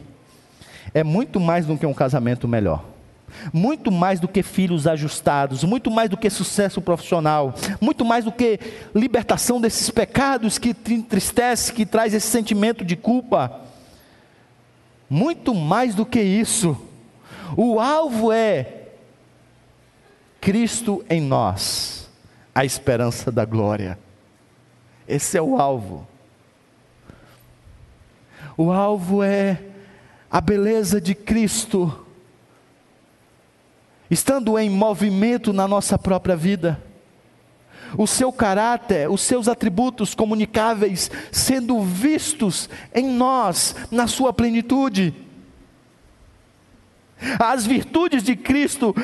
é 0.94 1.04
muito 1.04 1.40
mais 1.40 1.66
do 1.66 1.76
que 1.76 1.86
um 1.88 1.96
casamento 1.96 2.48
melhor. 2.48 2.93
Muito 3.52 3.92
mais 3.92 4.20
do 4.20 4.28
que 4.28 4.44
filhos 4.44 4.88
ajustados, 4.88 5.64
muito 5.64 5.90
mais 5.92 6.10
do 6.10 6.18
que 6.18 6.30
sucesso 6.30 6.82
profissional, 6.82 7.54
muito 7.82 8.06
mais 8.06 8.26
do 8.26 8.32
que 8.32 8.60
libertação 8.94 9.60
desses 9.60 9.90
pecados 9.90 10.58
que 10.58 10.74
te 10.74 10.94
entristece, 10.94 11.74
que 11.74 11.86
traz 11.86 12.14
esse 12.14 12.28
sentimento 12.28 12.86
de 12.86 12.96
culpa 12.96 13.64
muito 15.14 15.54
mais 15.54 15.94
do 15.94 16.08
que 16.08 16.20
isso. 16.20 16.76
O 17.56 17.80
alvo 17.80 18.32
é 18.32 18.88
Cristo 20.42 21.06
em 21.08 21.22
nós, 21.22 22.10
a 22.54 22.66
esperança 22.66 23.32
da 23.32 23.46
glória. 23.46 24.00
Esse 25.08 25.38
é 25.38 25.42
o 25.42 25.60
alvo. 25.62 26.08
O 28.58 28.72
alvo 28.72 29.22
é 29.22 29.62
a 30.32 30.42
beleza 30.42 31.00
de 31.00 31.14
Cristo, 31.14 32.03
estando 34.14 34.58
em 34.58 34.70
movimento 34.70 35.52
na 35.52 35.68
nossa 35.68 35.98
própria 35.98 36.36
vida 36.36 36.82
o 37.98 38.08
seu 38.08 38.32
caráter, 38.32 39.10
os 39.10 39.22
seus 39.22 39.48
atributos 39.48 40.16
comunicáveis 40.16 41.12
sendo 41.32 41.82
vistos 41.82 42.70
em 42.94 43.06
nós, 43.06 43.76
na 43.92 44.08
sua 44.08 44.34
plenitude. 44.34 45.14
As 47.40 47.66
virtudes 47.66 48.24
de 48.24 48.36
Cristo 48.36 48.96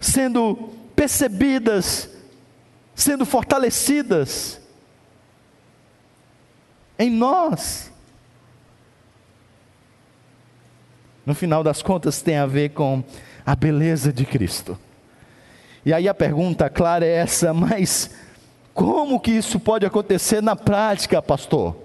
sendo 0.00 0.56
percebidas, 0.96 2.10
sendo 2.94 3.24
fortalecidas 3.24 4.60
em 6.98 7.10
nós. 7.10 7.90
No 11.24 11.34
final 11.34 11.62
das 11.62 11.80
contas, 11.80 12.20
tem 12.20 12.36
a 12.36 12.46
ver 12.46 12.70
com 12.70 13.04
a 13.44 13.54
beleza 13.54 14.12
de 14.12 14.24
Cristo. 14.24 14.78
E 15.84 15.92
aí 15.92 16.08
a 16.08 16.14
pergunta 16.14 16.70
clara 16.70 17.04
é 17.04 17.16
essa, 17.16 17.52
mas 17.54 18.10
como 18.74 19.20
que 19.20 19.30
isso 19.30 19.60
pode 19.60 19.84
acontecer 19.84 20.42
na 20.42 20.56
prática, 20.56 21.20
pastor? 21.20 21.76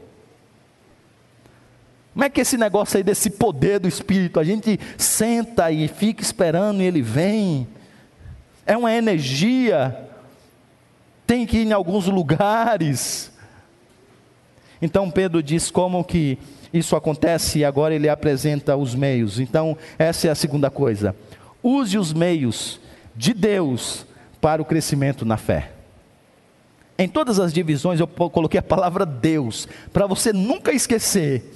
Como 2.13 2.23
é 2.23 2.29
que 2.29 2.41
esse 2.41 2.57
negócio 2.57 2.97
aí 2.97 3.03
desse 3.03 3.29
poder 3.29 3.79
do 3.79 3.87
Espírito, 3.87 4.39
a 4.39 4.43
gente 4.43 4.79
senta 4.97 5.71
e 5.71 5.87
fica 5.87 6.23
esperando 6.23 6.81
e 6.81 6.85
ele 6.85 7.01
vem? 7.01 7.67
É 8.65 8.75
uma 8.75 8.91
energia, 8.91 9.95
tem 11.27 11.45
que 11.45 11.57
ir 11.57 11.67
em 11.67 11.73
alguns 11.73 12.07
lugares. 12.07 13.31
Então 14.81 15.11
Pedro 15.11 15.43
diz 15.43 15.69
como 15.69 16.03
que 16.03 16.39
isso 16.73 16.95
acontece 16.95 17.59
e 17.59 17.65
agora 17.65 17.93
ele 17.93 18.09
apresenta 18.09 18.75
os 18.75 18.95
meios. 18.95 19.39
Então, 19.39 19.77
essa 19.97 20.27
é 20.27 20.31
a 20.31 20.35
segunda 20.35 20.69
coisa. 20.69 21.15
Use 21.63 21.97
os 21.97 22.13
meios 22.13 22.79
de 23.15 23.33
Deus 23.33 24.05
para 24.39 24.61
o 24.61 24.65
crescimento 24.65 25.25
na 25.25 25.37
fé. 25.37 25.71
Em 26.97 27.07
todas 27.07 27.39
as 27.39 27.53
divisões 27.53 27.99
eu 27.99 28.07
coloquei 28.07 28.59
a 28.59 28.63
palavra 28.63 29.05
Deus, 29.05 29.67
para 29.93 30.07
você 30.07 30.33
nunca 30.33 30.71
esquecer 30.71 31.53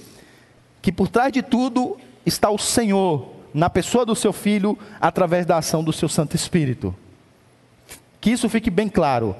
que 0.80 0.92
por 0.92 1.08
trás 1.08 1.32
de 1.32 1.42
tudo 1.42 1.96
está 2.24 2.50
o 2.50 2.58
Senhor, 2.58 3.32
na 3.52 3.68
pessoa 3.68 4.06
do 4.06 4.16
seu 4.16 4.32
filho, 4.32 4.78
através 5.00 5.44
da 5.44 5.58
ação 5.58 5.82
do 5.84 5.92
seu 5.92 6.08
Santo 6.08 6.34
Espírito. 6.34 6.94
Que 8.20 8.30
isso 8.30 8.48
fique 8.48 8.70
bem 8.70 8.88
claro, 8.88 9.36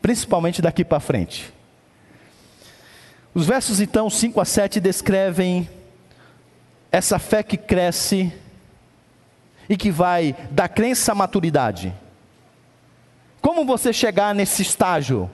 principalmente 0.00 0.62
daqui 0.62 0.84
para 0.84 1.00
frente. 1.00 1.52
Os 3.34 3.46
versos 3.46 3.80
então 3.80 4.08
5 4.08 4.40
a 4.40 4.44
7 4.44 4.80
descrevem 4.80 5.68
essa 6.90 7.18
fé 7.18 7.42
que 7.42 7.56
cresce 7.56 8.32
e 9.68 9.76
que 9.76 9.90
vai 9.90 10.36
da 10.50 10.68
crença 10.68 11.12
à 11.12 11.14
maturidade. 11.14 11.94
Como 13.40 13.64
você 13.64 13.92
chegar 13.92 14.34
nesse 14.34 14.62
estágio 14.62 15.30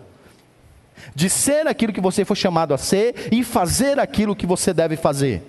de 1.15 1.29
ser 1.31 1.67
aquilo 1.67 1.93
que 1.93 2.01
você 2.01 2.25
foi 2.25 2.37
chamado 2.37 2.75
a 2.75 2.79
ser 2.79 3.29
e 3.33 3.43
fazer 3.43 3.99
aquilo 3.99 4.37
que 4.37 4.47
você 4.47 4.73
deve 4.73 4.97
fazer? 4.97 5.43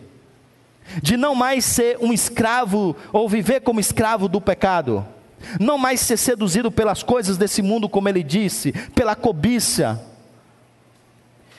De 1.02 1.16
não 1.16 1.34
mais 1.34 1.64
ser 1.66 1.98
um 2.00 2.12
escravo 2.12 2.96
ou 3.12 3.28
viver 3.28 3.62
como 3.62 3.80
escravo 3.80 4.28
do 4.28 4.42
pecado, 4.42 5.06
não 5.60 5.78
mais 5.78 6.00
ser 6.00 6.18
seduzido 6.18 6.72
pelas 6.72 7.04
coisas 7.04 7.38
desse 7.38 7.62
mundo, 7.62 7.90
como 7.90 8.10
ele 8.10 8.24
disse, 8.24 8.72
pela 8.94 9.16
cobiça. 9.16 10.02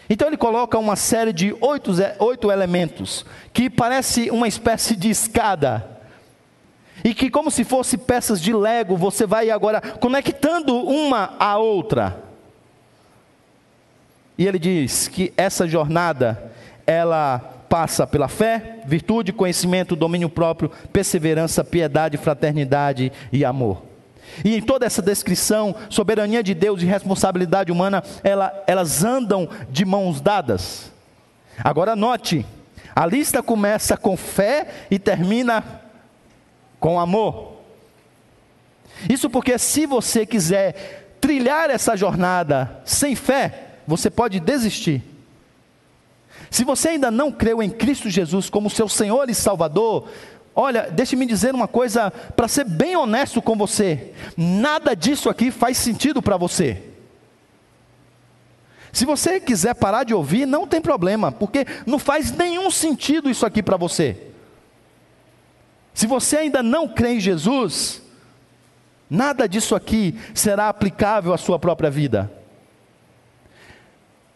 Então 0.09 0.29
ele 0.29 0.37
coloca 0.37 0.79
uma 0.79 0.97
série 0.97 1.33
de 1.33 1.55
oito, 1.61 1.93
oito 2.19 2.51
elementos, 2.51 3.25
que 3.53 3.71
parece 3.71 4.31
uma 4.31 4.47
espécie 4.47 4.95
de 4.95 5.09
escada, 5.09 5.94
e 7.05 7.13
que, 7.13 7.29
como 7.29 7.51
se 7.51 7.63
fosse 7.63 7.99
peças 7.99 8.41
de 8.41 8.55
lego, 8.55 8.97
você 8.97 9.27
vai 9.27 9.51
agora 9.51 9.79
conectando 9.81 10.75
uma 10.75 11.35
à 11.39 11.59
outra. 11.59 12.25
E 14.39 14.47
ele 14.47 14.59
diz 14.59 15.07
que 15.07 15.31
essa 15.37 15.69
jornada, 15.69 16.51
ela 16.87 17.39
passa 17.69 18.07
pela 18.07 18.27
fé, 18.27 18.81
virtude, 18.87 19.33
conhecimento, 19.33 19.95
domínio 19.95 20.31
próprio, 20.31 20.71
perseverança, 20.93 21.63
piedade, 21.63 22.17
fraternidade 22.17 23.13
e 23.31 23.45
amor. 23.45 23.83
E 24.43 24.57
em 24.57 24.63
toda 24.63 24.87
essa 24.87 25.03
descrição, 25.03 25.75
soberania 25.91 26.43
de 26.43 26.55
Deus 26.55 26.83
e 26.83 26.87
responsabilidade 26.87 27.71
humana, 27.71 28.03
ela, 28.23 28.65
elas 28.67 29.05
andam 29.05 29.49
de 29.71 29.85
mãos 29.85 30.23
dadas. 30.23 30.91
Agora 31.63 31.95
note, 31.95 32.47
a 32.97 33.05
lista 33.05 33.43
começa 33.43 33.97
com 33.97 34.17
fé 34.17 34.69
e 34.91 34.99
termina 34.99 35.84
com 36.85 37.01
amor. 37.01 37.55
Isso 39.09 39.31
porque 39.31 39.57
se 39.57 39.87
você 39.87 40.27
quiser 40.27 41.17
trilhar 41.19 41.71
essa 41.71 41.97
jornada 41.97 42.83
sem 42.85 43.17
fé, 43.17 43.79
você 43.87 44.11
pode 44.11 44.39
desistir. 44.39 45.03
Se 46.51 46.63
você 46.63 46.91
ainda 46.91 47.11
não 47.11 47.33
creu 47.33 47.63
em 47.63 47.71
Cristo 47.71 48.11
Jesus 48.11 48.51
como 48.51 48.69
seu 48.69 48.87
Senhor 48.87 49.31
e 49.31 49.35
Salvador, 49.35 50.11
olha, 50.55 50.91
deixe-me 50.91 51.25
dizer 51.25 51.55
uma 51.55 51.67
coisa 51.67 52.11
para 52.11 52.49
ser 52.49 52.65
bem 52.65 52.95
honesto 52.95 53.41
com 53.41 53.57
você: 53.57 54.13
nada 54.37 54.95
disso 54.95 55.31
aqui 55.31 55.51
faz 55.51 55.79
sentido 55.79 56.21
para 56.21 56.37
você. 56.37 56.83
Se 58.93 59.07
você 59.07 59.41
quiser 59.41 59.75
parar 59.75 60.05
de 60.05 60.13
ouvir, 60.13 60.45
não 60.45 60.67
tem 60.67 60.83
problema, 60.83 61.33
porque 61.33 61.67
não 61.87 61.99
faz 61.99 62.31
nenhum 62.31 62.71
sentido 62.71 63.31
isso 63.31 63.47
aqui 63.47 63.63
para 63.63 63.79
você. 63.79 64.34
Se 65.95 66.09
você 66.09 66.39
ainda 66.39 66.61
não 66.61 66.89
crê 66.89 67.15
em 67.15 67.21
Jesus, 67.21 68.03
nada 69.09 69.49
disso 69.49 69.77
aqui 69.77 70.19
será 70.35 70.69
aplicável 70.69 71.33
à 71.33 71.39
sua 71.39 71.57
própria 71.57 71.89
vida. 71.89 72.31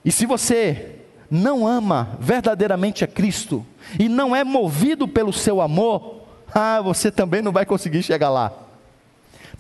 E 0.05 0.13
se 0.13 0.25
você 0.25 1.01
não 1.29 1.67
ama 1.67 2.17
verdadeiramente 2.21 3.03
a 3.05 3.09
Cristo 3.09 3.67
e 3.99 4.09
não 4.09 4.35
é 4.35 4.45
movido 4.45 5.09
pelo 5.09 5.33
seu 5.33 5.61
amor, 5.61 6.23
ah, 6.55 6.81
você 6.81 7.11
também 7.11 7.43
não 7.43 7.51
vai 7.51 7.67
conseguir 7.67 8.05
chegar 8.05 8.31
lá. 8.31 8.53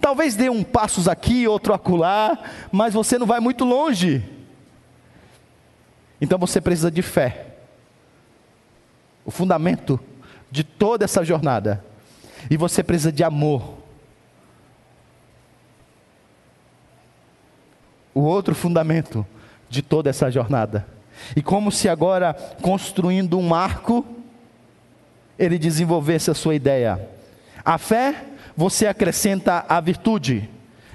Talvez 0.00 0.36
dê 0.36 0.48
um 0.48 0.62
passos 0.62 1.08
aqui, 1.08 1.48
outro 1.48 1.74
acolá, 1.74 2.38
mas 2.70 2.94
você 2.94 3.18
não 3.18 3.26
vai 3.26 3.40
muito 3.40 3.64
longe. 3.64 4.24
Então 6.20 6.38
você 6.38 6.60
precisa 6.60 6.92
de 6.92 7.02
fé. 7.02 7.46
O 9.24 9.32
fundamento 9.32 9.98
de 10.50 10.62
toda 10.62 11.04
essa 11.04 11.24
jornada 11.24 11.84
e 12.50 12.56
você 12.56 12.82
precisa 12.82 13.12
de 13.12 13.22
amor. 13.22 13.76
O 18.14 18.20
outro 18.20 18.54
fundamento 18.54 19.26
de 19.68 19.82
toda 19.82 20.10
essa 20.10 20.30
jornada. 20.30 20.86
E 21.36 21.42
como 21.42 21.70
se 21.70 21.88
agora, 21.88 22.34
construindo 22.62 23.38
um 23.38 23.54
arco, 23.54 24.04
ele 25.38 25.58
desenvolvesse 25.58 26.30
a 26.30 26.34
sua 26.34 26.54
ideia. 26.54 27.08
A 27.64 27.78
fé, 27.78 28.24
você 28.56 28.86
acrescenta 28.86 29.64
a 29.68 29.80
virtude. 29.80 30.48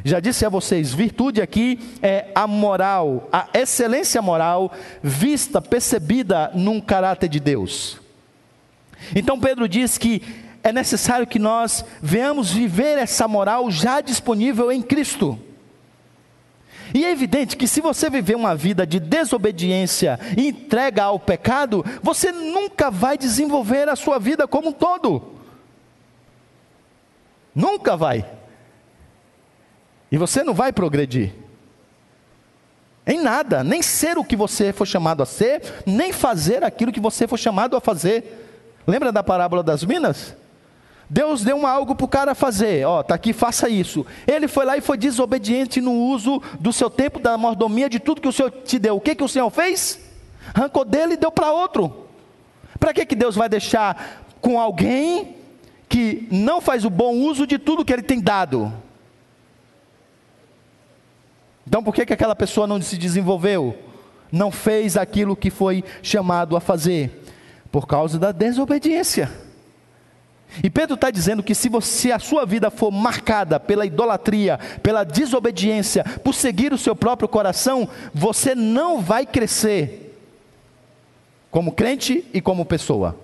Já 0.03 0.19
disse 0.19 0.45
a 0.45 0.49
vocês, 0.49 0.93
virtude 0.93 1.41
aqui 1.41 1.79
é 2.01 2.27
a 2.35 2.45
moral, 2.45 3.29
a 3.31 3.47
excelência 3.53 4.21
moral 4.21 4.73
vista, 5.01 5.61
percebida 5.61 6.51
num 6.53 6.81
caráter 6.81 7.29
de 7.29 7.39
Deus. 7.39 8.01
Então 9.15 9.39
Pedro 9.39 9.67
diz 9.67 9.97
que 9.97 10.21
é 10.63 10.71
necessário 10.71 11.27
que 11.27 11.37
nós 11.37 11.83
venhamos 12.01 12.51
viver 12.51 12.97
essa 12.97 13.27
moral 13.27 13.69
já 13.69 13.99
disponível 13.99 14.71
em 14.71 14.81
Cristo. 14.81 15.37
E 16.93 17.03
é 17.03 17.11
evidente 17.11 17.57
que 17.57 17.67
se 17.67 17.81
você 17.81 18.09
viver 18.09 18.35
uma 18.35 18.55
vida 18.55 18.87
de 18.87 18.99
desobediência 18.99 20.19
e 20.37 20.47
entrega 20.47 21.03
ao 21.03 21.19
pecado, 21.19 21.83
você 22.01 22.31
nunca 22.31 22.89
vai 22.89 23.17
desenvolver 23.17 23.89
a 23.89 23.95
sua 23.95 24.19
vida 24.19 24.47
como 24.47 24.69
um 24.69 24.73
todo. 24.73 25.33
Nunca 27.53 27.97
vai. 27.97 28.25
E 30.11 30.17
você 30.17 30.43
não 30.43 30.53
vai 30.53 30.71
progredir. 30.71 31.33
Em 33.05 33.21
nada, 33.21 33.63
nem 33.63 33.81
ser 33.81 34.17
o 34.17 34.23
que 34.23 34.35
você 34.35 34.71
foi 34.71 34.87
chamado 34.87 35.21
a 35.21 35.25
ser, 35.25 35.61
nem 35.85 36.13
fazer 36.13 36.63
aquilo 36.63 36.91
que 36.91 37.01
você 37.01 37.27
foi 37.27 37.37
chamado 37.37 37.75
a 37.75 37.81
fazer. 37.81 38.79
Lembra 38.87 39.11
da 39.11 39.23
parábola 39.23 39.61
das 39.61 39.83
minas? 39.83 40.35
Deus 41.09 41.43
deu 41.43 41.55
um 41.55 41.67
algo 41.67 41.95
para 41.95 42.05
o 42.05 42.09
cara 42.09 42.33
fazer, 42.33 42.85
ó, 42.87 43.03
tá 43.03 43.15
aqui, 43.15 43.33
faça 43.33 43.69
isso. 43.69 44.05
Ele 44.25 44.47
foi 44.47 44.65
lá 44.65 44.77
e 44.77 44.81
foi 44.81 44.97
desobediente 44.97 45.81
no 45.81 45.93
uso 45.93 46.41
do 46.59 46.73
seu 46.73 46.89
tempo, 46.89 47.19
da 47.19 47.37
mordomia, 47.37 47.89
de 47.89 47.99
tudo 47.99 48.21
que 48.21 48.27
o 48.27 48.31
Senhor 48.31 48.49
te 48.49 48.79
deu. 48.79 48.95
O 48.95 49.01
que, 49.01 49.13
que 49.13 49.23
o 49.23 49.27
Senhor 49.27 49.49
fez? 49.49 49.99
Arrancou 50.53 50.85
dele 50.85 51.13
e 51.13 51.17
deu 51.17 51.31
para 51.31 51.51
outro. 51.51 52.07
Para 52.79 52.93
que, 52.93 53.05
que 53.05 53.15
Deus 53.15 53.35
vai 53.35 53.47
deixar 53.47 54.23
com 54.41 54.59
alguém 54.59 55.37
que 55.87 56.27
não 56.31 56.59
faz 56.59 56.83
o 56.85 56.89
bom 56.89 57.13
uso 57.13 57.45
de 57.45 57.59
tudo 57.59 57.85
que 57.85 57.93
ele 57.93 58.01
tem 58.01 58.19
dado? 58.19 58.73
Então 61.67 61.83
por 61.83 61.93
que, 61.93 62.05
que 62.05 62.13
aquela 62.13 62.35
pessoa 62.35 62.67
não 62.67 62.81
se 62.81 62.97
desenvolveu? 62.97 63.77
Não 64.31 64.51
fez 64.51 64.97
aquilo 64.97 65.35
que 65.35 65.49
foi 65.49 65.83
chamado 66.01 66.57
a 66.57 66.59
fazer? 66.59 67.23
Por 67.71 67.85
causa 67.87 68.17
da 68.17 68.31
desobediência. 68.31 69.31
E 70.61 70.69
Pedro 70.69 70.95
está 70.95 71.09
dizendo 71.09 71.41
que 71.41 71.55
se, 71.55 71.69
você, 71.69 72.11
a 72.11 72.19
sua 72.19 72.45
vida 72.45 72.69
for 72.69 72.91
marcada 72.91 73.59
pela 73.59 73.85
idolatria, 73.85 74.59
pela 74.83 75.03
desobediência, 75.03 76.03
por 76.23 76.33
seguir 76.33 76.73
o 76.73 76.77
seu 76.77 76.95
próprio 76.95 77.27
coração, 77.27 77.87
você 78.13 78.53
não 78.53 79.01
vai 79.01 79.25
crescer 79.25 80.15
como 81.49 81.71
crente 81.71 82.25
e 82.33 82.41
como 82.41 82.65
pessoa. 82.65 83.15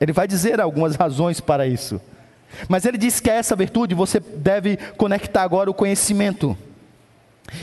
Ele 0.00 0.12
vai 0.12 0.28
dizer 0.28 0.60
algumas 0.60 0.94
razões 0.94 1.40
para 1.40 1.66
isso. 1.66 2.00
Mas 2.68 2.84
ele 2.84 2.96
diz 2.96 3.20
que 3.20 3.30
a 3.30 3.34
essa 3.34 3.56
virtude 3.56 3.94
você 3.94 4.20
deve 4.20 4.76
conectar 4.96 5.42
agora 5.42 5.70
o 5.70 5.74
conhecimento. 5.74 6.56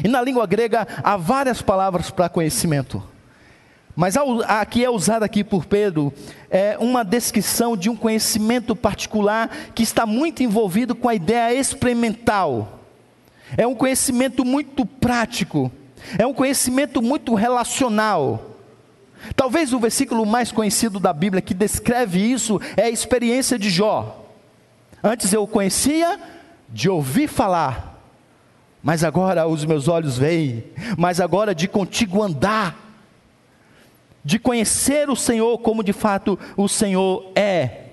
E 0.03 0.07
na 0.07 0.21
língua 0.21 0.45
grega 0.45 0.87
há 1.03 1.15
várias 1.17 1.61
palavras 1.61 2.09
para 2.09 2.29
conhecimento. 2.29 3.03
Mas 3.95 4.15
aqui 4.47 4.83
é 4.83 4.89
usada 4.89 5.25
aqui 5.25 5.43
por 5.43 5.65
Pedro 5.65 6.13
é 6.49 6.77
uma 6.79 7.03
descrição 7.03 7.77
de 7.77 7.89
um 7.89 7.95
conhecimento 7.95 8.75
particular 8.75 9.49
que 9.73 9.83
está 9.83 10.05
muito 10.05 10.43
envolvido 10.43 10.93
com 10.93 11.07
a 11.07 11.15
ideia 11.15 11.57
experimental. 11.57 12.79
É 13.55 13.65
um 13.65 13.75
conhecimento 13.75 14.43
muito 14.43 14.85
prático. 14.85 15.71
É 16.17 16.27
um 16.27 16.33
conhecimento 16.33 17.01
muito 17.01 17.33
relacional. 17.35 18.57
Talvez 19.33 19.71
o 19.71 19.79
versículo 19.79 20.25
mais 20.25 20.51
conhecido 20.51 20.99
da 20.99 21.13
Bíblia 21.13 21.41
que 21.41 21.53
descreve 21.53 22.19
isso 22.19 22.59
é 22.75 22.83
a 22.83 22.89
experiência 22.89 23.57
de 23.57 23.69
Jó. 23.69 24.25
Antes 25.01 25.31
eu 25.31 25.43
o 25.43 25.47
conhecia 25.47 26.19
de 26.69 26.89
ouvir 26.89 27.27
falar, 27.27 28.01
mas 28.83 29.03
agora 29.03 29.47
os 29.47 29.63
meus 29.63 29.87
olhos 29.87 30.17
veem, 30.17 30.65
mas 30.97 31.21
agora 31.21 31.55
de 31.55 31.67
contigo 31.67 32.21
andar 32.21 32.84
de 34.25 34.39
conhecer 34.39 35.07
o 35.07 35.15
Senhor 35.15 35.59
como 35.59 35.83
de 35.83 35.93
fato 35.93 36.37
o 36.57 36.67
Senhor 36.67 37.31
é. 37.35 37.83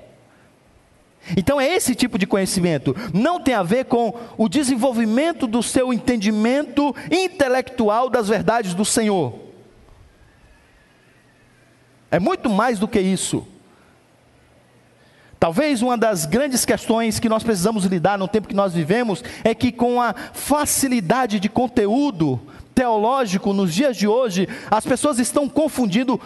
Então 1.37 1.61
é 1.61 1.69
esse 1.69 1.95
tipo 1.95 2.19
de 2.19 2.27
conhecimento, 2.27 2.97
não 3.15 3.39
tem 3.39 3.55
a 3.55 3.63
ver 3.63 3.85
com 3.85 4.19
o 4.37 4.49
desenvolvimento 4.49 5.47
do 5.47 5.63
seu 5.63 5.93
entendimento 5.93 6.97
intelectual 7.11 8.09
das 8.09 8.29
verdades 8.29 8.75
do 8.75 8.85
Senhor. 8.85 9.39
É 12.11 12.19
muito 12.19 12.49
mais 12.49 12.79
do 12.79 12.89
que 12.89 12.99
isso. 12.99 13.47
Talvez 15.39 15.83
uma 15.83 15.99
das 15.99 16.25
grandes 16.25 16.65
questões 16.65 17.19
que 17.19 17.29
nós 17.29 17.43
precisamos 17.43 17.85
lidar 17.85 18.19
no 18.19 18.29
tempo 18.29 18.49
que 18.49 18.55
nós 18.55 18.73
vivemos 18.73 19.25
é 19.43 19.55
que, 19.55 19.73
com 19.73 20.01
a 20.01 20.15
facilidade 20.33 21.41
de 21.41 21.49
conteúdo, 21.49 22.41
teológico 22.75 23.53
nos 23.53 23.73
dias 23.75 23.97
de 23.97 24.07
hoje, 24.07 24.49
as 24.71 24.85
pessoas 24.85 25.19
estão 25.19 25.49
confundindo 25.49 26.21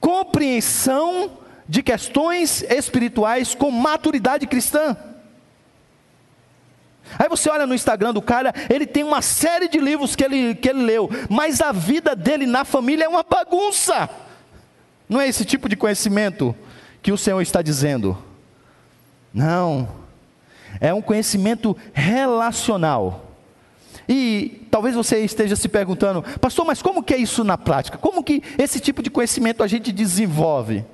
compreensão 0.00 1.30
de 1.68 1.82
questões 1.82 2.62
espirituais 2.62 3.54
com 3.54 3.70
maturidade 3.70 4.46
cristã. 4.46 4.96
Aí 7.18 7.28
você 7.28 7.50
olha 7.50 7.66
no 7.66 7.74
Instagram 7.74 8.12
do 8.12 8.22
cara, 8.22 8.52
ele 8.68 8.86
tem 8.86 9.04
uma 9.04 9.22
série 9.22 9.68
de 9.68 9.78
livros 9.78 10.16
que 10.16 10.24
ele, 10.24 10.54
que 10.54 10.68
ele 10.68 10.82
leu, 10.82 11.08
mas 11.28 11.60
a 11.60 11.70
vida 11.70 12.16
dele 12.16 12.46
na 12.46 12.64
família 12.64 13.04
é 13.04 13.08
uma 13.08 13.22
bagunça. 13.22 14.08
Não 15.08 15.20
é 15.20 15.28
esse 15.28 15.44
tipo 15.44 15.68
de 15.68 15.76
conhecimento 15.76 16.56
que 17.02 17.12
o 17.12 17.18
Senhor 17.18 17.40
está 17.40 17.60
dizendo. 17.60 18.16
Não. 19.32 19.88
É 20.80 20.92
um 20.92 21.02
conhecimento 21.02 21.76
relacional. 21.92 23.23
E 24.08 24.66
talvez 24.70 24.94
você 24.94 25.20
esteja 25.24 25.56
se 25.56 25.68
perguntando, 25.68 26.22
pastor, 26.40 26.64
mas 26.66 26.82
como 26.82 27.02
que 27.02 27.14
é 27.14 27.16
isso 27.16 27.44
na 27.44 27.56
prática? 27.56 27.98
Como 27.98 28.22
que 28.22 28.42
esse 28.58 28.80
tipo 28.80 29.02
de 29.02 29.10
conhecimento 29.10 29.62
a 29.62 29.66
gente 29.66 29.92
desenvolve? 29.92 30.84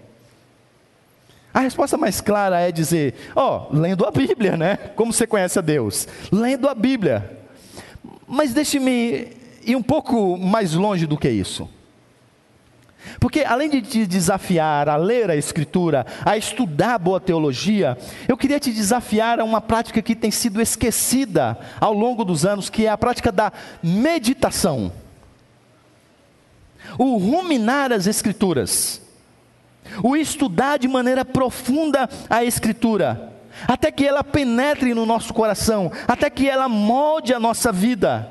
A 1.52 1.60
resposta 1.60 1.96
mais 1.96 2.20
clara 2.20 2.60
é 2.60 2.70
dizer, 2.70 3.14
ó, 3.34 3.66
oh, 3.70 3.76
lendo 3.76 4.06
a 4.06 4.10
Bíblia, 4.10 4.56
né? 4.56 4.76
Como 4.94 5.12
você 5.12 5.26
conhece 5.26 5.58
a 5.58 5.62
Deus? 5.62 6.06
Lendo 6.30 6.68
a 6.68 6.74
Bíblia. 6.74 7.38
Mas 8.26 8.54
deixe-me 8.54 9.28
ir 9.64 9.74
um 9.74 9.82
pouco 9.82 10.36
mais 10.36 10.74
longe 10.74 11.06
do 11.06 11.18
que 11.18 11.28
isso. 11.28 11.68
Porque 13.18 13.40
além 13.40 13.70
de 13.70 13.82
te 13.82 14.06
desafiar 14.06 14.88
a 14.88 14.96
ler 14.96 15.30
a 15.30 15.36
Escritura, 15.36 16.06
a 16.24 16.36
estudar 16.36 16.98
boa 16.98 17.20
teologia, 17.20 17.96
eu 18.28 18.36
queria 18.36 18.60
te 18.60 18.72
desafiar 18.72 19.40
a 19.40 19.44
uma 19.44 19.60
prática 19.60 20.02
que 20.02 20.14
tem 20.14 20.30
sido 20.30 20.60
esquecida 20.60 21.58
ao 21.80 21.92
longo 21.92 22.24
dos 22.24 22.44
anos, 22.44 22.68
que 22.68 22.86
é 22.86 22.88
a 22.88 22.98
prática 22.98 23.32
da 23.32 23.52
meditação. 23.82 24.92
O 26.98 27.16
ruminar 27.16 27.92
as 27.92 28.06
Escrituras 28.06 29.00
o 30.02 30.16
estudar 30.16 30.78
de 30.78 30.88
maneira 30.88 31.24
profunda 31.24 32.08
a 32.28 32.44
Escritura, 32.44 33.32
até 33.66 33.90
que 33.90 34.06
ela 34.06 34.22
penetre 34.22 34.94
no 34.94 35.04
nosso 35.04 35.34
coração, 35.34 35.90
até 36.06 36.30
que 36.30 36.48
ela 36.48 36.68
molde 36.68 37.34
a 37.34 37.40
nossa 37.40 37.72
vida. 37.72 38.30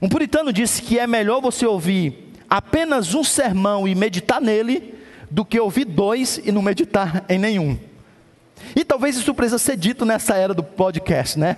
Um 0.00 0.08
puritano 0.08 0.52
disse 0.52 0.82
que 0.82 0.98
é 0.98 1.06
melhor 1.06 1.40
você 1.40 1.66
ouvir 1.66 2.23
apenas 2.56 3.14
um 3.14 3.24
sermão 3.24 3.86
e 3.88 3.94
meditar 3.94 4.40
nele, 4.40 4.94
do 5.30 5.44
que 5.44 5.58
ouvir 5.58 5.84
dois 5.84 6.40
e 6.44 6.52
não 6.52 6.62
meditar 6.62 7.24
em 7.28 7.38
nenhum. 7.38 7.78
E 8.76 8.84
talvez 8.84 9.16
isso 9.16 9.34
precisa 9.34 9.58
ser 9.58 9.76
dito 9.76 10.04
nessa 10.04 10.36
era 10.36 10.54
do 10.54 10.62
podcast, 10.62 11.38
né? 11.38 11.56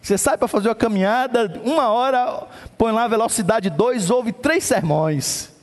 Você 0.00 0.16
sai 0.16 0.38
para 0.38 0.46
fazer 0.46 0.68
uma 0.68 0.74
caminhada, 0.74 1.60
uma 1.64 1.88
hora, 1.88 2.46
põe 2.78 2.92
lá 2.92 3.04
a 3.04 3.08
velocidade 3.08 3.68
2, 3.70 4.10
ouve 4.10 4.32
três 4.32 4.62
sermões 4.62 5.56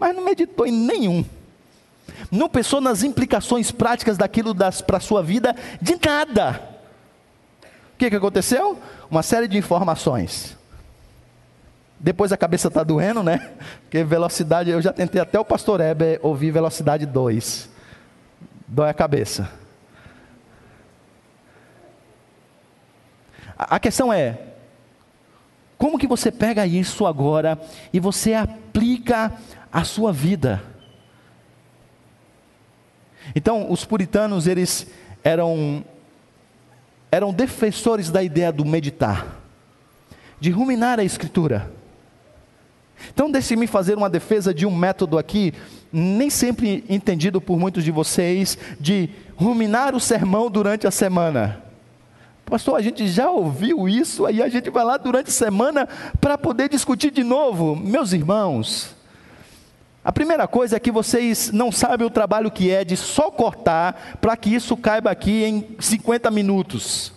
mas 0.00 0.16
não 0.16 0.24
meditou 0.24 0.66
em 0.66 0.72
nenhum. 0.72 1.22
Não 2.32 2.48
pensou 2.48 2.80
nas 2.80 3.02
implicações 3.02 3.70
práticas 3.70 4.16
daquilo 4.16 4.54
para 4.86 4.96
a 4.96 5.00
sua 5.00 5.22
vida, 5.22 5.54
de 5.80 5.98
nada. 6.02 6.62
O 7.94 7.98
que, 7.98 8.08
que 8.08 8.16
aconteceu? 8.16 8.78
Uma 9.10 9.22
série 9.22 9.46
de 9.46 9.58
informações. 9.58 10.56
Depois 12.02 12.32
a 12.32 12.36
cabeça 12.36 12.68
está 12.68 12.82
doendo, 12.82 13.22
né? 13.22 13.50
Porque 13.82 14.02
velocidade, 14.02 14.70
eu 14.70 14.80
já 14.80 14.90
tentei 14.90 15.20
até 15.20 15.38
o 15.38 15.44
pastor 15.44 15.82
Heber 15.82 16.18
ouvir 16.22 16.50
velocidade 16.50 17.04
2. 17.04 17.68
Dói 18.66 18.88
a 18.88 18.94
cabeça. 18.94 19.50
A 23.58 23.78
questão 23.78 24.10
é, 24.10 24.38
como 25.76 25.98
que 25.98 26.06
você 26.06 26.32
pega 26.32 26.66
isso 26.66 27.04
agora 27.04 27.60
e 27.92 28.00
você 28.00 28.32
aplica 28.32 29.34
a 29.70 29.84
sua 29.84 30.10
vida. 30.10 30.62
Então, 33.34 33.70
os 33.70 33.84
puritanos, 33.84 34.46
eles 34.46 34.86
eram 35.22 35.84
eram 37.12 37.32
defensores 37.32 38.08
da 38.08 38.22
ideia 38.22 38.52
do 38.52 38.64
meditar, 38.64 39.26
de 40.38 40.50
ruminar 40.50 40.98
a 40.98 41.04
escritura. 41.04 41.79
Então, 43.12 43.30
deixe-me 43.30 43.66
fazer 43.66 43.96
uma 43.96 44.10
defesa 44.10 44.52
de 44.52 44.66
um 44.66 44.74
método 44.74 45.18
aqui, 45.18 45.52
nem 45.92 46.30
sempre 46.30 46.84
entendido 46.88 47.40
por 47.40 47.58
muitos 47.58 47.84
de 47.84 47.90
vocês, 47.90 48.58
de 48.78 49.10
ruminar 49.36 49.94
o 49.94 50.00
sermão 50.00 50.50
durante 50.50 50.86
a 50.86 50.90
semana. 50.90 51.62
Pastor, 52.44 52.76
a 52.76 52.82
gente 52.82 53.06
já 53.06 53.30
ouviu 53.30 53.88
isso, 53.88 54.26
aí 54.26 54.42
a 54.42 54.48
gente 54.48 54.70
vai 54.70 54.84
lá 54.84 54.96
durante 54.96 55.28
a 55.28 55.32
semana 55.32 55.88
para 56.20 56.36
poder 56.36 56.68
discutir 56.68 57.12
de 57.12 57.22
novo. 57.22 57.76
Meus 57.76 58.12
irmãos, 58.12 58.94
a 60.02 60.10
primeira 60.10 60.48
coisa 60.48 60.76
é 60.76 60.80
que 60.80 60.90
vocês 60.90 61.52
não 61.52 61.70
sabem 61.70 62.06
o 62.06 62.10
trabalho 62.10 62.50
que 62.50 62.70
é 62.70 62.84
de 62.84 62.96
só 62.96 63.30
cortar 63.30 64.18
para 64.20 64.36
que 64.36 64.52
isso 64.52 64.76
caiba 64.76 65.10
aqui 65.10 65.44
em 65.44 65.76
50 65.78 66.30
minutos. 66.30 67.12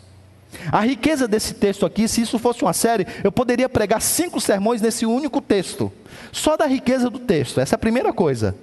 A 0.72 0.82
riqueza 0.82 1.28
desse 1.28 1.54
texto 1.54 1.86
aqui, 1.86 2.08
se 2.08 2.22
isso 2.22 2.40
fosse 2.40 2.64
uma 2.64 2.74
série, 2.74 3.08
eu 3.24 3.32
poderia 3.32 3.70
pregar 3.70 4.02
cinco 4.02 4.40
sermões 4.40 4.82
nesse 4.82 5.06
único 5.06 5.42
texto, 5.42 5.92
só 6.32 6.56
da 6.56 6.66
riqueza 6.66 7.10
do 7.10 7.20
texto. 7.20 7.60
Essa 7.60 7.76
é 7.76 7.78
a 7.78 7.80
primeira 7.80 8.14
coisa. 8.14 8.56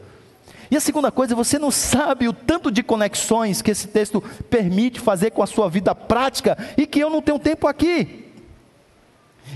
E 0.71 0.77
a 0.77 0.81
segunda 0.81 1.11
coisa, 1.11 1.35
você 1.35 1.59
não 1.59 1.71
sabe 1.71 2.29
o 2.29 2.33
tanto 2.33 2.71
de 2.71 2.83
conexões 2.83 3.61
que 3.61 3.73
esse 3.73 3.89
texto 3.89 4.23
permite 4.49 5.01
fazer 5.01 5.31
com 5.33 5.43
a 5.43 5.47
sua 5.47 5.69
vida 5.69 5.95
prática 5.95 6.57
e 6.77 6.87
que 6.87 7.01
eu 7.01 7.11
não 7.11 7.21
tenho 7.21 7.41
tempo 7.41 7.67
aqui. 7.67 8.27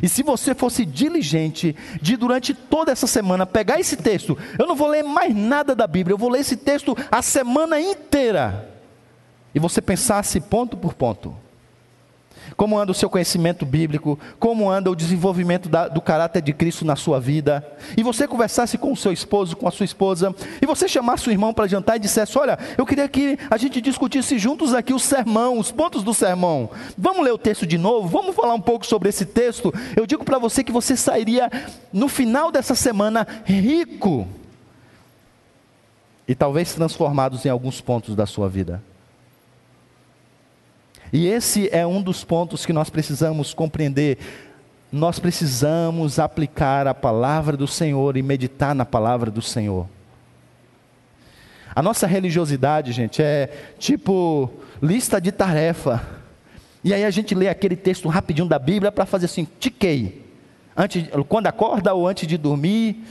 E 0.02 0.09
se 0.09 0.24
você 0.24 0.56
fosse 0.56 0.85
diligente 0.85 1.77
de 2.02 2.16
durante 2.16 2.52
toda 2.52 2.90
essa 2.90 3.06
semana 3.06 3.47
pegar 3.47 3.78
esse 3.78 3.97
texto, 3.97 4.36
eu 4.59 4.66
não 4.66 4.74
vou 4.74 4.89
ler 4.89 5.05
mais 5.05 5.32
nada 5.32 5.73
da 5.73 5.86
Bíblia, 5.86 6.15
eu 6.15 6.19
vou 6.19 6.31
ler 6.31 6.40
esse 6.40 6.56
texto 6.56 6.97
a 7.12 7.23
semana 7.23 7.81
inteira. 7.81 8.70
E 9.55 9.61
você 9.61 9.81
pensasse 9.81 10.40
ponto 10.40 10.77
por 10.77 10.94
ponto 10.94 11.44
como 12.56 12.78
anda 12.78 12.93
o 12.93 12.94
seu 12.94 13.10
conhecimento 13.10 13.64
bíblico, 13.66 14.18
como 14.39 14.70
anda 14.70 14.90
o 14.90 14.97
desenvolvimento 14.97 15.68
da, 15.68 15.89
do 15.89 16.01
caráter 16.01 16.43
de 16.43 16.52
Cristo 16.52 16.85
na 16.85 16.97
sua 16.97 17.20
vida, 17.20 17.66
e 17.97 18.02
você 18.02 18.26
conversasse 18.26 18.78
com 18.78 18.93
o 18.93 18.97
seu 18.97 19.12
esposo, 19.12 19.56
com 19.56 19.68
a 19.68 19.70
sua 19.70 19.85
esposa, 19.85 20.35
e 20.60 20.66
você 20.66 20.89
chamasse 20.89 21.28
o 21.28 21.32
irmão 21.32 21.52
para 21.52 21.66
jantar 21.66 21.97
e 21.97 22.01
dissesse: 22.01 22.39
Olha, 22.39 22.59
eu 22.76 22.86
queria 22.86 23.09
que 23.09 23.39
a 23.51 23.56
gente 23.56 23.81
discutisse 23.81 24.39
juntos 24.39 24.74
aqui 24.74 24.93
o 24.93 24.98
sermão, 24.98 25.59
os 25.59 25.70
pontos 25.70 26.02
do 26.02 26.14
sermão. 26.14 26.70
Vamos 26.97 27.24
ler 27.24 27.32
o 27.32 27.39
texto 27.39 27.66
de 27.66 27.78
novo? 27.78 28.09
Vamos 28.09 28.35
falar 28.35 28.55
um 28.55 28.60
pouco 28.60 28.86
sobre 28.86 29.09
esse 29.09 29.26
texto? 29.26 29.72
Eu 29.97 30.06
digo 30.06 30.24
para 30.24 30.39
você 30.39 30.62
que 30.62 30.72
você 30.72 30.97
sairia 30.97 31.51
no 31.93 32.09
final 32.09 32.51
dessa 32.51 32.74
semana 32.74 33.26
rico 33.44 34.26
e 36.26 36.35
talvez 36.35 36.74
transformados 36.74 37.44
em 37.44 37.48
alguns 37.48 37.81
pontos 37.81 38.16
da 38.16 38.26
sua 38.26 38.48
vida. 38.48 38.82
E 41.14 41.28
esse 41.28 41.68
é 41.70 41.86
um 41.86 42.02
dos 42.02 42.24
pontos 42.24 42.66
que 42.66 42.72
nós 42.72 42.90
precisamos 42.90 43.54
compreender. 43.54 44.18
Nós 44.90 45.20
precisamos 45.20 46.18
aplicar 46.18 46.88
a 46.88 46.92
palavra 46.92 47.56
do 47.56 47.68
Senhor 47.68 48.16
e 48.16 48.22
meditar 48.22 48.74
na 48.74 48.84
palavra 48.84 49.30
do 49.30 49.40
Senhor. 49.40 49.86
A 51.72 51.80
nossa 51.80 52.08
religiosidade, 52.08 52.90
gente, 52.90 53.22
é 53.22 53.46
tipo 53.78 54.50
lista 54.82 55.20
de 55.20 55.30
tarefa. 55.30 56.04
E 56.82 56.92
aí 56.92 57.04
a 57.04 57.10
gente 57.12 57.32
lê 57.32 57.48
aquele 57.48 57.76
texto 57.76 58.08
rapidinho 58.08 58.48
da 58.48 58.58
Bíblia 58.58 58.90
para 58.90 59.06
fazer 59.06 59.26
assim, 59.26 59.46
tiquei. 59.60 60.26
Antes, 60.76 61.08
quando 61.28 61.46
acorda 61.46 61.94
ou 61.94 62.08
antes 62.08 62.26
de 62.26 62.36
dormir. 62.36 63.04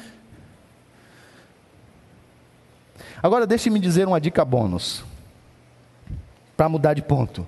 Agora 3.23 3.47
deixe-me 3.47 3.79
dizer 3.79 4.05
uma 4.05 4.19
dica 4.19 4.43
bônus. 4.43 5.05
Para 6.57 6.67
mudar 6.67 6.95
de 6.95 7.01
ponto. 7.01 7.47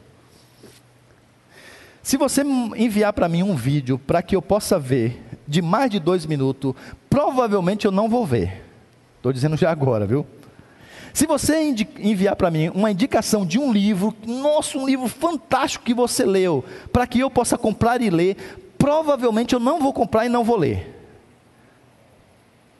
Se 2.06 2.18
você 2.18 2.44
enviar 2.76 3.11
para 3.14 3.27
mim 3.27 3.41
um 3.41 3.56
vídeo 3.56 3.98
para 3.98 4.22
que 4.22 4.36
eu 4.36 4.41
possa 4.41 4.77
ver 4.77 5.23
de 5.48 5.60
mais 5.60 5.90
de 5.90 5.99
dois 5.99 6.23
minutos, 6.27 6.76
provavelmente 7.10 7.86
eu 7.86 7.91
não 7.91 8.07
vou 8.07 8.23
ver. 8.23 8.64
Estou 9.18 9.34
dizendo 9.34 9.57
já 9.57 9.72
agora, 9.72 10.06
viu? 10.06 10.23
Se 11.11 11.26
você 11.26 11.73
enviar 11.98 12.36
para 12.36 12.52
mim 12.52 12.69
uma 12.76 12.91
indicação 12.91 13.44
de 13.44 13.57
um 13.57 13.73
livro, 13.73 14.14
nossa, 14.23 14.77
um 14.77 14.86
livro 14.86 15.07
fantástico 15.07 15.84
que 15.84 15.95
você 15.95 16.23
leu, 16.23 16.64
para 16.94 17.07
que 17.07 17.22
eu 17.22 17.32
possa 17.32 17.57
comprar 17.57 17.99
e 17.99 18.11
ler, 18.11 18.38
provavelmente 18.77 19.56
eu 19.56 19.60
não 19.60 19.80
vou 19.80 19.91
comprar 19.91 20.27
e 20.27 20.30
não 20.30 20.44
vou 20.44 20.57
ler. 20.57 20.95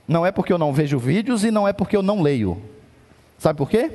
Não 0.08 0.24
é 0.24 0.32
porque 0.32 0.54
eu 0.54 0.60
não 0.60 0.72
vejo 0.72 1.00
vídeos 1.00 1.44
e 1.44 1.50
não 1.50 1.68
é 1.68 1.74
porque 1.74 1.98
eu 1.98 2.04
não 2.04 2.22
leio. 2.22 2.62
Sabe 3.40 3.58
por 3.58 3.72
quê? 3.72 3.92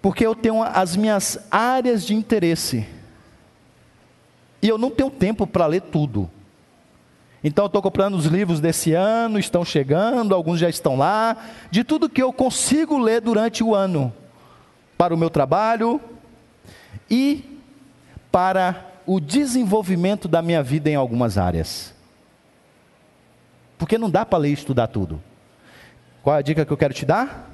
Porque 0.00 0.26
eu 0.26 0.34
tenho 0.34 0.62
as 0.62 0.96
minhas 0.96 1.38
áreas 1.50 2.06
de 2.06 2.14
interesse 2.14 2.86
e 4.62 4.68
eu 4.68 4.78
não 4.78 4.90
tenho 4.90 5.10
tempo 5.10 5.46
para 5.46 5.66
ler 5.66 5.82
tudo. 5.82 6.30
Então 7.44 7.64
eu 7.64 7.66
estou 7.66 7.82
comprando 7.82 8.14
os 8.14 8.26
livros 8.26 8.60
desse 8.60 8.92
ano, 8.92 9.38
estão 9.38 9.64
chegando, 9.64 10.32
alguns 10.32 10.60
já 10.60 10.68
estão 10.68 10.96
lá, 10.96 11.36
de 11.70 11.82
tudo 11.82 12.08
que 12.08 12.22
eu 12.22 12.32
consigo 12.32 12.96
ler 12.96 13.20
durante 13.20 13.64
o 13.64 13.74
ano, 13.74 14.12
para 14.96 15.12
o 15.12 15.18
meu 15.18 15.28
trabalho 15.28 16.00
e 17.10 17.60
para 18.30 18.86
o 19.04 19.18
desenvolvimento 19.18 20.28
da 20.28 20.40
minha 20.40 20.62
vida 20.62 20.88
em 20.88 20.94
algumas 20.94 21.36
áreas. 21.36 21.92
Porque 23.76 23.98
não 23.98 24.08
dá 24.08 24.24
para 24.24 24.38
ler 24.38 24.50
e 24.50 24.54
estudar 24.54 24.86
tudo. 24.86 25.20
Qual 26.22 26.36
é 26.36 26.38
a 26.38 26.42
dica 26.42 26.64
que 26.64 26.72
eu 26.72 26.76
quero 26.76 26.94
te 26.94 27.04
dar? 27.04 27.50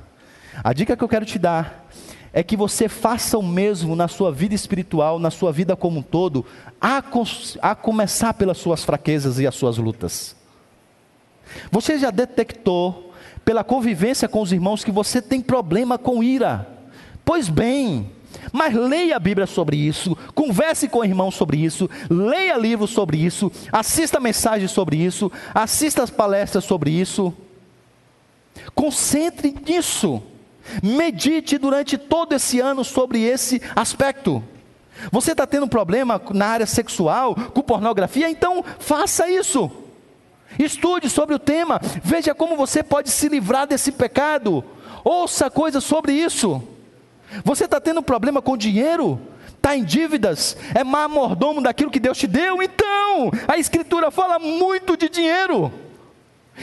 A 0.63 0.75
dica 0.75 0.95
que 0.95 1.03
eu 1.03 1.09
quero 1.09 1.25
te 1.25 1.39
dar 1.39 1.87
é 2.33 2.43
que 2.43 2.57
você 2.57 2.89
faça 2.89 3.39
o 3.39 3.43
mesmo 3.43 3.97
na 3.97 4.09
sua 4.09 4.31
vida 4.31 4.55
espiritual, 4.55 5.19
na 5.19 5.31
sua 5.31 5.53
vida 5.53 5.75
como 5.77 6.01
um 6.01 6.03
todo, 6.03 6.45
a, 6.81 7.03
a 7.63 7.75
começar 7.75 8.35
pelas 8.35 8.59
suas 8.59 8.85
fraquezas 8.85 9.39
e 9.39 9.47
as 9.47 9.55
suas 9.55 9.79
lutas. 9.79 10.37
Você 11.71 11.99
já 11.99 12.11
detectou, 12.11 13.13
pela 13.45 13.65
convivência 13.65 14.29
com 14.29 14.43
os 14.43 14.53
irmãos, 14.53 14.85
que 14.85 14.91
você 14.91 15.23
tem 15.23 15.41
problema 15.41 15.97
com 15.97 16.23
ira? 16.23 16.69
Pois 17.25 17.49
bem, 17.49 18.11
mas 18.53 18.75
leia 18.75 19.17
a 19.17 19.19
Bíblia 19.19 19.47
sobre 19.47 19.77
isso, 19.77 20.17
converse 20.35 20.89
com 20.89 20.99
o 20.99 21.05
irmão 21.05 21.31
sobre 21.31 21.57
isso, 21.57 21.89
leia 22.11 22.57
livros 22.57 22.91
sobre 22.91 23.17
isso, 23.19 23.51
assista 23.73 24.21
mensagens 24.21 24.71
sobre 24.71 24.99
isso, 24.99 25.33
assista 25.55 26.03
as 26.03 26.11
palestras 26.11 26.65
sobre 26.65 26.91
isso. 26.91 27.33
Concentre 28.75 29.55
nisso. 29.67 30.23
Medite 30.82 31.59
durante 31.59 31.97
todo 31.97 32.35
esse 32.35 32.61
ano 32.61 32.85
sobre 32.85 33.23
esse 33.23 33.61
aspecto. 33.74 34.43
Você 35.12 35.32
está 35.32 35.47
tendo 35.47 35.69
problema 35.69 36.20
na 36.31 36.47
área 36.47 36.66
sexual, 36.66 37.35
com 37.35 37.62
pornografia? 37.62 38.28
Então 38.28 38.65
faça 38.78 39.28
isso. 39.28 39.70
Estude 40.59 41.09
sobre 41.09 41.35
o 41.35 41.39
tema, 41.39 41.81
veja 42.03 42.35
como 42.35 42.57
você 42.57 42.82
pode 42.82 43.11
se 43.11 43.28
livrar 43.28 43.66
desse 43.66 43.93
pecado. 43.93 44.65
Ouça 45.05 45.51
coisas 45.51 45.85
sobre 45.85 46.12
isso. 46.12 46.62
Você 47.45 47.65
está 47.65 47.81
tendo 47.81 48.03
problema 48.03 48.40
com 48.40 48.57
dinheiro? 48.57 49.20
Está 49.55 49.77
em 49.77 49.85
dívidas? 49.85 50.57
É 50.74 50.82
má 50.82 51.07
mordomo 51.07 51.61
daquilo 51.61 51.90
que 51.90 52.01
Deus 52.01 52.16
te 52.16 52.27
deu? 52.27 52.62
Então, 52.62 53.31
a 53.47 53.59
Escritura 53.59 54.11
fala 54.11 54.39
muito 54.39 54.97
de 54.97 55.09
dinheiro. 55.09 55.73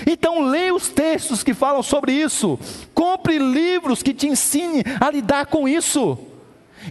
Então, 0.05 0.45
leia 0.47 0.73
os 0.73 0.89
textos 0.89 1.43
que 1.43 1.53
falam 1.53 1.83
sobre 1.83 2.11
isso. 2.11 2.59
Compre 2.93 3.37
livros 3.37 4.01
que 4.03 4.13
te 4.13 4.27
ensinem 4.27 4.83
a 4.99 5.09
lidar 5.09 5.45
com 5.47 5.67
isso. 5.67 6.17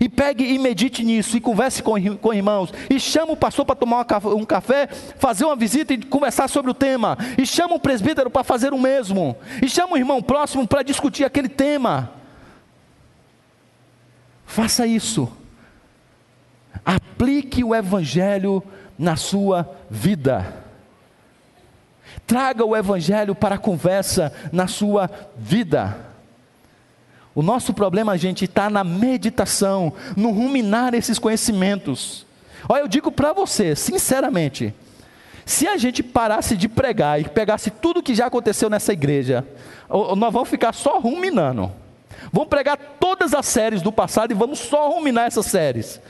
E 0.01 0.09
pegue 0.09 0.45
e 0.45 0.59
medite 0.59 1.05
nisso, 1.05 1.37
e 1.37 1.41
converse 1.41 1.83
com, 1.83 1.95
com 2.17 2.35
irmãos, 2.35 2.73
e 2.91 2.99
chama 2.99 3.33
o 3.33 3.37
pastor 3.37 3.65
para 3.65 3.77
tomar 3.77 4.05
um 4.37 4.45
café, 4.45 4.89
fazer 4.89 5.45
uma 5.45 5.55
visita 5.55 5.95
e 5.95 6.03
conversar 6.03 6.49
sobre 6.49 6.71
o 6.71 6.75
tema, 6.75 7.17
e 7.39 7.47
chama 7.47 7.77
o 7.77 7.81
presbítero 7.81 8.29
para 8.29 8.43
fazer 8.43 8.73
o 8.73 8.79
mesmo, 8.79 9.37
e 9.63 9.69
chama 9.69 9.95
o 9.95 9.97
irmão 9.97 10.21
próximo 10.21 10.67
para 10.67 10.83
discutir 10.83 11.25
aquele 11.25 11.49
tema. 11.49 12.11
Faça 14.45 14.87
isso. 14.87 15.31
Aplique 16.85 17.63
o 17.63 17.75
Evangelho 17.75 18.63
na 18.99 19.17
sua 19.17 19.69
vida. 19.91 20.64
Traga 22.27 22.65
o 22.65 22.77
Evangelho 22.77 23.35
para 23.35 23.57
a 23.57 23.59
conversa 23.59 24.33
na 24.53 24.67
sua 24.67 25.11
vida. 25.37 25.97
O 27.35 27.43
nosso 27.43 27.75
problema, 27.75 28.17
gente, 28.17 28.45
está 28.45 28.71
na 28.71 28.85
meditação, 28.85 29.93
no 30.17 30.31
ruminar 30.31 30.95
esses 30.95 31.19
conhecimentos. 31.19 32.25
Olha, 32.69 32.81
eu 32.81 32.89
digo 32.89 33.11
para 33.11 33.33
você, 33.33 33.75
sinceramente, 33.75 34.73
se 35.45 35.67
a 35.67 35.77
gente 35.77 36.03
parasse 36.03 36.57
de 36.57 36.69
pregar 36.69 37.21
e 37.21 37.25
pegasse 37.25 37.71
tudo 37.71 38.03
que 38.03 38.15
já 38.15 38.27
aconteceu 38.27 38.71
nessa 38.71 38.93
igreja, 38.93 39.47
nós 40.17 40.33
vamos 40.33 40.49
ficar 40.49 40.73
só 40.73 40.99
ruminando. 40.99 41.71
Vamos 42.33 42.49
pregar 42.49 42.79
todas 42.99 43.35
as 43.35 43.47
séries 43.47 43.83
do 43.83 43.93
passado 43.93 44.31
e 44.31 44.35
vamos 44.35 44.61
só 44.61 44.89
ruminar 44.89 45.27
essas 45.27 45.47
séries. 45.47 46.01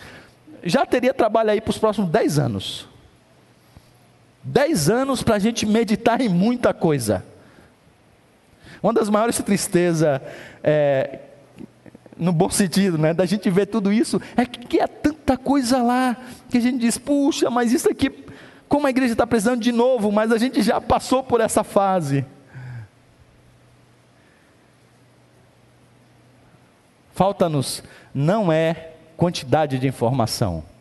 Já 0.62 0.86
teria 0.86 1.12
trabalho 1.12 1.50
aí 1.50 1.60
para 1.60 1.70
os 1.70 1.78
próximos 1.78 2.08
10 2.10 2.38
anos. 2.38 2.88
10 4.44 4.90
anos 4.90 5.22
para 5.22 5.36
a 5.36 5.38
gente 5.38 5.64
meditar 5.64 6.20
em 6.20 6.28
muita 6.28 6.74
coisa. 6.74 7.24
Uma 8.82 8.92
das 8.92 9.08
maiores 9.08 9.38
tristezas, 9.38 10.20
é, 10.62 11.20
no 12.16 12.32
bom 12.32 12.50
sentido, 12.50 12.98
né, 12.98 13.14
da 13.14 13.24
gente 13.24 13.48
ver 13.48 13.66
tudo 13.66 13.90
isso, 13.90 14.20
é 14.36 14.44
que 14.44 14.78
é 14.78 14.86
tanta 14.86 15.38
coisa 15.38 15.82
lá, 15.82 16.16
que 16.50 16.58
a 16.58 16.60
gente 16.60 16.78
diz, 16.78 16.98
puxa, 16.98 17.48
mas 17.48 17.72
isso 17.72 17.90
aqui, 17.90 18.12
como 18.68 18.86
a 18.86 18.90
igreja 18.90 19.12
está 19.12 19.26
precisando 19.26 19.60
de 19.60 19.72
novo, 19.72 20.12
mas 20.12 20.30
a 20.30 20.36
gente 20.36 20.62
já 20.62 20.80
passou 20.80 21.24
por 21.24 21.40
essa 21.40 21.64
fase. 21.64 22.26
Falta-nos 27.14 27.82
não 28.12 28.52
é 28.52 28.90
quantidade 29.16 29.78
de 29.78 29.86
informação. 29.86 30.73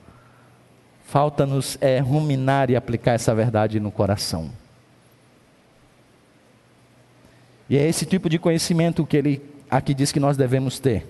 Falta-nos 1.14 1.77
é 1.80 1.99
ruminar 1.99 2.72
e 2.72 2.76
aplicar 2.76 3.11
essa 3.11 3.35
verdade 3.35 3.80
no 3.80 3.91
coração. 3.91 4.49
E 7.69 7.77
é 7.77 7.88
esse 7.88 8.03
tipo 8.03 8.27
de 8.27 8.40
conhecimento 8.40 9.06
que 9.06 9.15
ele 9.15 9.41
aqui 9.69 9.94
diz 9.94 10.11
que 10.11 10.19
nós 10.19 10.35
devemos 10.35 10.80
ter. 10.80 11.06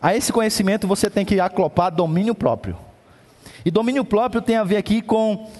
A 0.00 0.14
esse 0.14 0.32
conhecimento 0.32 0.86
você 0.86 1.10
tem 1.10 1.24
que 1.24 1.40
aclopar 1.40 1.90
domínio 1.90 2.32
próprio. 2.32 2.78
E 3.64 3.72
domínio 3.72 4.04
próprio 4.04 4.40
tem 4.40 4.54
a 4.54 4.62
ver 4.62 4.76
aqui 4.76 5.02
com 5.02 5.50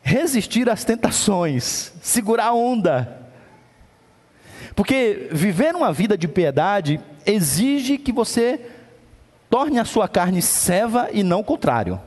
resistir 0.00 0.70
às 0.70 0.84
tentações, 0.84 1.92
segurar 2.00 2.46
a 2.46 2.54
onda, 2.54 3.26
porque 4.76 5.30
viver 5.32 5.74
uma 5.74 5.92
vida 5.92 6.16
de 6.16 6.28
piedade 6.28 7.00
exige 7.26 7.98
que 7.98 8.12
você 8.12 8.77
torne 9.50 9.78
a 9.78 9.84
sua 9.84 10.08
carne 10.08 10.42
seva 10.42 11.08
e 11.12 11.22
não 11.22 11.40
o 11.40 11.44
contrário. 11.44 12.00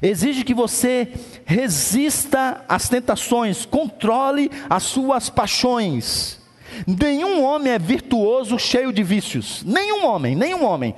Exige 0.00 0.44
que 0.44 0.54
você 0.54 1.08
resista 1.44 2.64
às 2.68 2.88
tentações, 2.88 3.64
controle 3.64 4.50
as 4.68 4.82
suas 4.82 5.28
paixões. 5.28 6.38
Nenhum 6.86 7.42
homem 7.42 7.72
é 7.72 7.78
virtuoso 7.78 8.58
cheio 8.58 8.92
de 8.92 9.02
vícios. 9.02 9.62
Nenhum 9.64 10.06
homem, 10.06 10.34
nenhum 10.34 10.64
homem. 10.64 10.94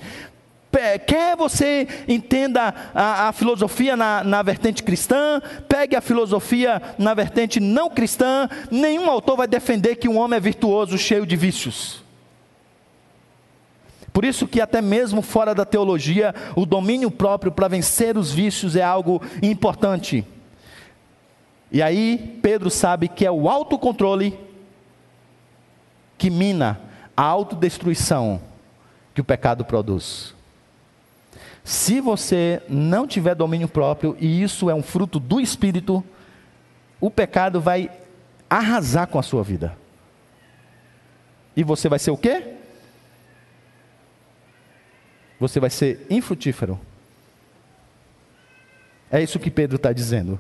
Quer 1.07 1.35
você 1.35 1.89
entenda 2.07 2.75
a, 2.95 3.29
a 3.29 3.33
filosofia 3.33 3.97
na, 3.97 4.23
na, 4.23 4.43
vertente 4.43 4.83
cristã, 4.83 5.41
pegue 5.67 5.97
a 5.97 6.01
filosofia 6.01 6.81
na 6.99 7.15
vertente 7.15 7.59
não 7.59 7.89
cristã, 7.89 8.49
nenhum 8.71 9.11
autor 9.11 9.39
vai 9.39 9.49
defender 9.49 9.97
que 9.97 10.09
um 10.09 10.19
homem 10.19 10.37
é 10.37 10.41
virtuoso, 10.41 10.99
cheio 10.99 11.27
de 11.27 11.37
vícios. 11.37 12.05
Por 14.19 14.25
isso 14.25 14.49
que 14.49 14.61
até 14.61 14.83
mesmo 14.83 15.23
fora 15.23 15.55
da 15.55 15.65
teologia, 15.65 16.35
o 16.57 16.67
domínio 16.67 17.09
próprio 17.09 17.53
para 17.53 17.69
vencer 17.69 18.19
os 18.19 18.33
vícios 18.33 18.75
é 18.75 18.83
algo 18.83 19.23
importante. 19.41 20.27
E 21.71 21.81
aí 21.81 22.37
Pedro 22.43 22.69
sabe 22.69 23.07
que 23.07 23.25
é 23.25 23.31
o 23.31 23.49
autocontrole 23.49 24.37
que 26.19 26.31
mina 26.31 26.81
a 27.17 27.23
autodestruição 27.23 28.43
que 29.15 29.21
o 29.21 29.25
pecado 29.25 29.65
produz. 29.65 30.35
Se 31.63 32.01
você 32.01 32.61
não 32.69 33.07
tiver 33.07 33.37
domínio 33.37 33.69
próprio, 33.69 34.17
e 34.19 34.43
isso 34.43 34.69
é 34.69 34.75
um 34.75 34.83
fruto 34.83 35.21
do 35.21 35.41
espírito, 35.41 36.03
o 37.01 37.09
pecado 37.09 37.61
vai 37.61 37.89
arrasar 38.51 39.07
com 39.07 39.21
a 39.21 39.23
sua 39.23 39.45
vida. 39.45 39.79
E 41.55 41.63
você 41.63 41.89
vai 41.89 42.01
ser 42.01 42.11
o 42.11 42.17
quê? 42.17 42.58
Você 45.39 45.61
vai 45.61 45.71
ser 45.71 46.07
infrutífero. 46.11 46.79
É 49.11 49.23
isso 49.23 49.39
que 49.39 49.51
Pedro 49.51 49.77
está 49.77 49.93
dizendo. 49.93 50.39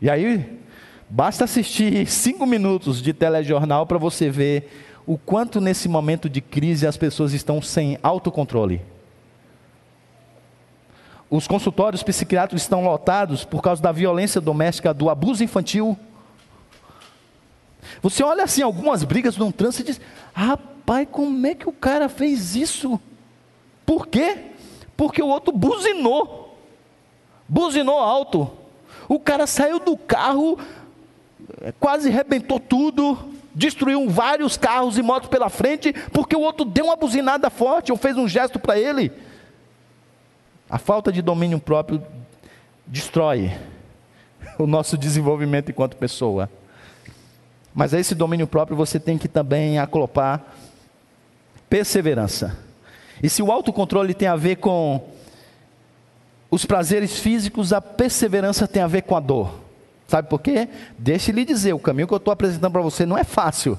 E 0.00 0.10
aí, 0.10 0.60
basta 1.08 1.44
assistir 1.44 2.06
cinco 2.06 2.46
minutos 2.46 3.00
de 3.00 3.12
telejornal 3.12 3.86
para 3.86 3.98
você 3.98 4.28
ver 4.28 4.68
o 5.06 5.16
quanto 5.16 5.60
nesse 5.60 5.88
momento 5.88 6.28
de 6.28 6.40
crise 6.40 6.86
as 6.86 6.96
pessoas 6.96 7.32
estão 7.32 7.62
sem 7.62 7.98
autocontrole. 8.02 8.82
Os 11.30 11.46
consultórios 11.46 12.02
psiquiátricos 12.02 12.62
estão 12.62 12.84
lotados 12.84 13.44
por 13.44 13.62
causa 13.62 13.82
da 13.82 13.92
violência 13.92 14.40
doméstica, 14.40 14.94
do 14.94 15.08
abuso 15.10 15.42
infantil. 15.42 15.96
Você 18.02 18.22
olha 18.22 18.44
assim 18.44 18.62
algumas 18.62 19.04
brigas 19.04 19.36
num 19.36 19.50
trânsito 19.50 19.82
e 19.82 19.92
diz: 19.92 20.00
Rapaz, 20.32 21.08
como 21.10 21.46
é 21.46 21.54
que 21.54 21.68
o 21.68 21.72
cara 21.72 22.08
fez 22.08 22.54
isso? 22.54 23.00
Por 23.86 24.08
quê? 24.08 24.38
Porque 24.96 25.22
o 25.22 25.28
outro 25.28 25.52
buzinou. 25.52 26.58
Buzinou 27.48 27.98
alto. 27.98 28.50
O 29.08 29.20
cara 29.20 29.46
saiu 29.46 29.78
do 29.78 29.96
carro, 29.96 30.58
é, 31.62 31.72
quase 31.78 32.08
arrebentou 32.08 32.58
tudo, 32.58 33.16
destruiu 33.54 34.08
vários 34.10 34.56
carros 34.56 34.98
e 34.98 35.02
motos 35.02 35.28
pela 35.28 35.48
frente, 35.48 35.92
porque 36.12 36.34
o 36.34 36.40
outro 36.40 36.64
deu 36.64 36.86
uma 36.86 36.96
buzinada 36.96 37.48
forte 37.48 37.92
ou 37.92 37.96
fez 37.96 38.16
um 38.16 38.26
gesto 38.26 38.58
para 38.58 38.78
ele. 38.78 39.12
A 40.68 40.78
falta 40.78 41.12
de 41.12 41.22
domínio 41.22 41.60
próprio 41.60 42.02
destrói 42.84 43.56
o 44.58 44.66
nosso 44.66 44.98
desenvolvimento 44.98 45.70
enquanto 45.70 45.96
pessoa. 45.96 46.50
Mas 47.72 47.94
a 47.94 48.00
esse 48.00 48.14
domínio 48.14 48.46
próprio 48.46 48.76
você 48.76 48.98
tem 48.98 49.16
que 49.16 49.28
também 49.28 49.78
aclopar 49.78 50.42
perseverança. 51.68 52.65
E 53.22 53.28
se 53.28 53.42
o 53.42 53.50
autocontrole 53.50 54.14
tem 54.14 54.28
a 54.28 54.36
ver 54.36 54.56
com 54.56 55.08
os 56.50 56.64
prazeres 56.64 57.18
físicos, 57.18 57.72
a 57.72 57.80
perseverança 57.80 58.68
tem 58.68 58.82
a 58.82 58.86
ver 58.86 59.02
com 59.02 59.16
a 59.16 59.20
dor. 59.20 59.66
Sabe 60.06 60.28
por 60.28 60.40
quê? 60.40 60.68
Deixe 60.98 61.32
lhe 61.32 61.44
dizer, 61.44 61.72
o 61.72 61.78
caminho 61.78 62.06
que 62.06 62.14
eu 62.14 62.18
estou 62.18 62.32
apresentando 62.32 62.72
para 62.72 62.82
você 62.82 63.04
não 63.04 63.18
é 63.18 63.24
fácil. 63.24 63.78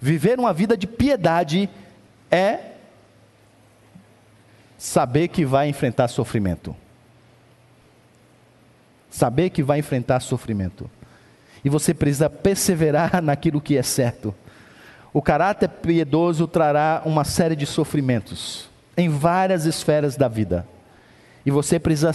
Viver 0.00 0.38
uma 0.38 0.52
vida 0.52 0.76
de 0.76 0.86
piedade 0.86 1.68
é 2.30 2.72
saber 4.78 5.28
que 5.28 5.44
vai 5.44 5.68
enfrentar 5.68 6.08
sofrimento. 6.08 6.74
Saber 9.10 9.50
que 9.50 9.62
vai 9.62 9.80
enfrentar 9.80 10.20
sofrimento. 10.20 10.90
E 11.64 11.68
você 11.68 11.92
precisa 11.92 12.30
perseverar 12.30 13.20
naquilo 13.22 13.60
que 13.60 13.76
é 13.76 13.82
certo. 13.82 14.34
O 15.12 15.20
caráter 15.20 15.68
piedoso 15.68 16.46
trará 16.46 17.02
uma 17.04 17.24
série 17.24 17.54
de 17.54 17.66
sofrimentos 17.66 18.70
em 18.96 19.08
várias 19.08 19.66
esferas 19.66 20.16
da 20.16 20.28
vida. 20.28 20.66
E 21.44 21.50
você 21.50 21.78
precisa 21.78 22.12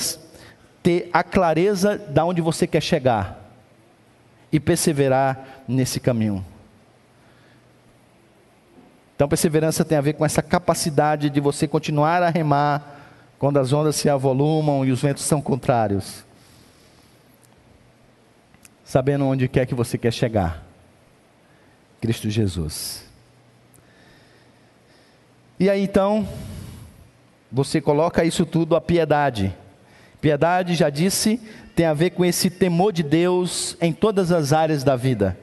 ter 0.82 1.10
a 1.14 1.24
clareza 1.24 1.98
de 1.98 2.22
onde 2.22 2.42
você 2.42 2.66
quer 2.66 2.82
chegar 2.82 3.46
e 4.52 4.60
perseverar 4.60 5.64
nesse 5.68 6.00
caminho. 6.00 6.44
Então, 9.16 9.28
perseverança 9.28 9.84
tem 9.84 9.98
a 9.98 10.02
ver 10.02 10.14
com 10.14 10.26
essa 10.26 10.42
capacidade 10.42 11.30
de 11.30 11.40
você 11.40 11.68
continuar 11.68 12.22
a 12.22 12.30
remar 12.30 12.98
quando 13.40 13.58
as 13.58 13.74
ondas 13.74 13.96
se 13.96 14.10
avolumam 14.10 14.86
e 14.86 14.92
os 14.92 15.02
ventos 15.02 15.24
são 15.24 15.42
contrários. 15.42 16.24
Sabendo 18.86 19.26
onde 19.26 19.48
quer 19.48 19.66
que 19.66 19.76
você 19.76 19.98
quer 19.98 20.14
chegar. 20.14 20.67
Cristo 22.02 22.30
Jesus. 22.30 23.04
E 25.60 25.70
aí 25.70 25.82
então, 25.82 26.28
você 27.52 27.82
coloca 27.82 28.24
isso 28.24 28.46
tudo 28.46 28.76
a 28.76 28.82
piedade. 28.82 29.56
Piedade, 30.22 30.76
já 30.76 30.90
disse, 30.90 31.40
tem 31.76 31.86
a 31.86 31.94
ver 31.94 32.12
com 32.12 32.26
esse 32.26 32.50
temor 32.50 32.92
de 32.92 33.04
Deus 33.04 33.78
em 33.82 33.94
todas 33.94 34.32
as 34.32 34.54
áreas 34.54 34.84
da 34.84 34.96
vida. 34.96 35.38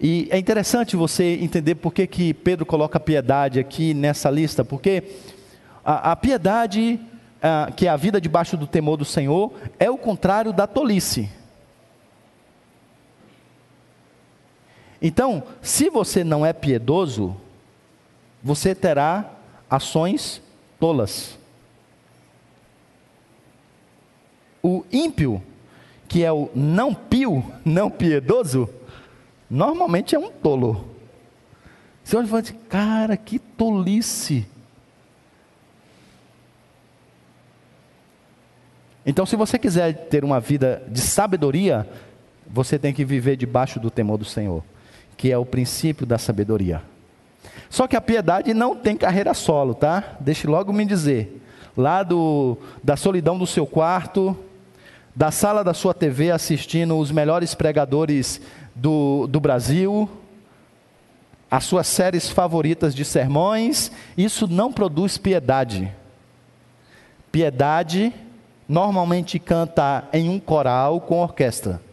E 0.00 0.28
é 0.30 0.38
interessante 0.38 0.94
você 0.94 1.38
entender 1.40 1.74
por 1.74 1.92
que, 1.92 2.06
que 2.06 2.32
Pedro 2.32 2.64
coloca 2.64 3.00
piedade 3.00 3.58
aqui 3.58 3.92
nessa 3.92 4.30
lista, 4.30 4.64
porque 4.64 5.02
a, 5.84 6.12
a 6.12 6.16
piedade, 6.16 7.00
a, 7.42 7.72
que 7.74 7.86
é 7.86 7.90
a 7.90 7.96
vida 7.96 8.20
debaixo 8.20 8.56
do 8.56 8.66
temor 8.66 8.96
do 8.96 9.04
Senhor, 9.04 9.52
é 9.78 9.90
o 9.90 9.98
contrário 9.98 10.52
da 10.52 10.66
tolice. 10.66 11.28
Então, 15.00 15.42
se 15.62 15.88
você 15.88 16.24
não 16.24 16.44
é 16.44 16.52
piedoso, 16.52 17.36
você 18.42 18.74
terá 18.74 19.32
ações 19.70 20.42
tolas. 20.78 21.38
O 24.62 24.84
ímpio, 24.90 25.42
que 26.08 26.24
é 26.24 26.32
o 26.32 26.50
não 26.54 26.94
pio, 26.94 27.44
não 27.64 27.90
piedoso, 27.90 28.68
normalmente 29.48 30.14
é 30.14 30.18
um 30.18 30.30
tolo. 30.30 30.88
Você 32.02 32.16
olha 32.16 32.24
e 32.24 32.28
fala 32.28 32.42
assim, 32.42 32.58
cara, 32.68 33.16
que 33.16 33.38
tolice. 33.38 34.46
Então, 39.04 39.24
se 39.24 39.36
você 39.36 39.58
quiser 39.58 40.08
ter 40.08 40.24
uma 40.24 40.40
vida 40.40 40.82
de 40.88 41.00
sabedoria, 41.00 41.88
você 42.46 42.78
tem 42.78 42.92
que 42.92 43.04
viver 43.04 43.36
debaixo 43.36 43.78
do 43.78 43.90
temor 43.90 44.18
do 44.18 44.24
Senhor, 44.24 44.62
que 45.18 45.32
é 45.32 45.36
o 45.36 45.44
princípio 45.44 46.06
da 46.06 46.16
sabedoria. 46.16 46.80
Só 47.68 47.86
que 47.86 47.96
a 47.96 48.00
piedade 48.00 48.54
não 48.54 48.74
tem 48.74 48.96
carreira 48.96 49.34
solo, 49.34 49.74
tá? 49.74 50.16
Deixe 50.20 50.46
logo 50.46 50.72
me 50.72 50.86
dizer. 50.86 51.42
Lá 51.76 52.02
do, 52.02 52.56
da 52.82 52.96
solidão 52.96 53.36
do 53.36 53.46
seu 53.46 53.66
quarto, 53.66 54.36
da 55.14 55.30
sala 55.30 55.64
da 55.64 55.74
sua 55.74 55.92
TV 55.92 56.30
assistindo 56.30 56.96
os 56.96 57.10
melhores 57.10 57.54
pregadores 57.54 58.40
do, 58.74 59.26
do 59.26 59.40
Brasil, 59.40 60.08
as 61.50 61.64
suas 61.64 61.88
séries 61.88 62.30
favoritas 62.30 62.94
de 62.94 63.04
sermões, 63.04 63.90
isso 64.16 64.46
não 64.46 64.72
produz 64.72 65.18
piedade. 65.18 65.92
Piedade 67.32 68.14
normalmente 68.68 69.38
canta 69.38 70.04
em 70.12 70.28
um 70.28 70.38
coral 70.38 71.00
com 71.00 71.20
orquestra. 71.20 71.87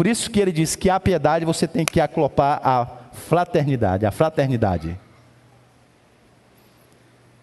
Por 0.00 0.06
isso 0.06 0.30
que 0.30 0.40
ele 0.40 0.50
diz 0.50 0.76
que 0.76 0.88
a 0.88 0.98
piedade 0.98 1.44
você 1.44 1.68
tem 1.68 1.84
que 1.84 2.00
aclopar 2.00 2.58
a 2.64 2.86
fraternidade, 3.12 4.06
a 4.06 4.10
fraternidade. 4.10 4.98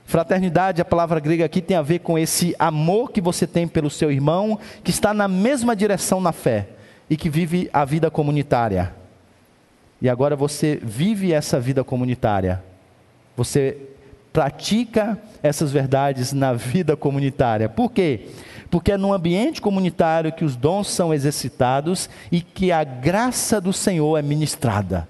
Fraternidade, 0.08 0.82
a 0.82 0.86
palavra 0.86 1.20
grega 1.20 1.46
aqui 1.46 1.62
tem 1.62 1.78
a 1.78 1.84
ver 1.84 2.00
com 2.00 2.18
esse 2.18 2.56
amor 2.58 3.12
que 3.12 3.22
você 3.22 3.46
tem 3.46 3.68
pelo 3.68 3.92
seu 3.92 4.12
irmão, 4.12 4.58
que 4.84 4.90
está 4.90 5.14
na 5.14 5.28
mesma 5.28 5.76
direção 5.76 6.20
na 6.20 6.32
fé 6.32 6.70
e 7.08 7.16
que 7.16 7.30
vive 7.30 7.70
a 7.72 7.86
vida 7.86 8.10
comunitária. 8.10 8.92
E 10.02 10.10
agora 10.10 10.36
você 10.36 10.80
vive 10.82 11.34
essa 11.34 11.60
vida 11.60 11.84
comunitária. 11.84 12.64
Você 13.36 13.78
pratica 14.34 15.16
essas 15.44 15.72
verdades 15.72 16.34
na 16.34 16.54
vida 16.54 16.98
comunitária. 16.98 17.70
Por 17.70 17.92
quê? 17.92 18.30
Porque 18.70 18.92
é 18.92 18.98
no 18.98 19.14
ambiente 19.14 19.62
comunitário 19.62 20.32
que 20.32 20.44
os 20.44 20.56
dons 20.56 20.90
são 20.90 21.14
exercitados 21.14 22.10
e 22.32 22.42
que 22.42 22.72
a 22.72 22.84
graça 22.84 23.62
do 23.62 23.72
Senhor 23.72 24.18
é 24.18 24.22
ministrada. 24.22 25.08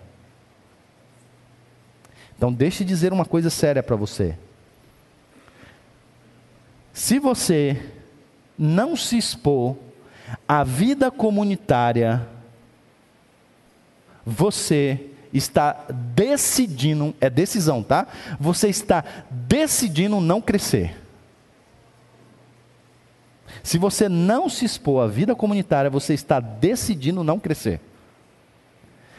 Então, 2.36 2.54
deixe 2.54 2.84
de 2.84 2.90
dizer 2.90 3.12
uma 3.12 3.26
coisa 3.26 3.50
séria 3.50 3.82
para 3.82 3.96
você. 3.96 4.38
Se 6.94 7.18
você 7.18 7.82
não 8.58 8.96
se 8.96 9.18
expor 9.18 9.76
à 10.48 10.64
vida 10.64 11.10
comunitária, 11.10 12.28
você 14.26 15.08
está 15.34 15.86
decidindo, 16.14 17.16
é 17.20 17.30
decisão, 17.30 17.82
tá? 17.82 18.08
Você 18.40 18.68
está 18.68 19.04
decidindo 19.30 20.20
não 20.20 20.42
crescer. 20.42 21.07
Se 23.68 23.78
você 23.78 24.08
não 24.08 24.48
se 24.48 24.64
expor 24.64 25.04
à 25.04 25.08
vida 25.08 25.36
comunitária, 25.36 25.90
você 25.90 26.14
está 26.14 26.40
decidindo 26.40 27.22
não 27.22 27.38
crescer. 27.38 27.82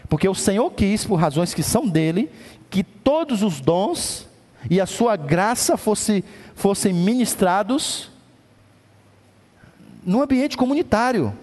Porque 0.08 0.26
o 0.26 0.34
Senhor 0.34 0.70
quis, 0.70 1.04
por 1.04 1.16
razões 1.16 1.52
que 1.52 1.62
são 1.62 1.86
dele, 1.86 2.30
que 2.70 2.82
todos 2.82 3.42
os 3.42 3.60
dons 3.60 4.26
e 4.70 4.80
a 4.80 4.86
sua 4.86 5.16
graça 5.16 5.76
fosse, 5.76 6.24
fossem 6.54 6.94
ministrados 6.94 8.10
no 10.02 10.22
ambiente 10.22 10.56
comunitário. 10.56 11.36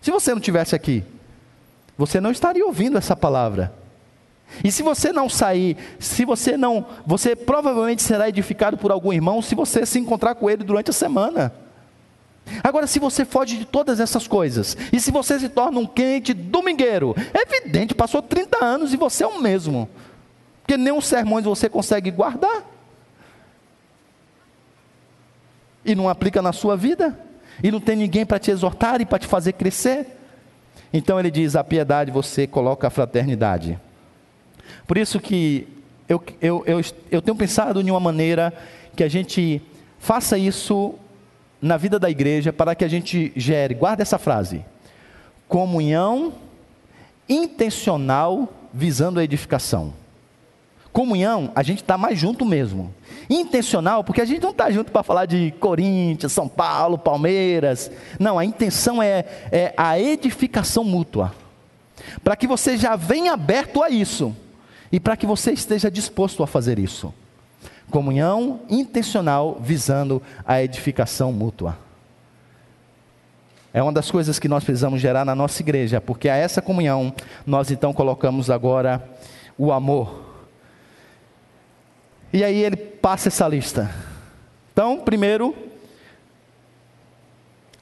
Se 0.00 0.12
você 0.12 0.32
não 0.32 0.40
tivesse 0.40 0.76
aqui, 0.76 1.02
você 1.98 2.20
não 2.20 2.30
estaria 2.30 2.64
ouvindo 2.64 2.96
essa 2.98 3.16
palavra. 3.16 3.74
E 4.62 4.70
se 4.70 4.84
você 4.84 5.12
não 5.12 5.28
sair, 5.28 5.76
se 5.98 6.24
você 6.24 6.56
não, 6.56 6.86
você 7.04 7.34
provavelmente 7.34 8.00
será 8.00 8.28
edificado 8.28 8.78
por 8.78 8.92
algum 8.92 9.12
irmão 9.12 9.42
se 9.42 9.56
você 9.56 9.84
se 9.84 9.98
encontrar 9.98 10.36
com 10.36 10.48
ele 10.48 10.62
durante 10.62 10.90
a 10.90 10.92
semana. 10.92 11.52
Agora, 12.62 12.86
se 12.86 12.98
você 12.98 13.24
foge 13.24 13.58
de 13.58 13.64
todas 13.64 14.00
essas 14.00 14.26
coisas, 14.26 14.76
e 14.92 15.00
se 15.00 15.10
você 15.10 15.38
se 15.38 15.48
torna 15.48 15.78
um 15.78 15.86
quente 15.86 16.34
domingueiro, 16.34 17.14
é 17.32 17.42
evidente, 17.42 17.94
passou 17.94 18.20
30 18.20 18.64
anos 18.64 18.92
e 18.92 18.96
você 18.96 19.24
é 19.24 19.26
o 19.26 19.40
mesmo. 19.40 19.88
Porque 20.62 20.76
nem 20.76 20.92
os 20.92 21.06
sermões 21.06 21.44
você 21.44 21.68
consegue 21.68 22.10
guardar. 22.10 22.62
E 25.84 25.94
não 25.94 26.08
aplica 26.08 26.40
na 26.40 26.52
sua 26.52 26.76
vida. 26.76 27.18
E 27.62 27.70
não 27.70 27.80
tem 27.80 27.96
ninguém 27.96 28.24
para 28.24 28.38
te 28.38 28.50
exortar 28.50 29.00
e 29.00 29.06
para 29.06 29.18
te 29.18 29.26
fazer 29.26 29.52
crescer. 29.54 30.06
Então 30.92 31.18
ele 31.18 31.30
diz: 31.30 31.56
a 31.56 31.64
piedade 31.64 32.10
você 32.10 32.46
coloca 32.46 32.86
a 32.86 32.90
fraternidade. 32.90 33.78
Por 34.86 34.96
isso 34.96 35.18
que 35.18 35.66
eu, 36.08 36.22
eu, 36.40 36.62
eu, 36.66 36.80
eu 37.10 37.22
tenho 37.22 37.36
pensado 37.36 37.80
em 37.80 37.90
uma 37.90 38.00
maneira 38.00 38.52
que 38.94 39.02
a 39.02 39.08
gente 39.08 39.60
faça 39.98 40.36
isso 40.36 40.94
na 41.62 41.76
vida 41.76 41.96
da 41.96 42.10
igreja 42.10 42.52
para 42.52 42.74
que 42.74 42.84
a 42.84 42.88
gente 42.88 43.32
gere, 43.36 43.72
guarda 43.72 44.02
essa 44.02 44.18
frase, 44.18 44.64
comunhão 45.48 46.34
intencional 47.28 48.52
visando 48.74 49.20
a 49.20 49.24
edificação. 49.24 49.94
Comunhão, 50.92 51.50
a 51.54 51.62
gente 51.62 51.82
está 51.82 51.96
mais 51.96 52.18
junto 52.18 52.44
mesmo. 52.44 52.92
Intencional, 53.30 54.04
porque 54.04 54.20
a 54.20 54.26
gente 54.26 54.42
não 54.42 54.50
está 54.50 54.70
junto 54.70 54.92
para 54.92 55.02
falar 55.02 55.24
de 55.24 55.52
Corinthians, 55.58 56.32
São 56.32 56.46
Paulo, 56.46 56.98
Palmeiras. 56.98 57.90
Não, 58.18 58.38
a 58.38 58.44
intenção 58.44 59.02
é, 59.02 59.24
é 59.50 59.72
a 59.74 59.98
edificação 59.98 60.84
mútua. 60.84 61.34
Para 62.22 62.36
que 62.36 62.46
você 62.46 62.76
já 62.76 62.94
venha 62.94 63.32
aberto 63.32 63.82
a 63.82 63.88
isso. 63.88 64.36
E 64.90 65.00
para 65.00 65.16
que 65.16 65.24
você 65.24 65.52
esteja 65.52 65.90
disposto 65.90 66.42
a 66.42 66.46
fazer 66.46 66.78
isso. 66.78 67.14
Comunhão 67.90 68.60
intencional 68.68 69.58
visando 69.60 70.22
a 70.46 70.62
edificação 70.62 71.32
mútua. 71.32 71.76
É 73.74 73.82
uma 73.82 73.92
das 73.92 74.10
coisas 74.10 74.38
que 74.38 74.48
nós 74.48 74.64
precisamos 74.64 75.00
gerar 75.00 75.24
na 75.24 75.34
nossa 75.34 75.62
igreja, 75.62 76.00
porque 76.00 76.28
a 76.28 76.36
essa 76.36 76.60
comunhão 76.60 77.12
nós 77.46 77.70
então 77.70 77.92
colocamos 77.92 78.50
agora 78.50 79.02
o 79.56 79.72
amor. 79.72 80.22
E 82.32 82.44
aí 82.44 82.62
ele 82.62 82.76
passa 82.76 83.28
essa 83.28 83.48
lista. 83.48 83.90
Então, 84.72 84.98
primeiro, 84.98 85.54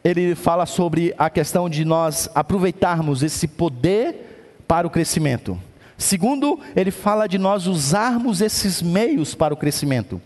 ele 0.02 0.35
fala 0.35 0.64
sobre 0.64 1.14
a 1.18 1.28
questão 1.28 1.68
de 1.68 1.85
nós 1.85 2.28
aproveitarmos 2.35 3.22
esse 3.22 3.47
poder 3.47 4.62
para 4.66 4.86
o 4.86 4.90
crescimento. 4.90 5.59
Segundo, 6.01 6.59
ele 6.74 6.90
fala 6.90 7.27
de 7.27 7.36
nós 7.36 7.66
usarmos 7.66 8.40
esses 8.40 8.81
meios 8.81 9.35
para 9.35 9.52
o 9.52 9.56
crescimento. 9.56 10.18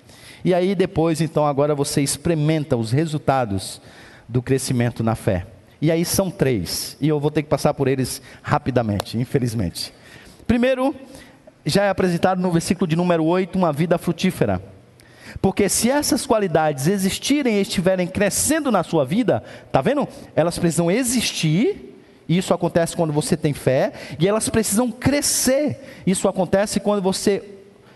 E 0.45 0.55
aí 0.55 0.73
depois, 0.73 1.21
então, 1.21 1.45
agora 1.45 1.75
você 1.75 2.01
experimenta 2.01 2.77
os 2.77 2.93
resultados 2.93 3.83
do 4.29 4.41
crescimento 4.41 5.03
na 5.03 5.17
fé. 5.17 5.45
E 5.83 5.91
aí 5.91 6.05
são 6.05 6.31
três, 6.31 6.97
e 7.01 7.09
eu 7.09 7.19
vou 7.19 7.29
ter 7.29 7.43
que 7.43 7.49
passar 7.49 7.75
por 7.75 7.89
eles 7.89 8.23
rapidamente, 8.41 9.19
infelizmente. 9.19 9.93
Primeiro, 10.47 10.95
já 11.67 11.83
é 11.83 11.89
apresentado 11.89 12.41
no 12.41 12.53
versículo 12.53 12.87
de 12.87 12.95
número 12.95 13.25
8, 13.25 13.59
uma 13.59 13.73
vida 13.73 13.99
frutífera. 13.99 14.63
Porque 15.43 15.69
se 15.69 15.91
essas 15.91 16.25
qualidades 16.25 16.87
existirem 16.87 17.57
e 17.57 17.63
estiverem 17.63 18.07
crescendo 18.07 18.71
na 18.71 18.85
sua 18.85 19.05
vida, 19.05 19.43
tá 19.73 19.81
vendo? 19.81 20.07
Elas 20.37 20.57
precisam 20.57 20.89
existir, 20.89 21.94
isso 22.29 22.55
acontece 22.55 22.97
quando 22.97 23.13
você 23.13 23.37
tem 23.37 23.53
fé, 23.53 23.93
e 24.19 24.27
elas 24.27 24.49
precisam 24.49 24.91
crescer. 24.91 26.03
Isso 26.07 26.29
acontece 26.29 26.81
quando 26.81 27.03
você 27.03 27.43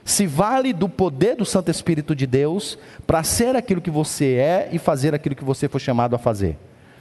se 0.04 0.26
vale 0.26 0.72
do 0.72 0.88
poder 0.88 1.36
do 1.36 1.44
Santo 1.44 1.70
Espírito 1.70 2.14
de 2.14 2.26
Deus 2.26 2.78
para 3.06 3.22
ser 3.22 3.54
aquilo 3.56 3.80
que 3.80 3.90
você 3.90 4.34
é 4.34 4.68
e 4.72 4.78
fazer 4.78 5.14
aquilo 5.14 5.34
que 5.34 5.44
você 5.44 5.68
foi 5.68 5.80
chamado 5.80 6.14
a 6.14 6.18
fazer. 6.18 6.56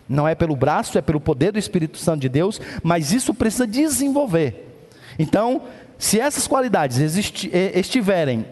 Não 0.10 0.28
é 0.28 0.36
pelo 0.36 0.56
braço, 0.56 0.98
é 0.98 1.02
pelo 1.02 1.20
poder 1.20 1.52
do 1.52 1.60
Espírito 1.60 1.98
Santo 1.98 2.22
de 2.22 2.30
Deus, 2.30 2.62
mas 2.84 3.12
isso 3.12 3.34
precisa 3.34 3.68
desenvolver. 3.68 4.78
Então, 5.20 5.64
se 5.98 6.20
essas 6.20 6.48
qualidades 6.48 6.98
estiverem 7.18 8.46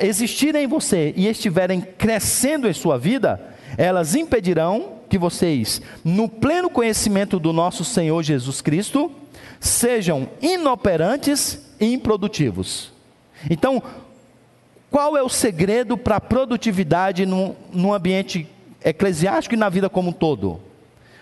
existirem 0.00 0.64
em 0.64 0.66
você 0.66 1.14
e 1.16 1.28
estiverem 1.28 1.80
crescendo 1.80 2.68
em 2.68 2.72
sua 2.72 2.98
vida, 2.98 3.40
elas 3.78 4.14
impedirão 4.14 4.99
que 5.10 5.18
vocês, 5.18 5.82
no 6.04 6.28
pleno 6.28 6.70
conhecimento 6.70 7.38
do 7.38 7.52
nosso 7.52 7.84
Senhor 7.84 8.22
Jesus 8.22 8.62
Cristo, 8.62 9.12
sejam 9.58 10.28
inoperantes 10.40 11.60
e 11.78 11.92
improdutivos. 11.92 12.92
Então, 13.50 13.82
qual 14.90 15.16
é 15.16 15.22
o 15.22 15.28
segredo 15.28 15.98
para 15.98 16.16
a 16.16 16.20
produtividade 16.20 17.26
no, 17.26 17.54
no 17.72 17.92
ambiente 17.92 18.48
eclesiástico 18.82 19.54
e 19.54 19.58
na 19.58 19.68
vida 19.68 19.90
como 19.90 20.10
um 20.10 20.12
todo? 20.12 20.60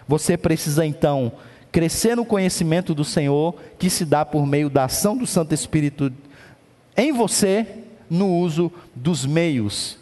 Você 0.06 0.36
precisa 0.36 0.86
então 0.86 1.32
crescer 1.72 2.16
no 2.16 2.24
conhecimento 2.24 2.94
do 2.94 3.04
Senhor, 3.04 3.54
que 3.78 3.90
se 3.90 4.04
dá 4.04 4.24
por 4.24 4.46
meio 4.46 4.70
da 4.70 4.84
ação 4.84 5.16
do 5.16 5.26
Santo 5.26 5.54
Espírito 5.54 6.12
em 6.96 7.12
você, 7.12 7.66
no 8.08 8.34
uso 8.38 8.72
dos 8.94 9.26
meios 9.26 9.98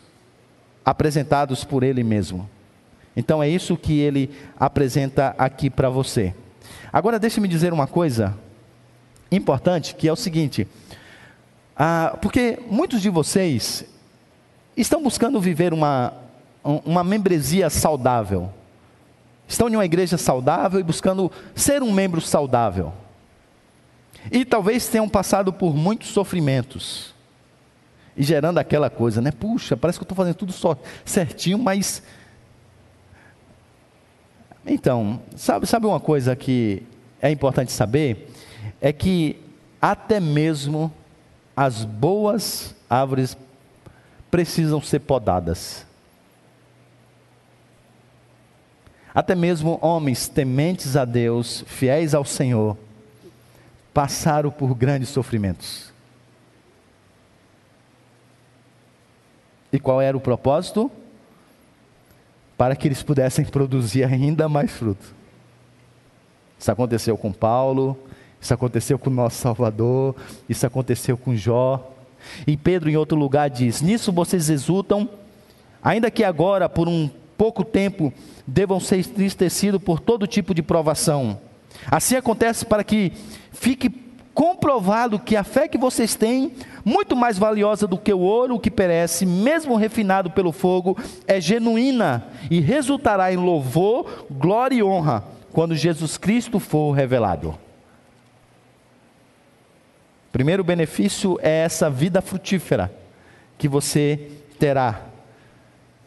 apresentados 0.84 1.64
por 1.64 1.82
Ele 1.82 2.04
mesmo. 2.04 2.48
Então 3.16 3.43
é 3.43 3.48
isso 3.48 3.76
que 3.76 3.98
ele 3.98 4.30
apresenta 4.59 5.34
aqui 5.38 5.70
para 5.70 5.88
você. 5.88 6.34
Agora 6.93 7.18
deixe-me 7.18 7.48
dizer 7.48 7.72
uma 7.72 7.86
coisa 7.86 8.36
importante, 9.32 9.94
que 9.94 10.06
é 10.06 10.12
o 10.12 10.16
seguinte: 10.16 10.68
ah, 11.76 12.16
porque 12.20 12.59
muitos 12.70 13.01
de 13.01 13.09
vocês 13.09 13.84
estão 14.76 15.02
buscando 15.02 15.40
viver 15.40 15.72
uma, 15.72 16.12
uma 16.62 17.02
membresia 17.02 17.70
saudável. 17.70 18.52
Estão 19.48 19.68
em 19.68 19.76
uma 19.76 19.84
igreja 19.84 20.18
saudável 20.18 20.80
e 20.80 20.82
buscando 20.82 21.30
ser 21.55 21.82
um 21.82 21.93
membro 21.93 22.20
saudável. 22.20 22.93
E 24.30 24.44
talvez 24.44 24.88
tenham 24.88 25.09
passado 25.09 25.52
por 25.52 25.74
muitos 25.74 26.09
sofrimentos. 26.09 27.14
E 28.16 28.22
gerando 28.22 28.59
aquela 28.59 28.90
coisa, 28.90 29.20
né? 29.20 29.30
Puxa, 29.30 29.76
parece 29.76 29.98
que 29.98 30.02
eu 30.02 30.06
estou 30.06 30.16
fazendo 30.16 30.34
tudo 30.34 30.52
só 30.52 30.76
certinho, 31.05 31.59
mas. 31.59 32.02
Então, 34.66 35.22
sabe, 35.36 35.64
sabe 35.64 35.86
uma 35.86 36.01
coisa 36.01 36.34
que 36.34 36.82
é 37.22 37.30
importante 37.30 37.70
saber? 37.70 38.32
É 38.80 38.93
que 38.93 39.38
até 39.80 40.18
mesmo 40.18 40.93
as 41.56 41.84
boas 41.84 42.74
árvores 42.90 43.36
precisam 44.28 44.82
ser 44.82 45.01
podadas. 45.01 45.86
Até 49.14 49.34
mesmo 49.34 49.78
homens 49.80 50.28
tementes 50.28 50.97
a 50.97 51.05
Deus, 51.05 51.64
fiéis 51.68 52.12
ao 52.12 52.24
Senhor, 52.24 52.76
passaram 53.94 54.51
por 54.51 54.74
grandes 54.74 55.09
sofrimentos. 55.09 55.90
E 59.72 59.78
qual 59.78 60.02
era 60.02 60.16
o 60.16 60.20
propósito? 60.20 60.90
Para 62.57 62.74
que 62.74 62.89
eles 62.89 63.03
pudessem 63.03 63.45
produzir 63.45 64.05
ainda 64.05 64.49
mais 64.49 64.70
fruto. 64.70 65.15
Isso 66.59 66.70
aconteceu 66.70 67.16
com 67.16 67.33
Paulo, 67.33 67.99
isso 68.41 68.55
aconteceu 68.55 68.99
com 68.99 69.11
o 69.11 69.12
nosso 69.12 69.37
Salvador, 69.37 70.15
isso 70.49 70.66
aconteceu 70.66 71.16
com 71.16 71.37
Jó. 71.37 71.93
E 72.47 72.57
Pedro, 72.57 72.89
em 72.89 72.97
outro 72.97 73.16
lugar, 73.16 73.51
diz: 73.51 73.83
Nisso 73.83 74.11
vocês 74.11 74.49
exultam, 74.49 75.09
ainda 75.83 76.11
que 76.11 76.24
agora, 76.24 76.69
por 76.69 76.89
um 76.89 77.11
pouco 77.37 77.62
tempo, 77.62 78.12
devam 78.47 78.81
ser 78.81 78.99
entristecidos 78.99 79.83
por 79.83 80.01
todo 80.01 80.27
tipo 80.27 80.55
de 80.55 80.62
provação. 80.62 81.39
Assim 81.91 82.16
acontece 82.16 82.65
para 82.65 82.83
que 82.83 83.12
fique 83.53 84.06
comprovado 84.36 85.18
que 85.18 85.34
a 85.34 85.42
fé 85.42 85.66
que 85.66 85.78
vocês 85.78 86.14
têm, 86.14 86.52
muito 86.84 87.16
mais 87.16 87.38
valiosa 87.38 87.86
do 87.86 87.96
que 87.96 88.12
o 88.12 88.18
ouro 88.18 88.60
que 88.60 88.70
perece, 88.70 89.24
mesmo 89.24 89.76
refinado 89.76 90.30
pelo 90.30 90.52
fogo, 90.52 90.94
é 91.26 91.40
genuína 91.40 92.22
e 92.50 92.60
resultará 92.60 93.32
em 93.32 93.38
louvor, 93.38 94.26
glória 94.30 94.76
e 94.76 94.82
honra 94.82 95.24
quando 95.54 95.74
Jesus 95.74 96.18
Cristo 96.18 96.60
for 96.60 96.92
revelado. 96.92 97.58
Primeiro 100.30 100.62
benefício 100.62 101.38
é 101.40 101.64
essa 101.64 101.88
vida 101.88 102.20
frutífera 102.20 102.92
que 103.56 103.66
você 103.66 104.32
terá. 104.58 105.00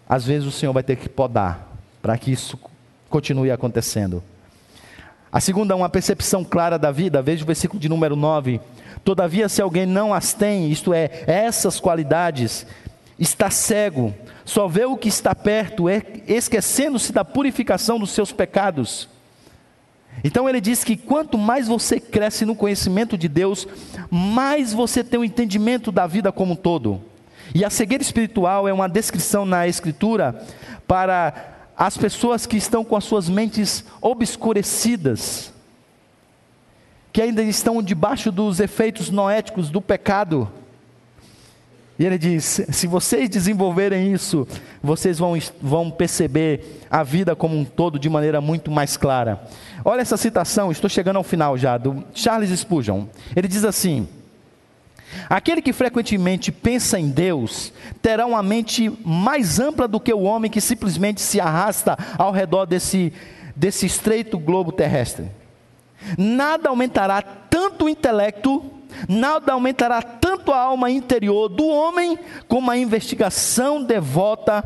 Às 0.08 0.24
vezes 0.24 0.48
o 0.48 0.52
Senhor 0.52 0.72
vai 0.72 0.84
ter 0.84 0.98
que 0.98 1.10
podar 1.10 1.68
para 2.00 2.16
que 2.16 2.32
isso 2.32 2.60
continue 3.10 3.50
acontecendo. 3.50 4.24
A 5.32 5.40
segunda, 5.40 5.76
uma 5.76 5.90
percepção 5.90 6.44
clara 6.44 6.80
da 6.80 6.92
vida, 6.92 7.22
veja 7.22 7.44
o 7.44 7.48
versículo 7.48 7.80
de 7.80 7.88
número 7.88 8.16
9. 8.16 8.60
Todavia, 9.04 9.48
se 9.48 9.62
alguém 9.62 9.86
não 9.86 10.14
as 10.14 10.34
tem, 10.34 10.72
isto 10.72 10.94
é, 10.94 11.24
essas 11.28 11.80
qualidades, 11.80 12.66
está 13.20 13.52
cego, 13.52 14.14
só 14.44 14.68
vê 14.68 14.86
o 14.86 14.98
que 14.98 15.08
está 15.08 15.36
perto, 15.36 15.86
esquecendo-se 16.28 17.14
da 17.14 17.24
purificação 17.24 18.00
dos 18.00 18.12
seus 18.12 18.32
pecados. 18.32 19.08
Então 20.24 20.50
ele 20.50 20.60
diz 20.60 20.84
que 20.84 20.98
quanto 20.98 21.38
mais 21.38 21.68
você 21.68 22.00
cresce 22.00 22.46
no 22.46 22.56
conhecimento 22.56 23.18
de 23.18 23.28
Deus, 23.28 23.68
mais 24.10 24.74
você 24.74 25.04
tem 25.04 25.20
o 25.20 25.22
um 25.22 25.26
entendimento 25.26 25.92
da 25.92 26.08
vida 26.08 26.32
como 26.32 26.54
um 26.54 26.56
todo. 26.56 27.02
E 27.54 27.64
a 27.64 27.70
cegueira 27.70 28.02
espiritual 28.02 28.68
é 28.68 28.74
uma 28.74 28.88
descrição 28.88 29.46
na 29.46 29.68
Escritura 29.68 30.44
para 30.88 31.59
as 31.80 31.96
pessoas 31.98 32.46
que 32.46 32.58
estão 32.58 32.84
com 32.84 32.98
as 32.98 33.06
suas 33.06 33.30
mentes 33.30 33.86
obscurecidas, 34.02 35.54
que 37.14 37.22
ainda 37.22 37.42
estão 37.42 37.82
debaixo 37.82 38.34
dos 38.34 38.60
efeitos 38.60 39.10
noéticos 39.10 39.70
do 39.70 39.80
pecado. 39.80 40.52
E 41.98 42.06
ele 42.06 42.18
diz: 42.18 42.66
se 42.70 42.86
vocês 42.86 43.30
desenvolverem 43.30 44.12
isso, 44.12 44.46
vocês 44.84 45.18
vão, 45.18 45.40
vão 45.62 45.90
perceber 45.90 46.86
a 46.92 47.02
vida 47.02 47.34
como 47.34 47.58
um 47.58 47.64
todo 47.64 47.98
de 47.98 48.10
maneira 48.10 48.42
muito 48.42 48.70
mais 48.70 48.98
clara. 48.98 49.42
Olha 49.86 50.02
essa 50.02 50.18
citação, 50.18 50.74
estou 50.74 50.90
chegando 50.90 51.16
ao 51.16 51.24
final 51.24 51.58
já, 51.58 51.78
do 51.78 52.04
Charles 52.14 52.52
Spurgeon. 52.60 53.06
Ele 53.34 53.48
diz 53.48 53.64
assim: 53.64 54.06
Aquele 55.30 55.62
que 55.62 55.74
frequentemente 55.74 56.52
pensa 56.52 57.00
em 57.00 57.10
Deus 57.10 57.74
terá 58.02 58.26
uma 58.26 58.44
mente 58.44 58.90
mais 59.04 59.60
ampla 59.60 59.88
do 59.88 60.00
que 60.00 60.14
o 60.14 60.22
homem 60.22 60.52
que 60.52 60.62
simplesmente 60.62 61.22
se 61.22 61.40
arrasta 61.40 61.98
ao 62.18 62.32
redor 62.32 62.66
desse, 62.66 63.14
desse 63.56 63.86
estreito 63.86 64.38
globo 64.38 64.72
terrestre. 64.72 65.30
Nada 66.18 66.70
aumentará 66.70 67.22
tanto 67.22 67.86
o 67.86 67.90
intelecto, 67.90 68.64
nada 69.08 69.54
aumentará 69.54 70.02
tanto 70.02 70.52
a 70.52 70.60
alma 70.60 70.90
interior 70.90 71.50
do 71.50 71.68
homem 71.68 72.18
como 72.48 72.72
a 72.72 72.78
investigação 72.78 73.84
devota, 73.84 74.64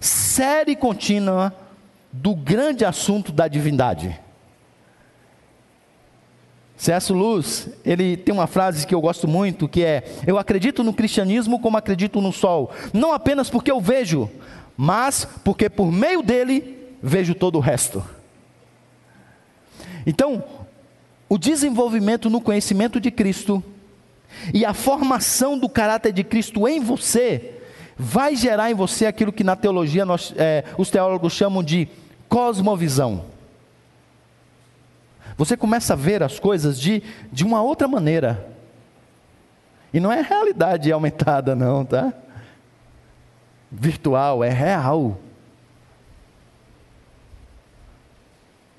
séria 0.00 0.72
e 0.72 0.76
contínua 0.76 1.52
do 2.12 2.34
grande 2.34 2.84
assunto 2.84 3.32
da 3.32 3.48
divindade. 3.48 4.25
C.S. 6.76 7.12
Luz, 7.12 7.68
ele 7.84 8.16
tem 8.16 8.34
uma 8.34 8.46
frase 8.46 8.86
que 8.86 8.94
eu 8.94 9.00
gosto 9.00 9.26
muito, 9.26 9.68
que 9.68 9.82
é: 9.82 10.04
Eu 10.26 10.38
acredito 10.38 10.84
no 10.84 10.92
cristianismo 10.92 11.58
como 11.58 11.76
acredito 11.76 12.20
no 12.20 12.32
sol, 12.32 12.70
não 12.92 13.12
apenas 13.12 13.48
porque 13.48 13.70
eu 13.70 13.80
vejo, 13.80 14.30
mas 14.76 15.26
porque 15.42 15.70
por 15.70 15.90
meio 15.90 16.22
dele 16.22 16.76
vejo 17.02 17.34
todo 17.34 17.56
o 17.56 17.60
resto. 17.60 18.04
Então, 20.06 20.44
o 21.28 21.38
desenvolvimento 21.38 22.30
no 22.30 22.40
conhecimento 22.40 23.00
de 23.00 23.10
Cristo 23.10 23.62
e 24.52 24.64
a 24.64 24.74
formação 24.74 25.58
do 25.58 25.68
caráter 25.68 26.12
de 26.12 26.22
Cristo 26.22 26.68
em 26.68 26.80
você 26.80 27.54
vai 27.96 28.36
gerar 28.36 28.70
em 28.70 28.74
você 28.74 29.06
aquilo 29.06 29.32
que 29.32 29.42
na 29.42 29.56
teologia 29.56 30.04
nós, 30.04 30.32
é, 30.36 30.64
os 30.76 30.90
teólogos 30.90 31.32
chamam 31.32 31.62
de 31.62 31.88
cosmovisão. 32.28 33.24
Você 35.36 35.56
começa 35.56 35.92
a 35.92 35.96
ver 35.96 36.22
as 36.22 36.38
coisas 36.38 36.80
de, 36.80 37.02
de 37.30 37.44
uma 37.44 37.62
outra 37.62 37.86
maneira. 37.86 38.48
E 39.92 40.00
não 40.00 40.10
é 40.10 40.22
realidade 40.22 40.90
aumentada, 40.90 41.54
não, 41.54 41.84
tá? 41.84 42.12
Virtual, 43.70 44.42
é 44.42 44.50
real. 44.50 45.18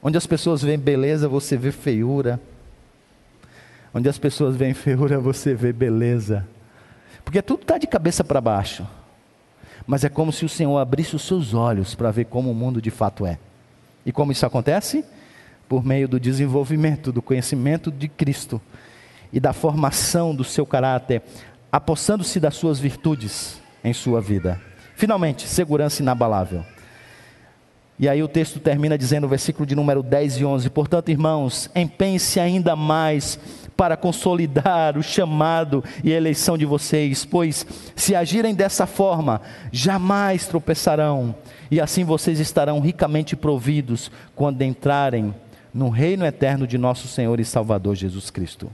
Onde 0.02 0.18
as 0.18 0.26
pessoas 0.26 0.62
veem 0.62 0.80
beleza, 0.80 1.28
você 1.28 1.58
vê 1.58 1.72
feiura. 1.72 2.40
Onde 3.94 4.10
as 4.10 4.18
pessoas 4.18 4.56
veem 4.56 4.74
feiura, 4.74 5.20
você 5.20 5.54
vê 5.54 5.72
beleza. 5.72 6.48
Porque 7.24 7.42
tudo 7.42 7.62
está 7.62 7.78
de 7.78 7.88
cabeça 7.88 8.24
para 8.24 8.42
baixo. 8.42 8.88
Mas 9.86 10.04
é 10.04 10.10
como 10.10 10.32
se 10.32 10.46
o 10.46 10.50
Senhor 10.50 10.78
abrisse 10.78 11.16
os 11.16 11.24
seus 11.24 11.54
olhos 11.54 11.94
para 11.94 12.12
ver 12.12 12.26
como 12.26 12.52
o 12.52 12.56
mundo 12.56 12.82
de 12.82 12.90
fato 12.90 13.26
é. 13.26 13.38
E 14.06 14.12
como 14.12 14.32
isso 14.32 14.46
acontece? 14.46 15.04
Por 15.68 15.86
meio 15.86 16.08
do 16.08 16.20
desenvolvimento, 16.20 17.12
do 17.12 17.22
conhecimento 17.22 17.92
de 17.92 18.08
Cristo 18.08 18.62
e 19.32 19.40
da 19.40 19.54
formação 19.54 20.34
do 20.34 20.44
seu 20.44 20.66
caráter, 20.66 21.22
apossando-se 21.72 22.40
das 22.40 22.56
suas 22.56 22.80
virtudes 22.80 23.62
em 23.84 23.94
sua 23.94 24.22
vida. 24.22 24.62
Finalmente, 24.96 25.48
segurança 25.48 26.02
inabalável. 26.02 26.64
E 28.00 28.08
aí 28.08 28.22
o 28.22 28.28
texto 28.28 28.60
termina 28.60 28.96
dizendo, 28.96 29.24
no 29.24 29.28
versículo 29.28 29.66
de 29.66 29.76
número 29.76 30.04
10 30.04 30.38
e 30.38 30.46
11: 30.46 30.70
Portanto, 30.70 31.10
irmãos, 31.10 31.70
empenhe-se 31.76 32.40
ainda 32.40 32.76
mais 32.76 33.40
para 33.76 33.98
consolidar 33.98 34.98
o 34.98 35.04
chamado 35.04 35.84
e 36.04 36.14
a 36.14 36.18
eleição 36.18 36.58
de 36.58 36.66
vocês, 36.66 37.26
pois 37.26 37.66
se 37.96 38.16
agirem 38.16 38.54
dessa 38.54 38.86
forma, 38.86 39.42
jamais 39.72 40.48
tropeçarão, 40.48 41.36
e 41.72 41.82
assim 41.82 42.04
vocês 42.04 42.40
estarão 42.40 42.80
ricamente 42.80 43.36
providos 43.36 44.12
quando 44.36 44.62
entrarem 44.62 45.34
no 45.78 45.90
reino 45.90 46.26
eterno 46.26 46.66
de 46.66 46.76
nosso 46.76 47.08
Senhor 47.08 47.40
e 47.40 47.46
Salvador 47.46 47.94
Jesus 47.94 48.32
Cristo. 48.32 48.72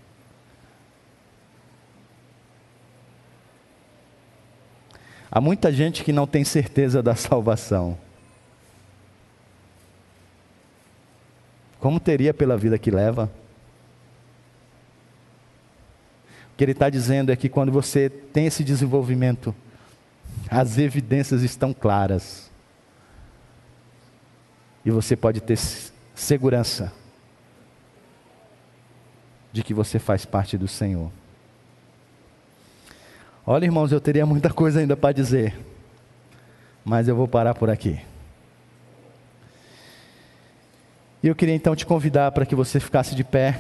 Há 5.30 5.42
muita 5.42 5.70
gente 5.70 6.02
que 6.02 6.14
não 6.14 6.26
tem 6.26 6.46
certeza 6.46 7.04
da 7.04 7.14
salvação. 7.14 7.98
Como 11.78 12.00
teria 12.00 12.34
pela 12.34 12.56
vida 12.56 12.78
que 12.78 12.90
leva? 12.90 13.30
O 16.54 16.56
que 16.56 16.64
ele 16.64 16.72
está 16.72 16.90
dizendo 16.90 17.34
é 17.34 17.36
que 17.36 17.50
quando 17.50 17.70
você 17.70 18.10
tem 18.10 18.46
esse 18.46 18.64
desenvolvimento, 18.64 19.54
as 20.50 20.78
evidências 20.78 21.42
estão 21.42 21.74
claras. 21.74 22.50
E 24.86 24.92
você 24.92 25.18
pode 25.18 25.42
ter 25.42 25.58
segurança 26.16 26.92
de 29.52 29.64
que 29.64 29.74
você 29.74 30.00
faz 30.00 30.26
parte 30.26 30.58
do 30.58 30.68
Senhor. 30.68 31.12
Olha, 33.46 33.66
irmãos, 33.66 33.92
eu 33.92 34.02
teria 34.02 34.26
muita 34.26 34.50
coisa 34.50 34.80
ainda 34.80 34.96
para 34.96 35.14
dizer, 35.14 35.58
mas 36.84 37.08
eu 37.08 37.16
vou 37.16 37.28
parar 37.28 37.54
por 37.54 37.70
aqui. 37.70 38.00
E 41.22 41.28
eu 41.28 41.36
queria 41.36 41.56
então 41.56 41.76
te 41.76 41.86
convidar 41.86 42.32
para 42.32 42.46
que 42.46 42.56
você 42.56 42.80
ficasse 42.80 43.16
de 43.16 43.24
pé. 43.24 43.60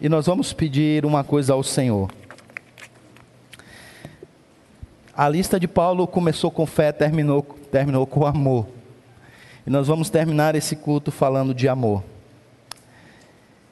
E 0.00 0.08
nós 0.08 0.26
vamos 0.26 0.52
pedir 0.52 1.04
uma 1.04 1.24
coisa 1.24 1.54
ao 1.54 1.62
Senhor. 1.62 2.10
A 5.16 5.30
lista 5.30 5.58
de 5.58 5.66
Paulo 5.66 6.06
começou 6.06 6.50
com 6.50 6.66
fé, 6.66 6.92
terminou, 6.92 7.42
terminou 7.72 8.06
com 8.06 8.26
amor. 8.26 8.68
E 9.66 9.70
nós 9.70 9.86
vamos 9.86 10.10
terminar 10.10 10.54
esse 10.54 10.76
culto 10.76 11.10
falando 11.10 11.54
de 11.54 11.66
amor. 11.66 12.04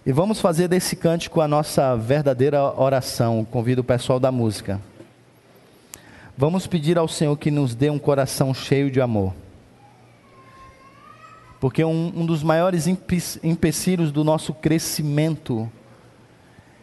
E 0.07 0.13
vamos 0.13 0.41
fazer 0.41 0.69
desse 0.69 0.97
cântico 0.97 1.43
a 1.43 1.49
nossa 1.49 1.95
verdadeira 1.97 2.63
oração. 2.81 3.45
Convido 3.45 3.83
o 3.83 3.85
pessoal 3.85 4.19
da 4.19 4.33
música. 4.33 4.81
Vamos 6.35 6.67
pedir 6.67 6.97
ao 6.97 7.07
Senhor 7.07 7.37
que 7.37 7.51
nos 7.51 7.75
dê 7.75 7.91
um 7.91 7.99
coração 7.99 8.55
cheio 8.55 8.91
de 8.91 9.03
amor. 9.03 9.35
Porque 11.61 11.85
um, 11.85 12.11
um 12.17 12.25
dos 12.25 12.43
maiores 12.43 12.87
empecilhos 12.87 14.11
do 14.11 14.25
nosso 14.25 14.55
crescimento 14.55 15.71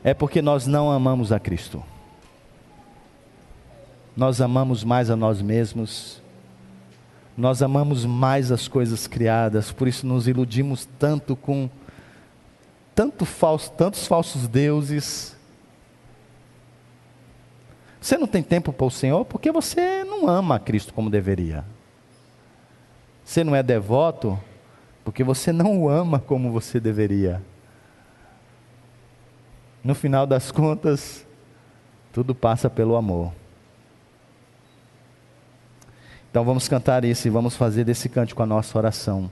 é 0.04 0.14
porque 0.14 0.40
nós 0.40 0.68
não 0.68 0.92
amamos 0.92 1.32
a 1.32 1.40
Cristo. 1.40 1.84
Nós 4.22 4.39
amamos 4.39 4.84
mais 4.84 5.10
a 5.10 5.15
nós 5.15 5.41
mesmos, 5.41 6.22
nós 7.35 7.64
amamos 7.64 8.06
mais 8.06 8.52
as 8.52 8.68
coisas 8.68 9.07
criadas, 9.07 9.72
por 9.72 9.88
isso 9.88 10.06
nos 10.06 10.27
iludimos 10.27 10.88
tanto 10.99 11.35
com 11.35 11.68
tanto 12.93 13.26
falso, 13.26 13.72
tantos 13.72 14.06
falsos 14.06 14.48
deuses, 14.48 15.35
você 17.99 18.15
não 18.15 18.27
tem 18.27 18.43
tempo 18.43 18.72
para 18.72 18.85
o 18.85 18.91
Senhor 18.91 19.26
porque 19.26 19.52
você 19.52 20.03
não 20.03 20.27
ama 20.27 20.57
a 20.57 20.60
Cristo 20.60 20.93
como 20.93 21.10
deveria. 21.10 21.65
Você 23.26 23.43
não 23.43 23.56
é 23.56 23.64
devoto 23.64 24.39
porque 25.03 25.23
você 25.23 25.52
não 25.52 25.81
o 25.81 25.89
ama 25.89 26.19
como 26.19 26.52
você 26.52 26.80
deveria. 26.80 27.41
No 29.84 29.95
final 29.95 30.27
das 30.27 30.52
contas, 30.52 31.26
tudo 32.14 32.35
passa 32.35 32.69
pelo 32.69 32.95
amor. 32.95 33.41
Então 36.32 36.45
vamos 36.45 36.70
cantar 36.70 37.03
isso 37.03 37.28
e 37.28 37.30
vamos 37.30 37.58
fazer 37.58 37.84
desse 37.84 38.08
cântico 38.08 38.41
a 38.41 38.45
nossa 38.45 38.78
oração. 38.78 39.30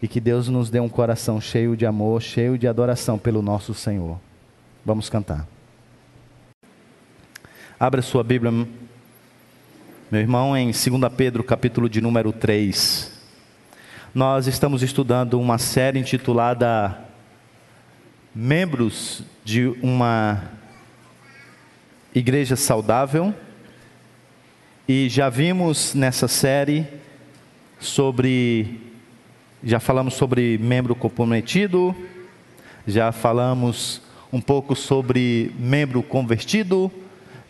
E 0.00 0.08
que 0.08 0.20
Deus 0.20 0.48
nos 0.48 0.70
dê 0.70 0.80
um 0.80 0.88
coração 0.88 1.38
cheio 1.38 1.76
de 1.76 1.84
amor, 1.84 2.22
cheio 2.22 2.56
de 2.56 2.66
adoração 2.66 3.18
pelo 3.18 3.42
nosso 3.42 3.74
Senhor. 3.74 4.18
Vamos 4.86 5.10
cantar. 5.10 5.46
Abra 7.78 8.00
sua 8.00 8.24
Bíblia, 8.24 8.50
meu 10.10 10.20
irmão, 10.20 10.56
em 10.56 10.70
2 10.70 10.82
Pedro, 11.14 11.44
capítulo 11.44 11.90
de 11.90 12.00
número 12.00 12.32
3. 12.32 13.12
Nós 14.14 14.46
estamos 14.46 14.82
estudando 14.82 15.38
uma 15.38 15.58
série 15.58 15.98
intitulada 15.98 16.98
Membros 18.34 19.22
de 19.44 19.66
uma 19.82 20.42
Igreja 22.14 22.56
Saudável. 22.56 23.34
E 24.88 25.08
já 25.08 25.28
vimos 25.28 25.94
nessa 25.94 26.28
série 26.28 26.86
sobre. 27.78 28.80
Já 29.64 29.78
falamos 29.78 30.14
sobre 30.14 30.58
membro 30.58 30.94
comprometido, 30.94 31.94
já 32.86 33.12
falamos 33.12 34.02
um 34.32 34.40
pouco 34.40 34.74
sobre 34.74 35.52
membro 35.58 36.02
convertido 36.02 36.90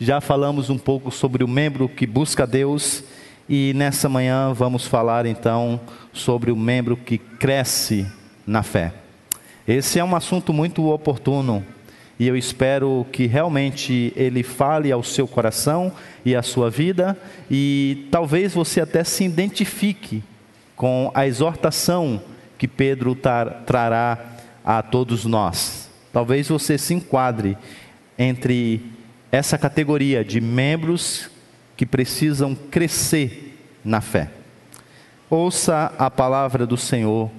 já 0.03 0.19
falamos 0.19 0.69
um 0.69 0.77
pouco 0.77 1.09
sobre 1.09 1.45
o 1.45 1.47
membro 1.47 1.87
que 1.87 2.05
busca 2.05 2.45
Deus 2.45 3.05
e 3.47 3.71
nessa 3.73 4.09
manhã 4.09 4.51
vamos 4.51 4.85
falar 4.85 5.25
então 5.25 5.79
sobre 6.11 6.51
o 6.51 6.57
membro 6.57 6.97
que 6.97 7.17
cresce 7.17 8.05
na 8.45 8.63
fé. 8.63 8.93
Esse 9.65 9.99
é 9.99 10.03
um 10.03 10.13
assunto 10.13 10.51
muito 10.51 10.89
oportuno 10.89 11.63
e 12.19 12.27
eu 12.27 12.37
espero 12.37 13.05
que 13.11 13.25
realmente 13.25 14.13
ele 14.15 14.43
fale 14.43 14.91
ao 14.91 15.03
seu 15.03 15.27
coração 15.27 15.91
e 16.23 16.35
à 16.35 16.43
sua 16.43 16.69
vida 16.69 17.17
e 17.49 18.07
talvez 18.11 18.53
você 18.53 18.81
até 18.81 19.03
se 19.03 19.23
identifique 19.23 20.23
com 20.75 21.11
a 21.13 21.25
exortação 21.25 22.21
que 22.57 22.67
Pedro 22.67 23.15
trará 23.65 24.17
a 24.63 24.81
todos 24.81 25.25
nós. 25.25 25.89
Talvez 26.11 26.47
você 26.47 26.77
se 26.77 26.93
enquadre 26.93 27.57
entre 28.17 28.81
essa 29.31 29.57
categoria 29.57 30.23
de 30.23 30.39
membros 30.39 31.29
que 31.75 31.85
precisam 31.85 32.53
crescer 32.53 33.57
na 33.83 33.99
fé. 33.99 34.29
Ouça 35.29 35.91
a 35.97 36.11
palavra 36.11 36.67
do 36.67 36.77
Senhor 36.77 37.31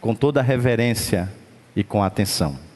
com 0.00 0.14
toda 0.14 0.42
reverência 0.42 1.32
e 1.76 1.84
com 1.84 2.02
atenção. 2.02 2.67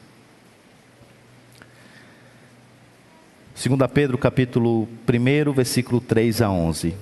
2 3.65 3.79
Pedro 3.93 4.17
capítulo 4.17 4.89
1, 5.07 5.53
versículo 5.53 6.01
3 6.01 6.41
a 6.41 6.51
11. 6.51 6.93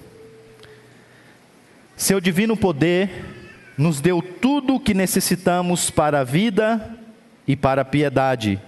Seu 1.98 2.22
divino 2.22 2.56
poder 2.56 3.10
nos 3.76 4.00
deu 4.00 4.22
tudo 4.22 4.76
o 4.76 4.80
que 4.80 4.94
necessitamos 4.94 5.90
para 5.90 6.20
a 6.20 6.24
vida 6.24 7.00
e 7.48 7.56
para 7.56 7.82
a 7.82 7.86
piedade 7.86 8.62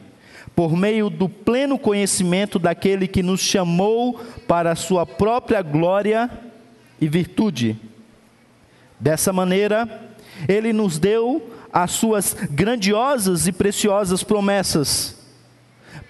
por 0.55 0.75
meio 0.75 1.07
do 1.07 1.29
pleno 1.29 1.77
conhecimento 1.77 2.57
daquele 2.57 3.07
que 3.07 3.21
nos 3.21 3.41
chamou 3.41 4.19
para 4.47 4.71
a 4.71 4.75
sua 4.75 5.05
própria 5.05 5.61
glória 5.61 6.31
e 6.99 7.07
virtude. 7.07 7.79
Dessa 8.99 9.31
maneira, 9.31 10.15
ele 10.47 10.73
nos 10.73 10.97
deu 10.97 11.47
as 11.71 11.91
suas 11.91 12.35
grandiosas 12.49 13.47
e 13.47 13.51
preciosas 13.51 14.23
promessas, 14.23 15.22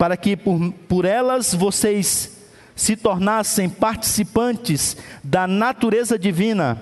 para 0.03 0.17
que 0.17 0.35
por, 0.35 0.73
por 0.85 1.05
elas 1.05 1.53
vocês 1.53 2.45
se 2.75 2.97
tornassem 2.97 3.69
participantes 3.69 4.97
da 5.23 5.47
natureza 5.47 6.19
divina 6.19 6.77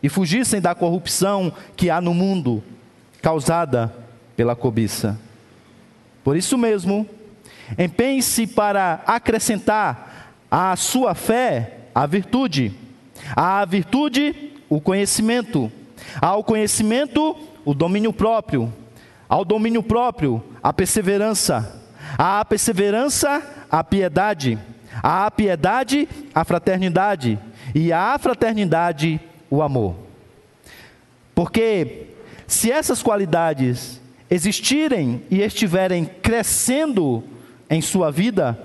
e 0.00 0.08
fugissem 0.08 0.60
da 0.60 0.72
corrupção 0.72 1.52
que 1.74 1.90
há 1.90 2.00
no 2.00 2.14
mundo, 2.14 2.62
causada 3.20 3.92
pela 4.36 4.54
cobiça. 4.54 5.18
Por 6.22 6.36
isso 6.36 6.56
mesmo, 6.56 7.08
empenhe-se 7.76 8.46
para 8.46 9.02
acrescentar 9.04 10.36
à 10.48 10.76
sua 10.76 11.16
fé 11.16 11.88
a 11.92 12.06
virtude, 12.06 12.72
à 13.34 13.64
virtude, 13.64 14.52
o 14.68 14.80
conhecimento, 14.80 15.72
ao 16.20 16.44
conhecimento, 16.44 17.36
o 17.64 17.74
domínio 17.74 18.12
próprio, 18.12 18.72
ao 19.28 19.44
domínio 19.44 19.82
próprio, 19.82 20.40
a 20.62 20.72
perseverança, 20.72 21.81
à 22.18 22.44
perseverança, 22.44 23.42
a 23.70 23.82
piedade, 23.82 24.58
à 25.02 25.30
piedade, 25.30 26.08
a 26.34 26.44
fraternidade, 26.44 27.38
e 27.74 27.92
à 27.92 28.18
fraternidade, 28.18 29.20
o 29.50 29.62
amor. 29.62 29.96
Porque 31.34 32.08
se 32.46 32.70
essas 32.70 33.02
qualidades 33.02 34.00
existirem 34.30 35.22
e 35.30 35.40
estiverem 35.40 36.04
crescendo 36.04 37.24
em 37.68 37.80
sua 37.80 38.10
vida, 38.10 38.58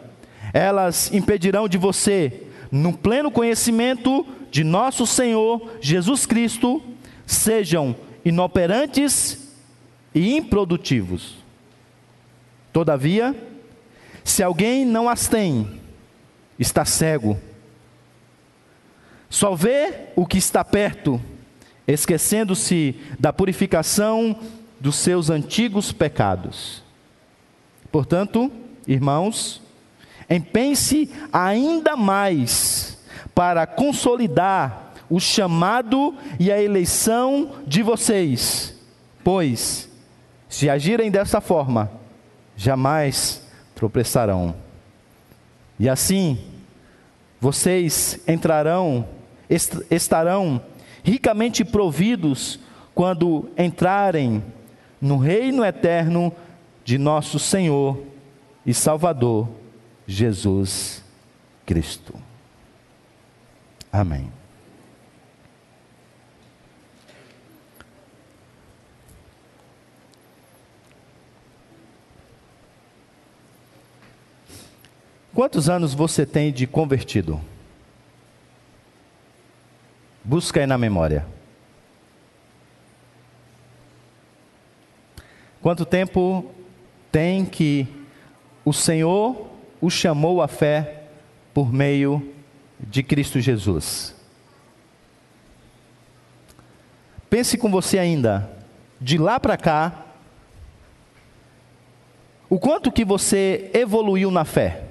elas 0.53 1.11
impedirão 1.13 1.67
de 1.67 1.77
você, 1.77 2.43
no 2.71 2.91
pleno 2.91 3.31
conhecimento 3.31 4.25
de 4.51 4.63
nosso 4.63 5.05
Senhor 5.05 5.77
Jesus 5.79 6.25
Cristo, 6.25 6.81
sejam 7.25 7.95
inoperantes 8.25 9.53
e 10.13 10.35
improdutivos. 10.35 11.36
Todavia, 12.77 13.35
se 14.23 14.43
alguém 14.43 14.85
não 14.85 15.09
as 15.09 15.27
tem, 15.27 15.81
está 16.59 16.85
cego. 16.85 17.35
Só 19.31 19.55
vê 19.55 20.09
o 20.15 20.27
que 20.27 20.37
está 20.37 20.63
perto, 20.63 21.19
esquecendo-se 21.87 22.95
da 23.17 23.33
purificação 23.33 24.39
dos 24.79 24.97
seus 24.97 25.31
antigos 25.31 25.91
pecados. 25.91 26.83
Portanto, 27.91 28.51
irmãos, 28.87 29.59
empenhe-se 30.29 31.11
ainda 31.33 31.95
mais 31.95 32.99
para 33.33 33.65
consolidar 33.65 34.93
o 35.09 35.19
chamado 35.19 36.13
e 36.39 36.51
a 36.51 36.61
eleição 36.61 37.55
de 37.65 37.81
vocês, 37.81 38.75
pois, 39.23 39.89
se 40.47 40.69
agirem 40.69 41.09
dessa 41.09 41.41
forma, 41.41 42.05
jamais 42.57 43.47
tropeçarão. 43.75 44.55
E 45.79 45.87
assim, 45.87 46.39
vocês 47.39 48.19
entrarão, 48.27 49.07
estarão 49.91 50.59
ricamente 51.03 51.63
providos 51.63 52.59
quando 52.95 53.47
entrarem 53.57 54.43
no 54.99 55.17
reino 55.17 55.63
eterno 55.63 56.33
de 56.83 56.97
nosso 56.97 57.37
Senhor 57.37 58.01
e 58.65 58.73
Salvador 58.73 59.47
Jesus 60.07 61.03
Cristo. 61.65 62.15
Amém. 63.91 64.36
Quantos 75.37 75.69
anos 75.69 75.93
você 75.93 76.25
tem 76.25 76.51
de 76.51 76.65
convertido? 76.65 77.39
Busca 80.23 80.61
aí 80.61 80.65
na 80.65 80.79
memória. 80.79 81.27
Quanto 85.61 85.85
tempo 85.85 86.43
tem 87.11 87.45
que 87.45 87.87
o 88.65 88.73
Senhor 88.73 89.47
o 89.79 89.91
chamou 89.91 90.41
à 90.41 90.47
fé 90.47 91.03
por 91.53 91.71
meio 91.71 92.33
de 92.79 93.03
Cristo 93.03 93.39
Jesus? 93.39 94.15
Pense 97.29 97.59
com 97.59 97.69
você 97.69 97.99
ainda, 97.99 98.49
de 98.99 99.19
lá 99.19 99.39
para 99.39 99.55
cá, 99.55 100.03
o 102.49 102.57
quanto 102.57 102.91
que 102.91 103.05
você 103.05 103.69
evoluiu 103.75 104.31
na 104.31 104.43
fé? 104.43 104.86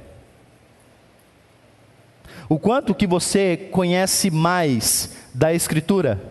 O 2.48 2.59
quanto 2.59 2.94
que 2.94 3.06
você 3.06 3.56
conhece 3.56 4.31
mais 4.31 5.16
da 5.35 5.52
Escritura? 5.52 6.23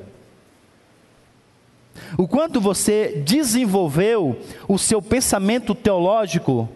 O 2.17 2.27
quanto 2.27 2.61
você 2.61 3.21
desenvolveu 3.25 4.39
o 4.67 4.77
seu 4.77 5.01
pensamento 5.01 5.75
teológico 5.75 6.69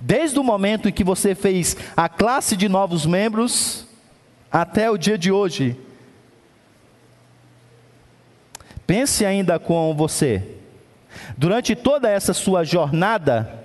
desde 0.00 0.38
o 0.38 0.44
momento 0.44 0.88
em 0.88 0.92
que 0.92 1.02
você 1.02 1.34
fez 1.34 1.76
a 1.96 2.08
classe 2.08 2.56
de 2.56 2.68
novos 2.68 3.06
membros 3.06 3.86
até 4.50 4.90
o 4.90 4.96
dia 4.96 5.18
de 5.18 5.32
hoje? 5.32 5.76
Pense 8.86 9.24
ainda 9.24 9.58
com 9.58 9.94
você. 9.96 10.56
Durante 11.36 11.74
toda 11.74 12.08
essa 12.08 12.32
sua 12.32 12.62
jornada, 12.62 13.64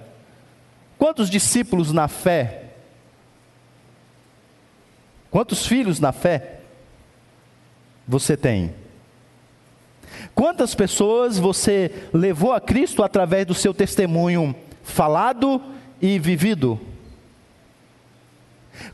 quantos 0.98 1.30
discípulos 1.30 1.92
na 1.92 2.08
fé 2.08 2.61
Quantos 5.32 5.66
filhos 5.66 6.00
na 6.00 6.12
fé 6.12 6.60
você 8.06 8.36
tem? 8.36 8.76
Quantas 10.36 10.76
pessoas 10.76 11.40
você 11.40 12.10
levou 12.14 12.52
a 12.52 12.60
Cristo 12.60 13.02
através 13.02 13.46
do 13.46 13.54
seu 13.54 13.74
testemunho 13.74 14.54
falado 14.84 15.62
e 16.02 16.20
vivido? 16.20 16.78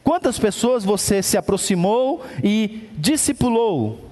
Quantas 0.03 0.37
pessoas 0.37 0.85
você 0.85 1.23
se 1.23 1.37
aproximou 1.37 2.23
e 2.43 2.87
discipulou? 2.93 4.11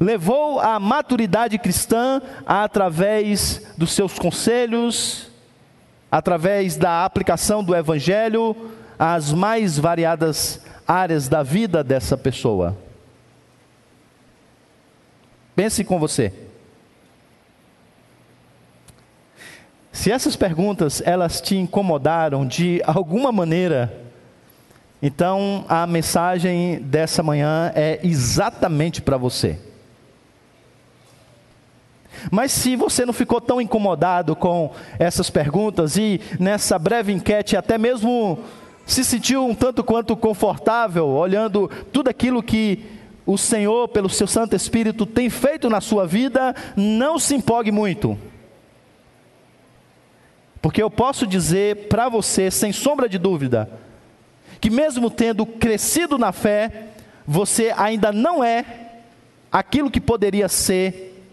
Levou 0.00 0.58
a 0.58 0.80
maturidade 0.80 1.58
cristã 1.58 2.20
através 2.44 3.62
dos 3.78 3.92
seus 3.92 4.18
conselhos, 4.18 5.30
através 6.10 6.76
da 6.76 7.04
aplicação 7.04 7.62
do 7.62 7.74
Evangelho, 7.74 8.56
as 8.98 9.32
mais 9.32 9.78
variadas 9.78 10.60
áreas 10.86 11.28
da 11.28 11.42
vida 11.42 11.82
dessa 11.82 12.16
pessoa. 12.16 12.76
Pense 15.54 15.82
com 15.84 15.98
você. 15.98 16.32
Se 19.90 20.12
essas 20.12 20.36
perguntas 20.36 21.02
elas 21.04 21.40
te 21.40 21.56
incomodaram 21.56 22.46
de 22.46 22.82
alguma 22.84 23.32
maneira, 23.32 24.06
então 25.02 25.64
a 25.68 25.86
mensagem 25.86 26.80
dessa 26.80 27.22
manhã 27.22 27.72
é 27.74 27.98
exatamente 28.02 29.00
para 29.00 29.16
você. 29.16 29.58
Mas 32.30 32.52
se 32.52 32.76
você 32.76 33.04
não 33.04 33.12
ficou 33.12 33.40
tão 33.40 33.60
incomodado 33.60 34.34
com 34.34 34.72
essas 34.98 35.30
perguntas 35.30 35.96
e 35.96 36.20
nessa 36.38 36.78
breve 36.78 37.12
enquete 37.12 37.56
até 37.56 37.78
mesmo 37.78 38.38
se 38.86 39.04
sentiu 39.04 39.44
um 39.44 39.54
tanto 39.54 39.82
quanto 39.82 40.16
confortável 40.16 41.08
olhando 41.08 41.68
tudo 41.92 42.08
aquilo 42.08 42.40
que 42.42 42.84
o 43.26 43.36
Senhor, 43.36 43.88
pelo 43.88 44.08
seu 44.08 44.28
Santo 44.28 44.54
Espírito, 44.54 45.04
tem 45.04 45.28
feito 45.28 45.68
na 45.68 45.80
sua 45.80 46.06
vida, 46.06 46.54
não 46.76 47.18
se 47.18 47.34
empolgue 47.34 47.72
muito. 47.72 48.16
Porque 50.62 50.80
eu 50.80 50.88
posso 50.88 51.26
dizer 51.26 51.88
para 51.88 52.08
você, 52.08 52.48
sem 52.50 52.72
sombra 52.72 53.08
de 53.08 53.18
dúvida, 53.18 53.68
que 54.60 54.70
mesmo 54.70 55.10
tendo 55.10 55.44
crescido 55.44 56.16
na 56.16 56.30
fé, 56.30 56.90
você 57.26 57.74
ainda 57.76 58.12
não 58.12 58.42
é 58.42 58.64
aquilo 59.50 59.90
que 59.90 60.00
poderia 60.00 60.48
ser 60.48 61.24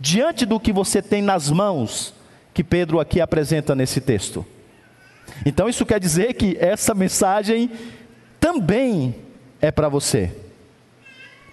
diante 0.00 0.46
do 0.46 0.58
que 0.58 0.72
você 0.72 1.02
tem 1.02 1.20
nas 1.20 1.50
mãos, 1.50 2.14
que 2.54 2.64
Pedro 2.64 2.98
aqui 2.98 3.20
apresenta 3.20 3.74
nesse 3.74 4.00
texto. 4.00 4.44
Então 5.44 5.68
isso 5.68 5.84
quer 5.84 5.98
dizer 5.98 6.34
que 6.34 6.56
essa 6.60 6.94
mensagem 6.94 7.70
também 8.38 9.14
é 9.60 9.70
para 9.70 9.88
você. 9.88 10.34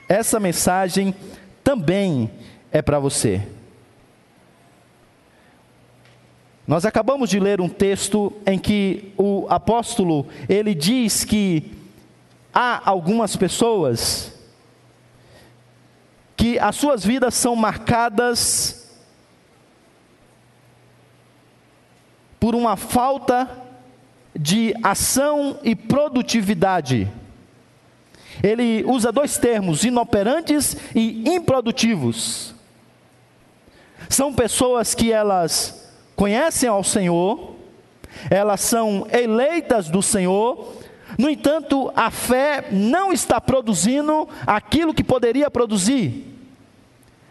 Essa 0.08 0.40
mensagem 0.40 1.14
também 1.64 2.32
é 2.72 2.82
para 2.82 3.00
você. 3.00 3.48
Nós 6.68 6.86
acabamos 6.86 7.30
de 7.30 7.40
ler 7.40 7.60
um 7.60 7.70
texto 7.70 8.32
em 8.46 8.60
que 8.60 9.12
o 9.18 9.48
apóstolo, 9.50 10.28
ele 10.48 10.76
diz 10.76 11.24
que 11.24 11.72
há 12.54 12.88
algumas 12.88 13.36
pessoas 13.36 14.34
que 16.38 16.58
as 16.58 16.76
suas 16.76 17.04
vidas 17.04 17.34
são 17.34 17.56
marcadas 17.56 18.88
por 22.40 22.56
uma 22.56 22.78
falta 22.78 23.59
de 24.42 24.74
ação 24.82 25.60
e 25.64 25.76
produtividade. 25.76 27.12
Ele 28.42 28.86
usa 28.88 29.12
dois 29.12 29.38
termos, 29.38 29.84
inoperantes 29.84 30.78
e 30.96 31.30
improdutivos. 31.30 32.56
São 34.08 34.34
pessoas 34.34 34.96
que 34.96 35.12
elas 35.12 35.92
conhecem 36.16 36.70
ao 36.70 36.86
Senhor, 36.86 37.56
elas 38.30 38.62
são 38.62 39.06
eleitas 39.12 39.90
do 39.90 40.02
Senhor, 40.02 40.74
no 41.18 41.30
entanto, 41.30 41.92
a 41.94 42.10
fé 42.10 42.70
não 42.72 43.12
está 43.12 43.42
produzindo 43.42 44.30
aquilo 44.48 44.94
que 44.94 45.04
poderia 45.04 45.52
produzir. 45.52 46.28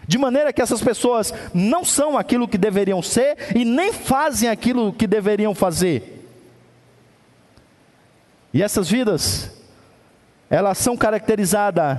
De 0.06 0.18
maneira 0.18 0.52
que 0.52 0.60
essas 0.60 0.82
pessoas 0.82 1.32
não 1.54 1.84
são 1.84 2.18
aquilo 2.18 2.48
que 2.48 2.58
deveriam 2.58 3.00
ser 3.00 3.36
e 3.56 3.64
nem 3.64 3.94
fazem 3.94 4.50
aquilo 4.50 4.92
que 4.92 5.06
deveriam 5.06 5.54
fazer. 5.54 6.17
E 8.52 8.62
essas 8.62 8.88
vidas, 8.88 9.50
elas 10.48 10.78
são 10.78 10.96
caracterizadas, 10.96 11.98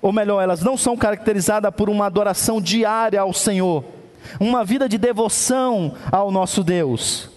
ou 0.00 0.12
melhor, 0.12 0.42
elas 0.42 0.62
não 0.62 0.76
são 0.76 0.96
caracterizadas 0.96 1.74
por 1.74 1.90
uma 1.90 2.06
adoração 2.06 2.60
diária 2.60 3.20
ao 3.20 3.32
Senhor, 3.32 3.84
uma 4.40 4.64
vida 4.64 4.88
de 4.88 4.98
devoção 4.98 5.94
ao 6.10 6.30
nosso 6.30 6.64
Deus. 6.64 7.30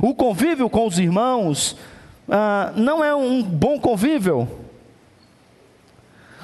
O 0.00 0.14
convívio 0.14 0.70
com 0.70 0.86
os 0.86 0.98
irmãos 0.98 1.76
ah, 2.28 2.72
não 2.76 3.02
é 3.02 3.14
um 3.14 3.42
bom 3.42 3.78
convívio. 3.78 4.48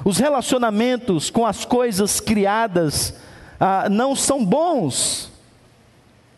Os 0.03 0.17
relacionamentos 0.17 1.29
com 1.29 1.45
as 1.45 1.63
coisas 1.63 2.19
criadas 2.19 3.15
ah, 3.59 3.87
não 3.89 4.15
são 4.15 4.43
bons. 4.43 5.31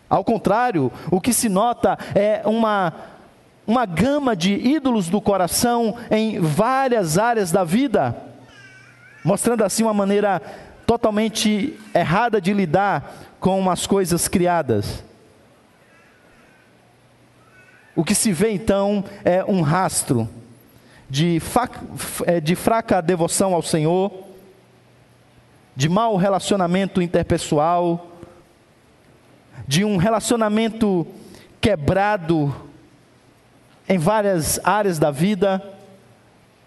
Ao 0.10 0.24
contrário, 0.24 0.92
o 1.12 1.22
que 1.22 1.34
se 1.34 1.50
nota 1.50 1.98
é 2.16 2.42
uma, 2.46 2.94
uma 3.70 3.86
gama 3.86 4.36
de 4.36 4.52
ídolos 4.52 5.10
do 5.10 5.22
coração 5.22 5.96
em 6.10 6.40
várias 6.40 7.20
áreas 7.20 7.52
da 7.52 7.64
vida, 7.64 8.18
mostrando 9.24 9.64
assim 9.64 9.84
uma 9.84 9.94
maneira 9.94 10.42
totalmente 10.88 11.80
errada 11.94 12.42
de 12.42 12.52
lidar 12.52 13.14
com 13.40 13.70
as 13.70 13.86
coisas 13.86 14.28
criadas. 14.28 15.04
O 17.96 18.04
que 18.04 18.16
se 18.16 18.32
vê 18.32 18.50
então 18.50 19.06
é 19.24 19.46
um 19.46 19.62
rastro 19.62 20.28
de, 21.08 21.40
é, 22.26 22.42
de 22.42 22.56
fraca 22.56 23.04
devoção 23.04 23.54
ao 23.54 23.62
Senhor, 23.62 24.12
de 25.76 25.88
mau 25.88 26.16
relacionamento 26.16 27.04
interpessoal, 27.04 28.18
de 29.68 29.86
um 29.86 29.96
relacionamento 29.98 31.06
quebrado 31.62 32.68
em 33.90 33.98
várias 33.98 34.60
áreas 34.64 35.00
da 35.00 35.10
vida, 35.10 35.62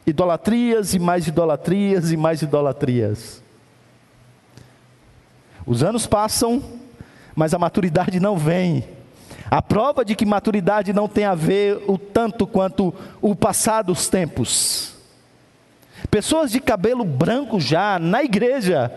idolatrias 0.04 0.92
e 0.92 0.98
mais 0.98 1.28
idolatrias 1.28 2.10
e 2.10 2.16
mais 2.16 2.42
idolatrias. 2.42 3.40
Os 5.64 5.84
anos 5.84 6.04
passam, 6.04 6.60
mas 7.36 7.54
a 7.54 7.58
maturidade 7.60 8.18
não 8.18 8.36
vem. 8.36 8.84
A 9.48 9.62
prova 9.62 10.04
de 10.04 10.16
que 10.16 10.26
maturidade 10.26 10.92
não 10.92 11.06
tem 11.06 11.24
a 11.24 11.36
ver 11.36 11.80
o 11.86 11.96
tanto 11.96 12.44
quanto 12.44 12.92
o 13.20 13.36
passar 13.36 13.82
dos 13.82 14.08
tempos. 14.08 14.94
Pessoas 16.10 16.50
de 16.50 16.60
cabelo 16.60 17.04
branco 17.04 17.60
já 17.60 18.00
na 18.00 18.24
igreja, 18.24 18.90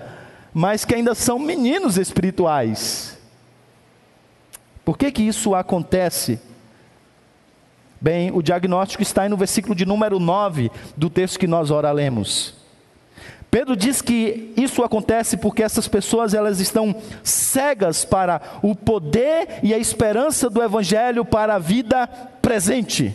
mas 0.52 0.84
que 0.84 0.96
ainda 0.96 1.14
são 1.14 1.38
meninos 1.38 1.98
espirituais. 1.98 3.18
Por 4.84 4.98
que 4.98 5.12
que 5.12 5.24
isso 5.24 5.54
acontece? 5.54 6.40
Bem, 8.06 8.30
o 8.32 8.44
diagnóstico 8.44 9.02
está 9.02 9.24
aí 9.24 9.30
no 9.30 9.36
versículo 9.36 9.74
de 9.74 9.84
número 9.84 10.20
9 10.20 10.70
do 10.96 11.10
texto 11.10 11.40
que 11.40 11.48
nós 11.48 11.72
ora 11.72 11.92
lemos. 11.92 12.54
Pedro 13.50 13.76
diz 13.76 14.00
que 14.00 14.54
isso 14.56 14.84
acontece 14.84 15.38
porque 15.38 15.64
essas 15.64 15.88
pessoas 15.88 16.36
elas 16.36 16.60
estão 16.60 16.96
cegas 17.24 18.06
para 18.06 18.40
o 18.62 18.76
poder 18.76 19.60
e 19.64 19.74
a 19.74 19.80
esperança 19.80 20.52
do 20.52 20.62
evangelho 20.62 21.26
para 21.26 21.56
a 21.56 21.58
vida 21.58 22.06
presente. 22.44 23.12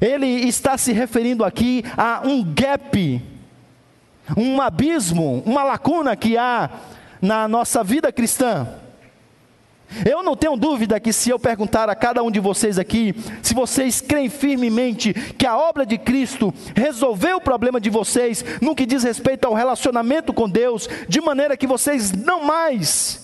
Ele 0.00 0.28
está 0.46 0.78
se 0.78 0.92
referindo 0.92 1.44
aqui 1.44 1.84
a 1.96 2.22
um 2.24 2.44
gap, 2.44 3.20
um 4.36 4.62
abismo, 4.62 5.42
uma 5.44 5.64
lacuna 5.64 6.14
que 6.14 6.38
há 6.38 6.70
na 7.20 7.48
nossa 7.48 7.82
vida 7.82 8.12
cristã. 8.12 8.83
Eu 10.04 10.22
não 10.22 10.34
tenho 10.34 10.56
dúvida 10.56 10.98
que 10.98 11.12
se 11.12 11.30
eu 11.30 11.38
perguntar 11.38 11.88
a 11.88 11.94
cada 11.94 12.22
um 12.22 12.30
de 12.30 12.40
vocês 12.40 12.78
aqui, 12.78 13.14
se 13.42 13.54
vocês 13.54 14.00
creem 14.00 14.28
firmemente 14.28 15.12
que 15.12 15.46
a 15.46 15.56
obra 15.56 15.84
de 15.84 15.98
Cristo 15.98 16.52
resolveu 16.74 17.36
o 17.36 17.40
problema 17.40 17.80
de 17.80 17.90
vocês 17.90 18.44
no 18.60 18.74
que 18.74 18.86
diz 18.86 19.02
respeito 19.02 19.44
ao 19.44 19.54
relacionamento 19.54 20.32
com 20.32 20.48
Deus, 20.48 20.88
de 21.08 21.20
maneira 21.20 21.56
que 21.56 21.66
vocês 21.66 22.12
não 22.12 22.44
mais 22.44 23.22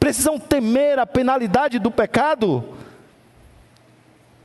precisam 0.00 0.38
temer 0.38 0.98
a 0.98 1.06
penalidade 1.06 1.78
do 1.78 1.90
pecado, 1.90 2.64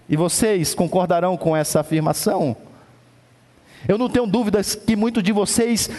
e 0.10 0.18
vocês 0.18 0.76
concordarão 0.76 1.38
com 1.38 1.56
essa 1.56 1.80
afirmação? 1.80 2.56
Eu 3.88 3.98
não 3.98 4.10
tenho 4.10 4.28
dúvidas 4.28 4.76
que 4.76 4.96
muitos 4.96 5.24
de 5.24 5.32
vocês 5.32 5.90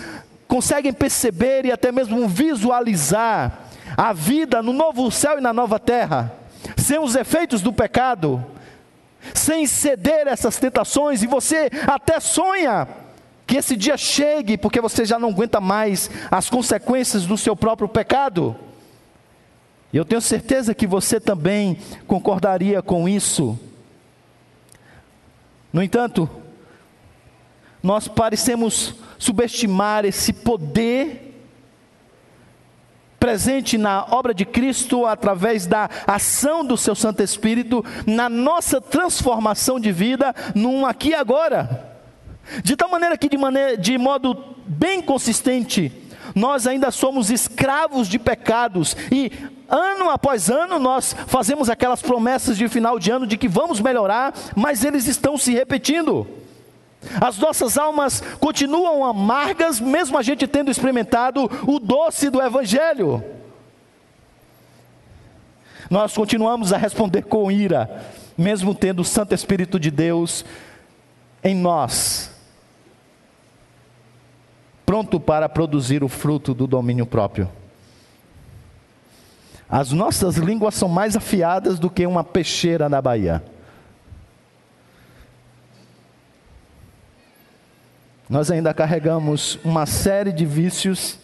conseguem 0.46 0.92
perceber 0.92 1.64
e 1.66 1.72
até 1.72 1.90
mesmo 1.90 2.28
visualizar 2.28 3.63
a 3.96 4.12
vida 4.12 4.62
no 4.62 4.72
novo 4.72 5.10
céu 5.10 5.38
e 5.38 5.40
na 5.40 5.52
nova 5.52 5.78
terra, 5.78 6.32
sem 6.76 6.98
os 6.98 7.14
efeitos 7.14 7.60
do 7.60 7.72
pecado, 7.72 8.44
sem 9.32 9.66
ceder 9.66 10.26
essas 10.26 10.58
tentações, 10.58 11.22
e 11.22 11.26
você 11.26 11.70
até 11.86 12.20
sonha 12.20 12.88
que 13.46 13.56
esse 13.56 13.76
dia 13.76 13.96
chegue, 13.96 14.56
porque 14.56 14.80
você 14.80 15.04
já 15.04 15.18
não 15.18 15.28
aguenta 15.30 15.60
mais 15.60 16.10
as 16.30 16.48
consequências 16.48 17.26
do 17.26 17.36
seu 17.36 17.54
próprio 17.54 17.88
pecado. 17.88 18.56
E 19.92 19.96
eu 19.96 20.04
tenho 20.04 20.20
certeza 20.20 20.74
que 20.74 20.86
você 20.86 21.20
também 21.20 21.78
concordaria 22.06 22.82
com 22.82 23.08
isso. 23.08 23.58
No 25.72 25.82
entanto, 25.82 26.28
nós 27.82 28.08
parecemos 28.08 28.94
subestimar 29.18 30.04
esse 30.04 30.32
poder 30.32 31.23
presente 33.24 33.78
na 33.78 34.05
obra 34.10 34.34
de 34.34 34.44
Cristo 34.44 35.06
através 35.06 35.64
da 35.64 35.88
ação 36.06 36.62
do 36.62 36.76
seu 36.76 36.94
Santo 36.94 37.22
Espírito 37.22 37.82
na 38.06 38.28
nossa 38.28 38.82
transformação 38.82 39.80
de 39.80 39.90
vida 39.90 40.34
num 40.55 40.84
aqui 40.84 41.09
e 41.09 41.14
agora. 41.14 41.96
De 42.62 42.76
tal 42.76 42.90
maneira 42.90 43.16
que 43.16 43.26
de, 43.26 43.38
maneira, 43.38 43.78
de 43.78 43.96
modo 43.96 44.36
bem 44.66 45.01
consistente, 45.01 45.90
nós 46.34 46.66
ainda 46.66 46.90
somos 46.90 47.30
escravos 47.30 48.09
de 48.09 48.18
pecados 48.18 48.94
e 49.10 49.32
ano 49.70 50.10
após 50.10 50.51
ano 50.51 50.78
nós 50.78 51.16
fazemos 51.26 51.70
aquelas 51.70 52.02
promessas 52.02 52.59
de 52.59 52.68
final 52.68 52.98
de 52.98 53.10
ano 53.10 53.26
de 53.26 53.38
que 53.38 53.48
vamos 53.48 53.80
melhorar, 53.80 54.34
mas 54.55 54.84
eles 54.84 55.06
estão 55.06 55.38
se 55.38 55.55
repetindo. 55.55 56.43
As 57.20 57.39
nossas 57.39 57.76
almas 57.78 58.22
continuam 58.40 59.05
amargas, 59.05 59.81
mesmo 59.81 60.18
a 60.18 60.22
gente 60.22 60.47
tendo 60.47 60.70
experimentado 60.70 61.51
o 61.66 61.78
doce 61.78 62.31
do 62.31 62.40
Evangelho. 62.40 63.22
Nós 65.90 66.14
continuamos 66.14 66.72
a 66.72 66.76
responder 66.76 67.22
com 67.22 67.51
ira, 67.51 68.05
mesmo 68.36 68.74
tendo 68.74 69.01
o 69.01 69.05
Santo 69.05 69.35
Espírito 69.35 69.78
de 69.78 69.90
Deus 69.90 70.44
em 71.43 71.55
nós, 71.55 72.31
pronto 74.86 75.20
para 75.20 75.48
produzir 75.48 76.02
o 76.02 76.09
fruto 76.09 76.55
do 76.55 76.66
domínio 76.66 77.05
próprio. 77.05 77.51
As 79.68 79.93
nossas 79.93 80.36
línguas 80.36 80.74
são 80.74 80.89
mais 80.89 81.16
afiadas 81.16 81.78
do 81.78 81.90
que 81.90 82.06
uma 82.06 82.24
peixeira 82.24 82.89
na 82.89 83.02
Bahia. 83.02 83.43
Nós 88.28 88.51
ainda 88.51 88.72
carregamos 88.72 89.59
uma 89.62 89.84
série 89.84 90.32
de 90.32 90.46
vícios, 90.46 91.18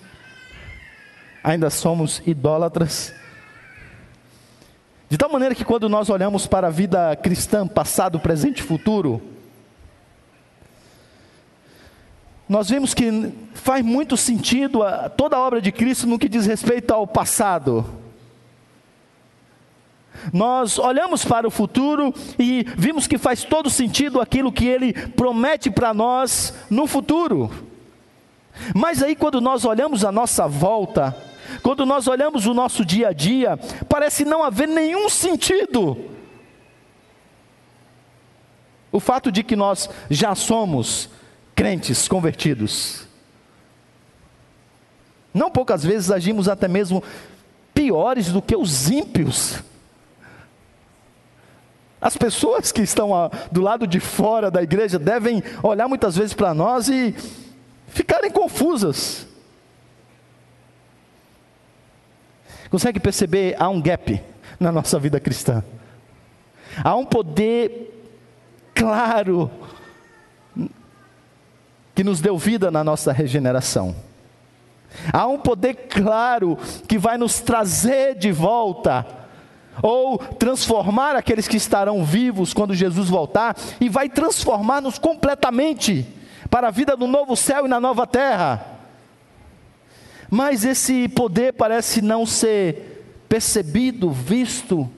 ainda 1.42 1.70
somos 1.70 2.22
idólatras. 2.26 3.14
De 5.08 5.16
tal 5.16 5.30
maneira 5.30 5.54
que 5.54 5.64
quando 5.64 5.88
nós 5.88 6.10
olhamos 6.10 6.46
para 6.46 6.66
a 6.66 6.70
vida 6.70 7.16
cristã, 7.16 7.66
passado, 7.66 8.20
presente 8.20 8.58
e 8.58 8.62
futuro, 8.62 9.22
nós 12.46 12.68
vemos 12.68 12.92
que 12.92 13.32
faz 13.54 13.82
muito 13.82 14.14
sentido 14.16 14.82
a, 14.82 15.08
toda 15.08 15.36
a 15.36 15.40
obra 15.40 15.62
de 15.62 15.72
Cristo 15.72 16.06
no 16.06 16.18
que 16.18 16.28
diz 16.28 16.44
respeito 16.46 16.92
ao 16.92 17.06
passado. 17.06 17.99
Nós 20.32 20.78
olhamos 20.78 21.24
para 21.24 21.46
o 21.46 21.50
futuro 21.50 22.14
e 22.38 22.64
vimos 22.76 23.06
que 23.06 23.18
faz 23.18 23.44
todo 23.44 23.70
sentido 23.70 24.20
aquilo 24.20 24.52
que 24.52 24.66
ele 24.66 24.92
promete 24.92 25.70
para 25.70 25.94
nós 25.94 26.54
no 26.68 26.86
futuro. 26.86 27.50
Mas 28.74 29.02
aí, 29.02 29.16
quando 29.16 29.40
nós 29.40 29.64
olhamos 29.64 30.04
a 30.04 30.12
nossa 30.12 30.46
volta, 30.46 31.16
quando 31.62 31.86
nós 31.86 32.06
olhamos 32.06 32.46
o 32.46 32.54
nosso 32.54 32.84
dia 32.84 33.08
a 33.08 33.12
dia, 33.12 33.58
parece 33.88 34.24
não 34.24 34.44
haver 34.44 34.68
nenhum 34.68 35.08
sentido 35.08 35.96
o 38.92 38.98
fato 38.98 39.30
de 39.30 39.42
que 39.42 39.54
nós 39.54 39.88
já 40.10 40.34
somos 40.34 41.08
crentes 41.54 42.08
convertidos. 42.08 43.06
Não 45.32 45.50
poucas 45.50 45.84
vezes 45.84 46.10
agimos 46.10 46.48
até 46.48 46.66
mesmo 46.66 47.02
piores 47.72 48.32
do 48.32 48.42
que 48.42 48.56
os 48.56 48.90
ímpios. 48.90 49.62
As 52.00 52.16
pessoas 52.16 52.72
que 52.72 52.80
estão 52.80 53.10
do 53.52 53.60
lado 53.60 53.86
de 53.86 54.00
fora 54.00 54.50
da 54.50 54.62
igreja 54.62 54.98
devem 54.98 55.42
olhar 55.62 55.86
muitas 55.86 56.16
vezes 56.16 56.32
para 56.32 56.54
nós 56.54 56.88
e 56.88 57.14
ficarem 57.88 58.30
confusas. 58.30 59.26
Consegue 62.70 63.00
perceber? 63.00 63.56
Há 63.58 63.68
um 63.68 63.82
gap 63.82 64.22
na 64.58 64.70
nossa 64.70 64.98
vida 64.98 65.18
cristã. 65.20 65.62
Há 66.82 66.94
um 66.94 67.04
poder 67.04 68.04
claro 68.74 69.50
que 71.94 72.04
nos 72.04 72.20
deu 72.20 72.38
vida 72.38 72.70
na 72.70 72.82
nossa 72.82 73.12
regeneração. 73.12 73.94
Há 75.12 75.26
um 75.26 75.38
poder 75.38 75.74
claro 75.88 76.56
que 76.88 76.96
vai 76.96 77.18
nos 77.18 77.40
trazer 77.40 78.16
de 78.16 78.32
volta, 78.32 79.06
ou 79.82 80.18
transformar 80.18 81.16
aqueles 81.16 81.48
que 81.48 81.56
estarão 81.56 82.04
vivos 82.04 82.52
quando 82.52 82.74
Jesus 82.74 83.08
voltar, 83.08 83.56
e 83.80 83.88
vai 83.88 84.08
transformar-nos 84.08 84.98
completamente 84.98 86.06
para 86.50 86.68
a 86.68 86.70
vida 86.70 86.96
no 86.96 87.06
novo 87.06 87.36
céu 87.36 87.66
e 87.66 87.68
na 87.68 87.80
nova 87.80 88.06
terra. 88.06 88.78
Mas 90.30 90.64
esse 90.64 91.08
poder 91.08 91.52
parece 91.52 92.00
não 92.00 92.24
ser 92.24 93.24
percebido, 93.28 94.10
visto 94.10 94.88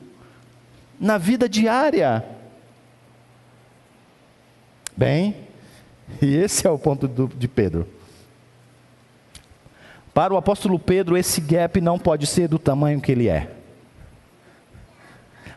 na 1.00 1.18
vida 1.18 1.48
diária. 1.48 2.24
Bem, 4.96 5.34
e 6.20 6.34
esse 6.36 6.66
é 6.66 6.70
o 6.70 6.78
ponto 6.78 7.08
do, 7.08 7.26
de 7.28 7.48
Pedro. 7.48 7.88
Para 10.12 10.34
o 10.34 10.36
apóstolo 10.36 10.78
Pedro, 10.78 11.16
esse 11.16 11.40
gap 11.40 11.80
não 11.80 11.98
pode 11.98 12.26
ser 12.26 12.46
do 12.46 12.58
tamanho 12.58 13.00
que 13.00 13.10
ele 13.10 13.28
é. 13.28 13.61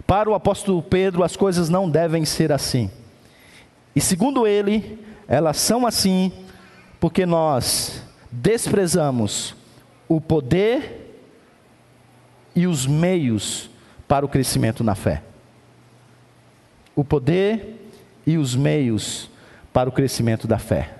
Para 0.05 0.29
o 0.29 0.35
apóstolo 0.35 0.81
Pedro, 0.83 1.23
as 1.23 1.35
coisas 1.35 1.69
não 1.69 1.89
devem 1.89 2.25
ser 2.25 2.51
assim. 2.51 2.91
E 3.95 4.01
segundo 4.01 4.45
ele, 4.45 4.99
elas 5.27 5.57
são 5.57 5.87
assim 5.87 6.31
porque 6.99 7.25
nós 7.25 8.03
desprezamos 8.31 9.55
o 10.07 10.21
poder 10.21 11.21
e 12.55 12.67
os 12.67 12.85
meios 12.85 13.69
para 14.07 14.25
o 14.25 14.29
crescimento 14.29 14.83
na 14.83 14.95
fé. 14.95 15.23
O 16.95 17.03
poder 17.03 17.89
e 18.25 18.37
os 18.37 18.55
meios 18.55 19.29
para 19.73 19.89
o 19.89 19.91
crescimento 19.91 20.47
da 20.47 20.57
fé. 20.57 20.95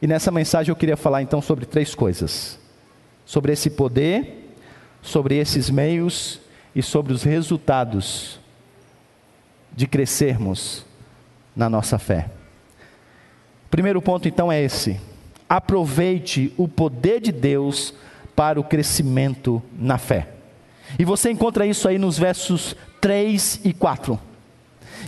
E 0.00 0.06
nessa 0.06 0.30
mensagem 0.30 0.70
eu 0.70 0.76
queria 0.76 0.96
falar 0.96 1.22
então 1.22 1.40
sobre 1.40 1.64
três 1.64 1.94
coisas: 1.94 2.58
sobre 3.24 3.52
esse 3.52 3.70
poder, 3.70 4.54
sobre 5.02 5.36
esses 5.36 5.70
meios 5.70 6.40
e 6.78 6.82
sobre 6.82 7.12
os 7.12 7.24
resultados 7.24 8.38
de 9.74 9.84
crescermos 9.84 10.86
na 11.56 11.68
nossa 11.68 11.98
fé. 11.98 12.30
Primeiro 13.68 14.00
ponto 14.00 14.28
então 14.28 14.50
é 14.50 14.62
esse: 14.62 15.00
aproveite 15.48 16.54
o 16.56 16.68
poder 16.68 17.20
de 17.20 17.32
Deus 17.32 17.92
para 18.36 18.60
o 18.60 18.64
crescimento 18.64 19.60
na 19.76 19.98
fé. 19.98 20.28
E 20.96 21.04
você 21.04 21.32
encontra 21.32 21.66
isso 21.66 21.88
aí 21.88 21.98
nos 21.98 22.16
versos 22.16 22.76
3 23.00 23.62
e 23.64 23.72
4. 23.72 24.16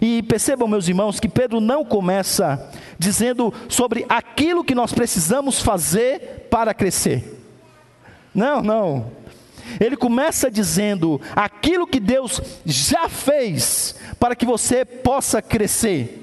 E 0.02 0.24
percebam, 0.24 0.66
meus 0.66 0.88
irmãos, 0.88 1.20
que 1.20 1.28
Pedro 1.28 1.60
não 1.60 1.84
começa 1.84 2.68
dizendo 2.98 3.54
sobre 3.68 4.04
aquilo 4.08 4.64
que 4.64 4.74
nós 4.74 4.92
precisamos 4.92 5.60
fazer 5.60 6.48
para 6.50 6.74
crescer. 6.74 7.40
Não, 8.34 8.60
não. 8.60 9.19
Ele 9.78 9.96
começa 9.96 10.50
dizendo 10.50 11.20
aquilo 11.36 11.86
que 11.86 12.00
Deus 12.00 12.40
já 12.64 13.08
fez 13.08 13.94
para 14.18 14.34
que 14.34 14.46
você 14.46 14.84
possa 14.84 15.40
crescer. 15.40 16.20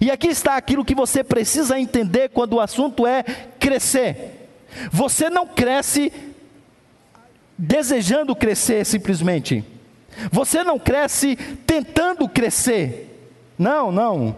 E 0.00 0.10
aqui 0.10 0.28
está 0.28 0.56
aquilo 0.56 0.84
que 0.84 0.94
você 0.94 1.22
precisa 1.22 1.78
entender 1.78 2.30
quando 2.30 2.54
o 2.54 2.60
assunto 2.60 3.06
é 3.06 3.22
crescer. 3.58 4.48
Você 4.90 5.28
não 5.28 5.46
cresce 5.46 6.12
desejando 7.56 8.34
crescer 8.34 8.84
simplesmente. 8.84 9.64
Você 10.30 10.62
não 10.62 10.78
cresce 10.78 11.36
tentando 11.66 12.28
crescer. 12.28 13.10
Não, 13.58 13.92
não. 13.92 14.36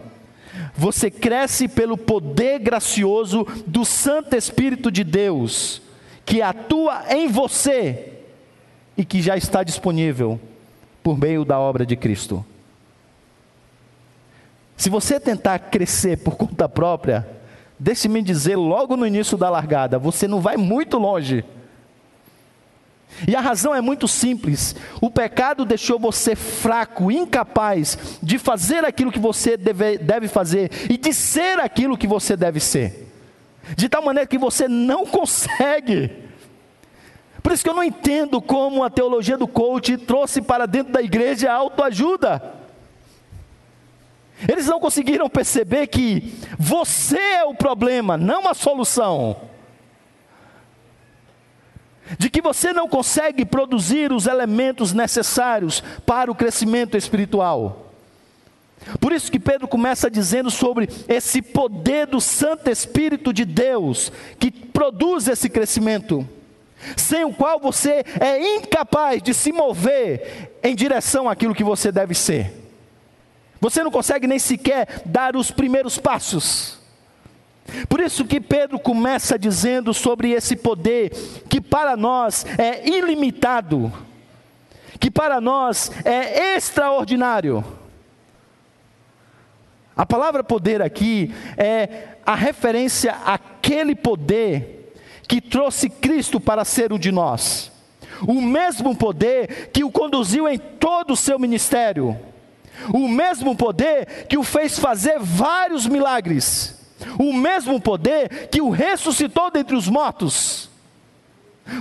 Você 0.75 1.11
cresce 1.11 1.69
pelo 1.69 1.97
poder 1.97 2.59
gracioso 2.59 3.47
do 3.67 3.85
Santo 3.85 4.35
Espírito 4.35 4.91
de 4.91 5.05
Deus, 5.05 5.83
que 6.25 6.41
atua 6.43 7.05
em 7.11 7.29
você 7.29 8.16
e 8.97 9.05
que 9.05 9.21
já 9.21 9.37
está 9.37 9.63
disponível 9.63 10.41
por 11.03 11.19
meio 11.19 11.45
da 11.45 11.59
obra 11.59 11.85
de 11.85 11.97
Cristo. 11.97 12.45
Se 14.77 14.91
você 14.91 15.19
tentar 15.19 15.59
crescer 15.59 16.19
por 16.19 16.37
conta 16.37 16.69
própria, 16.69 17.27
deixe-me 17.79 18.23
dizer 18.23 18.57
logo 18.57 18.97
no 18.97 19.07
início 19.07 19.37
da 19.37 19.49
largada, 19.49 19.99
você 19.99 20.29
não 20.29 20.41
vai 20.41 20.57
muito 20.57 20.99
longe. 20.99 21.45
E 23.27 23.35
a 23.35 23.41
razão 23.41 23.75
é 23.75 23.81
muito 23.81 24.07
simples: 24.07 24.75
o 25.01 25.11
pecado 25.11 25.65
deixou 25.65 25.99
você 25.99 26.35
fraco, 26.35 27.11
incapaz 27.11 28.19
de 28.23 28.39
fazer 28.39 28.85
aquilo 28.85 29.13
que 29.13 29.19
você 29.19 29.57
deve, 29.57 29.99
deve 29.99 30.29
fazer 30.29 30.71
e 30.91 30.99
de 30.99 31.13
ser 31.13 31.59
aquilo 31.61 31.97
que 31.97 32.07
você 32.07 32.37
deve 32.37 32.61
ser, 32.61 33.11
de 33.77 33.89
tal 33.89 34.03
maneira 34.03 34.27
que 34.27 34.39
você 34.39 34.69
não 34.69 35.07
consegue. 35.07 36.26
Por 37.47 37.53
isso 37.53 37.63
que 37.63 37.71
eu 37.71 37.75
não 37.75 37.85
entendo 37.85 38.43
como 38.43 38.83
a 38.83 38.91
teologia 38.91 39.39
do 39.39 39.47
coach 39.47 39.97
trouxe 39.99 40.43
para 40.43 40.67
dentro 40.67 40.93
da 40.93 41.01
igreja 41.01 41.49
a 41.49 41.55
autoajuda. 41.55 42.43
Eles 44.49 44.67
não 44.67 44.81
conseguiram 44.81 45.31
perceber 45.31 45.87
que 45.87 46.35
você 46.59 47.17
é 47.17 47.45
o 47.45 47.55
problema, 47.55 48.17
não 48.17 48.49
a 48.49 48.53
solução 48.53 49.37
de 52.19 52.29
que 52.29 52.43
você 52.43 52.73
não 52.73 52.89
consegue 52.89 53.45
produzir 53.45 54.13
os 54.13 54.27
elementos 54.27 54.93
necessários 54.93 55.85
para 56.05 56.29
o 56.29 56.35
crescimento 56.35 56.97
espiritual. 56.97 57.93
Por 58.99 59.13
isso 59.13 59.31
que 59.31 59.39
Pedro 59.39 59.69
começa 59.69 60.11
dizendo 60.11 60.51
sobre 60.51 60.89
esse 61.07 61.41
poder 61.41 62.09
do 62.09 62.21
Santo 62.21 62.69
Espírito 62.69 63.33
de 63.33 63.45
Deus 63.45 64.11
que 64.37 64.51
produz 64.51 65.29
esse 65.29 65.49
crescimento, 65.49 66.29
sem 66.97 67.25
o 67.25 67.33
qual 67.33 67.59
você 67.59 68.05
é 68.21 68.57
incapaz 68.57 69.23
de 69.23 69.33
se 69.33 69.53
mover 69.53 70.59
em 70.63 70.75
direção 70.75 71.29
àquilo 71.29 71.55
que 71.55 71.65
você 71.65 71.91
deve 71.91 72.15
ser. 72.15 72.53
Você 73.61 73.83
não 73.83 73.91
consegue 73.91 74.27
nem 74.27 74.39
sequer 74.39 75.03
dar 75.05 75.35
os 75.35 75.51
primeiros 75.51 75.99
passos. 75.99 76.79
Por 77.89 78.01
isso 78.01 78.25
que 78.25 78.41
Pedro 78.41 78.79
começa 78.79 79.39
dizendo 79.39 79.93
sobre 79.93 80.31
esse 80.31 80.55
poder 80.55 81.11
que 81.49 81.61
para 81.61 81.97
nós 81.97 82.47
é 82.59 82.89
ilimitado, 82.89 83.93
que 85.01 85.11
para 85.11 85.41
nós 85.41 85.91
é 86.05 86.55
extraordinário. 86.57 87.65
A 89.97 90.05
palavra 90.05 90.45
poder 90.45 90.83
aqui 90.83 91.35
é 91.57 92.17
a 92.25 92.35
referência 92.35 93.13
àquele 93.25 93.95
poder 93.95 94.76
que 95.29 95.41
trouxe 95.41 95.89
Cristo 95.89 96.41
para 96.41 96.65
ser 96.65 96.93
um 96.93 96.99
de 96.99 97.11
nós. 97.11 97.73
O 98.27 98.41
mesmo 98.41 98.97
poder 98.97 99.71
que 99.73 99.85
o 99.85 99.91
conduziu 99.91 100.49
em 100.49 100.59
todo 100.59 101.13
o 101.13 101.17
seu 101.17 101.39
ministério. 101.39 102.19
O 102.93 103.09
mesmo 103.09 103.57
poder 103.57 104.27
que 104.29 104.39
o 104.39 104.43
fez 104.43 104.79
fazer 104.79 105.19
vários 105.19 105.87
milagres 105.87 106.77
o 107.19 107.33
mesmo 107.33 107.81
poder 107.81 108.49
que 108.49 108.61
o 108.61 108.71
ressuscitou 108.71 109.51
dentre 109.51 109.77
os 109.77 109.89
mortos, 109.89 110.71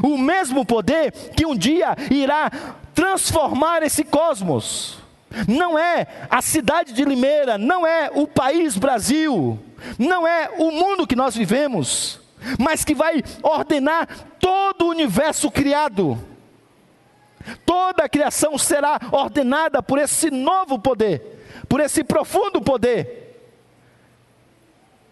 o 0.03 0.17
mesmo 0.17 0.65
poder 0.65 1.11
que 1.11 1.45
um 1.45 1.55
dia 1.55 1.95
irá 2.09 2.51
transformar 2.93 3.83
esse 3.83 4.03
cosmos. 4.03 4.97
Não 5.47 5.77
é 5.77 6.07
a 6.29 6.41
cidade 6.41 6.93
de 6.93 7.03
Limeira, 7.03 7.57
não 7.57 7.85
é 7.85 8.09
o 8.13 8.25
país 8.25 8.77
Brasil, 8.77 9.59
não 9.99 10.25
é 10.25 10.49
o 10.57 10.71
mundo 10.71 11.05
que 11.05 11.15
nós 11.15 11.35
vivemos, 11.35 12.19
mas 12.59 12.83
que 12.83 12.95
vai 12.95 13.23
ordenar 13.41 14.07
todo 14.39 14.85
o 14.85 14.89
universo 14.89 15.49
criado. 15.49 16.17
Toda 17.65 18.03
a 18.03 18.09
criação 18.09 18.57
será 18.57 18.99
ordenada 19.11 19.81
por 19.83 19.99
esse 19.99 20.31
novo 20.31 20.79
poder, 20.79 21.63
por 21.69 21.79
esse 21.79 22.03
profundo 22.03 22.61
poder 22.61 23.25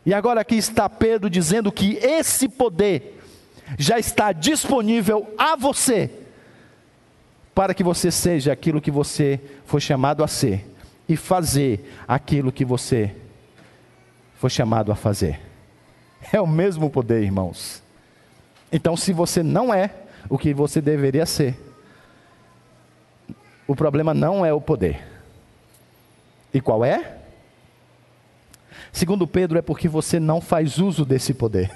e 0.06 0.14
agora 0.14 0.42
aqui 0.42 0.56
está 0.56 0.90
Pedro 0.90 1.30
dizendo 1.30 1.72
que 1.72 1.98
esse 1.98 2.50
poder 2.50 3.22
já 3.78 3.98
está 3.98 4.32
disponível 4.32 5.34
a 5.38 5.56
você, 5.56 6.10
para 7.56 7.74
que 7.74 7.84
você 7.84 8.12
seja 8.12 8.52
aquilo 8.52 8.82
que 8.82 8.92
você 8.92 9.40
foi 9.66 9.80
chamado 9.80 10.24
a 10.24 10.28
ser, 10.28 10.66
e 11.08 11.16
fazer 11.16 11.90
aquilo 12.08 12.52
que 12.52 12.66
você 12.66 13.16
foi 14.36 14.50
chamado 14.50 14.92
a 14.92 14.96
fazer. 14.96 15.40
É 16.32 16.40
o 16.40 16.48
mesmo 16.48 16.90
poder, 16.90 17.22
irmãos. 17.24 17.84
Então, 18.72 18.96
se 18.96 19.14
você 19.14 19.44
não 19.44 19.74
é 19.74 19.92
o 20.30 20.38
que 20.38 20.54
você 20.54 20.82
deveria 20.82 21.26
ser, 21.26 21.60
o 23.68 23.76
problema 23.76 24.14
não 24.14 24.46
é 24.46 24.54
o 24.54 24.62
poder. 24.62 25.04
E 26.54 26.62
qual 26.62 26.84
é? 26.84 27.18
Segundo 28.92 29.28
Pedro, 29.28 29.58
é 29.58 29.62
porque 29.62 29.88
você 29.88 30.20
não 30.20 30.40
faz 30.40 30.78
uso 30.78 31.06
desse 31.06 31.34
poder. 31.34 31.72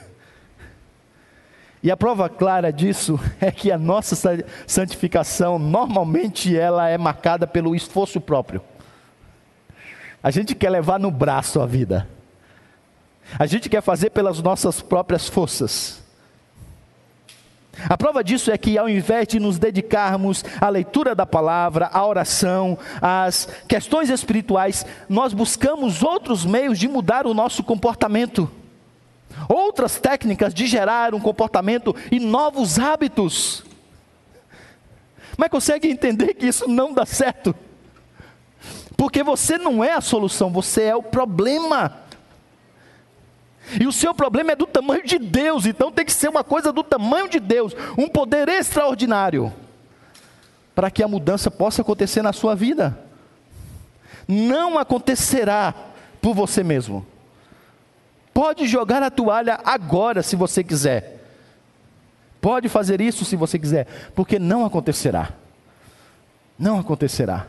E 1.81 1.91
a 1.91 1.97
prova 1.97 2.27
clara 2.27 2.71
disso 2.71 3.19
é 3.39 3.51
que 3.51 3.71
a 3.71 3.77
nossa 3.77 4.15
santificação 4.65 5.59
normalmente 5.59 6.57
ela 6.57 6.89
é 6.89 6.97
marcada 6.97 7.47
pelo 7.47 7.75
esforço 7.75 8.19
próprio. 8.19 8.61
A 10.21 10.31
gente 10.31 10.55
quer 10.55 10.69
levar 10.69 10.99
no 10.99 11.11
braço 11.11 11.61
a 11.61 11.65
vida. 11.65 12.07
A 13.37 13.45
gente 13.45 13.69
quer 13.69 13.81
fazer 13.81 14.11
pelas 14.11 14.41
nossas 14.41 14.81
próprias 14.81 15.27
forças. 15.27 16.05
A 17.87 17.95
prova 17.95 18.23
disso 18.23 18.49
é 18.49 18.57
que, 18.57 18.77
ao 18.77 18.89
invés 18.89 19.27
de 19.27 19.39
nos 19.39 19.59
dedicarmos 19.59 20.43
à 20.59 20.67
leitura 20.67 21.13
da 21.13 21.25
palavra, 21.25 21.89
à 21.93 22.05
oração, 22.05 22.77
às 23.01 23.47
questões 23.67 24.09
espirituais, 24.09 24.85
nós 25.07 25.33
buscamos 25.33 26.01
outros 26.01 26.43
meios 26.43 26.79
de 26.79 26.87
mudar 26.87 27.27
o 27.27 27.33
nosso 27.33 27.63
comportamento, 27.63 28.49
outras 29.47 29.99
técnicas 29.99 30.53
de 30.53 30.65
gerar 30.65 31.13
um 31.13 31.19
comportamento 31.19 31.95
e 32.11 32.19
novos 32.19 32.79
hábitos. 32.79 33.63
Mas 35.37 35.49
consegue 35.49 35.87
entender 35.87 36.33
que 36.33 36.47
isso 36.47 36.67
não 36.67 36.91
dá 36.91 37.05
certo? 37.05 37.55
Porque 38.97 39.21
você 39.21 39.59
não 39.59 39.83
é 39.83 39.93
a 39.93 40.01
solução, 40.01 40.49
você 40.49 40.83
é 40.83 40.95
o 40.95 41.03
problema. 41.03 42.06
E 43.79 43.85
o 43.85 43.91
seu 43.91 44.13
problema 44.13 44.51
é 44.51 44.55
do 44.55 44.65
tamanho 44.65 45.05
de 45.05 45.19
Deus, 45.19 45.65
então 45.65 45.91
tem 45.91 46.05
que 46.05 46.13
ser 46.13 46.29
uma 46.29 46.43
coisa 46.43 46.71
do 46.71 46.83
tamanho 46.83 47.29
de 47.29 47.39
Deus, 47.39 47.75
um 47.97 48.07
poder 48.07 48.47
extraordinário, 48.47 49.51
para 50.73 50.89
que 50.89 51.03
a 51.03 51.07
mudança 51.07 51.51
possa 51.51 51.81
acontecer 51.81 52.21
na 52.21 52.31
sua 52.31 52.55
vida. 52.55 52.97
Não 54.27 54.77
acontecerá 54.77 55.73
por 56.21 56.33
você 56.33 56.63
mesmo. 56.63 57.05
Pode 58.33 58.67
jogar 58.67 59.01
a 59.01 59.09
toalha 59.09 59.59
agora, 59.65 60.21
se 60.21 60.35
você 60.35 60.63
quiser. 60.63 61.25
Pode 62.39 62.69
fazer 62.69 63.01
isso 63.01 63.25
se 63.25 63.35
você 63.35 63.57
quiser, 63.57 63.87
porque 64.15 64.37
não 64.37 64.65
acontecerá. 64.65 65.33
Não 66.57 66.79
acontecerá. 66.79 67.47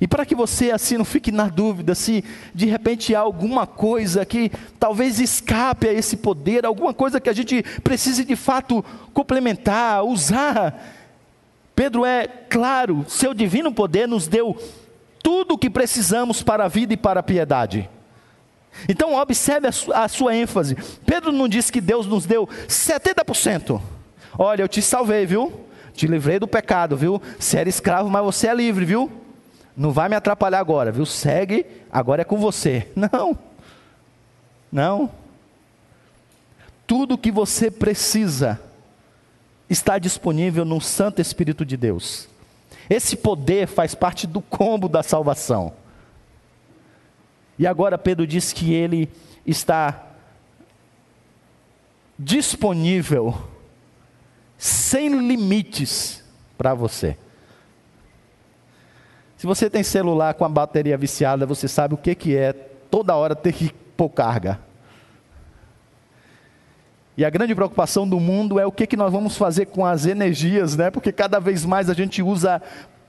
E 0.00 0.08
para 0.08 0.24
que 0.24 0.34
você 0.34 0.70
assim 0.70 0.96
não 0.96 1.04
fique 1.04 1.30
na 1.30 1.48
dúvida 1.48 1.94
se 1.94 2.24
de 2.54 2.66
repente 2.66 3.14
há 3.14 3.20
alguma 3.20 3.66
coisa 3.66 4.24
que 4.24 4.50
talvez 4.78 5.20
escape 5.20 5.88
a 5.88 5.92
esse 5.92 6.16
poder, 6.16 6.64
alguma 6.64 6.92
coisa 6.92 7.20
que 7.20 7.30
a 7.30 7.32
gente 7.32 7.62
precise 7.82 8.24
de 8.24 8.36
fato 8.36 8.84
complementar, 9.12 10.04
usar. 10.04 10.98
Pedro 11.74 12.04
é 12.04 12.26
claro, 12.26 13.04
seu 13.08 13.32
divino 13.32 13.72
poder 13.72 14.06
nos 14.06 14.26
deu 14.26 14.56
tudo 15.22 15.54
o 15.54 15.58
que 15.58 15.70
precisamos 15.70 16.42
para 16.42 16.64
a 16.64 16.68
vida 16.68 16.92
e 16.94 16.96
para 16.96 17.20
a 17.20 17.22
piedade. 17.22 17.88
Então 18.88 19.14
observe 19.14 19.68
a, 19.68 19.72
su 19.72 19.92
a 19.92 20.08
sua 20.08 20.34
ênfase. 20.34 20.76
Pedro 21.06 21.30
não 21.30 21.48
disse 21.48 21.70
que 21.70 21.80
Deus 21.80 22.06
nos 22.06 22.26
deu 22.26 22.48
70%. 22.66 23.80
Olha, 24.38 24.62
eu 24.62 24.68
te 24.68 24.80
salvei, 24.80 25.26
viu? 25.26 25.52
Te 25.92 26.06
livrei 26.06 26.38
do 26.38 26.48
pecado, 26.48 26.96
viu? 26.96 27.20
Você 27.38 27.58
era 27.58 27.68
escravo, 27.68 28.08
mas 28.08 28.24
você 28.24 28.48
é 28.48 28.54
livre, 28.54 28.84
viu? 28.84 29.10
Não 29.76 29.90
vai 29.90 30.08
me 30.08 30.14
atrapalhar 30.14 30.58
agora, 30.58 30.92
viu? 30.92 31.06
Segue, 31.06 31.66
agora 31.90 32.22
é 32.22 32.24
com 32.24 32.36
você. 32.36 32.90
Não. 32.96 33.38
Não. 34.70 35.10
Tudo 36.86 37.18
que 37.18 37.30
você 37.30 37.70
precisa 37.70 38.60
está 39.68 39.98
disponível 39.98 40.64
no 40.64 40.80
Santo 40.80 41.20
Espírito 41.20 41.64
de 41.64 41.76
Deus. 41.76 42.28
Esse 42.88 43.16
poder 43.16 43.66
faz 43.66 43.94
parte 43.94 44.26
do 44.26 44.40
combo 44.40 44.88
da 44.88 45.02
salvação. 45.02 45.72
E 47.58 47.66
agora 47.66 47.96
Pedro 47.96 48.26
diz 48.26 48.52
que 48.52 48.72
ele 48.74 49.08
está 49.46 50.06
disponível, 52.18 53.36
sem 54.58 55.08
limites, 55.26 56.22
para 56.56 56.74
você. 56.74 57.16
Se 59.42 59.46
você 59.48 59.68
tem 59.68 59.82
celular 59.82 60.34
com 60.34 60.44
a 60.44 60.48
bateria 60.48 60.96
viciada, 60.96 61.44
você 61.44 61.66
sabe 61.66 61.94
o 61.94 61.96
que, 61.96 62.14
que 62.14 62.36
é 62.36 62.52
toda 62.52 63.16
hora 63.16 63.34
ter 63.34 63.52
que 63.52 63.72
pôr 63.96 64.08
carga. 64.08 64.60
E 67.16 67.24
a 67.24 67.30
grande 67.30 67.52
preocupação 67.52 68.08
do 68.08 68.20
mundo 68.20 68.60
é 68.60 68.66
o 68.66 68.70
que, 68.70 68.86
que 68.86 68.96
nós 68.96 69.10
vamos 69.10 69.36
fazer 69.36 69.66
com 69.66 69.84
as 69.84 70.06
energias, 70.06 70.76
né? 70.76 70.92
Porque 70.92 71.10
cada 71.10 71.40
vez 71.40 71.64
mais 71.64 71.90
a 71.90 71.92
gente 71.92 72.22
usa 72.22 72.62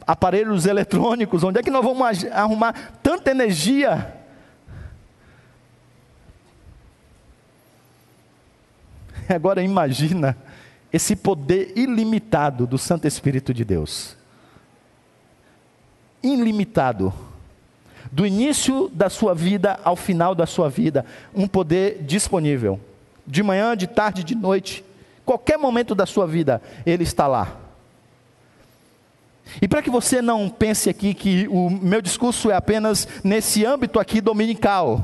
aparelhos 0.08 0.66
eletrônicos. 0.66 1.44
Onde 1.44 1.60
é 1.60 1.62
que 1.62 1.70
nós 1.70 1.86
vamos 1.86 2.26
arrumar 2.32 2.74
tanta 3.03 3.30
energia? 3.30 4.18
Agora 9.30 9.62
imagina 9.62 10.36
esse 10.92 11.16
poder 11.16 11.74
ilimitado 11.76 12.66
do 12.66 12.80
Santo 12.80 13.08
Espírito 13.08 13.53
de 13.53 13.64
Deus 13.64 14.23
ilimitado. 16.24 17.14
Do 18.11 18.26
início 18.26 18.90
da 18.93 19.10
sua 19.10 19.34
vida 19.34 19.80
ao 19.84 19.95
final 19.95 20.34
da 20.34 20.45
sua 20.45 20.69
vida, 20.69 21.06
um 21.34 21.48
poder 21.48 22.03
disponível. 22.03 22.80
De 23.26 23.42
manhã, 23.42 23.76
de 23.76 23.88
tarde, 23.88 24.24
de 24.24 24.35
noite, 24.35 24.84
qualquer 25.26 25.58
momento 25.58 25.93
da 25.95 26.06
sua 26.06 26.27
vida, 26.27 26.61
ele 26.85 27.03
está 27.03 27.27
lá. 27.27 27.58
E 29.61 29.68
para 29.68 29.82
que 29.82 29.90
você 29.90 30.22
não 30.22 30.50
pense 30.50 30.90
aqui 30.90 31.14
que 31.14 31.48
o 31.50 31.69
meu 31.69 32.02
discurso 32.02 32.50
é 32.50 32.56
apenas 32.56 33.08
nesse 33.24 33.66
âmbito 33.66 34.00
aqui 34.00 34.22
dominical. 34.22 35.03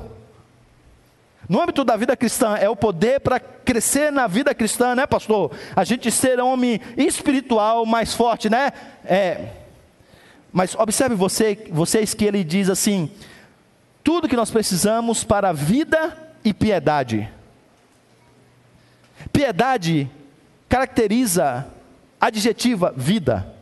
No 1.48 1.61
âmbito 1.61 1.83
da 1.83 1.95
vida 1.95 2.15
cristã, 2.15 2.56
é 2.56 2.69
o 2.69 2.75
poder 2.75 3.19
para 3.22 3.39
crescer 3.39 4.11
na 4.11 4.27
vida 4.27 4.53
cristã, 4.53 4.93
né, 4.93 5.07
pastor? 5.07 5.51
A 5.75 5.83
gente 5.83 6.11
ser 6.11 6.39
homem 6.39 6.80
espiritual 6.95 7.85
mais 7.85 8.14
forte, 8.14 8.49
né? 8.49 8.72
É, 9.03 9.48
mas 10.52 10.76
observe 10.76 11.16
você, 11.16 11.68
vocês 11.72 12.14
que 12.14 12.26
ele 12.26 12.44
diz 12.44 12.69
assim: 12.69 13.11
tudo 14.03 14.28
que 14.28 14.36
nós 14.36 14.52
precisamos 14.52 15.24
para 15.24 15.52
vida 15.52 16.18
e 16.44 16.53
piedade. 16.53 17.30
Piedade 19.32 20.10
caracteriza, 20.68 21.68
adjetiva, 22.19 22.94
vida. 22.95 23.53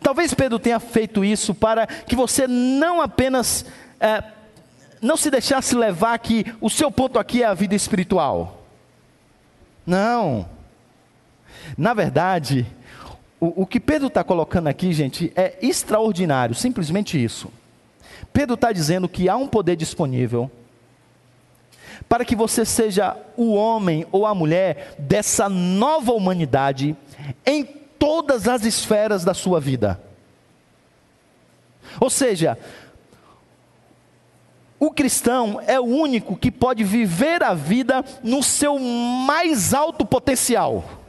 Talvez 0.00 0.34
Pedro 0.34 0.58
tenha 0.58 0.78
feito 0.78 1.24
isso 1.24 1.54
para 1.54 1.86
que 1.86 2.14
você 2.14 2.46
não 2.46 3.00
apenas 3.00 3.64
é, 3.98 4.22
não 5.00 5.16
se 5.16 5.30
deixasse 5.30 5.74
levar 5.74 6.18
que 6.18 6.44
o 6.60 6.68
seu 6.68 6.90
ponto 6.90 7.18
aqui 7.18 7.42
é 7.42 7.46
a 7.46 7.54
vida 7.54 7.74
espiritual. 7.74 8.64
Não. 9.86 10.48
Na 11.76 11.94
verdade, 11.94 12.66
o, 13.40 13.62
o 13.62 13.66
que 13.66 13.80
Pedro 13.80 14.08
está 14.08 14.22
colocando 14.22 14.66
aqui, 14.68 14.92
gente, 14.92 15.32
é 15.34 15.56
extraordinário, 15.62 16.54
simplesmente 16.54 17.22
isso. 17.22 17.50
Pedro 18.32 18.54
está 18.54 18.70
dizendo 18.70 19.08
que 19.08 19.28
há 19.28 19.36
um 19.36 19.48
poder 19.48 19.76
disponível 19.76 20.50
para 22.08 22.24
que 22.24 22.36
você 22.36 22.64
seja 22.64 23.16
o 23.36 23.54
homem 23.54 24.06
ou 24.12 24.26
a 24.26 24.34
mulher 24.34 24.94
dessa 24.98 25.48
nova 25.48 26.12
humanidade 26.12 26.96
em 27.46 27.64
todas 27.64 28.46
as 28.46 28.64
esferas 28.64 29.24
da 29.24 29.32
sua 29.32 29.58
vida. 29.58 30.00
Ou 31.98 32.10
seja, 32.10 32.58
o 34.78 34.90
cristão 34.90 35.60
é 35.66 35.78
o 35.78 35.84
único 35.84 36.36
que 36.36 36.50
pode 36.50 36.84
viver 36.84 37.42
a 37.42 37.54
vida 37.54 38.04
no 38.22 38.42
seu 38.42 38.78
mais 38.78 39.74
alto 39.74 40.04
potencial. 40.04 40.99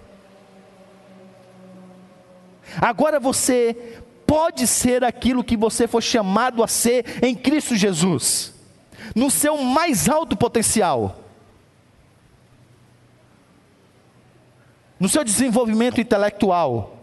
Agora 2.80 3.20
você 3.20 4.04
pode 4.26 4.66
ser 4.66 5.04
aquilo 5.04 5.44
que 5.44 5.58
você 5.58 5.88
foi 5.88 6.02
chamado 6.02 6.64
a 6.64 6.68
ser 6.68 7.24
em 7.24 7.36
Cristo 7.36 7.76
Jesus, 7.76 8.54
no 9.14 9.30
seu 9.30 9.58
mais 9.58 10.08
alto 10.08 10.38
potencial. 10.38 11.18
No 14.98 15.10
seu 15.10 15.24
desenvolvimento 15.24 16.00
intelectual, 16.00 16.96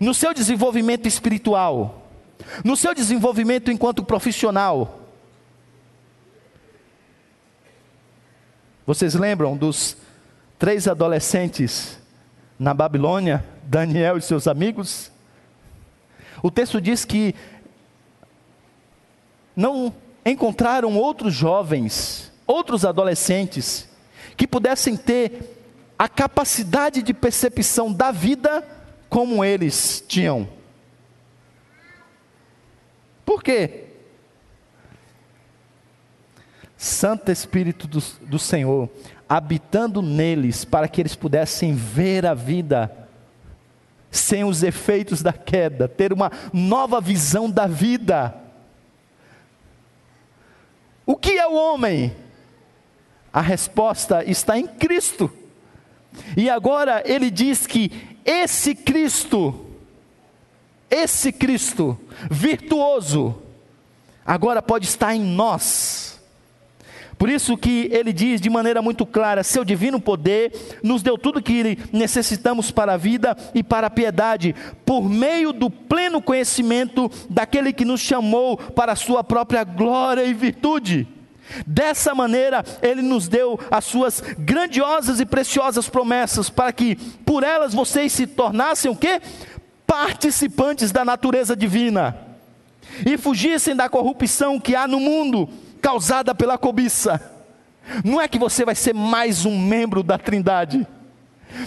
no 0.00 0.12
seu 0.12 0.34
desenvolvimento 0.34 1.06
espiritual, 1.06 2.02
no 2.64 2.76
seu 2.76 2.94
desenvolvimento 2.94 3.70
enquanto 3.70 4.02
profissional. 4.02 4.98
Vocês 8.84 9.14
lembram 9.14 9.56
dos 9.56 9.96
três 10.58 10.88
adolescentes 10.88 11.98
na 12.58 12.74
Babilônia, 12.74 13.44
Daniel 13.72 14.18
e 14.18 14.20
seus 14.20 14.46
amigos. 14.46 15.10
O 16.42 16.50
texto 16.50 16.78
diz 16.78 17.06
que 17.06 17.34
não 19.56 19.94
encontraram 20.26 20.94
outros 20.94 21.32
jovens, 21.32 22.30
outros 22.46 22.84
adolescentes, 22.84 23.88
que 24.36 24.46
pudessem 24.46 24.94
ter 24.94 25.56
a 25.98 26.06
capacidade 26.06 27.02
de 27.02 27.14
percepção 27.14 27.90
da 27.90 28.10
vida 28.10 28.62
como 29.08 29.42
eles 29.42 30.04
tinham. 30.06 30.46
Por 33.24 33.42
quê? 33.42 33.84
Santo 36.76 37.30
Espírito 37.30 37.86
do, 37.86 38.00
do 38.20 38.38
Senhor 38.38 38.90
habitando 39.26 40.02
neles, 40.02 40.62
para 40.62 40.86
que 40.88 41.00
eles 41.00 41.16
pudessem 41.16 41.74
ver 41.74 42.26
a 42.26 42.34
vida 42.34 43.01
sem 44.12 44.44
os 44.44 44.62
efeitos 44.62 45.22
da 45.22 45.32
queda, 45.32 45.88
ter 45.88 46.12
uma 46.12 46.30
nova 46.52 47.00
visão 47.00 47.50
da 47.50 47.66
vida. 47.66 48.34
O 51.06 51.16
que 51.16 51.32
é 51.32 51.46
o 51.48 51.54
homem? 51.54 52.14
A 53.32 53.40
resposta 53.40 54.22
está 54.22 54.58
em 54.58 54.66
Cristo. 54.66 55.32
E 56.36 56.50
agora 56.50 57.02
ele 57.06 57.30
diz 57.30 57.66
que 57.66 57.90
esse 58.22 58.74
Cristo, 58.74 59.66
esse 60.90 61.32
Cristo 61.32 61.98
virtuoso, 62.30 63.42
agora 64.26 64.60
pode 64.60 64.86
estar 64.86 65.14
em 65.14 65.20
nós 65.20 66.11
por 67.22 67.30
isso 67.30 67.56
que 67.56 67.88
ele 67.92 68.12
diz 68.12 68.40
de 68.40 68.50
maneira 68.50 68.82
muito 68.82 69.06
clara: 69.06 69.44
seu 69.44 69.64
divino 69.64 70.00
poder 70.00 70.52
nos 70.82 71.04
deu 71.04 71.16
tudo 71.16 71.40
que 71.40 71.78
necessitamos 71.92 72.72
para 72.72 72.94
a 72.94 72.96
vida 72.96 73.36
e 73.54 73.62
para 73.62 73.86
a 73.86 73.90
piedade, 73.90 74.56
por 74.84 75.08
meio 75.08 75.52
do 75.52 75.70
pleno 75.70 76.20
conhecimento 76.20 77.08
daquele 77.30 77.72
que 77.72 77.84
nos 77.84 78.00
chamou 78.00 78.56
para 78.56 78.90
a 78.90 78.96
sua 78.96 79.22
própria 79.22 79.62
glória 79.62 80.24
e 80.24 80.34
virtude. 80.34 81.06
Dessa 81.64 82.12
maneira, 82.12 82.64
Ele 82.82 83.02
nos 83.02 83.28
deu 83.28 83.56
as 83.70 83.84
suas 83.84 84.20
grandiosas 84.36 85.20
e 85.20 85.24
preciosas 85.24 85.88
promessas, 85.88 86.50
para 86.50 86.72
que 86.72 86.96
por 87.24 87.44
elas 87.44 87.72
vocês 87.72 88.10
se 88.10 88.26
tornassem 88.26 88.90
o 88.90 88.96
quê? 88.96 89.22
Participantes 89.86 90.90
da 90.90 91.04
natureza 91.04 91.54
divina 91.54 92.16
e 93.06 93.16
fugissem 93.16 93.76
da 93.76 93.88
corrupção 93.88 94.58
que 94.58 94.74
há 94.74 94.88
no 94.88 94.98
mundo 94.98 95.48
causada 95.82 96.34
pela 96.34 96.56
cobiça. 96.56 97.20
Não 98.04 98.20
é 98.20 98.28
que 98.28 98.38
você 98.38 98.64
vai 98.64 98.76
ser 98.76 98.94
mais 98.94 99.44
um 99.44 99.58
membro 99.58 100.02
da 100.02 100.16
Trindade, 100.16 100.86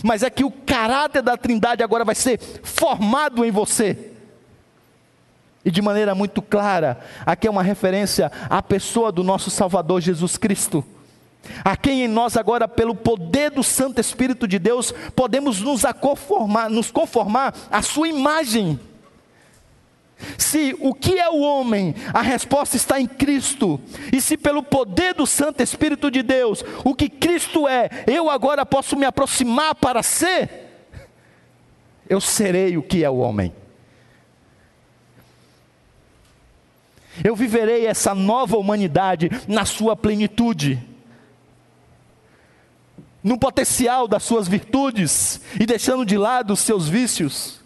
mas 0.01 0.23
é 0.23 0.29
que 0.29 0.45
o 0.45 0.49
caráter 0.49 1.21
da 1.21 1.35
Trindade 1.35 1.83
agora 1.83 2.05
vai 2.05 2.15
ser 2.15 2.39
formado 2.63 3.43
em 3.43 3.51
você. 3.51 4.11
E 5.63 5.69
de 5.69 5.81
maneira 5.81 6.15
muito 6.15 6.41
clara, 6.41 6.99
aqui 7.25 7.47
é 7.47 7.51
uma 7.51 7.63
referência 7.63 8.31
à 8.49 8.61
pessoa 8.61 9.11
do 9.11 9.23
nosso 9.23 9.49
Salvador 9.49 9.99
Jesus 9.99 10.37
Cristo, 10.37 10.85
a 11.63 11.75
quem 11.75 12.03
em 12.03 12.07
nós 12.07 12.37
agora, 12.37 12.67
pelo 12.67 12.95
poder 12.95 13.51
do 13.51 13.63
Santo 13.63 13.99
Espírito 13.99 14.47
de 14.47 14.57
Deus, 14.57 14.93
podemos 15.15 15.61
nos, 15.61 15.83
conformar, 15.99 16.69
nos 16.69 16.89
conformar 16.89 17.53
à 17.69 17.81
sua 17.81 18.07
imagem. 18.07 18.79
Se 20.37 20.75
o 20.79 20.93
que 20.93 21.17
é 21.19 21.29
o 21.29 21.39
homem, 21.39 21.95
a 22.13 22.21
resposta 22.21 22.75
está 22.75 22.99
em 22.99 23.07
Cristo. 23.07 23.79
E 24.11 24.21
se 24.21 24.37
pelo 24.37 24.63
poder 24.63 25.13
do 25.13 25.25
Santo 25.25 25.61
Espírito 25.61 26.09
de 26.09 26.23
Deus, 26.23 26.63
o 26.83 26.93
que 26.95 27.09
Cristo 27.09 27.67
é, 27.67 27.89
eu 28.07 28.29
agora 28.29 28.65
posso 28.65 28.95
me 28.95 29.05
aproximar 29.05 29.75
para 29.75 30.03
ser, 30.03 30.65
eu 32.07 32.21
serei 32.21 32.77
o 32.77 32.83
que 32.83 33.03
é 33.03 33.09
o 33.09 33.17
homem. 33.17 33.53
Eu 37.23 37.35
viverei 37.35 37.85
essa 37.87 38.13
nova 38.13 38.57
humanidade 38.57 39.29
na 39.47 39.65
sua 39.65 39.95
plenitude, 39.95 40.83
no 43.23 43.39
potencial 43.39 44.07
das 44.07 44.23
suas 44.23 44.47
virtudes 44.47 45.41
e 45.59 45.65
deixando 45.65 46.05
de 46.05 46.17
lado 46.17 46.53
os 46.53 46.59
seus 46.59 46.87
vícios 46.87 47.64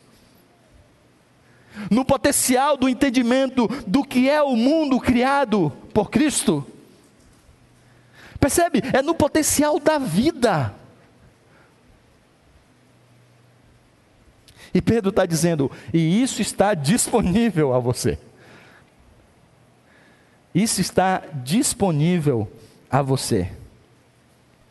no 1.89 2.03
potencial 2.03 2.77
do 2.77 2.89
entendimento 2.89 3.67
do 3.85 4.03
que 4.03 4.29
é 4.29 4.41
o 4.41 4.55
mundo 4.55 4.99
criado 4.99 5.71
por 5.93 6.09
Cristo. 6.09 6.65
Percebe? 8.39 8.81
É 8.93 9.01
no 9.01 9.13
potencial 9.13 9.79
da 9.79 9.97
vida. 9.97 10.73
E 14.73 14.81
Pedro 14.81 15.09
está 15.09 15.25
dizendo, 15.25 15.71
e 15.93 16.21
isso 16.21 16.41
está 16.41 16.73
disponível 16.73 17.73
a 17.73 17.79
você. 17.79 18.19
Isso 20.53 20.81
está 20.81 21.23
disponível 21.43 22.51
a 22.89 23.01
você. 23.01 23.51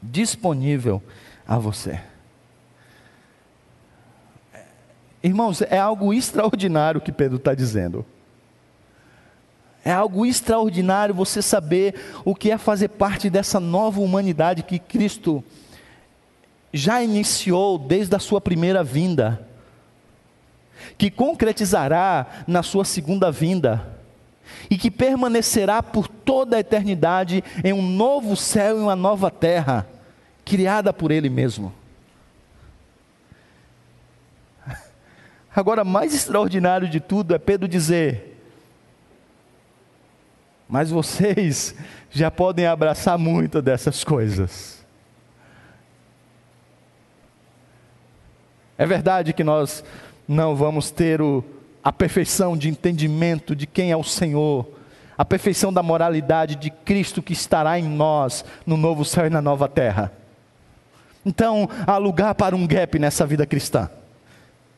Disponível 0.03 1.03
a 1.47 1.59
você. 1.59 2.01
Irmãos, 5.23 5.63
é 5.63 5.79
algo 5.79 6.15
extraordinário 6.15 7.01
que 7.01 7.11
Pedro 7.11 7.37
está 7.37 7.55
dizendo. 7.55 8.05
É 9.85 9.93
algo 9.93 10.27
extraordinário 10.27 11.15
você 11.15 11.41
saber 11.41 11.95
o 12.25 12.35
que 12.35 12.51
é 12.51 12.59
fazer 12.59 12.89
parte 12.89 13.31
dessa 13.31 13.59
nova 13.59 14.01
humanidade 14.01 14.63
que 14.63 14.79
Cristo 14.79 15.43
já 16.73 17.03
iniciou 17.03 17.79
desde 17.79 18.15
a 18.15 18.19
sua 18.19 18.41
primeira 18.41 18.85
vinda, 18.85 19.47
que 20.97 21.11
concretizará 21.11 22.27
na 22.47 22.63
sua 22.63 22.85
segunda 22.85 23.31
vinda, 23.33 23.97
e 24.71 24.77
que 24.77 24.91
permanecerá 24.91 25.83
por 25.83 26.07
toda 26.09 26.57
a 26.57 26.61
eternidade 26.61 27.43
em 27.65 27.73
um 27.73 27.83
novo 27.83 28.37
céu 28.37 28.79
e 28.79 28.83
uma 28.83 28.97
nova 28.97 29.31
terra, 29.31 29.87
criada 30.45 30.93
por 30.93 31.11
Ele 31.11 31.29
mesmo. 31.29 31.73
Agora, 35.59 35.83
mais 35.83 36.15
extraordinário 36.15 36.89
de 36.89 37.01
tudo 37.01 37.35
é 37.35 37.39
Pedro 37.39 37.67
dizer: 37.67 38.41
Mas 40.69 40.89
vocês 40.89 41.75
já 42.13 42.31
podem 42.31 42.65
abraçar 42.65 43.19
muito 43.19 43.61
dessas 43.61 44.05
coisas. 44.05 44.87
É 48.79 48.87
verdade 48.87 49.33
que 49.33 49.43
nós 49.43 49.83
não 50.29 50.55
vamos 50.55 50.93
ter 50.93 51.21
o, 51.21 51.45
a 51.83 51.93
perfeição 51.93 52.57
de 52.57 52.69
entendimento 52.69 53.57
de 53.57 53.67
quem 53.67 53.91
é 53.91 53.97
o 53.97 54.05
Senhor, 54.05 54.65
a 55.17 55.25
perfeição 55.25 55.73
da 55.73 55.83
moralidade 55.83 56.55
de 56.55 56.71
Cristo 56.71 57.21
que 57.21 57.33
estará 57.33 57.77
em 57.81 57.89
nós 57.89 58.45
no 58.65 58.77
novo 58.77 59.05
céu 59.05 59.27
e 59.27 59.31
na 59.31 59.43
nova 59.43 59.69
terra. 59.69 60.13
Então, 61.27 61.69
há 61.85 61.97
lugar 61.97 62.37
para 62.37 62.55
um 62.55 62.65
gap 62.65 62.97
nessa 62.97 63.27
vida 63.27 63.45
cristã. 63.45 63.91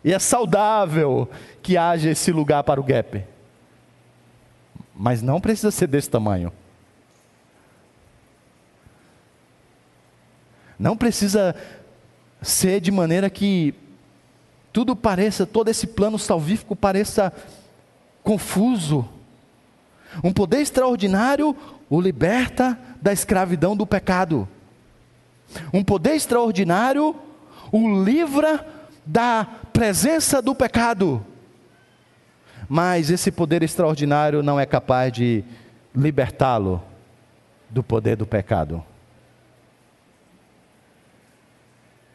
E 0.02 0.12
é 0.12 0.18
saudável 0.18 1.28
que 1.62 1.76
haja 1.76 2.10
esse 2.10 2.32
lugar 2.32 2.64
para 2.64 2.80
o 2.80 2.84
gap. 2.84 3.24
Mas 4.94 5.22
não 5.22 5.40
precisa 5.40 5.70
ser 5.70 5.86
desse 5.86 6.08
tamanho. 6.08 6.52
Não 10.78 10.96
precisa 10.96 11.54
ser 12.40 12.80
de 12.80 12.90
maneira 12.90 13.28
que 13.28 13.74
tudo 14.72 14.96
pareça, 14.96 15.44
todo 15.44 15.68
esse 15.68 15.86
plano 15.86 16.18
salvífico 16.18 16.74
pareça 16.74 17.32
confuso. 18.22 19.06
Um 20.24 20.32
poder 20.32 20.60
extraordinário 20.60 21.54
o 21.88 22.00
liberta 22.00 22.78
da 23.02 23.12
escravidão 23.12 23.76
do 23.76 23.86
pecado. 23.86 24.48
Um 25.72 25.82
poder 25.82 26.14
extraordinário 26.14 27.14
o 27.72 28.02
livra 28.02 28.66
da 29.04 29.46
presença 29.70 30.42
do 30.42 30.54
pecado. 30.54 31.24
Mas 32.68 33.10
esse 33.10 33.30
poder 33.30 33.62
extraordinário 33.62 34.42
não 34.42 34.60
é 34.60 34.66
capaz 34.66 35.12
de 35.12 35.42
libertá-lo 35.94 36.82
do 37.68 37.82
poder 37.82 38.16
do 38.16 38.26
pecado. 38.26 38.84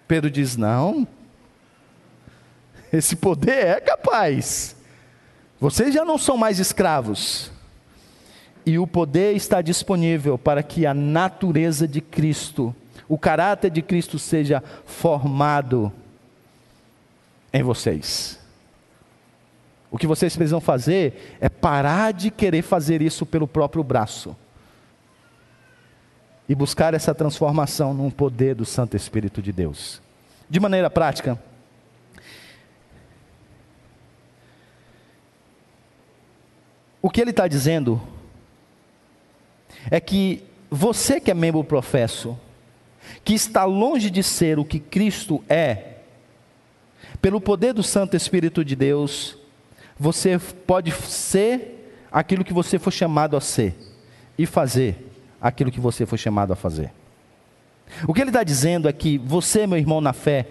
Pedro 0.08 0.30
diz: 0.30 0.56
não, 0.56 1.08
esse 2.92 3.16
poder 3.16 3.66
é 3.67 3.80
capaz. 3.80 4.75
Vocês 5.59 5.93
já 5.93 6.06
não 6.06 6.17
são 6.17 6.38
mais 6.38 6.59
escravos. 6.59 7.51
E 8.66 8.80
o 8.80 8.88
poder 8.88 9.35
está 9.35 9.61
disponível 9.61 10.38
para 10.38 10.64
que 10.64 10.85
a 10.85 10.93
natureza 10.93 11.88
de 11.88 12.01
Cristo, 12.01 12.75
o 13.08 13.17
caráter 13.17 13.69
de 13.69 13.82
Cristo 13.82 14.17
seja 14.17 14.64
formado 14.85 15.93
em 17.58 17.64
vocês. 17.64 18.40
O 19.90 19.98
que 19.98 20.08
vocês 20.08 20.35
precisam 20.35 20.59
fazer 20.59 21.38
é 21.40 21.48
parar 21.48 22.11
de 22.11 22.30
querer 22.30 22.61
fazer 22.61 23.01
isso 23.01 23.25
pelo 23.25 23.48
próprio 23.48 23.84
braço 23.84 24.35
e 26.50 26.53
buscar 26.53 26.93
essa 26.93 27.16
transformação 27.16 27.93
no 27.93 28.11
poder 28.11 28.56
do 28.56 28.66
Santo 28.66 28.98
Espírito 28.98 29.42
de 29.42 29.51
Deus. 29.51 30.01
De 30.50 30.59
maneira 30.59 30.90
prática, 30.90 31.40
O 37.06 37.09
que 37.11 37.22
ele 37.22 37.30
está 37.30 37.48
dizendo 37.48 38.01
é 39.92 40.00
que 40.00 40.43
você 40.72 41.22
que 41.22 41.30
é 41.30 41.35
membro 41.35 41.64
professo, 41.64 42.35
que 43.24 43.35
está 43.35 43.64
longe 43.64 44.09
de 44.09 44.24
ser 44.24 44.58
o 44.58 44.66
que 44.66 44.80
Cristo 44.80 45.43
é, 45.48 45.94
pelo 47.26 47.42
poder 47.42 47.74
do 47.74 47.82
Santo 47.82 48.16
Espírito 48.16 48.64
de 48.64 48.76
Deus, 48.76 49.36
você 50.00 50.38
pode 50.38 50.92
ser 50.92 52.06
aquilo 52.12 52.44
que 52.44 52.54
você 52.54 52.78
foi 52.78 52.92
chamado 52.92 53.36
a 53.36 53.42
ser 53.42 53.76
e 54.38 54.45
fazer 54.45 54.95
aquilo 55.42 55.72
que 55.72 55.80
você 55.80 56.06
foi 56.06 56.20
chamado 56.20 56.54
a 56.54 56.56
fazer. 56.56 56.92
O 58.08 58.14
que 58.14 58.22
ele 58.22 58.30
está 58.30 58.44
dizendo 58.44 58.88
é 58.88 58.94
que 58.94 59.18
você, 59.18 59.66
meu 59.66 59.80
irmão 59.80 60.00
na 60.00 60.14
fé, 60.14 60.45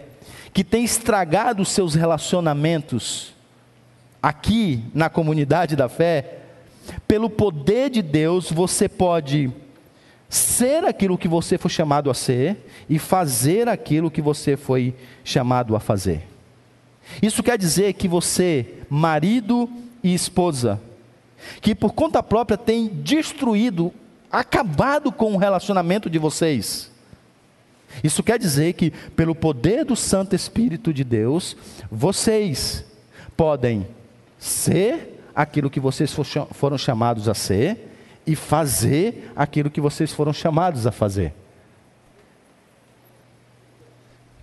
que 0.52 0.64
tem 0.64 0.82
estragado 0.82 1.62
os 1.62 1.68
seus 1.68 1.94
relacionamentos 1.94 3.32
aqui 4.20 4.82
na 4.92 5.08
comunidade 5.08 5.76
da 5.76 5.88
fé, 5.88 6.38
pelo 7.06 7.30
poder 7.30 7.88
de 7.88 8.02
Deus, 8.02 8.50
você 8.50 8.88
pode 8.88 9.48
ser 10.28 10.84
aquilo 10.84 11.16
que 11.16 11.28
você 11.28 11.56
foi 11.56 11.70
chamado 11.70 12.10
a 12.10 12.14
ser 12.14 12.68
e 12.90 12.98
fazer 12.98 13.68
aquilo 13.68 14.10
que 14.10 14.20
você 14.20 14.56
foi 14.56 14.92
chamado 15.22 15.76
a 15.76 15.78
fazer. 15.78 16.33
Isso 17.22 17.42
quer 17.42 17.58
dizer 17.58 17.94
que 17.94 18.08
você, 18.08 18.74
marido 18.88 19.68
e 20.02 20.14
esposa, 20.14 20.80
que 21.60 21.74
por 21.74 21.92
conta 21.92 22.22
própria 22.22 22.56
tem 22.56 22.88
destruído, 22.88 23.92
acabado 24.30 25.12
com 25.12 25.34
o 25.34 25.36
relacionamento 25.36 26.10
de 26.10 26.18
vocês. 26.18 26.90
Isso 28.02 28.22
quer 28.22 28.38
dizer 28.38 28.72
que, 28.72 28.90
pelo 28.90 29.34
poder 29.34 29.84
do 29.84 29.94
Santo 29.94 30.34
Espírito 30.34 30.92
de 30.92 31.04
Deus, 31.04 31.56
vocês 31.90 32.84
podem 33.36 33.86
ser 34.38 35.20
aquilo 35.34 35.70
que 35.70 35.80
vocês 35.80 36.14
foram 36.52 36.78
chamados 36.78 37.28
a 37.28 37.34
ser 37.34 37.92
e 38.26 38.34
fazer 38.34 39.30
aquilo 39.36 39.70
que 39.70 39.80
vocês 39.80 40.12
foram 40.12 40.32
chamados 40.32 40.86
a 40.86 40.92
fazer. 40.92 41.32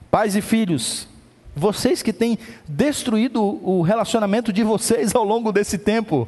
Pais 0.10 0.36
e 0.36 0.42
filhos, 0.42 1.08
vocês 1.56 2.02
que 2.02 2.14
têm 2.14 2.38
destruído 2.68 3.42
o 3.42 3.82
relacionamento 3.82 4.54
de 4.54 4.64
vocês 4.64 5.14
ao 5.16 5.24
longo 5.24 5.52
desse 5.52 5.78
tempo. 5.78 6.28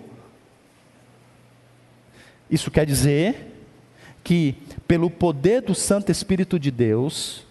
Isso 2.50 2.69
quer 2.69 2.85
dizer 2.85 3.52
que, 4.24 4.56
pelo 4.88 5.10
poder 5.10 5.61
do 5.61 5.74
Santo 5.74 6.11
Espírito 6.11 6.60
de 6.60 6.69
Deus, 6.69 7.45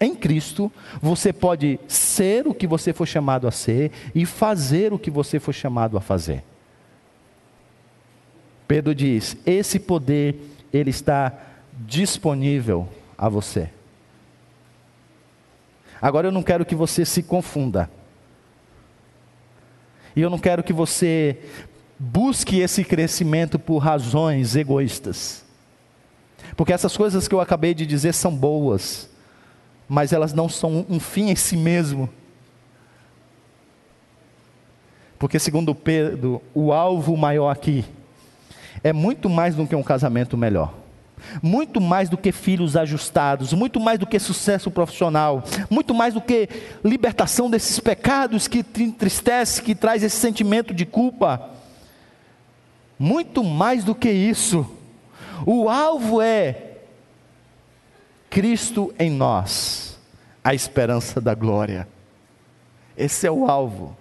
em 0.00 0.14
Cristo, 0.14 0.72
você 1.00 1.32
pode 1.32 1.78
ser 1.86 2.48
o 2.48 2.54
que 2.54 2.66
você 2.66 2.92
foi 2.92 3.06
chamado 3.06 3.46
a 3.46 3.50
ser 3.50 3.92
e 4.14 4.24
fazer 4.24 4.92
o 4.92 4.98
que 4.98 5.10
você 5.10 5.38
foi 5.38 5.52
chamado 5.52 5.96
a 5.98 6.00
fazer. 6.00 6.42
Pedro 8.66 8.94
diz: 8.94 9.36
esse 9.44 9.78
poder 9.78 10.36
ele 10.72 10.90
está 10.90 11.32
disponível 11.86 12.88
a 13.16 13.28
você. 13.28 13.68
Agora 16.00 16.28
eu 16.28 16.32
não 16.32 16.42
quero 16.42 16.64
que 16.64 16.74
você 16.74 17.04
se 17.04 17.22
confunda. 17.22 17.90
E 20.16 20.22
eu 20.22 20.30
não 20.30 20.38
quero 20.38 20.62
que 20.62 20.72
você 20.72 21.38
busque 21.98 22.60
esse 22.60 22.82
crescimento 22.82 23.58
por 23.58 23.78
razões 23.78 24.56
egoístas. 24.56 25.44
Porque 26.56 26.72
essas 26.72 26.96
coisas 26.96 27.28
que 27.28 27.34
eu 27.34 27.40
acabei 27.40 27.74
de 27.74 27.84
dizer 27.84 28.14
são 28.14 28.34
boas, 28.34 29.10
mas 29.88 30.12
elas 30.12 30.32
não 30.32 30.48
são 30.48 30.86
um 30.88 30.98
fim 30.98 31.28
em 31.30 31.36
si 31.36 31.56
mesmo. 31.56 32.08
Porque, 35.18 35.38
segundo 35.38 35.74
Pedro, 35.74 36.42
o 36.54 36.72
alvo 36.72 37.14
maior 37.14 37.50
aqui 37.50 37.84
é 38.82 38.92
muito 38.92 39.28
mais 39.28 39.54
do 39.54 39.66
que 39.66 39.76
um 39.76 39.82
casamento 39.82 40.34
melhor 40.34 40.79
muito 41.42 41.80
mais 41.80 42.08
do 42.08 42.16
que 42.16 42.32
filhos 42.32 42.76
ajustados, 42.76 43.52
muito 43.52 43.78
mais 43.80 43.98
do 43.98 44.06
que 44.06 44.18
sucesso 44.18 44.70
profissional, 44.70 45.44
muito 45.68 45.94
mais 45.94 46.14
do 46.14 46.20
que 46.20 46.48
libertação 46.84 47.50
desses 47.50 47.78
pecados 47.80 48.48
que 48.48 48.62
te 48.62 48.82
entristece, 48.82 49.62
que 49.62 49.74
traz 49.74 50.02
esse 50.02 50.16
sentimento 50.16 50.74
de 50.74 50.84
culpa. 50.84 51.50
Muito 52.98 53.42
mais 53.42 53.84
do 53.84 53.94
que 53.94 54.10
isso. 54.10 54.66
O 55.46 55.68
alvo 55.68 56.20
é 56.20 56.78
Cristo 58.28 58.94
em 58.98 59.10
nós, 59.10 59.98
a 60.44 60.54
esperança 60.54 61.20
da 61.20 61.34
glória. 61.34 61.88
Esse 62.96 63.26
é 63.26 63.30
o 63.30 63.46
alvo. 63.46 63.96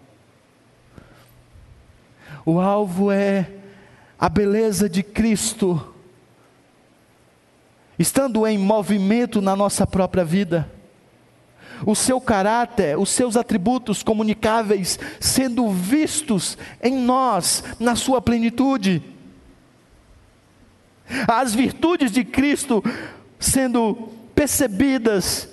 O 2.45 2.59
alvo 2.59 3.11
é 3.11 3.49
a 4.19 4.27
beleza 4.27 4.89
de 4.89 5.01
Cristo 5.01 5.93
estando 7.99 8.47
em 8.47 8.57
movimento 8.57 9.41
na 9.41 9.57
nossa 9.57 9.85
própria 9.85 10.23
vida. 10.23 10.71
O 11.85 11.93
seu 11.93 12.19
caráter, 12.19 12.97
os 12.97 13.09
seus 13.09 13.35
atributos 13.35 14.01
comunicáveis 14.01 14.97
sendo 15.19 15.69
vistos 15.69 16.57
em 16.81 16.93
nós, 16.93 17.63
na 17.79 17.95
sua 17.95 18.21
plenitude. 18.21 19.03
As 21.27 21.53
virtudes 21.53 22.11
de 22.11 22.23
Cristo 22.23 22.83
sendo 23.37 24.09
percebidas, 24.33 25.49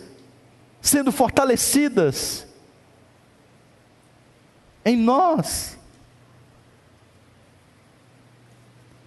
sendo 0.80 1.10
fortalecidas 1.10 2.46
em 4.84 4.96
nós. 4.96 5.76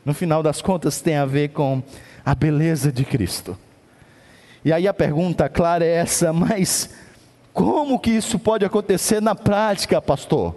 No 0.03 0.13
final 0.13 0.41
das 0.41 0.61
contas, 0.61 1.01
tem 1.01 1.17
a 1.17 1.25
ver 1.25 1.49
com 1.49 1.83
a 2.25 2.35
beleza 2.35 2.91
de 2.91 3.03
Cristo. 3.05 3.57
E 4.63 4.73
aí 4.73 4.87
a 4.87 4.93
pergunta 4.93 5.47
clara 5.47 5.85
é 5.85 5.95
essa, 5.95 6.31
mas 6.33 6.89
como 7.53 7.99
que 7.99 8.11
isso 8.11 8.37
pode 8.37 8.65
acontecer 8.65 9.21
na 9.21 9.35
prática, 9.35 10.01
pastor? 10.01 10.55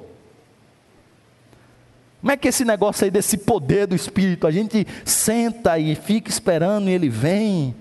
Como 2.21 2.31
é 2.31 2.37
que 2.37 2.47
esse 2.47 2.65
negócio 2.65 3.05
aí 3.05 3.11
desse 3.11 3.37
poder 3.37 3.87
do 3.87 3.97
Espírito, 3.97 4.47
a 4.47 4.53
gente 4.53 4.87
senta 5.05 5.79
e 5.79 5.97
fica 5.97 6.31
esperando 6.31 6.89
e 6.89 6.93
ele 6.93 7.09
vem? 7.09 7.75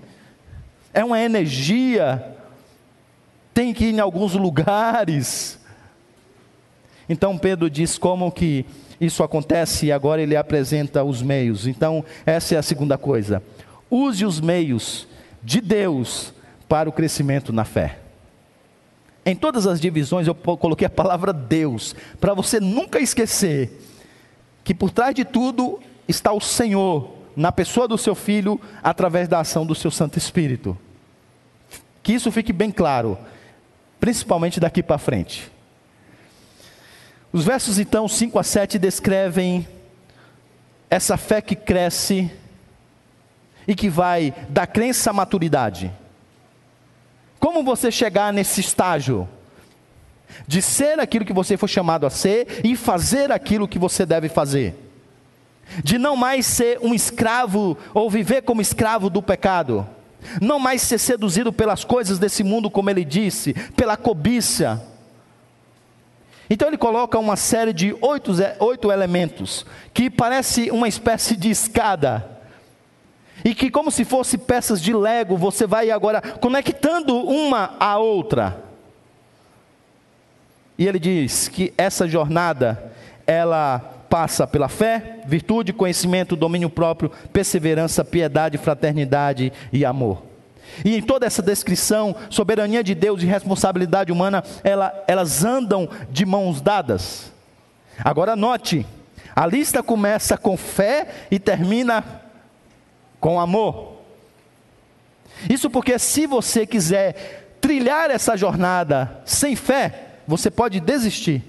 É 0.92 1.04
uma 1.04 1.20
energia, 1.20 2.24
tem 3.54 3.72
que 3.72 3.84
ir 3.84 3.94
em 3.94 4.00
alguns 4.00 4.34
lugares. 4.34 5.60
Então 7.08 7.38
Pedro 7.38 7.70
diz 7.70 7.96
como 7.96 8.32
que 8.32 8.66
isso 9.00 9.22
acontece 9.22 9.86
e 9.86 9.92
agora 9.92 10.20
ele 10.20 10.34
apresenta 10.34 11.04
os 11.04 11.22
meios. 11.22 11.66
Então, 11.66 12.04
essa 12.26 12.54
é 12.54 12.58
a 12.58 12.62
segunda 12.62 12.98
coisa 12.98 13.42
use 13.92 14.24
os 14.24 14.40
meios 14.40 15.06
de 15.42 15.60
Deus 15.60 16.32
para 16.66 16.88
o 16.88 16.92
crescimento 16.92 17.52
na 17.52 17.66
fé. 17.66 17.98
Em 19.24 19.36
todas 19.36 19.66
as 19.66 19.78
divisões 19.78 20.26
eu 20.26 20.34
coloquei 20.34 20.86
a 20.86 20.90
palavra 20.90 21.32
Deus, 21.32 21.94
para 22.18 22.32
você 22.32 22.58
nunca 22.58 22.98
esquecer 22.98 23.70
que 24.64 24.74
por 24.74 24.90
trás 24.90 25.14
de 25.14 25.24
tudo 25.24 25.78
está 26.08 26.32
o 26.32 26.40
Senhor, 26.40 27.12
na 27.36 27.52
pessoa 27.52 27.86
do 27.86 27.98
seu 27.98 28.14
filho, 28.14 28.60
através 28.82 29.28
da 29.28 29.40
ação 29.40 29.66
do 29.66 29.74
seu 29.74 29.90
Santo 29.90 30.18
Espírito. 30.18 30.76
Que 32.02 32.12
isso 32.14 32.32
fique 32.32 32.52
bem 32.52 32.70
claro, 32.70 33.18
principalmente 34.00 34.58
daqui 34.58 34.82
para 34.82 34.98
frente. 34.98 35.50
Os 37.32 37.44
versos 37.44 37.78
então 37.78 38.08
5 38.08 38.38
a 38.38 38.42
7 38.42 38.78
descrevem 38.78 39.66
essa 40.90 41.16
fé 41.16 41.40
que 41.40 41.56
cresce 41.56 42.30
e 43.66 43.74
que 43.74 43.88
vai 43.88 44.34
da 44.48 44.66
crença 44.66 45.10
à 45.10 45.12
maturidade. 45.12 45.92
Como 47.38 47.62
você 47.62 47.90
chegar 47.90 48.32
nesse 48.32 48.60
estágio 48.60 49.28
de 50.46 50.62
ser 50.62 50.98
aquilo 51.00 51.24
que 51.24 51.32
você 51.32 51.56
foi 51.56 51.68
chamado 51.68 52.06
a 52.06 52.10
ser 52.10 52.60
e 52.64 52.76
fazer 52.76 53.30
aquilo 53.32 53.68
que 53.68 53.78
você 53.78 54.06
deve 54.06 54.28
fazer? 54.28 54.74
De 55.82 55.98
não 55.98 56.16
mais 56.16 56.46
ser 56.46 56.78
um 56.82 56.94
escravo 56.94 57.76
ou 57.94 58.10
viver 58.10 58.42
como 58.42 58.60
escravo 58.60 59.08
do 59.08 59.22
pecado, 59.22 59.86
não 60.40 60.58
mais 60.58 60.82
ser 60.82 60.98
seduzido 60.98 61.52
pelas 61.52 61.84
coisas 61.84 62.18
desse 62.18 62.44
mundo, 62.44 62.70
como 62.70 62.90
ele 62.90 63.04
disse, 63.04 63.54
pela 63.74 63.96
cobiça. 63.96 64.82
Então 66.48 66.68
ele 66.68 66.78
coloca 66.78 67.18
uma 67.18 67.36
série 67.36 67.72
de 67.72 67.96
oito, 68.00 68.32
oito 68.60 68.92
elementos 68.92 69.64
que 69.94 70.10
parece 70.10 70.70
uma 70.70 70.86
espécie 70.86 71.36
de 71.36 71.50
escada 71.50 72.32
e 73.44 73.54
que, 73.54 73.70
como 73.70 73.90
se 73.90 74.04
fosse 74.04 74.38
peças 74.38 74.80
de 74.80 74.92
lego, 74.92 75.36
você 75.36 75.66
vai 75.66 75.90
agora 75.90 76.20
conectando 76.20 77.16
uma 77.16 77.74
à 77.78 77.98
outra. 77.98 78.62
E 80.78 80.86
ele 80.86 80.98
diz 80.98 81.48
que 81.48 81.72
essa 81.76 82.08
jornada, 82.08 82.92
ela 83.26 83.78
passa 84.08 84.46
pela 84.46 84.68
fé, 84.68 85.20
virtude, 85.26 85.72
conhecimento, 85.72 86.36
domínio 86.36 86.68
próprio, 86.68 87.10
perseverança, 87.32 88.04
piedade, 88.04 88.58
fraternidade 88.58 89.52
e 89.72 89.84
amor. 89.84 90.22
E 90.84 90.96
em 90.96 91.02
toda 91.02 91.26
essa 91.26 91.42
descrição, 91.42 92.14
soberania 92.30 92.82
de 92.82 92.94
Deus 92.94 93.22
e 93.22 93.26
responsabilidade 93.26 94.12
humana, 94.12 94.42
ela, 94.62 95.04
elas 95.06 95.44
andam 95.44 95.88
de 96.10 96.24
mãos 96.24 96.60
dadas. 96.60 97.32
Agora 98.04 98.34
note, 98.34 98.86
A 99.34 99.46
lista 99.46 99.82
começa 99.82 100.36
com 100.36 100.56
fé 100.56 101.08
e 101.30 101.38
termina 101.38 102.04
com 103.22 103.38
amor. 103.38 103.92
Isso 105.48 105.70
porque 105.70 105.96
se 105.96 106.26
você 106.26 106.66
quiser 106.66 107.56
trilhar 107.60 108.10
essa 108.10 108.36
jornada 108.36 109.22
sem 109.24 109.54
fé, 109.54 110.16
você 110.26 110.50
pode 110.50 110.80
desistir. 110.80 111.40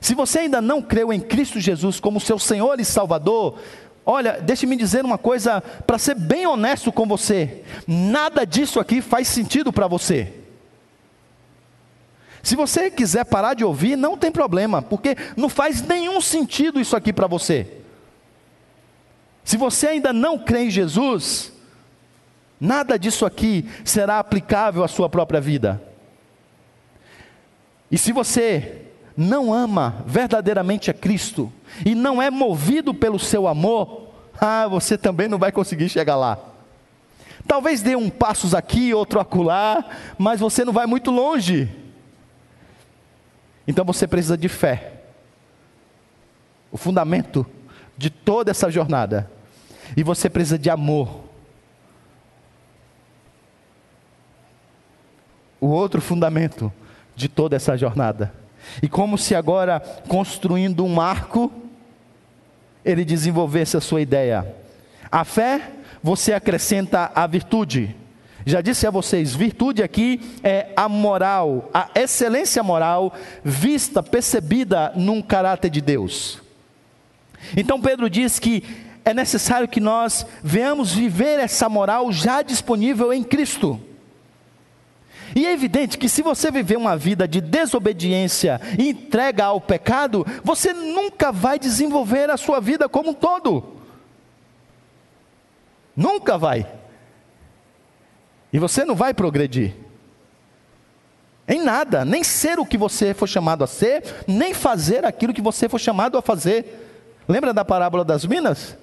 Se 0.00 0.14
você 0.14 0.40
ainda 0.40 0.62
não 0.62 0.80
creu 0.80 1.12
em 1.12 1.20
Cristo 1.20 1.60
Jesus 1.60 2.00
como 2.00 2.18
seu 2.18 2.38
Senhor 2.38 2.80
e 2.80 2.84
Salvador, 2.84 3.58
olha, 4.06 4.40
deixe-me 4.40 4.74
dizer 4.74 5.04
uma 5.04 5.18
coisa 5.18 5.60
para 5.60 5.98
ser 5.98 6.14
bem 6.14 6.46
honesto 6.46 6.90
com 6.90 7.06
você: 7.06 7.62
nada 7.86 8.46
disso 8.46 8.80
aqui 8.80 9.02
faz 9.02 9.28
sentido 9.28 9.70
para 9.70 9.86
você. 9.86 10.32
Se 12.42 12.56
você 12.56 12.90
quiser 12.90 13.26
parar 13.26 13.52
de 13.52 13.66
ouvir, 13.66 13.96
não 13.96 14.16
tem 14.16 14.32
problema, 14.32 14.80
porque 14.80 15.14
não 15.36 15.50
faz 15.50 15.82
nenhum 15.82 16.22
sentido 16.22 16.80
isso 16.80 16.96
aqui 16.96 17.12
para 17.12 17.26
você. 17.26 17.81
Se 19.44 19.56
você 19.56 19.88
ainda 19.88 20.12
não 20.12 20.38
crê 20.38 20.64
em 20.64 20.70
Jesus, 20.70 21.52
nada 22.60 22.98
disso 22.98 23.26
aqui 23.26 23.68
será 23.84 24.18
aplicável 24.18 24.84
à 24.84 24.88
sua 24.88 25.08
própria 25.08 25.40
vida. 25.40 25.82
E 27.90 27.98
se 27.98 28.12
você 28.12 28.86
não 29.16 29.52
ama 29.52 30.02
verdadeiramente 30.06 30.90
a 30.90 30.94
Cristo 30.94 31.52
e 31.84 31.94
não 31.94 32.22
é 32.22 32.30
movido 32.30 32.94
pelo 32.94 33.18
seu 33.18 33.46
amor, 33.46 34.08
ah, 34.40 34.66
você 34.68 34.96
também 34.96 35.28
não 35.28 35.38
vai 35.38 35.52
conseguir 35.52 35.88
chegar 35.88 36.16
lá. 36.16 36.38
Talvez 37.46 37.82
dê 37.82 37.96
um 37.96 38.08
passos 38.08 38.54
aqui, 38.54 38.94
outro 38.94 39.18
acolá, 39.18 39.84
mas 40.16 40.40
você 40.40 40.64
não 40.64 40.72
vai 40.72 40.86
muito 40.86 41.10
longe. 41.10 41.68
Então 43.66 43.84
você 43.84 44.06
precisa 44.06 44.36
de 44.36 44.48
fé. 44.48 45.00
O 46.70 46.76
fundamento 46.76 47.44
de 47.96 48.10
toda 48.10 48.50
essa 48.50 48.70
jornada. 48.70 49.30
E 49.96 50.02
você 50.02 50.28
precisa 50.30 50.58
de 50.58 50.70
amor. 50.70 51.24
O 55.60 55.66
outro 55.68 56.00
fundamento 56.00 56.72
de 57.14 57.28
toda 57.28 57.56
essa 57.56 57.76
jornada. 57.76 58.32
E 58.82 58.88
como 58.88 59.18
se 59.18 59.34
agora, 59.34 59.80
construindo 60.08 60.84
um 60.84 61.00
arco, 61.00 61.52
ele 62.84 63.04
desenvolvesse 63.04 63.76
a 63.76 63.80
sua 63.80 64.00
ideia. 64.00 64.54
A 65.10 65.24
fé, 65.24 65.70
você 66.02 66.32
acrescenta 66.32 67.12
a 67.14 67.26
virtude. 67.26 67.94
Já 68.44 68.60
disse 68.60 68.86
a 68.86 68.90
vocês, 68.90 69.34
virtude 69.34 69.82
aqui 69.82 70.20
é 70.42 70.72
a 70.74 70.88
moral, 70.88 71.70
a 71.72 71.90
excelência 71.94 72.62
moral 72.62 73.12
vista, 73.44 74.02
percebida 74.02 74.92
num 74.96 75.22
caráter 75.22 75.70
de 75.70 75.80
Deus. 75.80 76.42
Então 77.56 77.80
Pedro 77.80 78.10
diz 78.10 78.38
que 78.38 78.64
é 79.04 79.12
necessário 79.12 79.68
que 79.68 79.80
nós 79.80 80.26
venhamos 80.42 80.92
viver 80.92 81.38
essa 81.40 81.68
moral 81.68 82.12
já 82.12 82.42
disponível 82.42 83.12
em 83.12 83.24
Cristo. 83.24 83.80
E 85.34 85.46
é 85.46 85.52
evidente 85.52 85.96
que 85.96 86.08
se 86.08 86.22
você 86.22 86.50
viver 86.50 86.76
uma 86.76 86.96
vida 86.96 87.26
de 87.26 87.40
desobediência 87.40 88.60
e 88.78 88.90
entrega 88.90 89.46
ao 89.46 89.60
pecado, 89.60 90.26
você 90.44 90.72
nunca 90.72 91.32
vai 91.32 91.58
desenvolver 91.58 92.30
a 92.30 92.36
sua 92.36 92.60
vida 92.60 92.88
como 92.88 93.10
um 93.10 93.14
todo. 93.14 93.76
Nunca 95.96 96.36
vai. 96.36 96.66
E 98.52 98.58
você 98.58 98.84
não 98.84 98.94
vai 98.94 99.14
progredir. 99.14 99.74
Em 101.48 101.62
nada, 101.62 102.04
nem 102.04 102.22
ser 102.22 102.58
o 102.58 102.66
que 102.66 102.78
você 102.78 103.14
foi 103.14 103.26
chamado 103.26 103.64
a 103.64 103.66
ser, 103.66 104.04
nem 104.28 104.54
fazer 104.54 105.04
aquilo 105.04 105.34
que 105.34 105.42
você 105.42 105.68
foi 105.68 105.80
chamado 105.80 106.16
a 106.16 106.22
fazer. 106.22 107.22
Lembra 107.26 107.52
da 107.52 107.64
parábola 107.64 108.04
das 108.04 108.24
minas? 108.24 108.76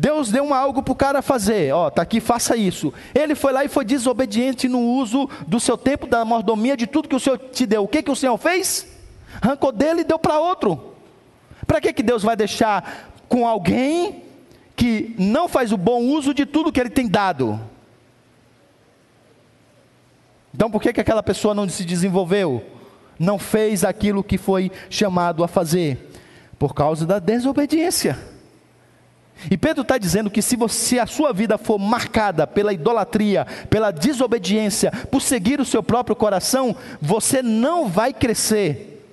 Deus 0.00 0.30
deu 0.30 0.44
um 0.44 0.54
algo 0.54 0.80
para 0.80 0.92
o 0.92 0.94
cara 0.94 1.20
fazer, 1.20 1.74
ó, 1.74 1.90
tá 1.90 2.02
aqui, 2.02 2.20
faça 2.20 2.56
isso. 2.56 2.94
Ele 3.12 3.34
foi 3.34 3.52
lá 3.52 3.64
e 3.64 3.68
foi 3.68 3.84
desobediente 3.84 4.68
no 4.68 4.80
uso 4.80 5.28
do 5.44 5.58
seu 5.58 5.76
tempo, 5.76 6.06
da 6.06 6.24
mordomia, 6.24 6.76
de 6.76 6.86
tudo 6.86 7.08
que 7.08 7.16
o 7.16 7.18
Senhor 7.18 7.36
te 7.36 7.66
deu. 7.66 7.82
O 7.82 7.88
que, 7.88 8.00
que 8.00 8.10
o 8.10 8.14
Senhor 8.14 8.38
fez? 8.38 8.86
Arrancou 9.42 9.72
dele 9.72 10.02
e 10.02 10.04
deu 10.04 10.16
para 10.16 10.38
outro. 10.38 10.94
Para 11.66 11.80
que, 11.80 11.92
que 11.92 12.00
Deus 12.00 12.22
vai 12.22 12.36
deixar 12.36 13.10
com 13.28 13.44
alguém 13.44 14.22
que 14.76 15.16
não 15.18 15.48
faz 15.48 15.72
o 15.72 15.76
bom 15.76 16.00
uso 16.00 16.32
de 16.32 16.46
tudo 16.46 16.70
que 16.70 16.78
ele 16.78 16.90
tem 16.90 17.08
dado? 17.08 17.60
Então 20.54 20.70
por 20.70 20.80
que, 20.80 20.92
que 20.92 21.00
aquela 21.00 21.24
pessoa 21.24 21.56
não 21.56 21.68
se 21.68 21.84
desenvolveu? 21.84 22.64
Não 23.18 23.36
fez 23.36 23.82
aquilo 23.82 24.22
que 24.22 24.38
foi 24.38 24.70
chamado 24.88 25.42
a 25.42 25.48
fazer? 25.48 26.12
Por 26.56 26.72
causa 26.72 27.04
da 27.04 27.18
desobediência. 27.18 28.37
E 29.50 29.56
Pedro 29.56 29.82
está 29.82 29.96
dizendo 29.96 30.30
que 30.30 30.42
se, 30.42 30.56
você, 30.56 30.98
a 30.98 31.06
sua 31.06 31.32
vida 31.32 31.56
for 31.56 31.78
marcada 31.78 32.46
pela 32.46 32.72
idolatria, 32.72 33.46
pela 33.70 33.90
desobediência, 33.90 34.90
por 35.10 35.22
seguir 35.22 35.60
o 35.60 35.64
seu 35.64 35.82
próprio 35.82 36.16
coração, 36.16 36.74
você 37.00 37.40
não 37.42 37.88
vai 37.88 38.12
crescer 38.12 39.04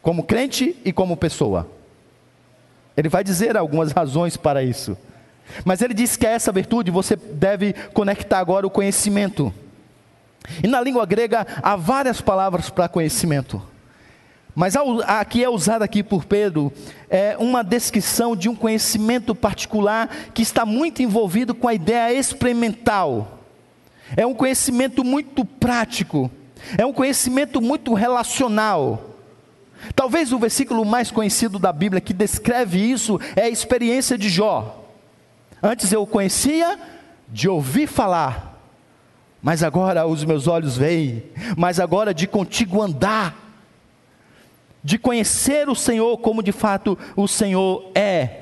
como 0.00 0.22
crente 0.22 0.76
e 0.84 0.92
como 0.92 1.16
pessoa. 1.16 1.68
Ele 2.96 3.08
vai 3.08 3.24
dizer 3.24 3.56
algumas 3.56 3.90
razões 3.92 4.36
para 4.36 4.62
isso. 4.62 4.96
Mas 5.64 5.82
ele 5.82 5.94
diz 5.94 6.16
que 6.16 6.26
a 6.26 6.30
essa 6.30 6.52
virtude 6.52 6.90
você 6.90 7.16
deve 7.16 7.72
conectar 7.92 8.38
agora 8.38 8.66
o 8.66 8.70
conhecimento. 8.70 9.52
E 10.62 10.66
na 10.66 10.80
língua 10.80 11.04
grega 11.06 11.46
há 11.62 11.76
várias 11.76 12.20
palavras 12.20 12.70
para 12.70 12.88
conhecimento. 12.88 13.62
Mas 14.54 14.74
a 14.76 15.24
que 15.24 15.42
é 15.42 15.48
usada 15.48 15.84
aqui 15.84 16.02
por 16.02 16.24
Pedro 16.26 16.72
é 17.08 17.36
uma 17.38 17.64
descrição 17.64 18.36
de 18.36 18.48
um 18.48 18.54
conhecimento 18.54 19.34
particular 19.34 20.08
que 20.34 20.42
está 20.42 20.66
muito 20.66 21.02
envolvido 21.02 21.54
com 21.54 21.68
a 21.68 21.74
ideia 21.74 22.12
experimental. 22.12 23.38
É 24.14 24.26
um 24.26 24.34
conhecimento 24.34 25.02
muito 25.02 25.44
prático. 25.44 26.30
É 26.76 26.84
um 26.84 26.92
conhecimento 26.92 27.60
muito 27.60 27.94
relacional. 27.94 29.16
Talvez 29.96 30.32
o 30.32 30.38
versículo 30.38 30.84
mais 30.84 31.10
conhecido 31.10 31.58
da 31.58 31.72
Bíblia 31.72 32.00
que 32.00 32.12
descreve 32.12 32.78
isso 32.78 33.18
é 33.34 33.42
a 33.42 33.50
experiência 33.50 34.16
de 34.16 34.28
Jó. 34.28 34.84
Antes 35.62 35.92
eu 35.92 36.02
o 36.02 36.06
conhecia 36.06 36.78
de 37.28 37.48
ouvir 37.48 37.86
falar, 37.86 38.60
mas 39.40 39.62
agora 39.62 40.06
os 40.06 40.24
meus 40.24 40.46
olhos 40.46 40.76
veem, 40.76 41.24
mas 41.56 41.80
agora 41.80 42.12
de 42.12 42.26
contigo 42.26 42.82
andar, 42.82 43.41
de 44.82 44.98
conhecer 44.98 45.68
o 45.68 45.74
Senhor 45.74 46.18
como 46.18 46.42
de 46.42 46.52
fato 46.52 46.98
o 47.16 47.28
Senhor 47.28 47.90
é. 47.94 48.38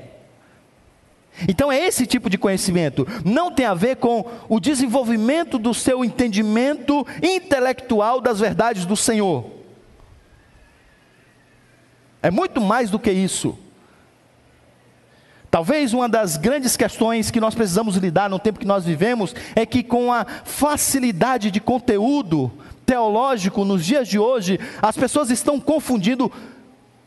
Então 1.47 1.71
é 1.71 1.79
esse 1.79 2.05
tipo 2.05 2.29
de 2.29 2.37
conhecimento, 2.37 3.07
não 3.23 3.51
tem 3.51 3.65
a 3.65 3.73
ver 3.73 3.97
com 3.97 4.25
o 4.49 4.59
desenvolvimento 4.59 5.57
do 5.57 5.73
seu 5.73 6.03
entendimento 6.03 7.05
intelectual 7.21 8.19
das 8.19 8.39
verdades 8.39 8.85
do 8.85 8.95
Senhor. 8.95 9.45
É 12.21 12.29
muito 12.29 12.61
mais 12.61 12.89
do 12.89 12.99
que 12.99 13.11
isso. 13.11 13.57
Talvez 15.49 15.93
uma 15.93 16.07
das 16.07 16.37
grandes 16.37 16.77
questões 16.77 17.29
que 17.29 17.39
nós 17.39 17.53
precisamos 17.53 17.97
lidar 17.97 18.29
no 18.29 18.39
tempo 18.39 18.59
que 18.59 18.65
nós 18.65 18.85
vivemos 18.85 19.35
é 19.53 19.65
que, 19.65 19.83
com 19.83 20.13
a 20.13 20.25
facilidade 20.45 21.51
de 21.51 21.59
conteúdo 21.59 22.49
teológico 22.91 23.63
nos 23.63 23.85
dias 23.85 24.05
de 24.05 24.19
hoje, 24.19 24.59
as 24.81 24.97
pessoas 24.97 25.29
estão 25.29 25.61
confundindo 25.61 26.29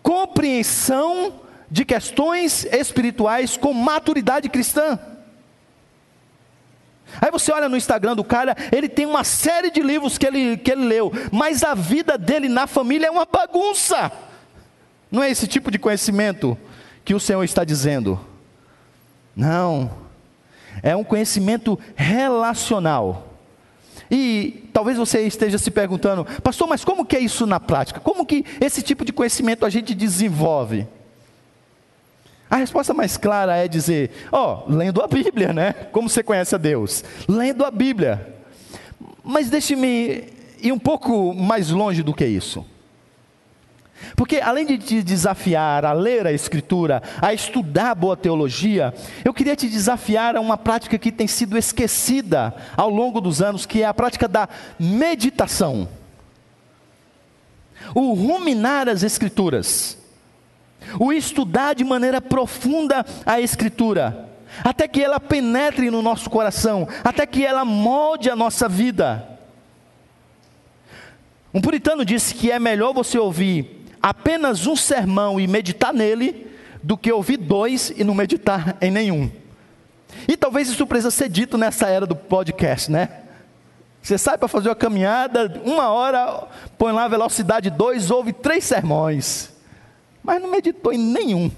compreensão 0.03 1.35
de 1.71 1.85
questões 1.85 2.65
espirituais 2.65 3.59
com 3.59 3.75
maturidade 3.75 4.49
cristã. 4.49 4.99
Aí 7.21 7.31
você 7.31 7.53
olha 7.53 7.69
no 7.69 7.77
Instagram 7.77 8.17
do 8.17 8.25
cara, 8.25 8.57
ele 8.73 8.89
tem 8.89 9.05
uma 9.05 9.25
série 9.25 9.71
de 9.71 9.83
livros 9.83 10.17
que 10.17 10.27
ele, 10.27 10.57
que 10.57 10.73
ele 10.73 10.87
leu, 10.87 11.13
mas 11.31 11.63
a 11.63 11.75
vida 11.75 12.17
dele 12.17 12.49
na 12.49 12.67
família 12.67 13.09
é 13.09 13.11
uma 13.11 13.27
bagunça. 13.27 14.11
Não 15.13 15.23
é 15.23 15.31
esse 15.31 15.47
tipo 15.47 15.71
de 15.71 15.79
conhecimento 15.79 16.57
que 17.05 17.15
o 17.15 17.21
Senhor 17.21 17.45
está 17.45 17.63
dizendo. 17.63 18.19
Não. 19.37 19.91
É 20.83 20.97
um 20.97 21.05
conhecimento 21.05 21.79
relacional. 21.95 23.34
E 24.11 24.69
talvez 24.73 24.99
você 24.99 25.23
esteja 25.23 25.59
se 25.59 25.71
perguntando, 25.71 26.25
pastor, 26.43 26.69
mas 26.69 26.85
como 26.85 27.05
que 27.05 27.17
é 27.17 27.21
isso 27.21 27.47
na 27.47 27.59
prática? 27.59 28.01
Como 28.01 28.27
que 28.27 28.45
esse 28.61 28.83
tipo 28.83 29.05
de 29.05 29.13
conhecimento 29.13 29.65
a 29.65 29.71
gente 29.71 29.95
desenvolve? 29.95 30.87
A 32.51 32.57
resposta 32.57 32.95
mais 32.95 33.17
clara 33.17 33.57
é 33.57 33.67
dizer, 33.67 34.11
ó, 34.31 34.65
oh, 34.67 34.73
lendo 34.73 35.03
a 35.03 35.07
Bíblia, 35.07 35.53
né? 35.53 35.73
Como 35.91 36.09
você 36.09 36.23
conhece 36.23 36.55
a 36.55 36.59
Deus? 36.59 37.03
Lendo 37.27 37.65
a 37.65 37.71
Bíblia. 37.71 38.35
Mas 39.25 39.51
deixe-me 39.51 40.25
ir 40.61 40.73
um 40.73 40.79
pouco 40.79 41.35
mais 41.35 41.71
longe 41.71 42.03
do 42.03 42.15
que 42.15 42.25
isso. 42.25 42.65
Porque 44.17 44.39
além 44.39 44.67
de 44.67 44.79
te 44.79 45.03
desafiar 45.03 45.85
a 45.85 45.93
ler 45.93 46.27
a 46.27 46.33
Escritura, 46.33 47.03
a 47.21 47.33
estudar 47.33 47.95
boa 47.95 48.17
teologia, 48.17 48.95
eu 49.25 49.35
queria 49.35 49.57
te 49.57 49.69
desafiar 49.69 50.37
a 50.37 50.41
uma 50.41 50.57
prática 50.57 50.99
que 50.99 51.13
tem 51.13 51.27
sido 51.27 51.57
esquecida 51.57 52.55
ao 52.77 52.91
longo 52.91 53.21
dos 53.21 53.41
anos, 53.43 53.67
que 53.67 53.83
é 53.83 53.87
a 53.87 53.95
prática 53.95 54.29
da 54.29 54.49
meditação. 54.79 55.89
O 57.95 58.13
ruminar 58.13 58.89
as 58.89 59.03
Escrituras. 59.03 59.99
o 61.01 61.13
estudar 61.13 61.75
de 61.75 61.83
maneira 61.83 62.21
profunda 62.21 63.05
a 63.25 63.41
Escritura, 63.41 64.29
até 64.63 64.87
que 64.87 65.03
ela 65.03 65.19
penetre 65.19 65.91
no 65.91 66.03
nosso 66.03 66.29
coração, 66.29 66.87
até 67.03 67.27
que 67.27 67.45
ela 67.45 67.65
molde 67.65 68.29
a 68.29 68.37
nossa 68.37 68.69
vida. 68.69 69.27
Um 71.53 71.61
puritano 71.61 72.05
disse 72.05 72.35
que 72.35 72.51
é 72.51 72.59
melhor 72.59 72.93
você 72.93 73.19
ouvir 73.19 73.84
apenas 74.05 74.67
um 74.67 74.77
sermão 74.77 75.41
e 75.41 75.47
meditar 75.47 75.91
nele, 75.91 76.47
do 76.83 76.95
que 76.95 77.11
ouvir 77.11 77.39
dois 77.39 77.91
e 77.97 78.05
não 78.05 78.15
meditar 78.15 78.77
em 78.79 78.91
nenhum. 78.91 79.33
E 80.29 80.37
talvez 80.37 80.69
isso 80.69 80.87
precisa 80.87 81.11
ser 81.11 81.31
dito 81.31 81.57
nessa 81.57 81.89
era 81.89 82.05
do 82.05 82.15
podcast, 82.15 82.93
né? 82.93 83.09
Você 84.03 84.19
sai 84.19 84.37
para 84.37 84.47
fazer 84.47 84.69
uma 84.69 84.75
caminhada, 84.75 85.59
uma 85.65 85.89
hora, 85.89 86.47
põe 86.77 86.93
lá 86.93 87.09
velocidade 87.09 87.71
2, 87.71 88.11
ouve 88.11 88.35
três 88.35 88.65
sermões, 88.65 89.51
mas 90.23 90.43
não 90.43 90.51
meditou 90.51 90.93
em 90.93 90.99
nenhum. 90.99 91.51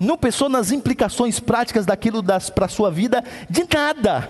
Não 0.00 0.18
pensou 0.18 0.48
nas 0.48 0.72
implicações 0.72 1.38
práticas 1.38 1.86
daquilo 1.86 2.24
para 2.56 2.64
a 2.64 2.68
sua 2.68 2.90
vida, 2.90 3.22
de 3.48 3.64
nada. 3.72 4.28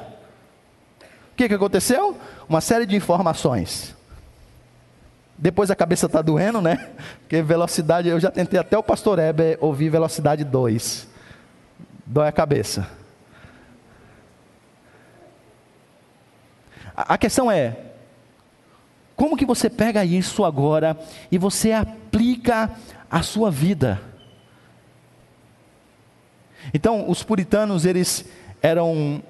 O 1.33 1.36
que, 1.36 1.49
que 1.49 1.55
aconteceu? 1.55 2.15
Uma 2.47 2.61
série 2.61 2.85
de 2.85 2.95
informações. 2.95 3.95
Depois 5.39 5.71
a 5.71 5.77
cabeça 5.77 6.07
está 6.07 6.23
doendo, 6.23 6.61
né? 6.61 6.91
Porque 7.21 7.43
velocidade, 7.43 8.09
eu 8.09 8.19
já 8.19 8.31
tentei 8.31 8.59
até 8.59 8.77
o 8.77 8.83
pastor 8.83 9.19
Heber 9.19 9.59
ouvir 9.61 9.91
velocidade 9.91 10.45
2. 10.45 11.09
Dói 12.07 12.29
a 12.29 12.33
cabeça. 12.33 12.89
A 16.97 17.19
questão 17.19 17.51
é, 17.51 17.77
como 19.15 19.37
que 19.37 19.45
você 19.45 19.69
pega 19.69 20.05
isso 20.05 20.45
agora 20.45 20.99
e 21.31 21.37
você 21.37 21.73
aplica 21.73 22.71
a 23.11 23.23
sua 23.23 23.51
vida? 23.51 24.01
Então, 26.73 27.09
os 27.09 27.23
puritanos, 27.23 27.85
eles 27.85 28.25
eram 28.63 29.23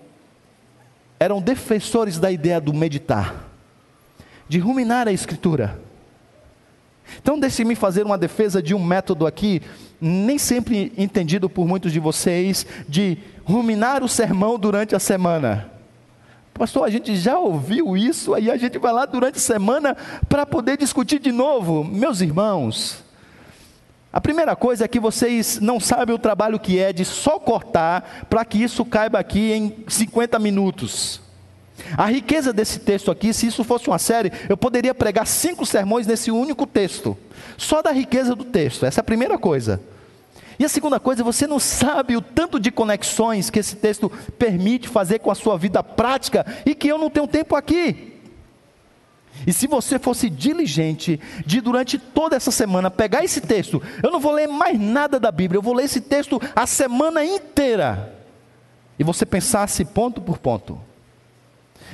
eram 1.18 1.40
defensores 1.40 2.18
da 2.18 2.30
ideia 2.30 2.60
do 2.60 2.74
meditar, 2.74 3.48
de 4.46 4.58
ruminar 4.58 5.08
a 5.08 5.12
escritura. 5.12 5.85
Então, 7.20 7.38
deixe-me 7.38 7.74
fazer 7.74 8.04
uma 8.04 8.18
defesa 8.18 8.62
de 8.62 8.74
um 8.74 8.84
método 8.84 9.26
aqui, 9.26 9.62
nem 10.00 10.38
sempre 10.38 10.92
entendido 10.96 11.48
por 11.48 11.66
muitos 11.66 11.92
de 11.92 12.00
vocês, 12.00 12.66
de 12.88 13.18
ruminar 13.44 14.02
o 14.02 14.08
sermão 14.08 14.58
durante 14.58 14.94
a 14.94 14.98
semana. 14.98 15.70
Pastor, 16.54 16.84
a 16.84 16.90
gente 16.90 17.14
já 17.16 17.38
ouviu 17.38 17.96
isso, 17.96 18.32
aí 18.34 18.50
a 18.50 18.56
gente 18.56 18.78
vai 18.78 18.92
lá 18.92 19.04
durante 19.04 19.36
a 19.36 19.40
semana 19.40 19.96
para 20.28 20.46
poder 20.46 20.78
discutir 20.78 21.18
de 21.18 21.30
novo. 21.30 21.84
Meus 21.84 22.22
irmãos, 22.22 23.04
a 24.10 24.20
primeira 24.20 24.56
coisa 24.56 24.86
é 24.86 24.88
que 24.88 24.98
vocês 24.98 25.60
não 25.60 25.78
sabem 25.78 26.14
o 26.14 26.18
trabalho 26.18 26.58
que 26.58 26.78
é 26.78 26.90
de 26.90 27.04
só 27.04 27.38
cortar 27.38 28.26
para 28.30 28.42
que 28.46 28.62
isso 28.62 28.82
caiba 28.86 29.18
aqui 29.18 29.52
em 29.52 29.84
50 29.86 30.38
minutos. 30.38 31.20
A 31.96 32.06
riqueza 32.06 32.52
desse 32.52 32.80
texto 32.80 33.10
aqui, 33.10 33.32
se 33.32 33.46
isso 33.46 33.62
fosse 33.62 33.88
uma 33.88 33.98
série, 33.98 34.32
eu 34.48 34.56
poderia 34.56 34.94
pregar 34.94 35.26
cinco 35.26 35.66
sermões 35.66 36.06
nesse 36.06 36.30
único 36.30 36.66
texto, 36.66 37.16
só 37.56 37.82
da 37.82 37.90
riqueza 37.90 38.34
do 38.34 38.44
texto, 38.44 38.86
essa 38.86 39.00
é 39.00 39.02
a 39.02 39.04
primeira 39.04 39.38
coisa. 39.38 39.80
E 40.58 40.64
a 40.64 40.68
segunda 40.68 40.98
coisa, 40.98 41.22
você 41.22 41.46
não 41.46 41.58
sabe 41.58 42.16
o 42.16 42.22
tanto 42.22 42.58
de 42.58 42.70
conexões 42.70 43.50
que 43.50 43.58
esse 43.58 43.76
texto 43.76 44.10
permite 44.38 44.88
fazer 44.88 45.18
com 45.18 45.30
a 45.30 45.34
sua 45.34 45.58
vida 45.58 45.82
prática 45.82 46.46
e 46.64 46.74
que 46.74 46.88
eu 46.88 46.96
não 46.96 47.10
tenho 47.10 47.26
tempo 47.26 47.54
aqui. 47.54 48.14
E 49.46 49.52
se 49.52 49.66
você 49.66 49.98
fosse 49.98 50.30
diligente 50.30 51.20
de 51.44 51.60
durante 51.60 51.98
toda 51.98 52.36
essa 52.36 52.50
semana 52.50 52.90
pegar 52.90 53.22
esse 53.22 53.42
texto, 53.42 53.82
eu 54.02 54.10
não 54.10 54.18
vou 54.18 54.32
ler 54.32 54.46
mais 54.46 54.80
nada 54.80 55.20
da 55.20 55.30
Bíblia, 55.30 55.58
eu 55.58 55.62
vou 55.62 55.74
ler 55.74 55.84
esse 55.84 56.00
texto 56.00 56.40
a 56.54 56.66
semana 56.66 57.22
inteira. 57.22 58.14
E 58.98 59.04
você 59.04 59.26
pensasse 59.26 59.84
ponto 59.84 60.22
por 60.22 60.38
ponto 60.38 60.80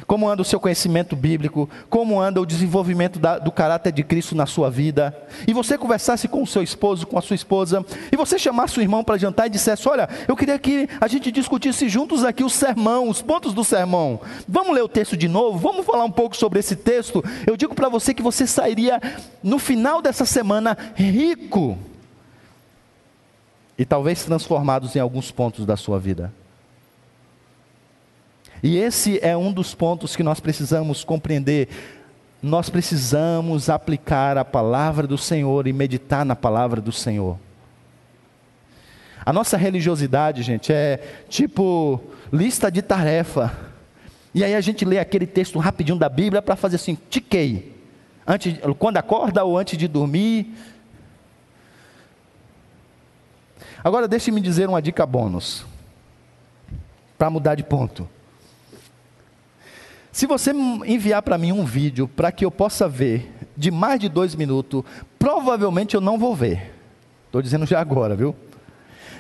como 0.07 0.29
anda 0.29 0.43
o 0.43 0.45
seu 0.45 0.61
conhecimento 0.61 1.15
bíblico, 1.15 1.69
como 1.89 2.21
anda 2.21 2.41
o 2.41 2.47
desenvolvimento 2.47 3.19
da, 3.19 3.39
do 3.39 3.51
caráter 3.51 3.93
de 3.93 4.03
Cristo 4.03 4.35
na 4.35 4.47
sua 4.47 4.71
vida, 4.71 5.17
e 5.47 5.53
você 5.53 5.79
conversasse 5.79 6.29
com 6.29 6.43
o 6.43 6.47
seu 6.47 6.63
esposo, 6.63 7.07
com 7.07 7.19
a 7.19 7.23
sua 7.23 7.35
esposa, 7.35 7.85
e 8.11 8.17
você 8.17 8.39
chamasse 8.39 8.79
o 8.79 8.83
irmão 8.83 9.05
para 9.05 9.19
jantar 9.19 9.47
e 9.47 9.51
dissesse: 9.51 9.89
Olha, 9.89 10.09
eu 10.27 10.37
queria 10.37 10.59
que 10.59 10.89
a 11.01 11.09
gente 11.09 11.31
discutisse 11.31 11.89
juntos 11.89 12.25
aqui 12.25 12.45
o 12.45 12.51
sermão, 12.51 13.09
os 13.09 13.23
pontos 13.23 13.55
do 13.55 13.65
sermão. 13.65 14.21
Vamos 14.49 14.75
ler 14.75 14.83
o 14.83 14.89
texto 14.89 15.17
de 15.17 15.29
novo, 15.29 15.59
vamos 15.59 15.87
falar 15.87 16.05
um 16.05 16.11
pouco 16.11 16.37
sobre 16.37 16.59
esse 16.59 16.77
texto. 16.77 17.25
Eu 17.47 17.57
digo 17.57 17.75
para 17.75 17.89
você 17.89 18.15
que 18.15 18.23
você 18.23 18.47
sairia 18.47 19.01
no 19.43 19.59
final 19.59 20.01
dessa 20.03 20.25
semana 20.25 20.77
rico 20.95 21.79
e 23.79 23.85
talvez 23.85 24.25
transformados 24.25 24.95
em 24.95 25.01
alguns 25.01 25.31
pontos 25.31 25.67
da 25.67 25.77
sua 25.77 25.99
vida. 25.99 26.33
E 28.63 28.77
esse 28.79 29.19
é 29.23 29.37
um 29.37 29.53
dos 29.53 29.75
pontos 29.75 30.15
que 30.15 30.23
nós 30.23 30.39
precisamos 30.39 31.03
compreender. 31.03 31.69
Nós 32.41 32.71
precisamos 32.71 33.69
aplicar 33.69 34.39
a 34.39 34.45
palavra 34.45 35.07
do 35.07 35.19
Senhor 35.19 35.67
e 35.67 35.73
meditar 35.73 36.25
na 36.25 36.37
palavra 36.37 36.81
do 36.81 36.93
Senhor. 36.93 37.39
A 39.25 39.33
nossa 39.33 39.57
religiosidade, 39.57 40.43
gente, 40.43 40.73
é 40.73 41.25
tipo 41.29 42.01
lista 42.33 42.71
de 42.71 42.83
tarefa. 42.83 43.57
E 44.35 44.43
aí 44.43 44.55
a 44.55 44.61
gente 44.61 44.85
lê 44.85 44.99
aquele 44.99 45.27
texto 45.27 45.59
rapidinho 45.59 45.99
da 45.99 46.09
Bíblia 46.09 46.41
para 46.41 46.57
fazer 46.57 46.77
assim, 46.77 46.97
tiquei. 47.11 47.77
Antes, 48.27 48.57
quando 48.79 48.97
acorda 48.97 49.45
ou 49.45 49.59
antes 49.59 49.77
de 49.77 49.89
dormir. 49.89 50.55
Agora 53.83 54.07
deixe-me 54.07 54.41
dizer 54.41 54.69
uma 54.69 54.81
dica 54.81 55.05
bônus. 55.05 55.67
Para 57.19 57.29
mudar 57.29 57.57
de 57.57 57.65
ponto. 57.65 58.09
Se 60.13 60.27
você 60.27 60.53
enviar 60.85 61.23
para 61.23 61.39
mim 61.39 61.53
um 61.53 61.65
vídeo 61.65 62.07
para 62.07 62.31
que 62.31 62.45
eu 62.45 62.51
possa 62.51 62.87
ver 62.87 63.33
de 63.57 63.71
mais 63.71 63.99
de 63.99 64.11
dois 64.11 64.35
minutos, 64.35 64.85
provavelmente 65.19 65.95
eu 65.95 66.03
não 66.03 66.19
vou 66.19 66.37
ver. 66.37 66.75
Estou 67.27 67.41
dizendo 67.41 67.65
já 67.65 67.81
agora, 67.81 68.15
viu? 68.15 68.37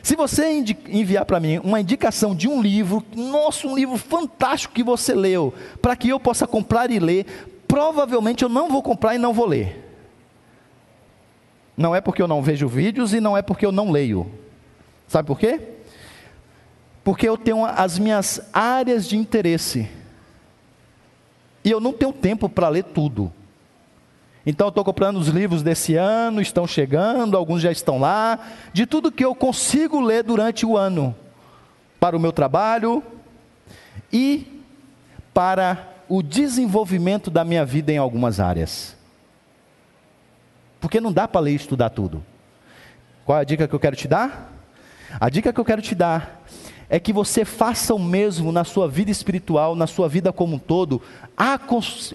Se 0.02 0.14
você 0.14 0.50
enviar 0.88 1.24
para 1.24 1.40
mim 1.40 1.58
uma 1.64 1.80
indicação 1.80 2.34
de 2.34 2.46
um 2.46 2.60
livro, 2.60 3.02
nossa, 3.16 3.66
um 3.66 3.74
livro 3.74 3.96
fantástico 3.96 4.74
que 4.74 4.82
você 4.82 5.14
leu, 5.14 5.54
para 5.80 5.96
que 5.96 6.10
eu 6.10 6.20
possa 6.20 6.46
comprar 6.46 6.90
e 6.90 6.98
ler, 6.98 7.24
provavelmente 7.66 8.42
eu 8.42 8.50
não 8.50 8.68
vou 8.68 8.82
comprar 8.82 9.14
e 9.14 9.18
não 9.18 9.32
vou 9.32 9.46
ler. 9.46 9.78
Não 11.74 11.96
é 11.96 12.02
porque 12.02 12.20
eu 12.20 12.28
não 12.28 12.42
vejo 12.42 12.68
vídeos 12.68 13.14
e 13.14 13.20
não 13.20 13.34
é 13.34 13.40
porque 13.40 13.64
eu 13.64 13.72
não 13.72 13.90
leio. 13.90 14.30
Sabe 15.08 15.26
por 15.26 15.38
quê? 15.38 15.58
Porque 17.02 17.26
eu 17.26 17.38
tenho 17.38 17.64
as 17.64 17.98
minhas 17.98 18.42
áreas 18.52 19.08
de 19.08 19.16
interesse 19.16 19.88
e 21.64 21.70
eu 21.70 21.80
não 21.80 21.92
tenho 21.92 22.12
tempo 22.12 22.48
para 22.48 22.68
ler 22.68 22.84
tudo. 22.84 23.32
Então 24.44 24.66
eu 24.66 24.70
estou 24.70 24.84
comprando 24.84 25.18
os 25.18 25.28
livros 25.28 25.62
desse 25.62 25.94
ano, 25.94 26.40
estão 26.40 26.66
chegando, 26.66 27.36
alguns 27.36 27.62
já 27.62 27.70
estão 27.70 27.98
lá, 27.98 28.38
de 28.72 28.86
tudo 28.86 29.12
que 29.12 29.24
eu 29.24 29.34
consigo 29.34 30.00
ler 30.00 30.24
durante 30.24 30.66
o 30.66 30.76
ano, 30.76 31.14
para 32.00 32.16
o 32.16 32.20
meu 32.20 32.32
trabalho 32.32 33.02
e 34.12 34.60
para 35.32 35.88
o 36.08 36.22
desenvolvimento 36.22 37.30
da 37.30 37.44
minha 37.44 37.64
vida 37.64 37.92
em 37.92 37.98
algumas 37.98 38.40
áreas. 38.40 38.96
Porque 40.80 41.00
não 41.00 41.12
dá 41.12 41.28
para 41.28 41.40
ler 41.40 41.52
e 41.52 41.56
estudar 41.56 41.90
tudo. 41.90 42.24
Qual 43.24 43.38
é 43.38 43.42
a 43.42 43.44
dica 43.44 43.68
que 43.68 43.74
eu 43.74 43.80
quero 43.80 43.94
te 43.94 44.08
dar? 44.08 44.52
A 45.20 45.28
dica 45.30 45.52
que 45.52 45.60
eu 45.60 45.64
quero 45.64 45.80
te 45.80 45.94
dar 45.94 46.42
é 46.92 47.00
que 47.00 47.10
você 47.10 47.42
faça 47.42 47.94
o 47.94 47.98
mesmo 47.98 48.52
na 48.52 48.64
sua 48.64 48.86
vida 48.86 49.10
espiritual, 49.10 49.74
na 49.74 49.86
sua 49.86 50.10
vida 50.10 50.30
como 50.30 50.56
um 50.56 50.58
todo, 50.58 51.00
a, 51.34 51.58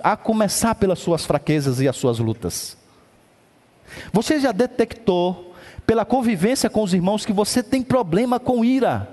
a 0.03 0.15
começar 0.15 0.75
pelas 0.75 0.99
suas 0.99 1.25
fraquezas 1.25 1.81
e 1.81 1.87
as 1.87 1.95
suas 1.95 2.19
lutas. 2.19 2.77
Você 4.13 4.39
já 4.39 4.51
detectou, 4.51 5.55
pela 5.83 6.05
convivência 6.05 6.69
com 6.69 6.83
os 6.83 6.93
irmãos, 6.93 7.25
que 7.25 7.33
você 7.33 7.63
tem 7.63 7.81
problema 7.81 8.39
com 8.39 8.63
ira? 8.63 9.09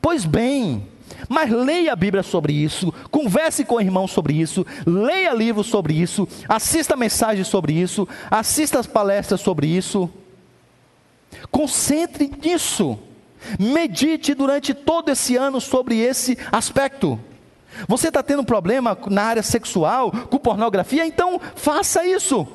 Pois 0.00 0.24
bem, 0.24 0.88
mas 1.28 1.50
leia 1.50 1.92
a 1.92 1.96
Bíblia 1.96 2.22
sobre 2.22 2.54
isso, 2.54 2.90
converse 3.10 3.66
com 3.66 3.74
o 3.74 3.80
irmão 3.82 4.08
sobre 4.08 4.32
isso, 4.32 4.64
leia 4.86 5.34
livros 5.34 5.66
sobre 5.66 5.92
isso, 5.92 6.26
assista 6.48 6.96
mensagens 6.96 7.48
sobre 7.48 7.74
isso, 7.74 8.08
assista 8.30 8.78
as 8.78 8.86
palestras 8.86 9.42
sobre 9.42 9.66
isso. 9.66 10.08
Concentre 11.50 12.32
nisso. 12.42 12.98
Medite 13.58 14.34
durante 14.34 14.74
todo 14.74 15.10
esse 15.10 15.36
ano 15.36 15.60
sobre 15.60 15.98
esse 15.98 16.38
aspecto. 16.50 17.18
Você 17.88 18.08
está 18.08 18.22
tendo 18.22 18.44
problema 18.44 18.96
na 19.08 19.22
área 19.22 19.42
sexual, 19.42 20.10
com 20.10 20.38
pornografia? 20.38 21.06
Então 21.06 21.40
faça 21.54 22.04
isso. 22.06 22.46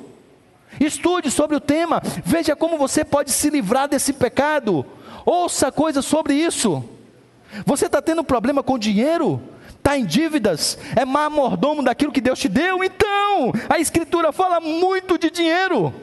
Estude 0.80 1.32
sobre 1.32 1.56
o 1.56 1.62
tema, 1.62 2.02
veja 2.24 2.56
como 2.56 2.78
você 2.78 3.04
pode 3.04 3.32
se 3.32 3.50
livrar 3.50 3.88
desse 3.88 4.14
pecado. 4.14 4.86
Ouça 5.26 5.72
coisas 5.72 6.06
sobre 6.06 6.36
isso. 6.36 6.84
Você 7.66 7.88
está 7.88 8.02
tendo 8.02 8.24
problema 8.24 8.62
com 8.62 8.78
dinheiro? 8.78 9.42
Está 9.70 9.98
em 9.98 10.06
dívidas? 10.06 10.78
É 10.96 11.06
má 11.06 11.30
mordomo 11.30 11.82
daquilo 11.82 12.12
que 12.12 12.22
Deus 12.22 12.38
te 12.40 12.50
deu? 12.50 12.84
Então, 12.84 13.52
a 13.70 13.80
Escritura 13.80 14.32
fala 14.32 14.60
muito 14.60 15.18
de 15.18 15.32
dinheiro. 15.32 15.94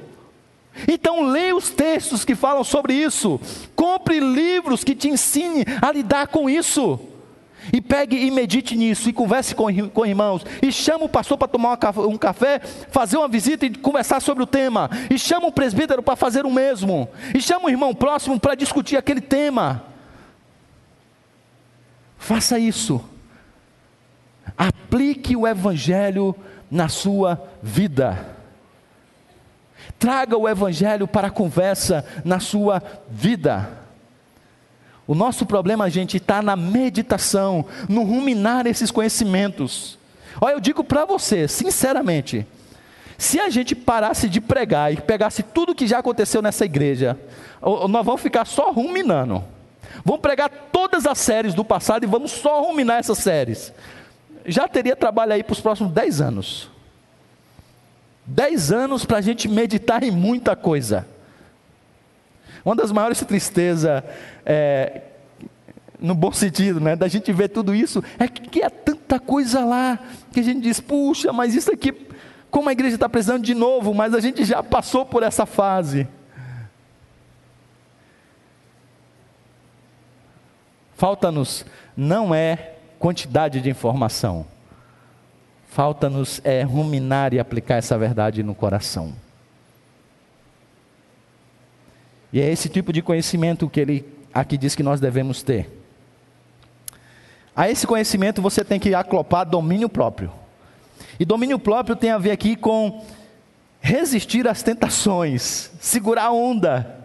Então 0.89 1.23
leia 1.23 1.55
os 1.55 1.71
textos 1.71 2.25
que 2.25 2.35
falam 2.35 2.65
sobre 2.65 2.95
isso. 2.95 3.41
Compre 3.77 4.19
livros 4.19 4.83
que 4.83 4.95
te 4.95 5.09
ensinem 5.09 5.65
a 5.81 5.93
lidar 5.93 6.27
com 6.29 6.51
isso. 6.51 6.99
E 7.73 7.81
pegue 7.81 8.17
e 8.17 8.31
medite 8.31 8.77
nisso, 8.77 9.09
e 9.09 9.13
converse 9.13 9.55
com, 9.55 9.67
com 9.89 10.05
irmãos, 10.05 10.45
e 10.61 10.71
chama 10.71 11.07
o 11.07 11.09
pastor 11.09 11.39
para 11.39 11.49
tomar 11.49 11.79
um 12.07 12.19
café, 12.19 12.61
fazer 12.91 13.17
uma 13.17 13.27
visita 13.27 13.65
e 13.65 13.75
conversar 13.75 14.21
sobre 14.21 14.43
o 14.43 14.47
tema, 14.47 14.91
e 15.11 15.19
chama 15.19 15.47
o 15.47 15.53
presbítero 15.53 16.03
para 16.03 16.15
fazer 16.15 16.45
o 16.45 16.51
mesmo, 16.51 17.09
e 17.35 17.41
chama 17.41 17.65
o 17.65 17.71
irmão 17.71 17.95
próximo 17.95 18.39
para 18.39 18.55
discutir 18.55 18.99
aquele 18.99 19.23
tema. 19.23 19.83
Faça 22.19 22.59
isso. 22.59 23.03
Aplique 24.59 25.35
o 25.35 25.47
Evangelho 25.47 26.35
na 26.71 26.89
sua 26.89 27.43
vida. 27.63 28.34
Traga 30.05 30.37
o 30.37 30.47
Evangelho 30.47 31.09
para 31.09 31.29
a 31.29 31.31
conversa 31.31 32.05
na 32.27 32.39
sua 32.39 32.83
vida. 33.09 33.71
O 35.07 35.15
nosso 35.15 35.47
problema, 35.47 35.89
gente, 35.89 36.19
está 36.19 36.43
na 36.43 36.55
meditação, 36.55 37.65
no 37.89 38.03
ruminar 38.03 38.67
esses 38.67 38.91
conhecimentos. 38.91 39.99
Olha, 40.39 40.53
eu 40.53 40.61
digo 40.61 40.85
para 40.85 41.07
você, 41.07 41.49
sinceramente, 41.49 42.47
se 43.17 43.41
a 43.41 43.49
gente 43.49 43.75
parasse 43.75 44.29
de 44.29 44.43
pregar 44.43 44.93
e 44.93 45.01
pegasse 45.01 45.43
tudo 45.43 45.75
que 45.75 45.87
já 45.87 46.01
aconteceu 46.01 46.43
nessa 46.43 46.67
igreja, 46.67 47.19
nós 47.63 48.05
vamos 48.05 48.21
ficar 48.21 48.45
só 48.45 48.71
ruminando. 48.73 49.43
Vamos 50.05 50.21
pregar 50.21 50.51
todas 50.71 51.07
as 51.07 51.17
séries 51.17 51.55
do 51.55 51.65
passado 51.65 52.05
e 52.05 52.07
vamos 52.07 52.31
só 52.31 52.61
ruminar 52.61 52.99
essas 52.99 53.17
séries. 53.17 53.73
Já 54.45 54.69
teria 54.69 54.95
trabalho 54.95 55.33
aí 55.33 55.43
para 55.43 55.55
os 55.55 55.63
próximos 55.63 55.91
10 55.93 56.21
anos. 56.21 56.74
10 58.27 58.73
anos 58.73 59.05
para 59.05 59.19
a 59.19 59.21
gente 59.21 59.49
meditar 59.49 60.03
em 60.03 60.11
muita 60.11 60.57
coisa. 60.57 61.07
Uma 62.65 62.75
das 62.75 62.91
maiores 62.91 63.21
tristezas, 63.21 64.03
é, 64.47 65.03
no 66.01 66.15
bom 66.15 66.33
sentido, 66.33 66.81
né, 66.81 66.97
da 66.97 67.09
gente 67.09 67.31
ver 67.33 67.49
tudo 67.49 67.75
isso, 67.75 68.03
é 68.19 68.27
que, 68.27 68.63
há 68.63 68.71
tanta 68.71 69.21
coisa 69.21 69.65
lá, 69.65 69.99
que 70.33 70.41
a 70.41 70.43
gente 70.43 70.61
diz, 70.61 70.81
puxa, 70.81 71.33
mas 71.33 71.55
isso 71.55 71.71
aqui, 71.71 71.93
como 72.51 72.69
a 72.69 72.73
igreja 72.73 72.95
está 72.95 73.09
precisando 73.09 73.43
de 73.43 73.55
novo, 73.55 73.93
mas 73.93 74.15
a 74.15 74.21
gente 74.21 74.45
já 74.45 74.63
passou 74.63 75.05
por 75.05 75.23
essa 75.23 75.45
fase. 75.45 76.09
Falta-nos, 80.97 81.67
não 81.95 82.35
é 82.35 82.77
quantidade 82.99 83.61
de 83.61 83.69
informação, 83.69 84.47
falta-nos 85.75 86.41
é 86.45 86.63
ruminar 86.63 87.35
e 87.35 87.41
aplicar 87.41 87.79
essa 87.79 87.99
verdade 87.99 88.45
no 88.45 88.55
coração. 88.55 89.13
E 92.33 92.41
é 92.41 92.49
esse 92.49 92.69
tipo 92.69 92.93
de 92.93 93.03
conhecimento 93.03 93.69
que 93.69 93.81
ele 93.81 94.07
aqui 94.33 94.57
diz 94.57 94.77
que 94.77 94.85
nós 94.85 95.01
devemos 95.01 95.43
ter. 95.43 95.69
A 97.57 97.69
esse 97.69 97.89
conhecimento 97.89 98.41
você 98.41 98.65
tem 98.65 98.79
que 98.79 98.95
aclopar 98.95 99.45
domínio 99.45 99.89
próprio. 99.89 100.31
E 101.19 101.25
domínio 101.25 101.59
próprio 101.59 101.97
tem 101.97 102.13
a 102.13 102.19
ver 102.19 102.31
aqui 102.31 102.55
com 102.55 103.05
resistir 103.81 104.47
às 104.47 104.63
tentações, 104.63 105.73
segurar 105.81 106.27
a 106.27 106.33
onda. 106.33 107.05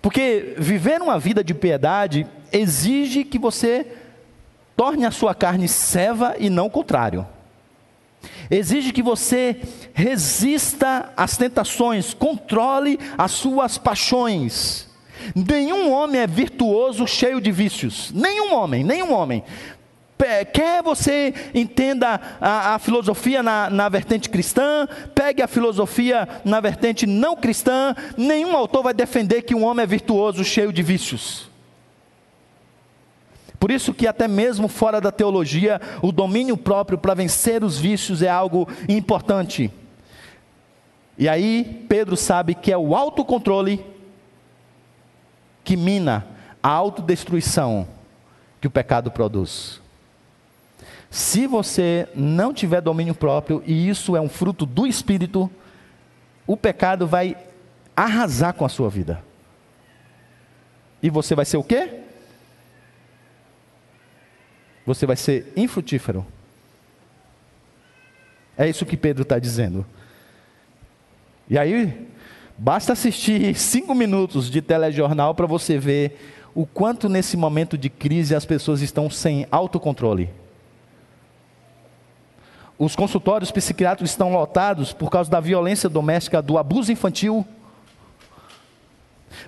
Porque 0.00 0.56
viver 0.58 1.00
uma 1.00 1.20
vida 1.20 1.44
de 1.44 1.54
piedade 1.54 2.26
exige 2.52 3.22
que 3.22 3.38
você 3.38 3.86
torne 4.76 5.04
a 5.04 5.10
sua 5.10 5.34
carne 5.34 5.68
serva 5.68 6.34
e 6.38 6.48
não 6.48 6.66
o 6.66 6.70
contrário 6.70 7.26
exige 8.50 8.92
que 8.92 9.02
você 9.02 9.56
resista 9.92 11.10
às 11.16 11.36
tentações, 11.36 12.14
controle 12.14 12.98
as 13.16 13.32
suas 13.32 13.78
paixões. 13.78 14.88
Nenhum 15.34 15.90
homem 15.90 16.20
é 16.20 16.26
virtuoso 16.26 17.06
cheio 17.06 17.40
de 17.40 17.50
vícios. 17.52 18.10
Nenhum 18.12 18.54
homem, 18.54 18.84
nenhum 18.84 19.12
homem. 19.12 19.42
Quer 20.52 20.84
você 20.84 21.34
entenda 21.52 22.20
a, 22.40 22.74
a 22.74 22.78
filosofia 22.78 23.42
na, 23.42 23.68
na, 23.68 23.88
vertente 23.88 24.28
cristã, 24.28 24.86
pegue 25.12 25.42
a 25.42 25.48
filosofia 25.48 26.28
na 26.44 26.60
vertente 26.60 27.06
não 27.06 27.34
cristã, 27.34 27.92
nenhum 28.16 28.56
autor 28.56 28.84
vai 28.84 28.94
defender 28.94 29.42
que 29.42 29.52
um 29.52 29.64
homem 29.64 29.82
é 29.82 29.86
virtuoso 29.86 30.44
cheio 30.44 30.72
de 30.72 30.80
vícios. 30.80 31.50
Por 33.62 33.70
isso 33.70 33.94
que 33.94 34.08
até 34.08 34.26
mesmo 34.26 34.66
fora 34.66 35.00
da 35.00 35.12
teologia, 35.12 35.80
o 36.02 36.10
domínio 36.10 36.56
próprio 36.56 36.98
para 36.98 37.14
vencer 37.14 37.62
os 37.62 37.78
vícios 37.78 38.20
é 38.20 38.28
algo 38.28 38.68
importante. 38.88 39.70
E 41.16 41.28
aí 41.28 41.86
Pedro 41.88 42.16
sabe 42.16 42.56
que 42.56 42.72
é 42.72 42.76
o 42.76 42.96
autocontrole 42.96 43.86
que 45.62 45.76
mina 45.76 46.26
a 46.60 46.70
autodestruição 46.70 47.86
que 48.60 48.66
o 48.66 48.70
pecado 48.70 49.12
produz. 49.12 49.80
Se 51.08 51.46
você 51.46 52.08
não 52.16 52.52
tiver 52.52 52.80
domínio 52.80 53.14
próprio, 53.14 53.62
e 53.64 53.88
isso 53.88 54.16
é 54.16 54.20
um 54.20 54.28
fruto 54.28 54.66
do 54.66 54.88
espírito, 54.88 55.48
o 56.48 56.56
pecado 56.56 57.06
vai 57.06 57.36
arrasar 57.94 58.54
com 58.54 58.64
a 58.64 58.68
sua 58.68 58.90
vida. 58.90 59.22
E 61.00 61.08
você 61.08 61.36
vai 61.36 61.44
ser 61.44 61.58
o 61.58 61.62
quê? 61.62 62.01
Você 64.86 65.06
vai 65.06 65.16
ser 65.16 65.52
infrutífero. 65.56 66.26
É 68.56 68.68
isso 68.68 68.84
que 68.84 68.96
Pedro 68.96 69.22
está 69.22 69.38
dizendo. 69.38 69.86
E 71.48 71.58
aí, 71.58 72.08
basta 72.56 72.92
assistir 72.92 73.54
cinco 73.54 73.94
minutos 73.94 74.50
de 74.50 74.60
telejornal 74.60 75.34
para 75.34 75.46
você 75.46 75.78
ver 75.78 76.18
o 76.54 76.66
quanto 76.66 77.08
nesse 77.08 77.36
momento 77.36 77.78
de 77.78 77.88
crise 77.88 78.34
as 78.34 78.44
pessoas 78.44 78.82
estão 78.82 79.08
sem 79.08 79.46
autocontrole. 79.50 80.30
Os 82.78 82.96
consultórios 82.96 83.50
psiquiátricos 83.50 84.10
estão 84.10 84.32
lotados 84.32 84.92
por 84.92 85.10
causa 85.10 85.30
da 85.30 85.40
violência 85.40 85.88
doméstica, 85.88 86.42
do 86.42 86.58
abuso 86.58 86.90
infantil. 86.90 87.46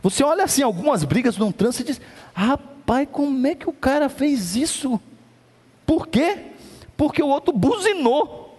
Você 0.03 0.23
olha 0.23 0.45
assim 0.45 0.63
algumas 0.63 1.05
brigas 1.05 1.37
num 1.37 1.51
trânsito 1.51 1.83
e 1.83 1.93
diz: 1.93 2.01
rapaz, 2.33 3.09
como 3.11 3.47
é 3.47 3.55
que 3.55 3.69
o 3.69 3.73
cara 3.73 4.09
fez 4.09 4.57
isso? 4.57 5.01
Por 5.87 6.07
quê? 6.07 6.39
Porque 6.97 7.23
o 7.23 7.29
outro 7.29 7.53
buzinou. 7.53 8.59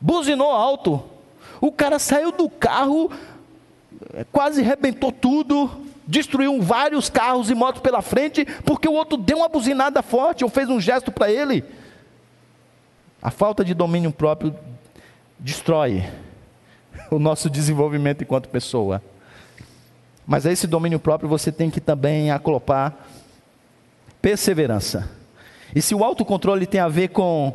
Buzinou 0.00 0.50
alto. 0.50 1.02
O 1.60 1.72
cara 1.72 1.98
saiu 1.98 2.32
do 2.32 2.48
carro, 2.48 3.10
é, 4.14 4.24
quase 4.24 4.60
arrebentou 4.60 5.10
tudo, 5.10 5.70
destruiu 6.06 6.60
vários 6.60 7.08
carros 7.08 7.50
e 7.50 7.54
motos 7.54 7.80
pela 7.80 8.02
frente, 8.02 8.44
porque 8.64 8.88
o 8.88 8.92
outro 8.92 9.16
deu 9.16 9.38
uma 9.38 9.48
buzinada 9.48 10.02
forte 10.02 10.44
ou 10.44 10.50
fez 10.50 10.68
um 10.68 10.80
gesto 10.80 11.10
para 11.10 11.30
ele. 11.30 11.64
A 13.22 13.30
falta 13.30 13.64
de 13.64 13.74
domínio 13.74 14.12
próprio 14.12 14.54
destrói 15.38 16.04
o 17.10 17.18
nosso 17.18 17.48
desenvolvimento 17.48 18.22
enquanto 18.22 18.48
pessoa. 18.48 19.02
Mas 20.26 20.44
a 20.44 20.52
esse 20.52 20.66
domínio 20.66 20.98
próprio 20.98 21.28
você 21.28 21.50
tem 21.50 21.70
que 21.70 21.80
também 21.80 22.30
aclopar 22.30 22.94
perseverança. 24.20 25.15
E 25.76 25.82
se 25.82 25.94
o 25.94 26.02
autocontrole 26.02 26.66
tem 26.66 26.80
a 26.80 26.88
ver 26.88 27.08
com 27.08 27.54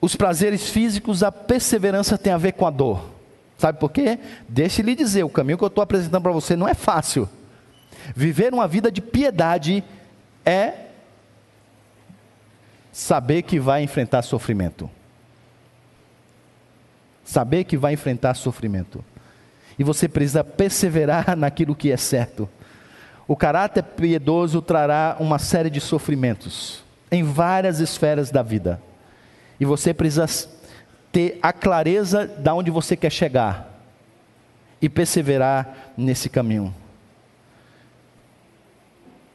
os 0.00 0.16
prazeres 0.16 0.68
físicos, 0.70 1.22
a 1.22 1.30
perseverança 1.30 2.18
tem 2.18 2.32
a 2.32 2.36
ver 2.36 2.50
com 2.50 2.66
a 2.66 2.70
dor. 2.70 3.10
Sabe 3.56 3.78
por 3.78 3.92
quê? 3.92 4.18
Deixe-lhe 4.48 4.96
dizer, 4.96 5.22
o 5.22 5.28
caminho 5.28 5.56
que 5.56 5.62
eu 5.62 5.68
estou 5.68 5.82
apresentando 5.82 6.20
para 6.20 6.32
você 6.32 6.56
não 6.56 6.66
é 6.66 6.74
fácil. 6.74 7.28
Viver 8.16 8.52
uma 8.52 8.66
vida 8.66 8.90
de 8.90 9.00
piedade 9.00 9.84
é 10.44 10.86
saber 12.90 13.42
que 13.42 13.60
vai 13.60 13.84
enfrentar 13.84 14.22
sofrimento. 14.22 14.90
Saber 17.24 17.62
que 17.62 17.76
vai 17.76 17.92
enfrentar 17.92 18.34
sofrimento. 18.34 19.04
E 19.78 19.84
você 19.84 20.08
precisa 20.08 20.42
perseverar 20.42 21.34
naquilo 21.38 21.76
que 21.76 21.92
é 21.92 21.96
certo. 21.96 22.48
O 23.26 23.34
caráter 23.36 23.82
piedoso 23.82 24.60
trará 24.60 25.16
uma 25.18 25.38
série 25.38 25.70
de 25.70 25.80
sofrimentos 25.80 26.84
em 27.10 27.22
várias 27.22 27.80
esferas 27.80 28.30
da 28.30 28.42
vida. 28.42 28.80
E 29.58 29.64
você 29.64 29.94
precisa 29.94 30.48
ter 31.10 31.38
a 31.40 31.52
clareza 31.52 32.26
de 32.26 32.50
onde 32.50 32.70
você 32.70 32.96
quer 32.96 33.10
chegar 33.10 33.70
e 34.82 34.88
perseverar 34.88 35.92
nesse 35.96 36.28
caminho. 36.28 36.74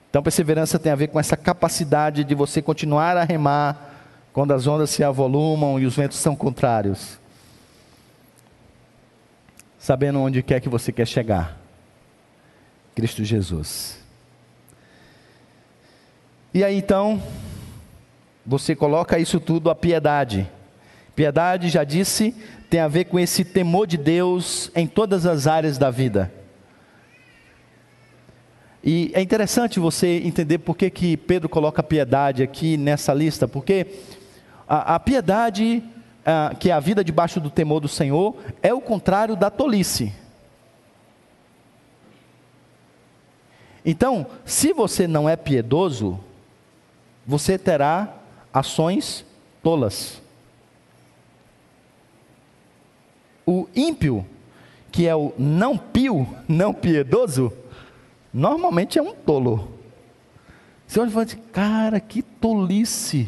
Então, 0.10 0.22
perseverança 0.22 0.80
tem 0.80 0.92
a 0.92 0.96
ver 0.96 1.08
com 1.08 1.20
essa 1.20 1.38
capacidade 1.38 2.24
de 2.24 2.36
você 2.36 2.62
continuar 2.62 3.16
a 3.16 3.24
remar 3.24 3.90
quando 4.34 4.54
as 4.54 4.68
ondas 4.68 4.90
se 4.90 5.04
avolumam 5.04 5.80
e 5.80 5.86
os 5.86 5.96
ventos 5.96 6.18
são 6.18 6.36
contrários, 6.36 7.20
sabendo 9.78 10.20
onde 10.20 10.42
quer 10.44 10.60
que 10.60 10.70
você 10.70 10.92
quer 10.92 11.08
chegar. 11.08 11.59
Cristo 12.96 13.24
Jesus. 13.24 14.00
E 16.54 16.64
aí 16.64 16.78
então, 16.78 17.22
você 18.46 18.76
coloca 18.76 19.20
isso 19.20 19.40
tudo 19.40 19.70
a 19.70 19.76
piedade. 19.76 20.50
Piedade, 21.16 21.70
já 21.70 21.84
disse, 21.84 22.34
tem 22.70 22.80
a 22.80 22.88
ver 22.88 23.06
com 23.06 23.20
esse 23.20 23.46
temor 23.46 23.86
de 23.86 23.98
Deus 23.98 24.72
em 24.76 24.88
todas 24.88 25.26
as 25.26 25.46
áreas 25.48 25.78
da 25.78 25.92
vida. 25.92 26.32
E 28.84 29.12
é 29.14 29.22
interessante 29.22 29.80
você 29.80 30.22
entender 30.24 30.60
por 30.60 30.76
que, 30.76 30.90
que 30.90 31.18
Pedro 31.18 31.50
coloca 31.50 31.84
piedade 31.84 32.42
aqui 32.42 32.78
nessa 32.78 33.14
lista, 33.14 33.48
porque 33.48 33.86
a, 34.68 34.96
a 34.96 35.00
piedade, 35.00 35.84
a, 36.26 36.56
que 36.58 36.70
é 36.70 36.74
a 36.74 36.80
vida 36.80 37.04
debaixo 37.04 37.40
do 37.40 37.50
temor 37.50 37.82
do 37.82 37.88
Senhor, 37.88 38.38
é 38.64 38.74
o 38.74 38.80
contrário 38.80 39.36
da 39.36 39.50
tolice. 39.50 40.14
Então, 43.90 44.28
se 44.46 44.72
você 44.72 45.08
não 45.08 45.28
é 45.28 45.36
piedoso, 45.36 46.20
você 47.26 47.58
terá 47.58 48.18
ações 48.54 49.26
tolas. 49.64 50.22
O 53.48 53.68
ímpio, 53.76 54.24
que 54.92 55.08
é 55.08 55.16
o 55.16 55.34
não 55.40 55.76
pio, 55.76 56.28
não 56.48 56.72
piedoso, 56.72 57.52
normalmente 58.32 59.00
é 59.00 59.02
um 59.02 59.16
tolo. 59.16 59.68
Você 60.86 61.00
olha 61.00 61.10
e 61.10 61.12
fala 61.12 61.26
assim, 61.26 61.42
cara, 61.52 62.00
que 62.00 62.22
tolice. 62.22 63.28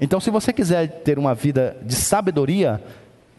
Então, 0.00 0.18
se 0.18 0.30
você 0.30 0.50
quiser 0.50 1.02
ter 1.02 1.18
uma 1.18 1.34
vida 1.34 1.76
de 1.82 1.94
sabedoria, 1.94 2.82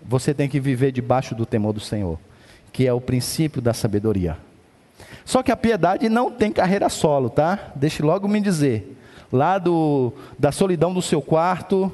você 0.03 0.31
tem 0.31 0.47
que 0.47 0.59
viver 0.59 0.91
debaixo 0.91 1.33
do 1.33 1.43
temor 1.43 1.73
do 1.73 1.79
Senhor, 1.79 2.19
que 2.71 2.87
é 2.87 2.93
o 2.93 3.01
princípio 3.01 3.61
da 3.61 3.73
sabedoria. 3.73 4.37
Só 5.25 5.43
que 5.43 5.51
a 5.51 5.57
piedade 5.57 6.09
não 6.09 6.31
tem 6.31 6.51
carreira 6.51 6.89
solo, 6.89 7.29
tá? 7.29 7.71
Deixe 7.75 8.01
logo 8.01 8.27
me 8.27 8.41
dizer. 8.41 8.97
Lá 9.31 9.57
do, 9.57 10.13
da 10.37 10.51
solidão 10.51 10.93
do 10.93 11.01
seu 11.01 11.21
quarto, 11.21 11.91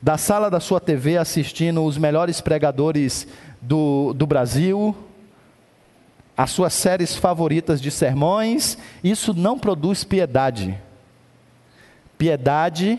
da 0.00 0.18
sala 0.18 0.50
da 0.50 0.60
sua 0.60 0.80
TV 0.80 1.16
assistindo 1.16 1.84
os 1.84 1.96
melhores 1.96 2.40
pregadores 2.40 3.26
do, 3.60 4.12
do 4.12 4.26
Brasil, 4.26 4.94
as 6.36 6.50
suas 6.50 6.72
séries 6.72 7.14
favoritas 7.14 7.80
de 7.80 7.90
sermões, 7.90 8.78
isso 9.02 9.32
não 9.34 9.58
produz 9.58 10.02
piedade. 10.02 10.78
Piedade 12.18 12.98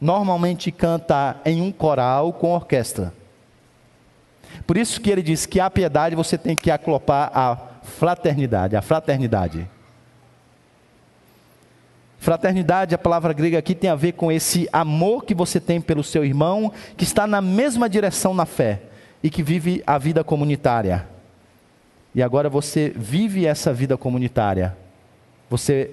normalmente 0.00 0.70
canta 0.70 1.36
em 1.44 1.60
um 1.60 1.72
coral 1.72 2.32
com 2.32 2.54
orquestra. 2.54 3.12
Por 4.66 4.76
isso 4.76 5.00
que 5.00 5.10
ele 5.10 5.22
diz 5.22 5.46
que 5.46 5.60
a 5.60 5.70
piedade 5.70 6.14
você 6.14 6.36
tem 6.36 6.56
que 6.56 6.70
aclopar 6.70 7.30
a 7.34 7.56
fraternidade, 7.82 8.76
a 8.76 8.82
fraternidade. 8.82 9.68
Fraternidade, 12.18 12.94
a 12.94 12.98
palavra 12.98 13.32
grega 13.32 13.58
aqui 13.58 13.74
tem 13.74 13.88
a 13.88 13.94
ver 13.94 14.12
com 14.12 14.30
esse 14.30 14.68
amor 14.72 15.24
que 15.24 15.34
você 15.34 15.60
tem 15.60 15.80
pelo 15.80 16.02
seu 16.02 16.24
irmão, 16.24 16.72
que 16.96 17.04
está 17.04 17.26
na 17.26 17.40
mesma 17.40 17.88
direção 17.88 18.34
na 18.34 18.44
fé 18.44 18.82
e 19.22 19.30
que 19.30 19.42
vive 19.42 19.82
a 19.86 19.96
vida 19.98 20.24
comunitária. 20.24 21.06
E 22.14 22.22
agora 22.22 22.48
você 22.48 22.92
vive 22.94 23.46
essa 23.46 23.72
vida 23.72 23.96
comunitária. 23.96 24.76
Você 25.48 25.90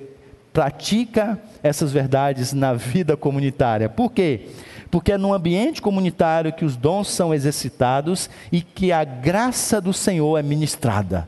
pratica 0.51 1.39
essas 1.61 1.91
verdades 1.91 2.53
na 2.53 2.73
vida 2.73 3.15
comunitária. 3.15 3.89
Por 3.89 4.11
quê? 4.11 4.47
Porque 4.95 5.11
é 5.11 5.17
no 5.17 5.33
ambiente 5.33 5.81
comunitário 5.81 6.53
que 6.53 6.63
os 6.63 6.77
dons 6.77 7.09
são 7.09 7.33
exercitados 7.33 8.29
e 8.49 8.61
que 8.61 8.93
a 8.93 9.03
graça 9.03 9.81
do 9.81 9.91
Senhor 9.91 10.37
é 10.37 10.41
ministrada. 10.41 11.27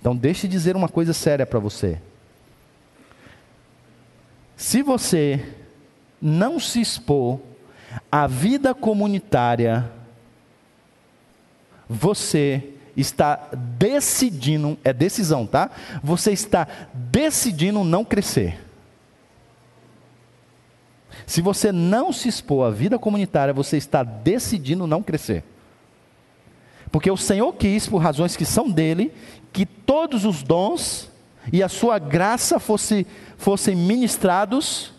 Então, 0.00 0.16
deixe 0.16 0.48
de 0.48 0.52
dizer 0.52 0.74
uma 0.74 0.88
coisa 0.88 1.12
séria 1.12 1.44
para 1.44 1.58
você. 1.58 2.00
Se 4.56 4.82
você 4.82 5.54
não 6.18 6.58
se 6.58 6.80
expor 6.80 7.38
à 8.10 8.26
vida 8.26 8.74
comunitária, 8.74 9.92
você 11.86 12.72
está 12.96 13.50
decidindo, 13.76 14.78
é 14.82 14.94
decisão, 14.94 15.46
tá? 15.46 15.70
Você 16.02 16.32
está 16.32 16.66
decidindo 16.94 17.84
não 17.84 18.02
crescer. 18.02 18.67
Se 21.28 21.42
você 21.42 21.70
não 21.70 22.10
se 22.10 22.26
expor 22.26 22.66
à 22.66 22.70
vida 22.70 22.98
comunitária, 22.98 23.52
você 23.52 23.76
está 23.76 24.02
decidindo 24.02 24.86
não 24.86 25.02
crescer. 25.02 25.44
Porque 26.90 27.10
o 27.10 27.18
Senhor 27.18 27.52
quis, 27.52 27.86
por 27.86 27.98
razões 27.98 28.34
que 28.34 28.46
são 28.46 28.70
dele, 28.70 29.12
que 29.52 29.66
todos 29.66 30.24
os 30.24 30.42
dons 30.42 31.10
e 31.52 31.62
a 31.62 31.68
sua 31.68 31.98
graça 31.98 32.58
fosse, 32.58 33.06
fossem 33.36 33.76
ministrados 33.76 34.90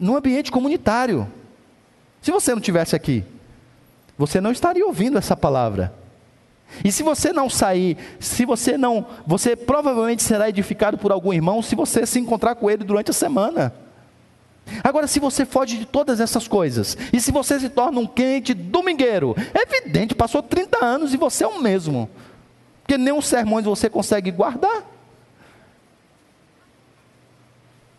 no 0.00 0.16
ambiente 0.16 0.50
comunitário. 0.50 1.30
Se 2.22 2.30
você 2.30 2.54
não 2.54 2.62
tivesse 2.62 2.96
aqui, 2.96 3.22
você 4.16 4.40
não 4.40 4.52
estaria 4.52 4.86
ouvindo 4.86 5.18
essa 5.18 5.36
palavra. 5.36 5.92
E 6.82 6.90
se 6.90 7.02
você 7.02 7.30
não 7.30 7.50
sair, 7.50 7.98
se 8.18 8.46
você 8.46 8.78
não, 8.78 9.04
você 9.26 9.54
provavelmente 9.54 10.22
será 10.22 10.48
edificado 10.48 10.96
por 10.96 11.12
algum 11.12 11.30
irmão 11.30 11.60
se 11.60 11.76
você 11.76 12.06
se 12.06 12.18
encontrar 12.18 12.54
com 12.54 12.70
ele 12.70 12.84
durante 12.84 13.10
a 13.10 13.14
semana. 13.14 13.89
Agora, 14.82 15.06
se 15.06 15.18
você 15.18 15.44
foge 15.44 15.78
de 15.78 15.86
todas 15.86 16.20
essas 16.20 16.46
coisas, 16.46 16.96
e 17.12 17.20
se 17.20 17.32
você 17.32 17.58
se 17.58 17.68
torna 17.68 18.00
um 18.00 18.06
quente 18.06 18.54
domingueiro, 18.54 19.34
é 19.54 19.62
evidente, 19.62 20.14
passou 20.14 20.42
30 20.42 20.84
anos 20.84 21.14
e 21.14 21.16
você 21.16 21.44
é 21.44 21.46
o 21.46 21.60
mesmo. 21.60 22.08
Porque 22.82 22.96
os 23.12 23.26
sermões 23.26 23.64
você 23.64 23.88
consegue 23.88 24.30
guardar. 24.30 24.84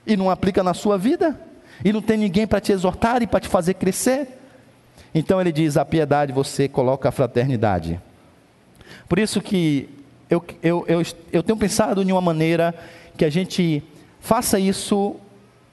E 0.06 0.17
não 0.17 0.30
aplica 0.30 0.64
na 0.64 0.74
sua 0.74 0.98
vida. 0.98 1.40
E 1.83 1.93
não 1.93 2.01
tem 2.01 2.17
ninguém 2.17 2.45
para 2.45 2.59
te 2.59 2.72
exortar 2.72 3.22
e 3.22 3.27
para 3.27 3.40
te 3.40 3.48
fazer 3.48 3.75
crescer. 3.75 4.27
Então 5.14 5.40
ele 5.40 5.51
diz: 5.51 5.77
a 5.77 5.85
piedade 5.85 6.33
você 6.33 6.67
coloca 6.67 7.09
a 7.09 7.11
fraternidade. 7.11 8.00
Por 9.08 9.19
isso 9.19 9.41
que 9.41 9.90
eu, 10.30 10.43
eu, 10.61 10.85
eu, 10.88 11.01
eu 11.32 11.43
tenho 11.43 11.58
pensado 11.58 12.01
em 12.01 12.11
uma 12.11 12.22
maneira 12.22 12.74
que 13.17 13.25
a 13.25 13.30
gente 13.30 13.83
faça 14.19 14.59
isso 14.59 15.16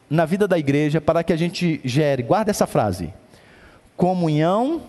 na 0.09 0.25
vida 0.25 0.49
da 0.49 0.59
igreja 0.59 1.01
para 1.01 1.23
que 1.23 1.33
a 1.33 1.37
gente 1.37 1.81
gere, 1.85 2.23
guarda 2.23 2.51
essa 2.51 2.67
frase, 2.67 3.13
comunhão 3.97 4.83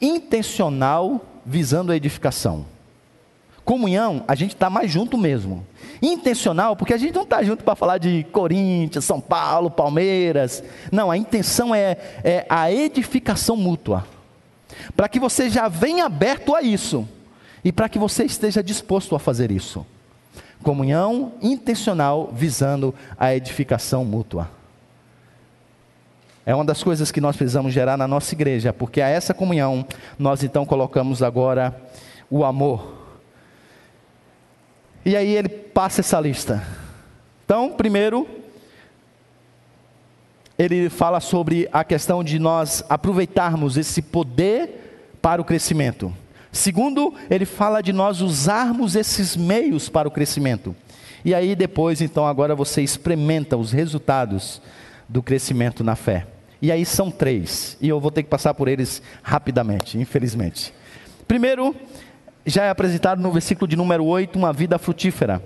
intencional 0.00 1.20
visando 1.44 1.92
a 1.92 1.96
edificação. 1.96 2.66
Comunhão, 3.64 4.24
a 4.26 4.34
gente 4.34 4.54
está 4.54 4.68
mais 4.68 4.90
junto 4.90 5.16
mesmo. 5.16 5.64
Intencional, 6.00 6.74
porque 6.74 6.92
a 6.92 6.96
gente 6.96 7.14
não 7.14 7.22
está 7.22 7.42
junto 7.44 7.62
para 7.62 7.76
falar 7.76 7.98
de 7.98 8.24
Corinthians, 8.32 9.04
São 9.04 9.20
Paulo, 9.20 9.70
Palmeiras. 9.70 10.64
Não, 10.90 11.10
a 11.10 11.16
intenção 11.16 11.72
é, 11.72 11.96
é 12.24 12.44
a 12.48 12.72
edificação 12.72 13.56
mútua. 13.56 14.04
Para 14.96 15.08
que 15.08 15.20
você 15.20 15.48
já 15.48 15.68
venha 15.68 16.06
aberto 16.06 16.56
a 16.56 16.62
isso. 16.62 17.08
E 17.64 17.70
para 17.70 17.88
que 17.88 17.98
você 17.98 18.24
esteja 18.24 18.62
disposto 18.62 19.14
a 19.14 19.20
fazer 19.20 19.52
isso. 19.52 19.86
Comunhão 20.62 21.32
intencional 21.42 22.30
visando 22.32 22.94
a 23.18 23.34
edificação 23.34 24.04
mútua. 24.04 24.48
É 26.44 26.54
uma 26.54 26.64
das 26.64 26.82
coisas 26.82 27.12
que 27.12 27.20
nós 27.20 27.36
precisamos 27.36 27.72
gerar 27.72 27.96
na 27.96 28.08
nossa 28.08 28.34
igreja, 28.34 28.72
porque 28.72 29.00
a 29.00 29.08
essa 29.08 29.32
comunhão 29.32 29.86
nós 30.18 30.42
então 30.42 30.66
colocamos 30.66 31.22
agora 31.22 31.76
o 32.28 32.44
amor. 32.44 33.02
E 35.04 35.16
aí 35.16 35.34
ele 35.36 35.48
passa 35.48 36.00
essa 36.00 36.18
lista. 36.20 36.66
Então, 37.44 37.70
primeiro, 37.72 38.26
ele 40.58 40.88
fala 40.88 41.20
sobre 41.20 41.68
a 41.72 41.84
questão 41.84 42.24
de 42.24 42.38
nós 42.38 42.84
aproveitarmos 42.88 43.76
esse 43.76 44.00
poder 44.00 45.16
para 45.20 45.40
o 45.40 45.44
crescimento. 45.44 46.12
Segundo, 46.52 47.14
ele 47.30 47.46
fala 47.46 47.82
de 47.82 47.94
nós 47.94 48.20
usarmos 48.20 48.94
esses 48.94 49.34
meios 49.34 49.88
para 49.88 50.06
o 50.06 50.10
crescimento. 50.10 50.76
E 51.24 51.34
aí 51.34 51.56
depois, 51.56 52.02
então, 52.02 52.26
agora 52.26 52.54
você 52.54 52.82
experimenta 52.82 53.56
os 53.56 53.72
resultados 53.72 54.60
do 55.08 55.22
crescimento 55.22 55.82
na 55.82 55.96
fé. 55.96 56.26
E 56.60 56.70
aí 56.70 56.84
são 56.84 57.10
três, 57.10 57.76
e 57.80 57.88
eu 57.88 57.98
vou 57.98 58.10
ter 58.10 58.22
que 58.22 58.28
passar 58.28 58.54
por 58.54 58.68
eles 58.68 59.02
rapidamente, 59.22 59.98
infelizmente. 59.98 60.72
Primeiro, 61.26 61.74
já 62.44 62.64
é 62.64 62.70
apresentado 62.70 63.20
no 63.20 63.32
versículo 63.32 63.66
de 63.66 63.74
número 63.74 64.04
8, 64.04 64.38
uma 64.38 64.52
vida 64.52 64.78
frutífera. 64.78 65.42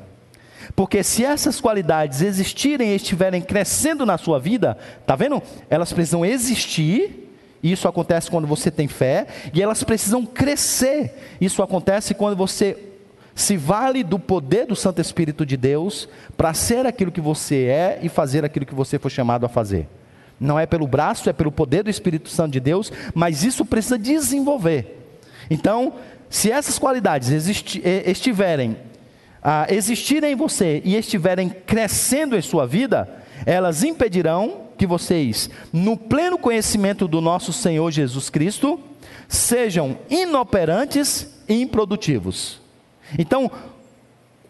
Porque 0.75 1.03
se 1.03 1.25
essas 1.25 1.61
qualidades 1.61 2.21
existirem 2.21 2.91
e 2.91 2.97
estiverem 2.97 3.41
crescendo 3.41 4.05
na 4.05 4.19
sua 4.19 4.41
vida, 4.41 4.77
tá 5.07 5.15
vendo? 5.15 5.41
Elas 5.71 5.93
precisam 5.93 6.25
existir 6.25 7.26
isso 7.73 7.89
acontece 7.89 8.31
quando 8.31 8.47
você 8.47 8.71
tem 8.71 8.89
fé, 8.89 9.27
e 9.53 9.63
elas 9.63 9.83
precisam 9.83 10.25
crescer. 10.25 11.37
Isso 11.41 11.63
acontece 11.63 12.15
quando 12.15 12.37
você 12.37 12.77
se 13.35 13.57
vale 13.57 14.03
do 14.03 14.19
poder 14.19 14.67
do 14.67 14.75
Santo 14.75 15.01
Espírito 15.01 15.45
de 15.45 15.57
Deus 15.57 16.09
para 16.37 16.55
ser 16.55 16.87
aquilo 16.87 17.13
que 17.13 17.21
você 17.21 17.65
é 17.65 17.99
e 18.03 18.09
fazer 18.09 18.45
aquilo 18.45 18.65
que 18.65 18.75
você 18.75 18.99
foi 18.99 19.11
chamado 19.11 19.45
a 19.45 19.49
fazer. 19.49 19.87
Não 20.41 20.59
é 20.59 20.67
pelo 20.67 20.87
braço, 20.87 21.29
é 21.29 21.33
pelo 21.33 21.53
poder 21.53 21.83
do 21.83 21.91
Espírito 21.91 22.29
Santo 22.29 22.53
de 22.53 22.61
Deus, 22.61 22.93
mas 23.15 23.45
isso 23.45 23.65
precisa 23.65 23.99
desenvolver. 23.99 25.03
Então, 25.51 25.95
se 26.29 26.51
essas 26.51 26.79
qualidades 26.79 27.29
estiverem 27.31 28.77
ah, 29.43 29.67
existirem 29.71 30.33
em 30.33 30.35
você 30.35 30.83
e 30.85 30.97
estiverem 30.97 31.49
crescendo 31.49 32.37
em 32.37 32.43
sua 32.43 32.67
vida, 32.67 33.09
elas 33.45 33.85
impedirão 33.85 34.66
que 34.77 34.87
vocês, 34.87 35.51
no 35.73 35.97
pleno 35.97 36.39
conhecimento 36.39 37.09
do 37.09 37.21
nosso 37.21 37.53
Senhor 37.53 37.91
Jesus 37.91 38.31
Cristo, 38.31 38.79
sejam 39.29 39.99
inoperantes 40.09 41.29
e 41.49 41.61
improdutivos. 41.61 42.61
Então, 43.19 43.51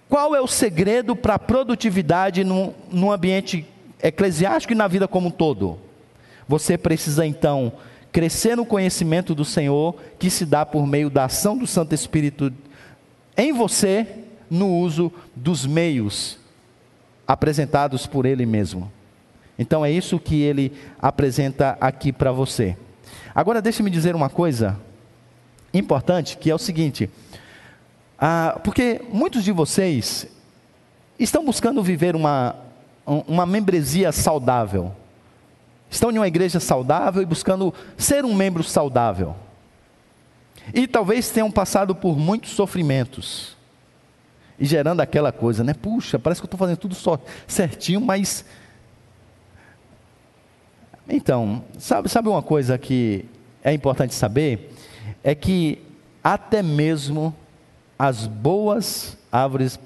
qual 0.09 0.35
é 0.35 0.41
o 0.41 0.47
segredo 0.47 1.17
para 1.17 1.35
a 1.35 1.39
produtividade 1.39 2.45
no, 2.45 2.75
no 2.91 3.11
ambiente 3.11 3.67
eclesiástico 4.03 4.73
e 4.73 4.77
na 4.77 4.87
vida 4.87 5.09
como 5.09 5.29
um 5.29 5.33
todo? 5.33 5.79
Você 6.49 6.79
precisa 6.79 7.27
então 7.27 7.73
crescer 8.13 8.57
no 8.57 8.65
conhecimento 8.65 9.35
do 9.35 9.45
Senhor, 9.45 9.95
que 10.19 10.31
se 10.31 10.47
dá 10.47 10.65
por 10.65 10.87
meio 10.87 11.11
da 11.11 11.25
ação 11.25 11.57
do 11.57 11.67
Santo 11.67 11.95
Espírito 11.95 12.53
em 13.37 13.53
você, 13.53 14.07
no 14.49 14.79
uso 14.79 15.13
dos 15.35 15.67
meios 15.67 16.39
apresentados 17.27 18.07
por 18.07 18.25
Ele 18.25 18.47
mesmo. 18.47 18.91
Então 19.59 19.85
é 19.85 19.91
isso 19.91 20.19
que 20.19 20.43
ele 20.43 20.73
apresenta 21.01 21.77
aqui 21.81 22.13
para 22.13 22.31
você. 22.33 22.77
Agora 23.35 23.63
deixe-me 23.63 23.91
dizer 23.91 24.15
uma 24.15 24.29
coisa 24.29 24.79
importante, 25.73 26.37
que 26.37 26.51
é 26.51 26.55
o 26.55 26.59
seguinte: 26.59 27.11
ah, 28.19 28.61
porque 28.65 29.03
muitos 29.13 29.45
de 29.45 29.53
vocês 29.53 30.27
estão 31.19 31.45
buscando 31.45 31.83
viver 31.83 32.15
uma, 32.15 32.57
uma 33.07 33.47
membresia 33.47 34.13
saudável. 34.13 34.95
Estão 35.89 36.11
em 36.11 36.19
uma 36.19 36.27
igreja 36.27 36.59
saudável 36.59 37.23
e 37.23 37.27
buscando 37.27 37.73
ser 37.97 38.25
um 38.25 38.35
membro 38.35 38.63
saudável. 38.63 39.37
E 40.75 40.87
talvez 40.87 41.31
tenham 41.31 41.51
passado 41.51 41.95
por 41.95 42.19
muitos 42.19 42.51
sofrimentos. 42.51 43.57
E 44.59 44.65
gerando 44.65 45.01
aquela 45.01 45.31
coisa, 45.31 45.63
né? 45.63 45.75
Puxa, 45.75 46.19
parece 46.19 46.41
que 46.41 46.45
eu 46.45 46.49
estou 46.49 46.59
fazendo 46.59 46.79
tudo 46.79 46.95
só 46.95 47.19
certinho, 47.47 48.01
mas 48.01 48.45
então, 51.09 51.65
sabe, 51.79 52.09
sabe 52.09 52.29
uma 52.29 52.43
coisa 52.43 52.77
que 52.77 53.25
é 53.63 53.73
importante 53.73 54.15
saber? 54.15 54.73
É 55.23 55.35
que 55.35 55.83
até 56.23 56.63
mesmo 56.63 57.35
as 57.99 58.27
boas 58.27 59.17
árvores 59.31 59.79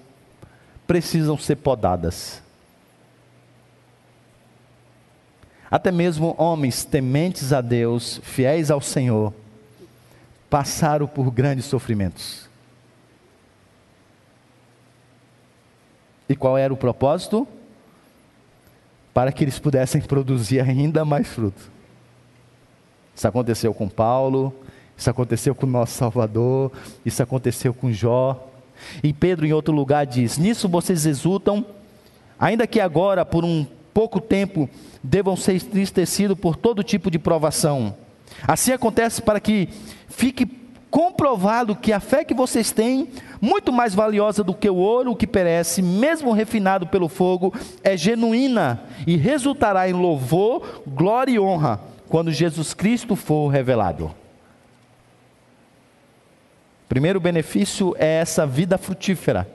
precisam 0.86 1.36
ser 1.36 1.56
podadas. 1.56 2.42
Até 5.70 5.92
mesmo 5.92 6.34
homens 6.36 6.84
tementes 6.84 7.52
a 7.52 7.60
Deus, 7.60 8.20
fiéis 8.24 8.70
ao 8.70 8.80
Senhor, 8.80 9.32
passaram 10.48 11.06
por 11.06 11.30
grandes 11.30 11.66
sofrimentos. 11.66 12.48
E 16.28 16.34
qual 16.34 16.58
era 16.58 16.72
o 16.72 16.76
propósito? 16.76 17.46
Para 19.12 19.32
que 19.32 19.44
eles 19.44 19.58
pudessem 19.58 20.00
produzir 20.00 20.60
ainda 20.60 21.04
mais 21.04 21.26
fruto. 21.26 21.70
Isso 23.14 23.26
aconteceu 23.26 23.74
com 23.74 23.88
Paulo, 23.88 24.54
isso 24.96 25.10
aconteceu 25.10 25.54
com 25.54 25.66
o 25.66 25.70
nosso 25.70 25.94
Salvador, 25.94 26.72
isso 27.04 27.22
aconteceu 27.22 27.74
com 27.74 27.92
Jó. 27.92 28.48
E 29.02 29.12
Pedro, 29.12 29.46
em 29.46 29.52
outro 29.52 29.74
lugar, 29.74 30.06
diz: 30.06 30.38
Nisso 30.38 30.68
vocês 30.68 31.04
exultam, 31.06 31.64
ainda 32.38 32.66
que 32.66 32.80
agora, 32.80 33.24
por 33.24 33.44
um 33.44 33.66
pouco 33.92 34.20
tempo, 34.20 34.68
devam 35.02 35.36
ser 35.36 35.54
entristecidos 35.54 36.38
por 36.38 36.56
todo 36.56 36.82
tipo 36.82 37.10
de 37.10 37.18
provação. 37.18 37.94
Assim 38.46 38.72
acontece 38.72 39.20
para 39.20 39.40
que 39.40 39.68
fique 40.08 40.46
comprovado 41.20 41.76
que 41.76 41.92
a 41.92 42.00
fé 42.00 42.24
que 42.24 42.32
vocês 42.32 42.72
têm, 42.72 43.06
muito 43.42 43.70
mais 43.70 43.94
valiosa 43.94 44.42
do 44.42 44.54
que 44.54 44.70
o 44.70 44.76
ouro 44.76 45.14
que 45.14 45.26
perece, 45.26 45.82
mesmo 45.82 46.32
refinado 46.32 46.86
pelo 46.86 47.10
fogo, 47.10 47.52
é 47.84 47.94
genuína 47.94 48.80
e 49.06 49.18
resultará 49.18 49.86
em 49.86 49.92
louvor, 49.92 50.82
glória 50.86 51.32
e 51.32 51.38
honra 51.38 51.78
quando 52.08 52.32
Jesus 52.32 52.72
Cristo 52.72 53.14
for 53.14 53.48
revelado. 53.48 54.14
Primeiro 56.88 57.20
benefício 57.20 57.94
é 57.98 58.20
essa 58.20 58.46
vida 58.46 58.78
frutífera 58.78 59.46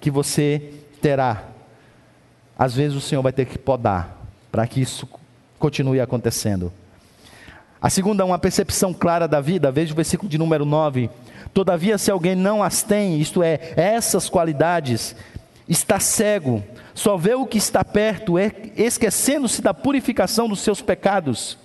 que 0.00 0.10
você 0.10 0.74
terá. 1.00 1.44
Às 2.58 2.74
vezes 2.74 2.96
o 2.96 3.00
Senhor 3.00 3.22
vai 3.22 3.32
ter 3.32 3.46
que 3.46 3.56
podar 3.58 4.26
para 4.50 4.66
que 4.66 4.80
isso 4.80 5.08
continue 5.56 6.00
acontecendo. 6.00 6.72
A 7.80 7.90
segunda, 7.90 8.24
uma 8.24 8.38
percepção 8.38 8.94
clara 8.94 9.28
da 9.28 9.40
vida, 9.40 9.70
veja 9.70 9.92
o 9.92 9.96
versículo 9.96 10.28
de 10.28 10.38
número 10.38 10.64
9. 10.64 11.10
Todavia, 11.52 11.98
se 11.98 12.10
alguém 12.10 12.34
não 12.34 12.62
as 12.62 12.82
tem, 12.82 13.20
isto 13.20 13.42
é, 13.42 13.58
essas 13.76 14.28
qualidades, 14.28 15.14
está 15.68 16.00
cego, 16.00 16.62
só 16.94 17.16
vê 17.16 17.34
o 17.34 17.46
que 17.46 17.58
está 17.58 17.84
perto, 17.84 18.38
é, 18.38 18.50
esquecendo-se 18.76 19.60
da 19.60 19.74
purificação 19.74 20.48
dos 20.48 20.60
seus 20.60 20.80
pecados. 20.80 21.58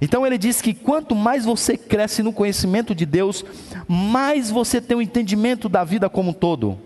Então 0.00 0.26
ele 0.26 0.38
diz 0.38 0.60
que 0.60 0.74
quanto 0.74 1.14
mais 1.14 1.44
você 1.44 1.76
cresce 1.76 2.22
no 2.22 2.32
conhecimento 2.32 2.94
de 2.94 3.06
Deus, 3.06 3.44
mais 3.86 4.50
você 4.50 4.80
tem 4.80 4.96
o 4.96 4.98
um 4.98 5.02
entendimento 5.02 5.68
da 5.68 5.84
vida 5.84 6.08
como 6.08 6.30
um 6.30 6.34
todo. 6.34 6.78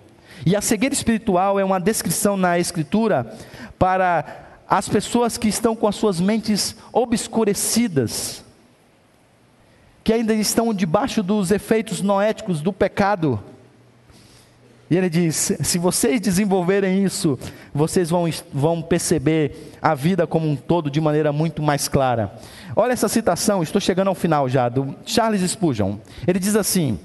E 0.45 0.55
a 0.55 0.61
cegueira 0.61 0.95
espiritual 0.95 1.59
é 1.59 1.65
uma 1.65 1.81
descrição 1.81 2.37
na 2.37 2.59
Escritura 2.59 3.35
para 3.79 4.48
as 4.69 4.89
pessoas 4.89 5.39
que 5.39 5.49
estão 5.49 5.75
com 5.75 5.89
as 5.89 5.97
suas 5.97 6.21
mentes 6.21 6.77
obscurecidas, 6.93 8.45
que 10.05 10.13
ainda 10.13 10.35
estão 10.35 10.75
debaixo 10.75 11.23
dos 11.23 11.51
efeitos 11.51 12.03
noéticos 12.03 12.61
do 12.61 12.73
pecado. 12.73 13.43
E 14.91 14.97
ele 14.97 15.09
diz: 15.09 15.53
se 15.61 15.79
vocês 15.79 16.21
desenvolverem 16.21 17.05
isso, 17.05 17.39
vocês 17.75 18.11
vão, 18.11 18.25
vão 18.53 18.83
perceber 18.83 19.75
a 19.81 19.95
vida 19.95 20.27
como 20.27 20.49
um 20.49 20.57
todo 20.57 20.91
de 20.91 21.01
maneira 21.01 21.33
muito 21.33 21.63
mais 21.63 21.89
clara. 21.89 22.33
Olha 22.77 22.93
essa 22.93 23.09
citação, 23.09 23.63
estou 23.63 23.81
chegando 23.81 24.09
ao 24.09 24.15
final 24.15 24.49
já, 24.49 24.69
do 24.69 24.95
Charles 25.05 25.43
Spurgeon. 25.51 25.97
Ele 26.27 26.39
diz 26.39 26.57
assim: 26.57 26.99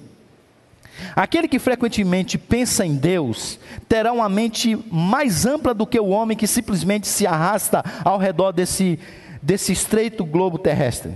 Aquele 1.15 1.47
que 1.47 1.59
frequentemente 1.59 2.37
pensa 2.37 2.85
em 2.85 2.95
Deus 2.95 3.59
terá 3.87 4.11
uma 4.11 4.29
mente 4.29 4.77
mais 4.91 5.45
ampla 5.45 5.73
do 5.73 5.85
que 5.85 5.99
o 5.99 6.09
homem 6.09 6.37
que 6.37 6.47
simplesmente 6.47 7.07
se 7.07 7.27
arrasta 7.27 7.83
ao 8.03 8.17
redor 8.17 8.51
desse, 8.51 8.99
desse 9.41 9.71
estreito 9.71 10.25
globo 10.25 10.57
terrestre. 10.57 11.15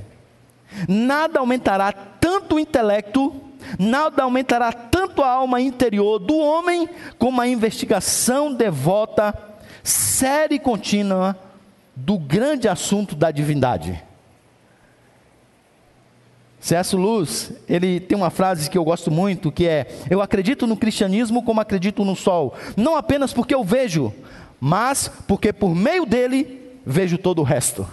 Nada 0.88 1.39
aumentará 1.39 1.91
tanto 1.91 2.56
o 2.56 2.59
intelecto, 2.59 3.35
nada 3.80 4.23
aumentará 4.23 4.72
tanto 4.72 5.23
a 5.23 5.30
alma 5.30 5.61
interior 5.61 6.19
do 6.19 6.38
homem 6.38 6.89
como 7.17 7.41
a 7.41 7.47
investigação 7.47 8.53
devota, 8.53 9.33
séria 9.83 10.56
e 10.56 10.59
contínua 10.59 11.38
do 11.95 12.17
grande 12.17 12.67
assunto 12.67 13.15
da 13.15 13.31
divindade. 13.31 14.06
C.S. 16.67 16.97
Luz, 16.97 17.53
ele 17.69 17.97
tem 17.97 18.17
uma 18.17 18.29
frase 18.29 18.69
que 18.69 18.77
eu 18.77 18.83
gosto 18.83 19.09
muito, 19.09 19.53
que 19.53 19.65
é: 19.65 19.87
Eu 20.09 20.21
acredito 20.21 20.67
no 20.67 20.75
cristianismo 20.75 21.41
como 21.41 21.61
acredito 21.61 22.03
no 22.03 22.13
sol, 22.13 22.53
não 22.75 22.97
apenas 22.97 23.31
porque 23.31 23.55
eu 23.55 23.63
vejo, 23.63 24.13
mas 24.59 25.09
porque 25.25 25.53
por 25.53 25.73
meio 25.73 26.05
dele 26.05 26.59
vejo 26.85 27.17
todo 27.17 27.39
o 27.39 27.43
resto. 27.43 27.87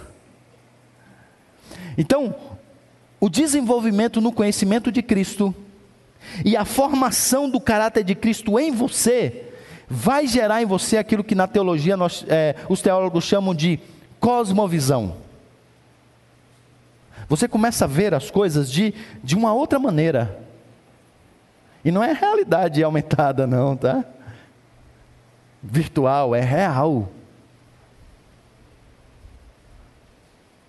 Então, 1.97 2.35
o 3.17 3.29
desenvolvimento 3.29 4.19
no 4.19 4.33
conhecimento 4.33 4.91
de 4.91 5.01
Cristo 5.01 5.55
e 6.43 6.57
a 6.57 6.65
formação 6.65 7.49
do 7.49 7.61
caráter 7.61 8.03
de 8.03 8.13
Cristo 8.13 8.59
em 8.59 8.71
você 8.71 9.53
vai 9.87 10.27
gerar 10.27 10.61
em 10.61 10.65
você 10.65 10.97
aquilo 10.97 11.23
que 11.23 11.33
na 11.33 11.47
teologia 11.47 11.95
nós, 11.95 12.25
é, 12.27 12.57
os 12.67 12.81
teólogos 12.81 13.23
chamam 13.23 13.55
de 13.55 13.79
cosmovisão. 14.19 15.24
Você 17.27 17.47
começa 17.47 17.85
a 17.85 17.87
ver 17.87 18.13
as 18.13 18.29
coisas 18.29 18.71
de, 18.71 18.93
de 19.23 19.35
uma 19.35 19.53
outra 19.53 19.79
maneira. 19.79 20.39
E 21.83 21.91
não 21.91 22.03
é 22.03 22.13
realidade 22.13 22.83
aumentada, 22.83 23.45
não, 23.45 23.75
tá? 23.75 24.03
Virtual, 25.61 26.35
é 26.35 26.41
real. 26.41 27.11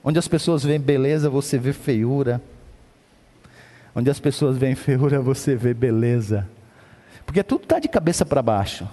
Onde 0.03 0.19
as 0.19 0.29
pessoas 0.29 0.63
veem 0.63 0.81
beleza, 0.81 1.29
você 1.29 1.59
vê 1.59 1.73
feiura. 1.73 2.41
Onde 3.95 4.09
as 4.11 4.21
pessoas 4.21 4.57
veem 4.57 4.75
feiura, 4.75 5.21
você 5.21 5.57
vê 5.57 5.75
beleza. 5.75 6.49
Porque 7.25 7.43
tudo 7.43 7.65
está 7.65 7.79
de 7.79 7.89
cabeça 7.89 8.25
para 8.25 8.41
baixo. 8.41 8.89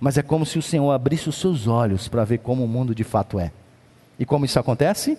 Mas 0.00 0.18
é 0.18 0.22
como 0.22 0.44
se 0.44 0.58
o 0.58 0.62
Senhor 0.62 0.90
abrisse 0.90 1.28
os 1.28 1.36
seus 1.36 1.66
olhos 1.66 2.08
para 2.08 2.24
ver 2.24 2.38
como 2.38 2.64
o 2.64 2.68
mundo 2.68 2.94
de 2.94 3.04
fato 3.04 3.38
é. 3.38 3.52
E 4.18 4.24
como 4.24 4.44
isso 4.44 4.58
acontece? 4.58 5.18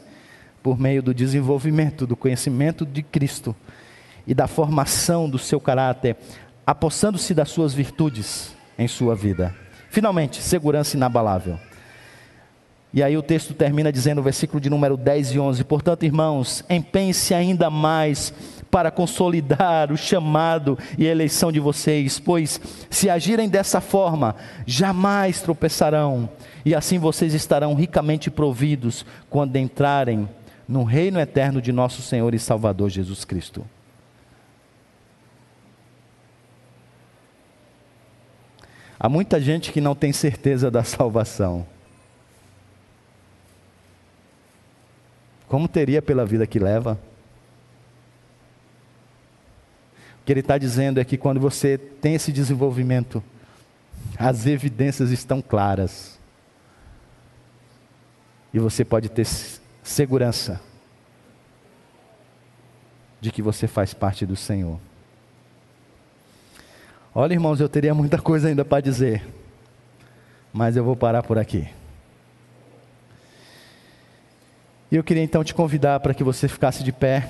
Por 0.62 0.80
meio 0.80 1.02
do 1.02 1.14
desenvolvimento 1.14 2.06
do 2.06 2.16
conhecimento 2.16 2.86
de 2.86 3.02
Cristo 3.02 3.56
e 4.28 4.34
da 4.34 4.48
formação 4.48 5.30
do 5.30 5.40
seu 5.40 5.60
caráter, 5.60 6.16
apossando-se 6.66 7.34
das 7.34 7.50
suas 7.50 7.74
virtudes 7.74 8.56
em 8.78 8.88
sua 8.88 9.16
vida. 9.16 9.56
Finalmente, 9.90 10.42
segurança 10.42 10.96
inabalável. 10.96 11.60
E 12.92 13.04
aí 13.04 13.16
o 13.16 13.22
texto 13.22 13.54
termina 13.54 13.92
dizendo, 13.92 14.20
o 14.20 14.24
versículo 14.24 14.60
de 14.60 14.70
número 14.70 14.98
10 14.98 15.34
e 15.34 15.40
11: 15.40 15.64
Portanto, 15.64 16.04
irmãos, 16.04 16.64
empenhe-se 16.70 17.34
ainda 17.36 17.70
mais 17.70 18.34
para 18.72 18.90
consolidar 18.90 19.92
o 19.92 19.98
chamado 19.98 20.78
e 20.98 21.08
a 21.08 21.12
eleição 21.12 21.52
de 21.52 21.60
vocês, 21.60 22.20
pois 22.20 22.60
se 22.90 23.10
agirem 23.10 23.50
dessa 23.50 23.82
forma, 23.82 24.36
jamais 24.66 25.42
tropeçarão, 25.42 26.30
e 26.66 26.74
assim 26.74 26.98
vocês 26.98 27.34
estarão 27.34 27.74
ricamente 27.74 28.30
providos 28.30 29.06
quando 29.30 29.56
entrarem 29.56 30.28
no 30.70 30.84
reino 30.84 31.20
eterno 31.20 31.60
de 31.60 31.72
nosso 31.72 32.04
Senhor 32.04 32.32
e 32.36 32.38
Salvador 32.38 32.92
Jesus 32.92 33.26
Cristo. 33.26 33.66
Há 39.00 39.10
muita 39.10 39.42
gente 39.42 39.72
que 39.72 39.82
não 39.82 39.96
tem 39.96 40.14
certeza 40.14 40.70
da 40.70 40.84
salvação. 40.84 41.66
Como 45.48 45.68
teria 45.68 46.04
pela 46.04 46.24
vida 46.24 46.46
que 46.46 46.60
leva? 46.60 47.00
O 50.22 50.26
que 50.26 50.32
ele 50.32 50.42
está 50.42 50.60
dizendo 50.60 51.00
é 51.00 51.04
que 51.04 51.18
quando 51.18 51.40
você 51.40 51.80
tem 51.80 52.14
esse 52.14 52.32
desenvolvimento, 52.32 53.24
as 54.16 54.46
evidências 54.46 55.10
estão 55.10 55.42
claras. 55.42 56.20
E 58.54 58.60
você 58.60 58.86
pode 58.86 59.10
ter 59.10 59.26
segurança 59.90 60.62
de 63.20 63.32
que 63.32 63.42
você 63.42 63.68
faz 63.68 63.94
parte 63.94 64.26
do 64.26 64.36
Senhor. 64.36 64.80
Olha, 67.14 67.34
irmãos, 67.34 67.60
eu 67.60 67.68
teria 67.68 67.94
muita 67.94 68.20
coisa 68.20 68.48
ainda 68.48 68.64
para 68.64 68.82
dizer, 68.82 69.28
mas 70.54 70.78
eu 70.78 70.84
vou 70.84 70.96
parar 70.96 71.24
por 71.24 71.40
aqui. 71.40 71.68
E 74.92 74.96
eu 74.96 75.04
queria 75.04 75.24
então 75.24 75.44
te 75.44 75.54
convidar 75.54 76.00
para 76.00 76.14
que 76.14 76.24
você 76.24 76.48
ficasse 76.48 76.84
de 76.84 76.92
pé. 76.92 77.28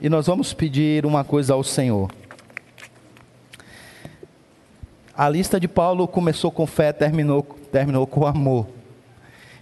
E 0.00 0.08
nós 0.08 0.26
vamos 0.26 0.52
pedir 0.52 1.04
uma 1.06 1.24
coisa 1.24 1.54
ao 1.54 1.62
Senhor. 1.62 2.10
A 5.16 5.28
lista 5.28 5.60
de 5.60 5.68
Paulo 5.68 6.08
começou 6.08 6.50
com 6.50 6.66
fé, 6.66 6.92
terminou, 6.92 7.42
terminou 7.70 8.04
com 8.04 8.26
amor. 8.26 8.66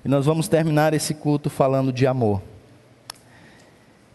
E 0.03 0.09
nós 0.09 0.25
vamos 0.25 0.49
terminar 0.49 0.95
esse 0.95 1.13
culto 1.13 1.51
falando 1.51 1.93
de 1.93 2.07
amor. 2.07 2.41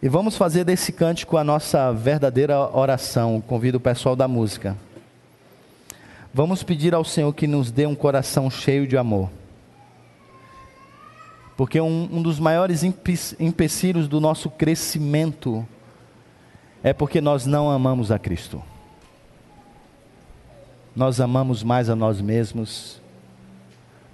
E 0.02 0.08
vamos 0.08 0.36
fazer 0.36 0.64
desse 0.64 0.92
cântico 0.92 1.36
a 1.36 1.44
nossa 1.44 1.92
verdadeira 1.92 2.58
oração. 2.76 3.40
Convido 3.40 3.78
o 3.78 3.80
pessoal 3.80 4.16
da 4.16 4.26
música. 4.26 4.76
Vamos 6.34 6.64
pedir 6.64 6.92
ao 6.92 7.04
Senhor 7.04 7.32
que 7.32 7.46
nos 7.46 7.70
dê 7.70 7.86
um 7.86 7.94
coração 7.94 8.50
cheio 8.50 8.84
de 8.84 8.96
amor. 8.96 9.30
Porque 11.56 11.80
um, 11.80 12.08
um 12.12 12.20
dos 12.20 12.40
maiores 12.40 12.82
empecilhos 12.82 14.08
do 14.08 14.20
nosso 14.20 14.50
crescimento 14.50 15.66
é 16.82 16.92
porque 16.92 17.20
nós 17.20 17.46
não 17.46 17.70
amamos 17.70 18.10
a 18.10 18.18
Cristo. 18.18 18.60
Nós 20.94 21.20
amamos 21.20 21.62
mais 21.62 21.88
a 21.88 21.94
nós 21.94 22.20
mesmos, 22.20 23.00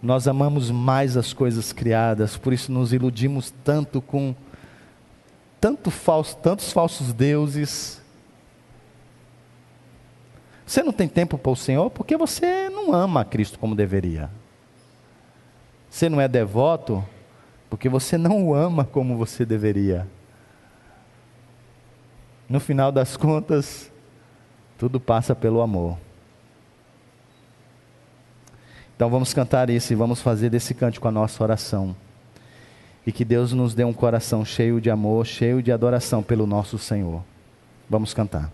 nós 0.02 0.28
amamos 0.28 0.70
mais 0.70 1.16
as 1.16 1.32
coisas 1.32 1.72
criadas, 1.72 2.36
por 2.36 2.52
isso 2.52 2.70
nos 2.70 2.92
iludimos 2.92 3.52
tanto 3.64 4.02
com 4.02 4.34
tanto 5.60 5.90
falso, 5.90 6.36
tantos 6.36 6.70
falsos 6.70 7.12
deuses. 7.12 8.02
Você 10.66 10.82
não 10.82 10.92
tem 10.92 11.08
tempo 11.08 11.38
para 11.38 11.52
o 11.52 11.56
Senhor 11.56 11.88
porque 11.90 12.16
você 12.18 12.68
não 12.68 12.92
ama 12.92 13.22
a 13.22 13.24
Cristo 13.24 13.58
como 13.58 13.74
deveria. 13.74 14.28
Você 15.88 16.08
não 16.08 16.20
é 16.20 16.28
devoto 16.28 17.02
porque 17.70 17.88
você 17.88 18.18
não 18.18 18.46
o 18.46 18.54
ama 18.54 18.84
como 18.84 19.16
você 19.16 19.46
deveria. 19.46 20.06
No 22.46 22.60
final 22.60 22.92
das 22.92 23.16
contas, 23.16 23.90
tudo 24.76 25.00
passa 25.00 25.34
pelo 25.34 25.62
amor. 25.62 25.96
Então 28.96 29.10
vamos 29.10 29.34
cantar 29.34 29.70
isso 29.70 29.92
e 29.92 29.96
vamos 29.96 30.20
fazer 30.22 30.50
desse 30.50 30.72
cântico 30.72 31.08
a 31.08 31.10
nossa 31.10 31.42
oração. 31.42 31.94
E 33.06 33.12
que 33.12 33.24
Deus 33.24 33.52
nos 33.52 33.74
dê 33.74 33.84
um 33.84 33.92
coração 33.92 34.44
cheio 34.44 34.80
de 34.80 34.90
amor, 34.90 35.26
cheio 35.26 35.62
de 35.62 35.72
adoração 35.72 36.22
pelo 36.22 36.46
nosso 36.46 36.78
Senhor. 36.78 37.22
Vamos 37.88 38.14
cantar. 38.14 38.50